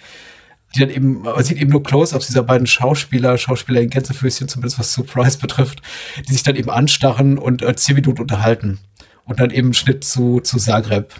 Die 0.74 0.80
dann 0.80 0.90
eben, 0.90 1.22
man 1.22 1.42
sieht 1.42 1.58
eben 1.58 1.70
nur 1.70 1.82
Close-ups 1.82 2.26
dieser 2.26 2.42
beiden 2.42 2.66
Schauspieler, 2.66 3.38
Schauspieler 3.38 3.80
in 3.80 3.90
Gänsefüßchen, 3.90 4.48
zumindest 4.48 4.78
was 4.78 4.92
Surprise 4.92 5.38
betrifft, 5.40 5.80
die 6.28 6.32
sich 6.32 6.42
dann 6.42 6.56
eben 6.56 6.70
anstarren 6.70 7.38
und 7.38 7.62
äh, 7.62 7.74
zehn 7.76 7.94
Minuten 7.94 8.22
unterhalten. 8.22 8.78
Und 9.24 9.40
dann 9.40 9.50
eben 9.50 9.74
Schnitt 9.74 10.04
zu, 10.04 10.40
zu 10.40 10.58
Zagreb. 10.58 11.14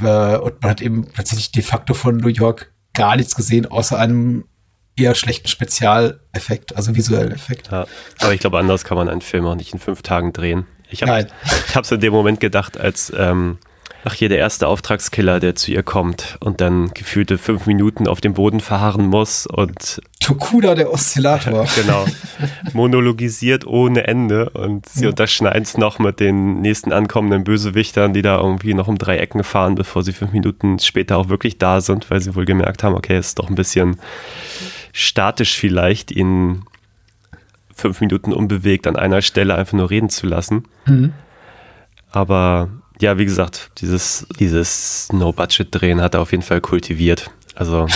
Äh, 0.00 0.36
und 0.36 0.60
man 0.62 0.70
hat 0.70 0.80
eben 0.80 1.12
tatsächlich 1.12 1.52
de 1.52 1.62
facto 1.62 1.94
von 1.94 2.16
New 2.16 2.28
York 2.28 2.72
gar 2.94 3.16
nichts 3.16 3.34
gesehen, 3.34 3.66
außer 3.66 3.98
einem 3.98 4.44
eher 4.96 5.14
schlechten 5.14 5.48
Spezialeffekt, 5.48 6.76
also 6.76 6.94
visuellen 6.94 7.32
Effekt. 7.32 7.70
Ja, 7.70 7.86
aber 8.20 8.32
ich 8.32 8.40
glaube, 8.40 8.58
anders 8.58 8.84
kann 8.84 8.96
man 8.96 9.08
einen 9.08 9.20
Film 9.20 9.44
auch 9.44 9.56
nicht 9.56 9.72
in 9.72 9.80
fünf 9.80 10.02
Tagen 10.02 10.32
drehen. 10.32 10.66
Ich 10.88 11.02
habe 11.02 11.26
es 11.74 11.90
in 11.90 12.00
dem 12.00 12.12
Moment 12.12 12.40
gedacht, 12.40 12.78
als 12.78 13.12
ähm, 13.16 13.58
Ach, 14.06 14.12
hier 14.12 14.28
der 14.28 14.36
erste 14.36 14.68
Auftragskiller, 14.68 15.40
der 15.40 15.54
zu 15.54 15.72
ihr 15.72 15.82
kommt 15.82 16.36
und 16.40 16.60
dann 16.60 16.90
gefühlte 16.92 17.38
fünf 17.38 17.64
Minuten 17.64 18.06
auf 18.06 18.20
dem 18.20 18.34
Boden 18.34 18.60
verharren 18.60 19.06
muss 19.06 19.46
und. 19.46 20.02
Tokuda, 20.20 20.74
der 20.74 20.92
Oszillator. 20.92 21.66
genau. 21.74 22.04
Monologisiert 22.74 23.66
ohne 23.66 24.06
Ende 24.06 24.50
und 24.50 24.86
sie 24.86 25.04
ja. 25.04 25.08
unterschneiden 25.08 25.62
es 25.62 25.78
noch 25.78 25.98
mit 25.98 26.20
den 26.20 26.60
nächsten 26.60 26.92
ankommenden 26.92 27.44
Bösewichtern, 27.44 28.12
die 28.12 28.20
da 28.20 28.38
irgendwie 28.38 28.74
noch 28.74 28.88
um 28.88 28.98
drei 28.98 29.16
Ecken 29.16 29.42
fahren, 29.42 29.74
bevor 29.74 30.02
sie 30.02 30.12
fünf 30.12 30.32
Minuten 30.32 30.78
später 30.80 31.16
auch 31.16 31.30
wirklich 31.30 31.56
da 31.56 31.80
sind, 31.80 32.10
weil 32.10 32.20
sie 32.20 32.34
wohl 32.34 32.44
gemerkt 32.44 32.82
haben, 32.82 32.94
okay, 32.94 33.16
es 33.16 33.28
ist 33.28 33.38
doch 33.38 33.48
ein 33.48 33.54
bisschen 33.54 33.96
statisch 34.92 35.56
vielleicht, 35.56 36.10
ihn 36.10 36.64
fünf 37.74 38.02
Minuten 38.02 38.34
unbewegt 38.34 38.86
an 38.86 38.96
einer 38.96 39.22
Stelle 39.22 39.54
einfach 39.54 39.72
nur 39.72 39.88
reden 39.88 40.10
zu 40.10 40.26
lassen. 40.26 40.64
Mhm. 40.84 41.14
Aber 42.12 42.68
ja, 43.00 43.18
wie 43.18 43.24
gesagt, 43.24 43.70
dieses, 43.78 44.26
dieses 44.38 45.08
No-Budget-Drehen 45.12 46.00
hat 46.00 46.14
er 46.14 46.20
auf 46.20 46.30
jeden 46.30 46.42
Fall 46.42 46.60
kultiviert. 46.60 47.30
Also 47.54 47.86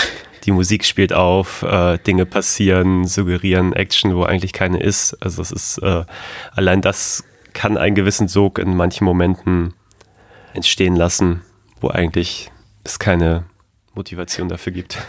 die 0.44 0.50
Musik 0.50 0.84
spielt 0.84 1.12
auf, 1.12 1.62
äh, 1.62 1.98
Dinge 1.98 2.26
passieren, 2.26 3.06
suggerieren 3.06 3.72
Action, 3.72 4.14
wo 4.16 4.24
eigentlich 4.24 4.52
keine 4.52 4.80
ist. 4.80 5.14
Also 5.22 5.42
es 5.42 5.52
ist, 5.52 5.78
äh, 5.78 6.04
allein 6.52 6.80
das 6.82 7.24
kann 7.52 7.76
einen 7.76 7.94
gewissen 7.94 8.28
Sog 8.28 8.58
in 8.58 8.76
manchen 8.76 9.04
Momenten 9.04 9.74
entstehen 10.54 10.96
lassen, 10.96 11.42
wo 11.80 11.88
eigentlich 11.88 12.50
es 12.84 12.98
keine 12.98 13.44
Motivation 13.94 14.48
dafür 14.48 14.72
gibt. 14.72 14.98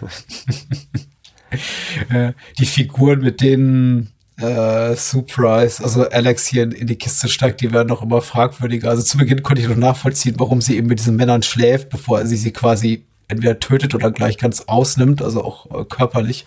Äh, 2.10 2.34
die 2.60 2.68
Figuren, 2.68 3.22
mit 3.22 3.42
denen 3.42 4.12
äh, 4.40 4.96
Surprise, 4.96 5.84
also 5.84 6.08
Alex 6.10 6.48
hier 6.48 6.64
in, 6.64 6.72
in, 6.72 6.88
die 6.88 6.96
Kiste 6.96 7.28
steigt, 7.28 7.62
die 7.62 7.72
werden 7.72 7.88
noch 7.88 8.02
immer 8.02 8.22
fragwürdiger. 8.22 8.90
Also 8.90 9.04
zu 9.04 9.18
Beginn 9.18 9.44
konnte 9.44 9.62
ich 9.62 9.68
noch 9.68 9.76
nachvollziehen, 9.76 10.36
warum 10.38 10.62
sie 10.62 10.78
eben 10.78 10.88
mit 10.88 11.00
diesen 11.00 11.16
Männern 11.16 11.44
schläft, 11.44 11.90
bevor 11.90 12.26
sie 12.26 12.38
sie 12.38 12.52
quasi 12.52 13.06
entweder 13.28 13.60
tötet 13.60 13.94
oder 13.96 14.12
gleich 14.12 14.38
ganz 14.38 14.62
ausnimmt, 14.68 15.22
also 15.22 15.44
auch 15.44 15.82
äh, 15.82 15.86
körperlich. 15.86 16.46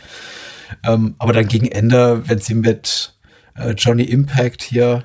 Ähm, 0.84 1.14
aber 1.18 1.32
dann 1.32 1.48
gegen 1.48 1.66
Ende, 1.66 2.28
wenn 2.28 2.38
sie 2.38 2.54
mit 2.54 3.14
äh, 3.56 3.70
Johnny 3.72 4.04
Impact 4.04 4.62
hier 4.62 5.04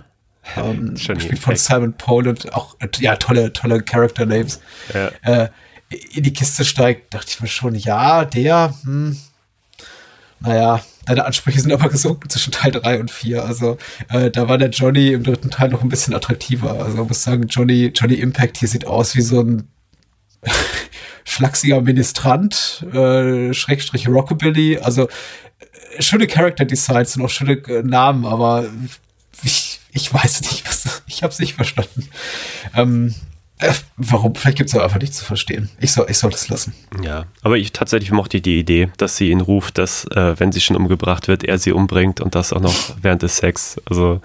ähm, 0.56 0.94
gespielt 0.96 1.40
von 1.40 1.56
Simon 1.56 1.94
Poland, 1.94 2.54
auch 2.54 2.76
äh, 2.80 2.88
ja 3.00 3.16
tolle 3.18 3.52
tolle 3.54 3.82
Character 3.82 4.26
Names, 4.26 4.62
ja. 4.94 5.12
Äh, 5.22 5.50
in 5.90 6.24
die 6.24 6.34
Kiste 6.34 6.66
steigt, 6.66 7.14
dachte 7.14 7.28
ich 7.30 7.42
mir 7.42 7.48
schon, 7.48 7.74
ja, 7.76 8.26
der, 8.26 8.74
hm, 8.84 9.18
naja, 10.42 10.82
deine 11.08 11.26
Ansprüche 11.26 11.60
sind 11.60 11.72
aber 11.72 11.90
gesunken 11.90 12.30
zwischen 12.30 12.52
Teil 12.52 12.72
3 12.72 13.00
und 13.00 13.12
4. 13.12 13.44
Also 13.44 13.78
äh, 14.10 14.30
da 14.30 14.48
war 14.48 14.58
der 14.58 14.70
Johnny 14.70 15.14
im 15.14 15.24
dritten 15.24 15.50
Teil 15.50 15.70
noch 15.70 15.82
ein 15.82 15.90
bisschen 15.90 16.14
attraktiver. 16.14 16.74
Also 16.84 16.98
man 16.98 17.08
muss 17.08 17.24
sagen, 17.24 17.48
Johnny, 17.48 17.92
Johnny 17.96 18.16
Impact 18.16 18.58
hier 18.58 18.68
sieht 18.68 18.86
aus 18.86 19.16
wie 19.16 19.22
so 19.22 19.42
ein 19.42 19.68
schlachsiger 21.24 21.82
Ministrant, 21.82 22.86
äh, 22.94 23.54
Schrägstrich 23.54 24.08
Rockabilly. 24.08 24.80
Also 24.80 25.08
äh, 25.96 26.02
schöne 26.02 26.28
Character 26.28 26.66
Designs 26.66 27.16
und 27.16 27.24
auch 27.24 27.30
schöne 27.30 27.54
äh, 27.54 27.84
Namen, 27.84 28.26
aber 28.26 28.66
ich, 29.44 29.80
ich 29.94 30.14
weiß 30.14 30.42
nicht, 30.42 30.68
was, 30.68 31.04
ich 31.08 31.24
habe 31.24 31.32
es 31.32 31.40
nicht 31.40 31.56
verstanden. 31.56 32.10
Ähm, 32.76 33.16
äh, 33.60 33.74
warum? 33.98 34.36
Vielleicht 34.36 34.58
gibt 34.58 34.70
es 34.70 34.78
einfach 34.78 35.00
nicht 35.00 35.16
zu 35.16 35.26
verstehen. 35.26 35.70
Ich 35.80 35.92
soll, 35.92 36.06
ich 36.10 36.18
soll 36.20 36.30
das 36.30 36.48
lassen. 36.48 36.76
Ja, 37.02 37.26
aber 37.42 37.58
ich 37.58 37.74
tatsächlich 37.74 38.12
mochte 38.12 38.40
die 38.40 38.60
Idee, 38.60 38.90
dass 38.98 39.18
sie 39.18 39.32
ihn 39.32 39.42
ruft, 39.42 39.80
dass, 39.80 40.06
äh, 40.06 40.40
wenn 40.40 40.52
sie 40.52 40.62
schon 40.62 40.76
umgebracht 40.76 41.28
wird, 41.28 41.44
er 41.44 41.58
sie 41.58 41.72
umbringt 41.72 42.22
und 42.22 42.36
das 42.36 42.54
auch 42.54 42.62
noch 42.62 42.76
während 43.02 43.24
des 43.24 43.38
Sex. 43.38 43.82
Also, 43.86 44.22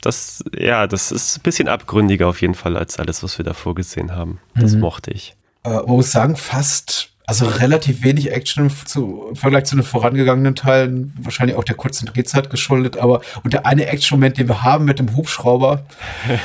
das, 0.00 0.42
ja, 0.58 0.88
das 0.88 1.12
ist 1.12 1.38
ein 1.38 1.42
bisschen 1.42 1.68
abgründiger 1.68 2.26
auf 2.26 2.40
jeden 2.40 2.54
Fall 2.54 2.76
als 2.76 2.98
alles, 2.98 3.22
was 3.22 3.38
wir 3.38 3.44
davor 3.44 3.76
gesehen 3.76 4.12
haben. 4.12 4.40
Das 4.56 4.72
mhm. 4.72 4.80
mochte 4.80 5.12
ich. 5.12 5.36
Äh, 5.62 5.70
man 5.70 5.86
muss 5.86 6.10
sagen, 6.10 6.34
fast, 6.34 7.10
also 7.26 7.46
relativ 7.46 8.02
wenig 8.02 8.32
Action 8.32 8.70
zu, 8.86 9.26
im 9.30 9.36
Vergleich 9.36 9.66
zu 9.66 9.76
den 9.76 9.84
vorangegangenen 9.84 10.56
Teilen. 10.56 11.14
Wahrscheinlich 11.20 11.56
auch 11.56 11.64
der 11.64 11.76
kurzen 11.76 12.06
Drehzeit 12.06 12.50
geschuldet, 12.50 12.96
aber 12.96 13.20
und 13.44 13.52
der 13.52 13.66
eine 13.66 13.86
Action-Moment, 13.86 14.38
den 14.38 14.48
wir 14.48 14.64
haben 14.64 14.84
mit 14.84 14.98
dem 14.98 15.14
Hubschrauber. 15.14 15.86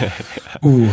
uh. 0.61 0.87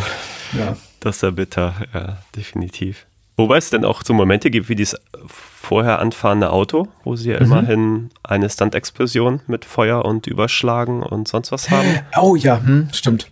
Ja. 0.57 0.77
Das 1.01 1.17
ist 1.17 1.23
ja 1.23 1.31
bitter, 1.31 1.75
ja, 1.95 2.19
definitiv. 2.35 3.07
Wobei 3.37 3.59
es 3.59 3.71
denn 3.71 3.85
auch 3.85 4.03
so 4.05 4.15
Momente 4.15 4.51
gibt 4.51 4.69
wie 4.69 4.75
dieses 4.75 5.01
vorher 5.27 6.01
anfahrende 6.01 6.51
Auto, 6.51 6.89
wo 7.05 7.15
sie 7.15 7.31
ja 7.31 7.37
mhm. 7.39 7.45
immerhin 7.47 8.11
eine 8.25 8.51
Stunt-Explosion 8.51 9.41
mit 9.47 9.65
Feuer 9.65 10.05
und 10.05 10.27
Überschlagen 10.27 11.05
und 11.05 11.29
sonst 11.29 11.53
was 11.53 11.71
haben. 11.71 12.01
Oh 12.21 12.35
ja, 12.35 12.61
hm, 12.61 12.89
stimmt. 12.93 13.31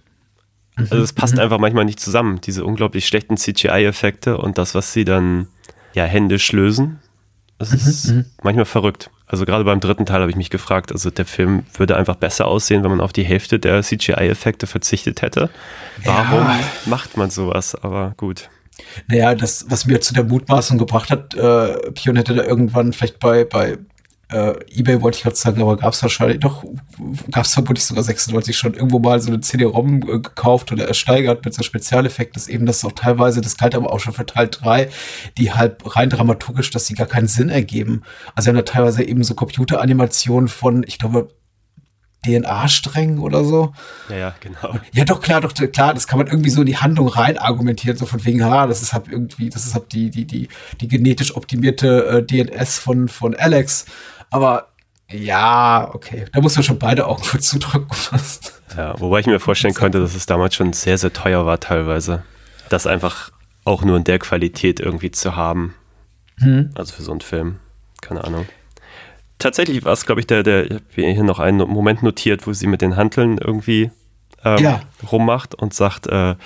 Also 0.76 0.98
es 0.98 1.12
passt 1.12 1.34
mhm. 1.34 1.40
einfach 1.40 1.58
manchmal 1.58 1.86
nicht 1.86 1.98
zusammen, 1.98 2.40
diese 2.40 2.64
unglaublich 2.64 3.06
schlechten 3.06 3.36
CGI-Effekte 3.36 4.38
und 4.38 4.58
das, 4.58 4.74
was 4.74 4.92
sie 4.92 5.04
dann 5.04 5.48
ja 5.94 6.04
händisch 6.04 6.52
lösen. 6.52 7.00
Das 7.58 7.70
mhm, 7.70 7.76
ist 7.76 8.08
mhm. 8.08 8.24
manchmal 8.42 8.64
verrückt. 8.64 9.10
Also 9.26 9.44
gerade 9.44 9.64
beim 9.64 9.80
dritten 9.80 10.06
Teil 10.06 10.20
habe 10.20 10.30
ich 10.30 10.36
mich 10.36 10.50
gefragt, 10.50 10.92
also 10.92 11.10
der 11.10 11.24
Film 11.24 11.64
würde 11.76 11.96
einfach 11.96 12.16
besser 12.16 12.46
aussehen, 12.46 12.84
wenn 12.84 12.90
man 12.90 13.00
auf 13.00 13.12
die 13.12 13.24
Hälfte 13.24 13.58
der 13.58 13.82
CGI-Effekte 13.82 14.66
verzichtet 14.66 15.22
hätte. 15.22 15.50
Warum 16.04 16.44
ja. 16.44 16.60
macht 16.84 17.16
man 17.16 17.30
sowas? 17.30 17.74
Aber 17.74 18.14
gut. 18.16 18.48
Naja, 19.08 19.34
das, 19.34 19.66
was 19.68 19.86
mir 19.86 20.00
zu 20.00 20.14
der 20.14 20.24
Mutmaßung 20.24 20.78
gebracht 20.78 21.10
hat, 21.10 21.34
äh, 21.34 21.90
Pion 21.92 22.16
hätte 22.16 22.34
da 22.34 22.44
irgendwann 22.44 22.92
vielleicht 22.92 23.18
bei, 23.18 23.44
bei 23.44 23.78
äh, 24.28 24.54
eBay 24.76 25.02
wollte 25.02 25.18
ich 25.18 25.22
gerade 25.22 25.36
sagen, 25.36 25.62
aber 25.62 25.76
gab 25.76 25.92
es 25.92 26.02
wahrscheinlich 26.02 26.40
doch, 26.40 26.64
gab 27.30 27.44
es 27.44 27.54
vermutlich 27.54 27.84
sogar 27.84 28.02
96 28.02 28.56
schon 28.56 28.74
irgendwo 28.74 28.98
mal 28.98 29.20
so 29.20 29.28
eine 29.28 29.40
CD-ROM 29.40 30.02
äh, 30.02 30.18
gekauft 30.18 30.72
oder 30.72 30.88
ersteigert 30.88 31.44
mit 31.44 31.54
so 31.54 31.62
Spezialeffekten, 31.62 32.34
dass 32.34 32.48
eben 32.48 32.66
das 32.66 32.84
auch 32.84 32.92
teilweise, 32.92 33.40
das 33.40 33.56
galt 33.56 33.76
aber 33.76 33.92
auch 33.92 34.00
schon 34.00 34.14
für 34.14 34.26
Teil 34.26 34.48
3, 34.48 34.88
die 35.38 35.52
halt 35.52 35.76
rein 35.84 36.10
dramaturgisch, 36.10 36.70
dass 36.70 36.86
sie 36.86 36.94
gar 36.94 37.06
keinen 37.06 37.28
Sinn 37.28 37.50
ergeben. 37.50 38.02
Also 38.34 38.48
haben 38.48 38.56
da 38.56 38.62
teilweise 38.62 39.04
eben 39.04 39.22
so 39.22 39.34
Computeranimationen 39.34 40.48
von, 40.48 40.84
ich 40.86 40.98
glaube, 40.98 41.28
DNA-Strängen 42.26 43.18
oder 43.18 43.44
so. 43.44 43.72
Ja, 44.08 44.16
ja, 44.16 44.34
genau. 44.40 44.78
Ja, 44.92 45.04
doch, 45.04 45.20
klar, 45.20 45.40
doch, 45.40 45.54
klar, 45.54 45.94
das 45.94 46.06
kann 46.06 46.18
man 46.18 46.26
irgendwie 46.26 46.50
so 46.50 46.60
in 46.60 46.66
die 46.66 46.76
Handlung 46.76 47.08
rein 47.08 47.38
argumentieren, 47.38 47.96
so 47.96 48.06
von 48.06 48.24
wegen, 48.24 48.44
ha, 48.44 48.66
das 48.66 48.82
ist 48.82 48.92
halt 48.92 49.08
irgendwie, 49.08 49.48
das 49.48 49.64
ist 49.64 49.74
halt 49.74 49.92
die, 49.92 50.10
die, 50.10 50.24
die, 50.24 50.48
die 50.80 50.88
genetisch 50.88 51.36
optimierte 51.36 52.06
äh, 52.06 52.22
DNS 52.22 52.78
von, 52.78 53.08
von 53.08 53.34
Alex. 53.34 53.86
Aber 54.30 54.68
ja, 55.10 55.88
okay, 55.92 56.24
da 56.32 56.40
muss 56.40 56.56
man 56.56 56.64
schon 56.64 56.78
beide 56.78 57.06
Augen 57.06 57.22
für 57.22 57.38
zudrücken. 57.38 57.88
ja, 58.76 58.98
wobei 58.98 59.20
ich 59.20 59.26
mir 59.26 59.38
vorstellen 59.38 59.74
könnte, 59.74 60.00
dass 60.00 60.14
es 60.14 60.26
damals 60.26 60.54
schon 60.54 60.72
sehr, 60.72 60.98
sehr 60.98 61.12
teuer 61.12 61.46
war 61.46 61.60
teilweise. 61.60 62.24
Das 62.68 62.86
einfach 62.86 63.30
auch 63.64 63.82
nur 63.82 63.96
in 63.96 64.04
der 64.04 64.18
Qualität 64.18 64.80
irgendwie 64.80 65.10
zu 65.10 65.36
haben. 65.36 65.74
Hm. 66.38 66.70
Also 66.74 66.94
für 66.94 67.02
so 67.02 67.12
einen 67.12 67.20
Film. 67.20 67.58
Keine 68.00 68.24
Ahnung. 68.24 68.46
Tatsächlich 69.38 69.84
war 69.84 69.92
es, 69.92 70.06
glaube 70.06 70.20
ich, 70.20 70.26
der, 70.26 70.42
der, 70.42 70.64
ich 70.66 70.72
habe 70.72 70.84
hier 70.94 71.22
noch 71.22 71.40
einen 71.40 71.58
Moment 71.58 72.02
notiert, 72.02 72.46
wo 72.46 72.52
sie 72.52 72.66
mit 72.66 72.80
den 72.80 72.96
Hanteln 72.96 73.38
irgendwie 73.38 73.90
ähm, 74.44 74.58
ja. 74.58 74.80
rummacht 75.10 75.54
und 75.54 75.74
sagt, 75.74 76.06
äh, 76.06 76.30
äh, 76.30 76.36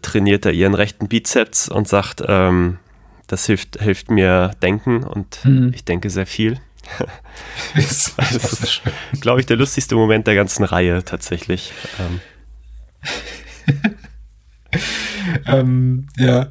trainiert 0.00 0.46
er 0.46 0.52
ihren 0.52 0.74
rechten 0.74 1.08
Bizeps 1.08 1.68
und 1.68 1.88
sagt, 1.88 2.22
ähm, 2.26 2.78
das 3.26 3.46
hilft, 3.46 3.80
hilft 3.80 4.10
mir 4.10 4.52
denken 4.62 5.04
und 5.04 5.44
mhm. 5.44 5.72
ich 5.74 5.84
denke 5.84 6.10
sehr 6.10 6.26
viel. 6.26 6.60
das 7.74 8.14
ist, 8.30 8.82
glaube 9.20 9.40
ich, 9.40 9.46
der 9.46 9.56
lustigste 9.56 9.94
Moment 9.94 10.26
der 10.26 10.34
ganzen 10.34 10.64
Reihe 10.64 11.04
tatsächlich. 11.04 11.72
Ähm. 11.98 12.20
ähm, 15.46 16.08
ja. 16.16 16.48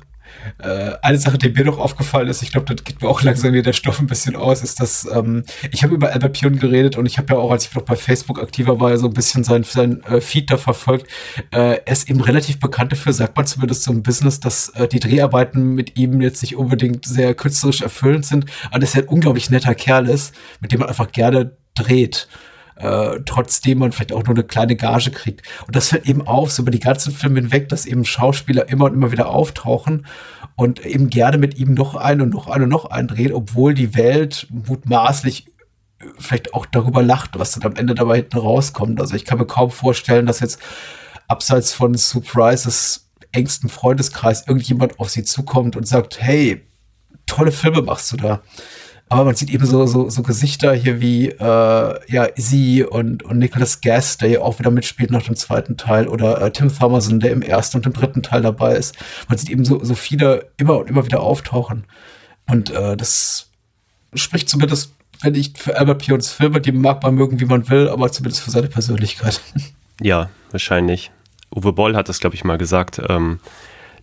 Äh, 0.59 0.93
eine 1.01 1.17
Sache, 1.17 1.37
die 1.37 1.49
mir 1.49 1.65
noch 1.65 1.79
aufgefallen 1.79 2.27
ist, 2.27 2.41
ich 2.41 2.51
glaube, 2.51 2.73
das 2.73 2.83
geht 2.83 3.01
mir 3.01 3.07
auch 3.07 3.21
langsam 3.21 3.53
wieder 3.53 3.63
der 3.63 3.73
Stoff 3.73 3.99
ein 3.99 4.07
bisschen 4.07 4.35
aus, 4.35 4.61
ist, 4.61 4.79
dass 4.79 5.07
ähm, 5.11 5.43
ich 5.71 5.83
habe 5.83 5.95
über 5.95 6.11
Albert 6.11 6.33
Pion 6.33 6.57
geredet 6.57 6.97
und 6.97 7.05
ich 7.05 7.17
habe 7.17 7.33
ja 7.33 7.39
auch, 7.39 7.51
als 7.51 7.67
ich 7.67 7.75
noch 7.75 7.83
bei 7.83 7.95
Facebook 7.95 8.41
aktiver 8.41 8.79
war, 8.79 8.97
so 8.97 9.07
ein 9.07 9.13
bisschen 9.13 9.43
sein, 9.43 9.63
sein 9.63 10.03
äh, 10.03 10.21
Feed 10.21 10.51
da 10.51 10.57
verfolgt. 10.57 11.07
Äh, 11.51 11.79
er 11.85 11.91
ist 11.91 12.09
eben 12.09 12.21
relativ 12.21 12.59
bekannt 12.59 12.91
dafür, 12.91 13.13
sagt 13.13 13.35
man 13.35 13.45
zumindest 13.45 13.83
so 13.83 13.91
im 13.91 14.03
Business, 14.03 14.39
dass 14.39 14.69
äh, 14.69 14.87
die 14.87 14.99
Dreharbeiten 14.99 15.75
mit 15.75 15.97
ihm 15.97 16.21
jetzt 16.21 16.41
nicht 16.41 16.55
unbedingt 16.55 17.05
sehr 17.05 17.33
künstlerisch 17.33 17.81
erfüllend 17.81 18.25
sind, 18.25 18.45
aber 18.69 18.79
dass 18.79 18.95
er 18.95 19.03
ein 19.03 19.07
unglaublich 19.07 19.49
netter 19.49 19.75
Kerl 19.75 20.07
ist, 20.09 20.33
mit 20.61 20.71
dem 20.71 20.79
man 20.79 20.89
einfach 20.89 21.11
gerne 21.11 21.57
dreht 21.75 22.27
äh, 22.75 23.19
trotzdem 23.25 23.79
man 23.79 23.91
vielleicht 23.91 24.11
auch 24.11 24.23
nur 24.23 24.35
eine 24.35 24.43
kleine 24.43 24.75
Gage 24.75 25.11
kriegt. 25.11 25.41
Und 25.65 25.75
das 25.75 25.89
fällt 25.89 26.07
eben 26.07 26.27
auf, 26.27 26.51
so 26.51 26.61
über 26.61 26.71
die 26.71 26.79
ganzen 26.79 27.13
Filme 27.13 27.39
hinweg, 27.39 27.69
dass 27.69 27.85
eben 27.85 28.05
Schauspieler 28.05 28.69
immer 28.69 28.85
und 28.85 28.93
immer 28.93 29.11
wieder 29.11 29.29
auftauchen 29.29 30.05
und 30.55 30.85
eben 30.85 31.09
gerne 31.09 31.37
mit 31.37 31.57
ihm 31.57 31.73
noch 31.73 31.95
einen 31.95 32.21
und 32.21 32.29
noch 32.29 32.47
einen 32.47 32.65
und 32.65 32.69
noch 32.69 32.85
einen 32.85 33.07
dreht, 33.07 33.33
obwohl 33.33 33.73
die 33.73 33.95
Welt 33.95 34.47
mutmaßlich 34.49 35.47
vielleicht 36.19 36.53
auch 36.53 36.65
darüber 36.65 37.01
lacht, 37.01 37.39
was 37.39 37.51
dann 37.51 37.71
am 37.71 37.77
Ende 37.77 37.95
dabei 37.95 38.17
hinten 38.17 38.37
rauskommt. 38.37 38.99
Also 38.99 39.15
ich 39.15 39.25
kann 39.25 39.37
mir 39.37 39.45
kaum 39.45 39.71
vorstellen, 39.71 40.25
dass 40.25 40.39
jetzt 40.39 40.59
abseits 41.27 41.73
von 41.73 41.95
Surprises 41.95 43.09
engsten 43.31 43.69
Freundeskreis 43.69 44.47
irgendjemand 44.47 44.99
auf 44.99 45.09
sie 45.09 45.23
zukommt 45.23 45.75
und 45.75 45.87
sagt, 45.87 46.21
hey, 46.21 46.65
tolle 47.25 47.51
Filme 47.51 47.81
machst 47.81 48.11
du 48.11 48.17
da. 48.17 48.41
Aber 49.07 49.25
man 49.25 49.35
sieht 49.35 49.51
eben 49.51 49.65
so, 49.65 49.85
so, 49.85 50.09
so 50.09 50.23
Gesichter 50.23 50.73
hier 50.73 50.99
wie 50.99 51.27
äh, 51.27 51.39
ja, 51.39 52.27
sie 52.35 52.83
und, 52.83 53.21
und 53.23 53.37
Nicholas 53.37 53.81
Guest, 53.81 54.21
der 54.21 54.29
ja 54.29 54.41
auch 54.41 54.57
wieder 54.57 54.71
mitspielt 54.71 55.11
nach 55.11 55.21
dem 55.21 55.35
zweiten 55.35 55.77
Teil, 55.77 56.07
oder 56.07 56.41
äh, 56.41 56.51
Tim 56.51 56.75
Thomerson, 56.75 57.19
der 57.19 57.31
im 57.31 57.43
ersten 57.43 57.77
und 57.77 57.85
im 57.85 57.93
dritten 57.93 58.23
Teil 58.23 58.41
dabei 58.41 58.75
ist. 58.75 58.95
Man 59.29 59.37
sieht 59.37 59.49
eben 59.49 59.63
so, 59.63 59.83
so 59.83 59.93
viele 59.93 60.49
immer 60.57 60.79
und 60.79 60.89
immer 60.89 61.05
wieder 61.05 61.21
auftauchen. 61.21 61.85
Und 62.47 62.71
äh, 62.71 62.97
das 62.97 63.51
spricht 64.15 64.49
zumindest, 64.49 64.93
wenn 65.21 65.35
ich 65.35 65.53
für 65.55 65.77
Albert 65.77 66.03
Pions 66.03 66.31
Filme, 66.31 66.59
die 66.59 66.71
mag 66.71 67.03
man 67.03 67.15
mögen, 67.15 67.39
wie 67.39 67.45
man 67.45 67.69
will, 67.69 67.87
aber 67.89 68.11
zumindest 68.11 68.41
für 68.41 68.51
seine 68.51 68.67
Persönlichkeit. 68.67 69.39
Ja, 70.01 70.29
wahrscheinlich. 70.51 71.11
Uwe 71.55 71.71
Boll 71.71 71.95
hat 71.95 72.09
das, 72.09 72.19
glaube 72.19 72.35
ich, 72.35 72.43
mal 72.43 72.57
gesagt, 72.57 73.01
ähm, 73.07 73.39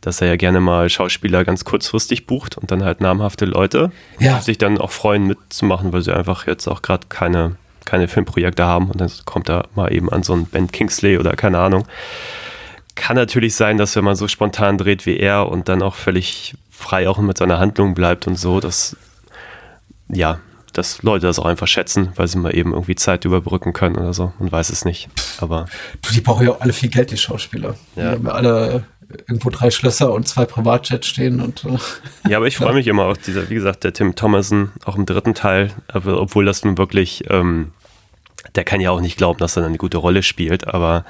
dass 0.03 0.21
er 0.21 0.29
ja 0.29 0.37
gerne 0.37 0.61
mal 0.61 0.91
Schauspieler 0.91 1.45
ganz 1.45 1.65
kurzfristig 1.65 2.27
bucht 2.27 2.59
und 2.59 2.71
dann 2.71 2.85
halt 2.85 3.01
namhafte 3.01 3.47
Leute, 3.47 3.91
Ja. 4.19 4.37
die 4.39 4.45
sich 4.45 4.59
dann 4.59 4.77
auch 4.79 4.91
freuen 4.91 5.27
mitzumachen, 5.27 5.93
weil 5.93 6.03
sie 6.03 6.15
einfach 6.15 6.47
jetzt 6.47 6.69
auch 6.69 6.83
gerade 6.83 7.07
keine, 7.09 7.57
keine 7.87 8.07
Filmprojekte 8.09 8.65
haben 8.67 8.91
und 8.91 9.01
dann 9.01 9.11
kommt 9.25 9.49
er 9.49 9.69
mal 9.75 9.93
eben 9.93 10.11
an 10.13 10.23
so 10.23 10.35
einen 10.35 10.45
Ben 10.47 10.71
Kingsley 10.71 11.17
oder 11.19 11.33
keine 11.35 11.59
Ahnung. 11.59 11.87
Kann 12.95 13.17
natürlich 13.17 13.55
sein, 13.57 13.79
dass 13.79 13.97
wenn 13.97 14.05
man 14.05 14.17
so 14.17 14.29
spontan 14.29 14.77
dreht 14.77 15.07
wie 15.07 15.17
er 15.17 15.49
und 15.49 15.69
dann 15.71 15.81
auch 15.83 15.95
völlig 15.95 16.55
frei 16.71 17.09
auch 17.09 17.19
mit 17.19 17.39
seiner 17.39 17.59
Handlung 17.59 17.95
bleibt 17.95 18.27
und 18.27 18.37
so, 18.39 18.61
dass 18.61 18.97
ja, 20.09 20.41
dass 20.75 21.03
Leute 21.03 21.27
das 21.27 21.39
auch 21.39 21.45
einfach 21.47 21.67
schätzen, 21.67 22.13
weil 22.17 22.29
sie 22.29 22.39
mal 22.39 22.55
eben 22.55 22.73
irgendwie 22.73 22.95
Zeit 22.95 23.25
überbrücken 23.25 23.73
können 23.73 23.97
oder 23.97 24.13
so. 24.15 24.33
Man 24.39 24.51
weiß 24.51 24.71
es 24.71 24.85
nicht. 24.85 25.09
Aber 25.39 25.67
Du, 26.03 26.13
die 26.13 26.21
brauchen 26.21 26.47
ja 26.47 26.53
auch 26.53 26.61
alle 26.61 26.73
viel 26.73 26.89
Geld, 26.91 27.11
die 27.11 27.17
Schauspieler. 27.19 27.77
Ja. 27.97 28.11
Die 28.11 28.17
haben 28.17 28.27
ja 28.27 28.33
alle 28.33 28.85
irgendwo 29.29 29.51
drei 29.51 29.71
Schlösser 29.71 30.13
und 30.13 30.27
zwei 30.29 30.45
Privatjets 30.45 31.07
stehen 31.07 31.41
und 31.41 31.65
äh, 31.65 31.79
Ja, 32.29 32.37
aber 32.39 32.47
ich 32.47 32.57
freue 32.57 32.75
mich 32.75 32.87
immer 32.87 33.05
auf 33.05 33.19
dieser, 33.19 33.49
wie 33.51 33.55
gesagt, 33.55 33.85
der 33.85 33.93
Tim 33.93 34.15
Thomason, 34.15 34.73
auch 34.85 34.97
im 34.97 35.07
dritten 35.07 35.35
Teil, 35.35 35.71
aber 35.89 36.21
obwohl 36.21 36.45
das 36.45 36.65
nun 36.65 36.79
wirklich, 36.79 37.25
ähm, 37.31 37.73
der 38.55 38.65
kann 38.65 38.81
ja 38.81 38.91
auch 38.91 39.01
nicht 39.01 39.17
glauben, 39.17 39.39
dass 39.39 39.57
er 39.57 39.65
eine 39.65 39.79
gute 39.79 39.99
Rolle 39.99 40.23
spielt, 40.23 40.67
aber 40.67 41.05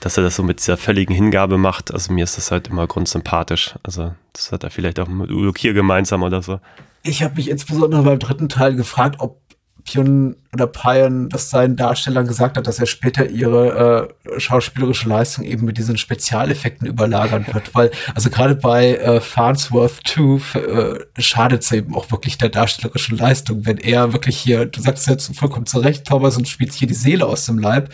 dass 0.00 0.18
er 0.18 0.22
das 0.22 0.36
so 0.36 0.42
mit 0.42 0.58
dieser 0.58 0.76
völligen 0.76 1.14
Hingabe 1.14 1.56
macht, 1.56 1.92
also 1.92 2.12
mir 2.12 2.24
ist 2.24 2.36
das 2.36 2.50
halt 2.50 2.68
immer 2.68 2.86
grundsympathisch. 2.86 3.74
Also 3.82 4.12
das 4.34 4.52
hat 4.52 4.62
er 4.62 4.70
vielleicht 4.70 5.00
auch 5.00 5.08
mit 5.08 5.30
Udo 5.30 5.52
Kier 5.52 5.72
gemeinsam 5.72 6.22
oder 6.22 6.42
so. 6.42 6.60
Ich 7.02 7.22
habe 7.22 7.36
mich 7.36 7.48
insbesondere 7.48 8.02
beim 8.02 8.18
dritten 8.18 8.48
Teil 8.48 8.74
gefragt, 8.76 9.16
ob 9.20 9.40
Pion 9.84 10.36
oder 10.52 10.66
Payan 10.66 11.28
das 11.28 11.50
seinen 11.50 11.76
Darstellern 11.76 12.26
gesagt 12.26 12.56
hat, 12.56 12.66
dass 12.66 12.78
er 12.78 12.86
später 12.86 13.28
ihre 13.28 14.08
äh, 14.26 14.40
schauspielerische 14.40 15.08
Leistung 15.08 15.44
eben 15.44 15.66
mit 15.66 15.76
diesen 15.76 15.98
Spezialeffekten 15.98 16.86
überlagern 16.86 17.46
wird. 17.52 17.74
Weil, 17.74 17.90
also 18.14 18.30
gerade 18.30 18.54
bei 18.54 18.96
äh, 18.96 19.20
Farnsworth 19.20 20.00
2 20.06 20.58
äh, 20.58 21.22
schadet 21.22 21.62
es 21.62 21.72
eben 21.72 21.94
auch 21.94 22.10
wirklich 22.10 22.38
der 22.38 22.48
darstellerischen 22.48 23.18
Leistung, 23.18 23.66
wenn 23.66 23.78
er 23.78 24.12
wirklich 24.12 24.38
hier, 24.38 24.64
du 24.66 24.80
sagst 24.80 25.06
jetzt 25.06 25.36
vollkommen 25.36 25.66
zu 25.66 25.78
Recht, 25.78 26.06
Thomas, 26.06 26.36
und 26.36 26.48
spielt 26.48 26.72
hier 26.72 26.88
die 26.88 26.94
Seele 26.94 27.26
aus 27.26 27.44
dem 27.46 27.58
Leib. 27.58 27.90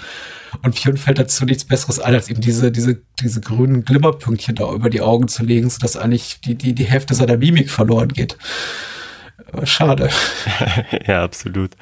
Und 0.63 0.75
Pion 0.75 0.97
fällt 0.97 1.19
dazu 1.19 1.45
nichts 1.45 1.65
Besseres 1.65 1.99
ein, 1.99 2.15
als 2.15 2.29
eben 2.29 2.41
diese, 2.41 2.71
diese, 2.71 3.01
diese 3.21 3.41
grünen 3.41 3.85
Glimmerpünktchen 3.85 4.55
da 4.55 4.73
über 4.73 4.91
die 4.91 5.01
Augen 5.01 5.29
zu 5.29 5.45
legen, 5.45 5.71
sodass 5.71 5.97
eigentlich 5.97 6.41
die, 6.41 6.55
die, 6.55 6.75
die 6.75 6.85
Hälfte 6.85 7.15
seiner 7.15 7.37
Mimik 7.37 7.71
verloren 7.71 8.09
geht. 8.09 8.37
Schade. 9.65 10.11
ja, 11.07 11.23
absolut. 11.23 11.73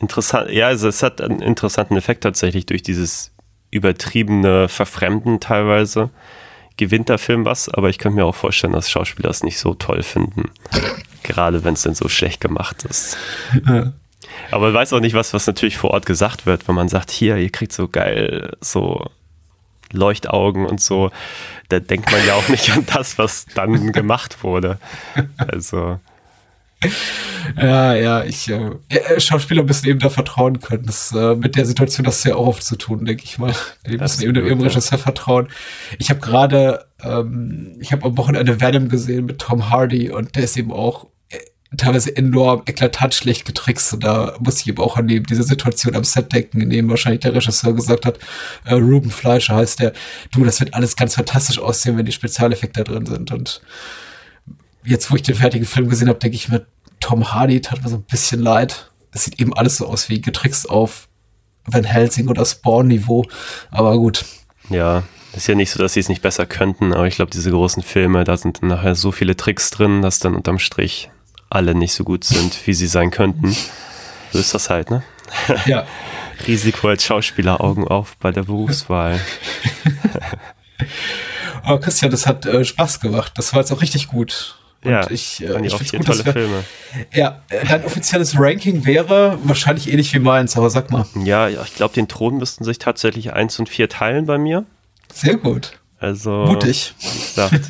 Interessant, 0.00 0.50
ja, 0.50 0.66
also 0.68 0.88
es 0.88 1.02
hat 1.02 1.20
einen 1.20 1.42
interessanten 1.42 1.96
Effekt 1.96 2.22
tatsächlich 2.22 2.66
durch 2.66 2.82
dieses 2.82 3.32
übertriebene 3.70 4.68
Verfremden 4.68 5.40
teilweise. 5.40 6.10
Gewinnt 6.76 7.08
der 7.10 7.18
Film 7.18 7.44
was, 7.44 7.68
aber 7.68 7.90
ich 7.90 7.98
könnte 7.98 8.16
mir 8.16 8.24
auch 8.24 8.34
vorstellen, 8.34 8.72
dass 8.72 8.90
Schauspieler 8.90 9.28
es 9.28 9.42
nicht 9.42 9.58
so 9.58 9.74
toll 9.74 10.02
finden. 10.02 10.50
Gerade 11.22 11.64
wenn 11.64 11.74
es 11.74 11.82
denn 11.82 11.94
so 11.94 12.08
schlecht 12.08 12.40
gemacht 12.40 12.84
ist. 12.84 13.18
Aber 14.50 14.66
man 14.66 14.74
weiß 14.74 14.94
auch 14.94 15.00
nicht, 15.00 15.14
was, 15.14 15.34
was 15.34 15.46
natürlich 15.46 15.76
vor 15.76 15.90
Ort 15.90 16.06
gesagt 16.06 16.46
wird, 16.46 16.66
wenn 16.66 16.74
man 16.74 16.88
sagt, 16.88 17.10
hier, 17.10 17.36
ihr 17.36 17.50
kriegt 17.50 17.72
so 17.72 17.88
geil, 17.88 18.56
so 18.60 19.10
Leuchtaugen 19.92 20.66
und 20.66 20.80
so. 20.80 21.10
Da 21.68 21.80
denkt 21.80 22.10
man 22.10 22.24
ja 22.26 22.34
auch 22.34 22.48
nicht 22.48 22.70
an 22.70 22.86
das, 22.86 23.18
was 23.18 23.46
dann 23.54 23.92
gemacht 23.92 24.42
wurde. 24.42 24.78
Also. 25.36 26.00
Ja, 27.56 27.94
ja, 27.94 28.24
ich, 28.24 28.48
äh, 28.48 28.70
äh, 28.88 29.20
Schauspieler 29.20 29.62
müssen 29.62 29.86
eben 29.86 29.98
da 29.98 30.10
vertrauen 30.10 30.60
können. 30.60 30.86
Das, 30.86 31.12
äh, 31.12 31.34
mit 31.34 31.56
der 31.56 31.66
Situation 31.66 32.04
das 32.04 32.22
sehr 32.22 32.36
auch 32.36 32.46
oft 32.46 32.62
zu 32.62 32.76
tun, 32.76 33.04
denke 33.04 33.24
ich 33.24 33.38
mal. 33.38 33.52
Die 33.86 33.92
müssen 33.92 34.02
Absolut, 34.02 34.36
eben 34.36 34.46
ihrem 34.46 34.60
ja. 34.60 34.66
Regisseur 34.66 34.98
vertrauen. 34.98 35.48
Ich 35.98 36.10
habe 36.10 36.20
gerade, 36.20 36.86
ähm, 37.02 37.76
ich 37.80 37.92
habe 37.92 38.04
am 38.04 38.16
Wochenende 38.16 38.60
Venom 38.60 38.88
gesehen 38.88 39.26
mit 39.26 39.38
Tom 39.40 39.70
Hardy 39.70 40.10
und 40.10 40.36
der 40.36 40.44
ist 40.44 40.56
eben 40.56 40.72
auch 40.72 41.08
äh, 41.30 41.38
teilweise 41.76 42.16
enorm 42.16 42.62
eklatant 42.66 43.14
schlecht 43.14 43.46
getrickst. 43.46 43.94
Und 43.94 44.04
da 44.04 44.36
muss 44.38 44.60
ich 44.60 44.68
eben 44.68 44.82
auch 44.82 44.96
an 44.96 45.08
die, 45.08 45.22
diese 45.22 45.42
Situation 45.42 45.96
am 45.96 46.04
Set 46.04 46.32
denken, 46.32 46.60
in 46.60 46.70
dem 46.70 46.88
wahrscheinlich 46.88 47.20
der 47.20 47.34
Regisseur 47.34 47.74
gesagt 47.74 48.06
hat, 48.06 48.18
äh, 48.64 48.74
Ruben 48.74 49.10
Fleischer 49.10 49.56
heißt 49.56 49.80
der, 49.80 49.92
du, 50.32 50.44
das 50.44 50.60
wird 50.60 50.74
alles 50.74 50.94
ganz 50.94 51.14
fantastisch 51.14 51.58
aussehen, 51.58 51.96
wenn 51.96 52.06
die 52.06 52.12
Spezialeffekte 52.12 52.84
da 52.84 52.92
drin 52.92 53.06
sind. 53.06 53.32
Und 53.32 53.60
jetzt, 54.84 55.10
wo 55.10 55.16
ich 55.16 55.22
den 55.22 55.34
fertigen 55.34 55.66
Film 55.66 55.88
gesehen 55.88 56.08
habe, 56.08 56.18
denke 56.18 56.36
ich 56.36 56.48
mir, 56.48 56.66
Tom 57.00 57.32
Hardy 57.32 57.60
tat 57.60 57.82
mir 57.82 57.88
so 57.88 57.96
ein 57.96 58.02
bisschen 58.02 58.40
leid. 58.40 58.90
Es 59.12 59.24
sieht 59.24 59.40
eben 59.40 59.54
alles 59.54 59.78
so 59.78 59.86
aus 59.86 60.08
wie 60.08 60.20
getrickst 60.20 60.68
auf 60.68 61.08
Van 61.66 61.84
Helsing 61.84 62.28
oder 62.28 62.44
Spawn-Niveau. 62.44 63.24
Aber 63.70 63.96
gut. 63.98 64.24
Ja, 64.68 65.02
ist 65.32 65.46
ja 65.46 65.54
nicht 65.54 65.70
so, 65.70 65.78
dass 65.78 65.94
sie 65.94 66.00
es 66.00 66.08
nicht 66.08 66.22
besser 66.22 66.46
könnten, 66.46 66.92
aber 66.92 67.06
ich 67.06 67.16
glaube, 67.16 67.30
diese 67.30 67.50
großen 67.50 67.82
Filme, 67.82 68.24
da 68.24 68.36
sind 68.36 68.62
dann 68.62 68.68
nachher 68.68 68.94
so 68.94 69.12
viele 69.12 69.36
Tricks 69.36 69.70
drin, 69.70 70.02
dass 70.02 70.18
dann 70.18 70.34
unterm 70.34 70.58
Strich 70.58 71.10
alle 71.48 71.74
nicht 71.74 71.94
so 71.94 72.04
gut 72.04 72.24
sind, 72.24 72.66
wie 72.66 72.74
sie 72.74 72.86
sein 72.86 73.10
könnten. 73.10 73.56
So 74.32 74.38
ist 74.38 74.54
das 74.54 74.70
halt, 74.70 74.90
ne? 74.90 75.02
Ja. 75.66 75.86
Risiko 76.46 76.88
als 76.88 77.04
Schauspieler, 77.04 77.60
Augen 77.60 77.86
auf 77.86 78.16
bei 78.16 78.30
der 78.30 78.44
Berufswahl. 78.44 79.20
Aber 81.62 81.80
Christian, 81.80 82.10
das 82.10 82.26
hat 82.26 82.46
äh, 82.46 82.64
Spaß 82.64 83.00
gemacht. 83.00 83.32
Das 83.36 83.52
war 83.52 83.60
jetzt 83.60 83.72
auch 83.72 83.82
richtig 83.82 84.08
gut. 84.08 84.56
Und 84.82 84.90
ja, 84.92 85.10
ich, 85.10 85.42
äh, 85.42 85.66
ich 85.66 85.92
gut, 85.92 86.06
tolle 86.06 86.24
wir, 86.24 86.32
Filme. 86.32 86.64
Ja, 87.12 87.42
äh, 87.50 87.66
dein 87.66 87.84
offizielles 87.84 88.38
Ranking 88.38 88.86
wäre 88.86 89.38
wahrscheinlich 89.44 89.90
ähnlich 89.90 90.14
wie 90.14 90.20
meins, 90.20 90.56
aber 90.56 90.70
sag 90.70 90.90
mal. 90.90 91.04
Ja, 91.22 91.48
ich 91.48 91.74
glaube, 91.74 91.92
den 91.94 92.08
Thron 92.08 92.38
müssten 92.38 92.64
sich 92.64 92.78
tatsächlich 92.78 93.32
eins 93.34 93.58
und 93.58 93.68
vier 93.68 93.88
teilen 93.90 94.24
bei 94.24 94.38
mir. 94.38 94.64
Sehr 95.12 95.36
gut. 95.36 95.78
Also, 95.98 96.30
Mutig. 96.46 96.94
gesagt, 96.98 97.60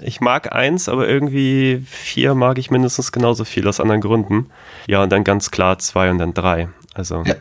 ich 0.00 0.22
mag 0.22 0.54
eins, 0.54 0.88
aber 0.88 1.06
irgendwie 1.06 1.84
vier 1.86 2.34
mag 2.34 2.56
ich 2.56 2.70
mindestens 2.70 3.12
genauso 3.12 3.44
viel 3.44 3.68
aus 3.68 3.78
anderen 3.78 4.00
Gründen. 4.00 4.46
Ja, 4.86 5.02
und 5.02 5.10
dann 5.12 5.22
ganz 5.22 5.50
klar 5.50 5.78
zwei 5.78 6.10
und 6.10 6.16
dann 6.16 6.32
drei. 6.32 6.70
Also 6.94 7.24
Ja. 7.26 7.34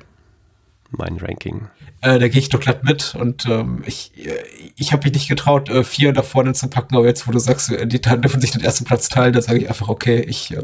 mein 0.91 1.15
Ranking. 1.15 1.69
Äh, 2.01 2.19
da 2.19 2.27
gehe 2.27 2.39
ich 2.39 2.49
doch 2.49 2.59
glatt 2.59 2.83
mit 2.83 3.15
und 3.15 3.47
ähm, 3.47 3.81
ich, 3.85 4.11
äh, 4.17 4.37
ich 4.75 4.93
habe 4.93 5.03
mich 5.05 5.13
nicht 5.13 5.27
getraut, 5.27 5.69
äh, 5.69 5.83
vier 5.83 6.13
da 6.13 6.21
vorne 6.21 6.53
zu 6.53 6.67
packen, 6.67 6.95
aber 6.95 7.07
jetzt, 7.07 7.27
wo 7.27 7.31
du 7.31 7.39
sagst, 7.39 7.71
äh, 7.71 7.87
die 7.87 7.99
dürfen 7.99 8.39
sich 8.39 8.51
den 8.51 8.61
ersten 8.61 8.85
Platz 8.85 9.09
teilen, 9.09 9.33
da 9.33 9.41
sage 9.41 9.59
ich 9.59 9.67
einfach, 9.67 9.89
okay, 9.89 10.19
ich, 10.21 10.51
äh, 10.51 10.61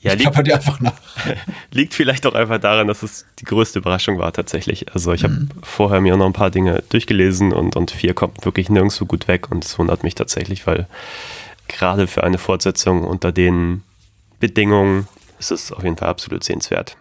Ja, 0.00 0.14
ich 0.14 0.18
liegt, 0.18 0.46
dir 0.46 0.54
einfach 0.54 0.80
nach. 0.80 0.94
liegt 1.70 1.94
vielleicht 1.94 2.26
auch 2.26 2.34
einfach 2.34 2.58
daran, 2.58 2.88
dass 2.88 3.04
es 3.04 3.24
die 3.38 3.44
größte 3.44 3.78
Überraschung 3.78 4.18
war 4.18 4.32
tatsächlich. 4.32 4.92
Also 4.92 5.12
ich 5.12 5.22
habe 5.22 5.46
vorher 5.62 6.00
mir 6.00 6.14
auch 6.14 6.18
noch 6.18 6.26
ein 6.26 6.32
paar 6.32 6.50
Dinge 6.50 6.82
durchgelesen 6.88 7.52
und, 7.52 7.76
und 7.76 7.92
vier 7.92 8.12
kommt 8.14 8.44
wirklich 8.44 8.68
nirgendwo 8.68 9.06
gut 9.06 9.28
weg 9.28 9.52
und 9.52 9.64
es 9.64 9.78
wundert 9.78 10.02
mich 10.02 10.16
tatsächlich, 10.16 10.66
weil 10.66 10.88
gerade 11.68 12.08
für 12.08 12.24
eine 12.24 12.38
Fortsetzung 12.38 13.04
unter 13.04 13.30
den 13.30 13.82
Bedingungen 14.40 15.06
ist 15.38 15.52
es 15.52 15.70
auf 15.70 15.84
jeden 15.84 15.96
Fall 15.96 16.08
absolut 16.08 16.42
sehenswert. 16.42 16.96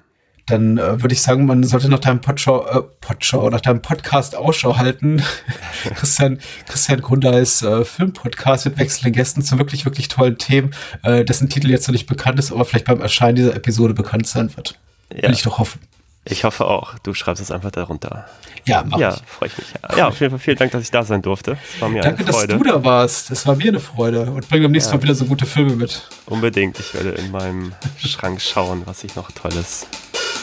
Dann 0.46 0.78
äh, 0.78 1.02
würde 1.02 1.14
ich 1.14 1.22
sagen, 1.22 1.46
man 1.46 1.64
sollte 1.64 1.88
nach 1.88 2.00
deinem 2.00 2.20
Podschau, 2.20 2.66
äh, 2.68 2.82
Podschau, 3.00 3.50
nach 3.50 3.62
deinem 3.62 3.82
Podcast 3.82 4.36
Ausschau 4.36 4.78
halten. 4.78 5.24
Christian, 5.96 6.40
Christian 6.68 7.00
Grundeis 7.02 7.62
äh, 7.62 7.86
Filmpodcast 7.86 8.66
mit 8.66 8.78
wechselnden 8.78 9.14
Gästen 9.14 9.42
zu 9.42 9.58
wirklich, 9.58 9.86
wirklich 9.86 10.10
tollen 10.10 10.38
Themen, 10.38 10.74
äh, 11.04 11.24
dessen 11.24 11.48
Titel 11.48 11.70
jetzt 11.70 11.88
noch 11.88 11.94
nicht 11.94 12.08
bekannt 12.08 12.40
ist, 12.40 12.52
aber 12.52 12.66
vielleicht 12.66 12.86
beim 12.86 13.00
Erscheinen 13.00 13.36
dieser 13.36 13.56
Episode 13.56 13.94
bekannt 13.94 14.28
sein 14.28 14.54
wird. 14.58 14.78
Ja. 15.16 15.24
Will 15.24 15.32
ich 15.32 15.44
doch 15.44 15.60
hoffen. 15.60 15.80
Ich 16.26 16.46
hoffe 16.46 16.66
auch. 16.66 16.98
Du 17.00 17.14
schreibst 17.14 17.42
es 17.42 17.52
einfach 17.52 17.72
darunter. 17.72 18.28
Ja, 18.66 18.84
mach 18.88 18.98
ja, 18.98 19.14
ich. 19.14 19.22
freue 19.30 19.50
ich 19.50 19.58
mich. 19.58 19.68
Ja, 19.98 20.08
auf 20.08 20.20
jeden 20.22 20.32
Fall 20.32 20.40
vielen 20.40 20.58
Dank, 20.58 20.72
dass 20.72 20.84
ich 20.84 20.92
da 20.92 21.04
sein 21.04 21.22
durfte. 21.22 21.58
Es 21.76 21.82
war 21.82 21.90
mir 21.90 22.02
Danke, 22.02 22.20
eine 22.20 22.26
dass 22.26 22.36
Freude. 22.38 22.58
du 22.58 22.64
da 22.64 22.84
warst. 22.84 23.30
Das 23.30 23.46
war 23.46 23.56
mir 23.58 23.70
eine 23.70 23.82
Freude. 23.82 24.32
Und 24.32 24.48
bring 24.48 24.64
beim 24.64 24.72
nächsten 24.72 24.92
Ja. 24.92 24.98
Mal 24.98 25.04
wieder 25.04 25.16
so 25.16 25.26
gute 25.26 25.46
Filme 25.46 25.76
mit. 25.76 26.08
Unbedingt. 26.26 26.80
Ich 26.80 26.94
werde 26.94 27.10
in 27.10 27.32
meinem 27.32 27.74
Schrank 27.98 28.42
schauen, 28.42 28.84
was 28.86 29.02
sich 29.02 29.16
noch 29.16 29.32
Tolles 29.32 29.86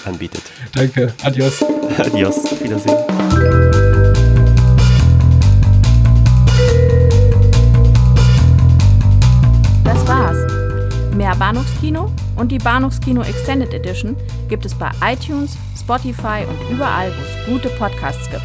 anbietet. 0.06 0.42
Danke. 0.74 1.12
Adios. 1.22 1.64
Adios. 1.98 2.44
Auf 2.44 2.62
Wiedersehen. 2.62 2.96
Das 9.84 10.06
war's. 10.06 10.36
Mehr 11.14 11.34
Bahnhofskino 11.36 12.10
und 12.36 12.50
die 12.50 12.58
Bahnhofskino 12.58 13.22
Extended 13.22 13.74
Edition 13.74 14.16
gibt 14.48 14.64
es 14.64 14.74
bei 14.74 14.90
iTunes, 15.04 15.56
Spotify 15.78 16.44
und 16.48 16.74
überall, 16.74 17.10
wo 17.10 17.22
es 17.22 17.46
gute 17.46 17.68
Podcasts 17.76 18.30
gibt. 18.30 18.42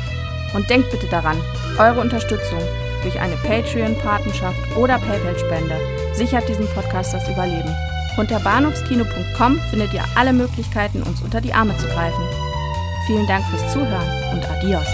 Und 0.53 0.69
denkt 0.69 0.91
bitte 0.91 1.07
daran, 1.07 1.37
eure 1.77 2.01
Unterstützung 2.01 2.59
durch 3.03 3.19
eine 3.19 3.35
Patreon-Patenschaft 3.37 4.57
oder 4.75 4.97
PayPal-Spende 4.97 5.77
sichert 6.13 6.49
diesem 6.49 6.67
Podcast 6.67 7.13
das 7.13 7.27
Überleben. 7.29 7.73
Unter 8.17 8.39
bahnhofskino.com 8.39 9.59
findet 9.69 9.93
ihr 9.93 10.03
alle 10.15 10.33
Möglichkeiten, 10.33 11.03
uns 11.03 11.21
unter 11.21 11.41
die 11.41 11.53
Arme 11.53 11.75
zu 11.77 11.87
greifen. 11.87 12.23
Vielen 13.07 13.27
Dank 13.27 13.45
fürs 13.45 13.73
Zuhören 13.73 14.33
und 14.33 14.49
adios. 14.49 14.87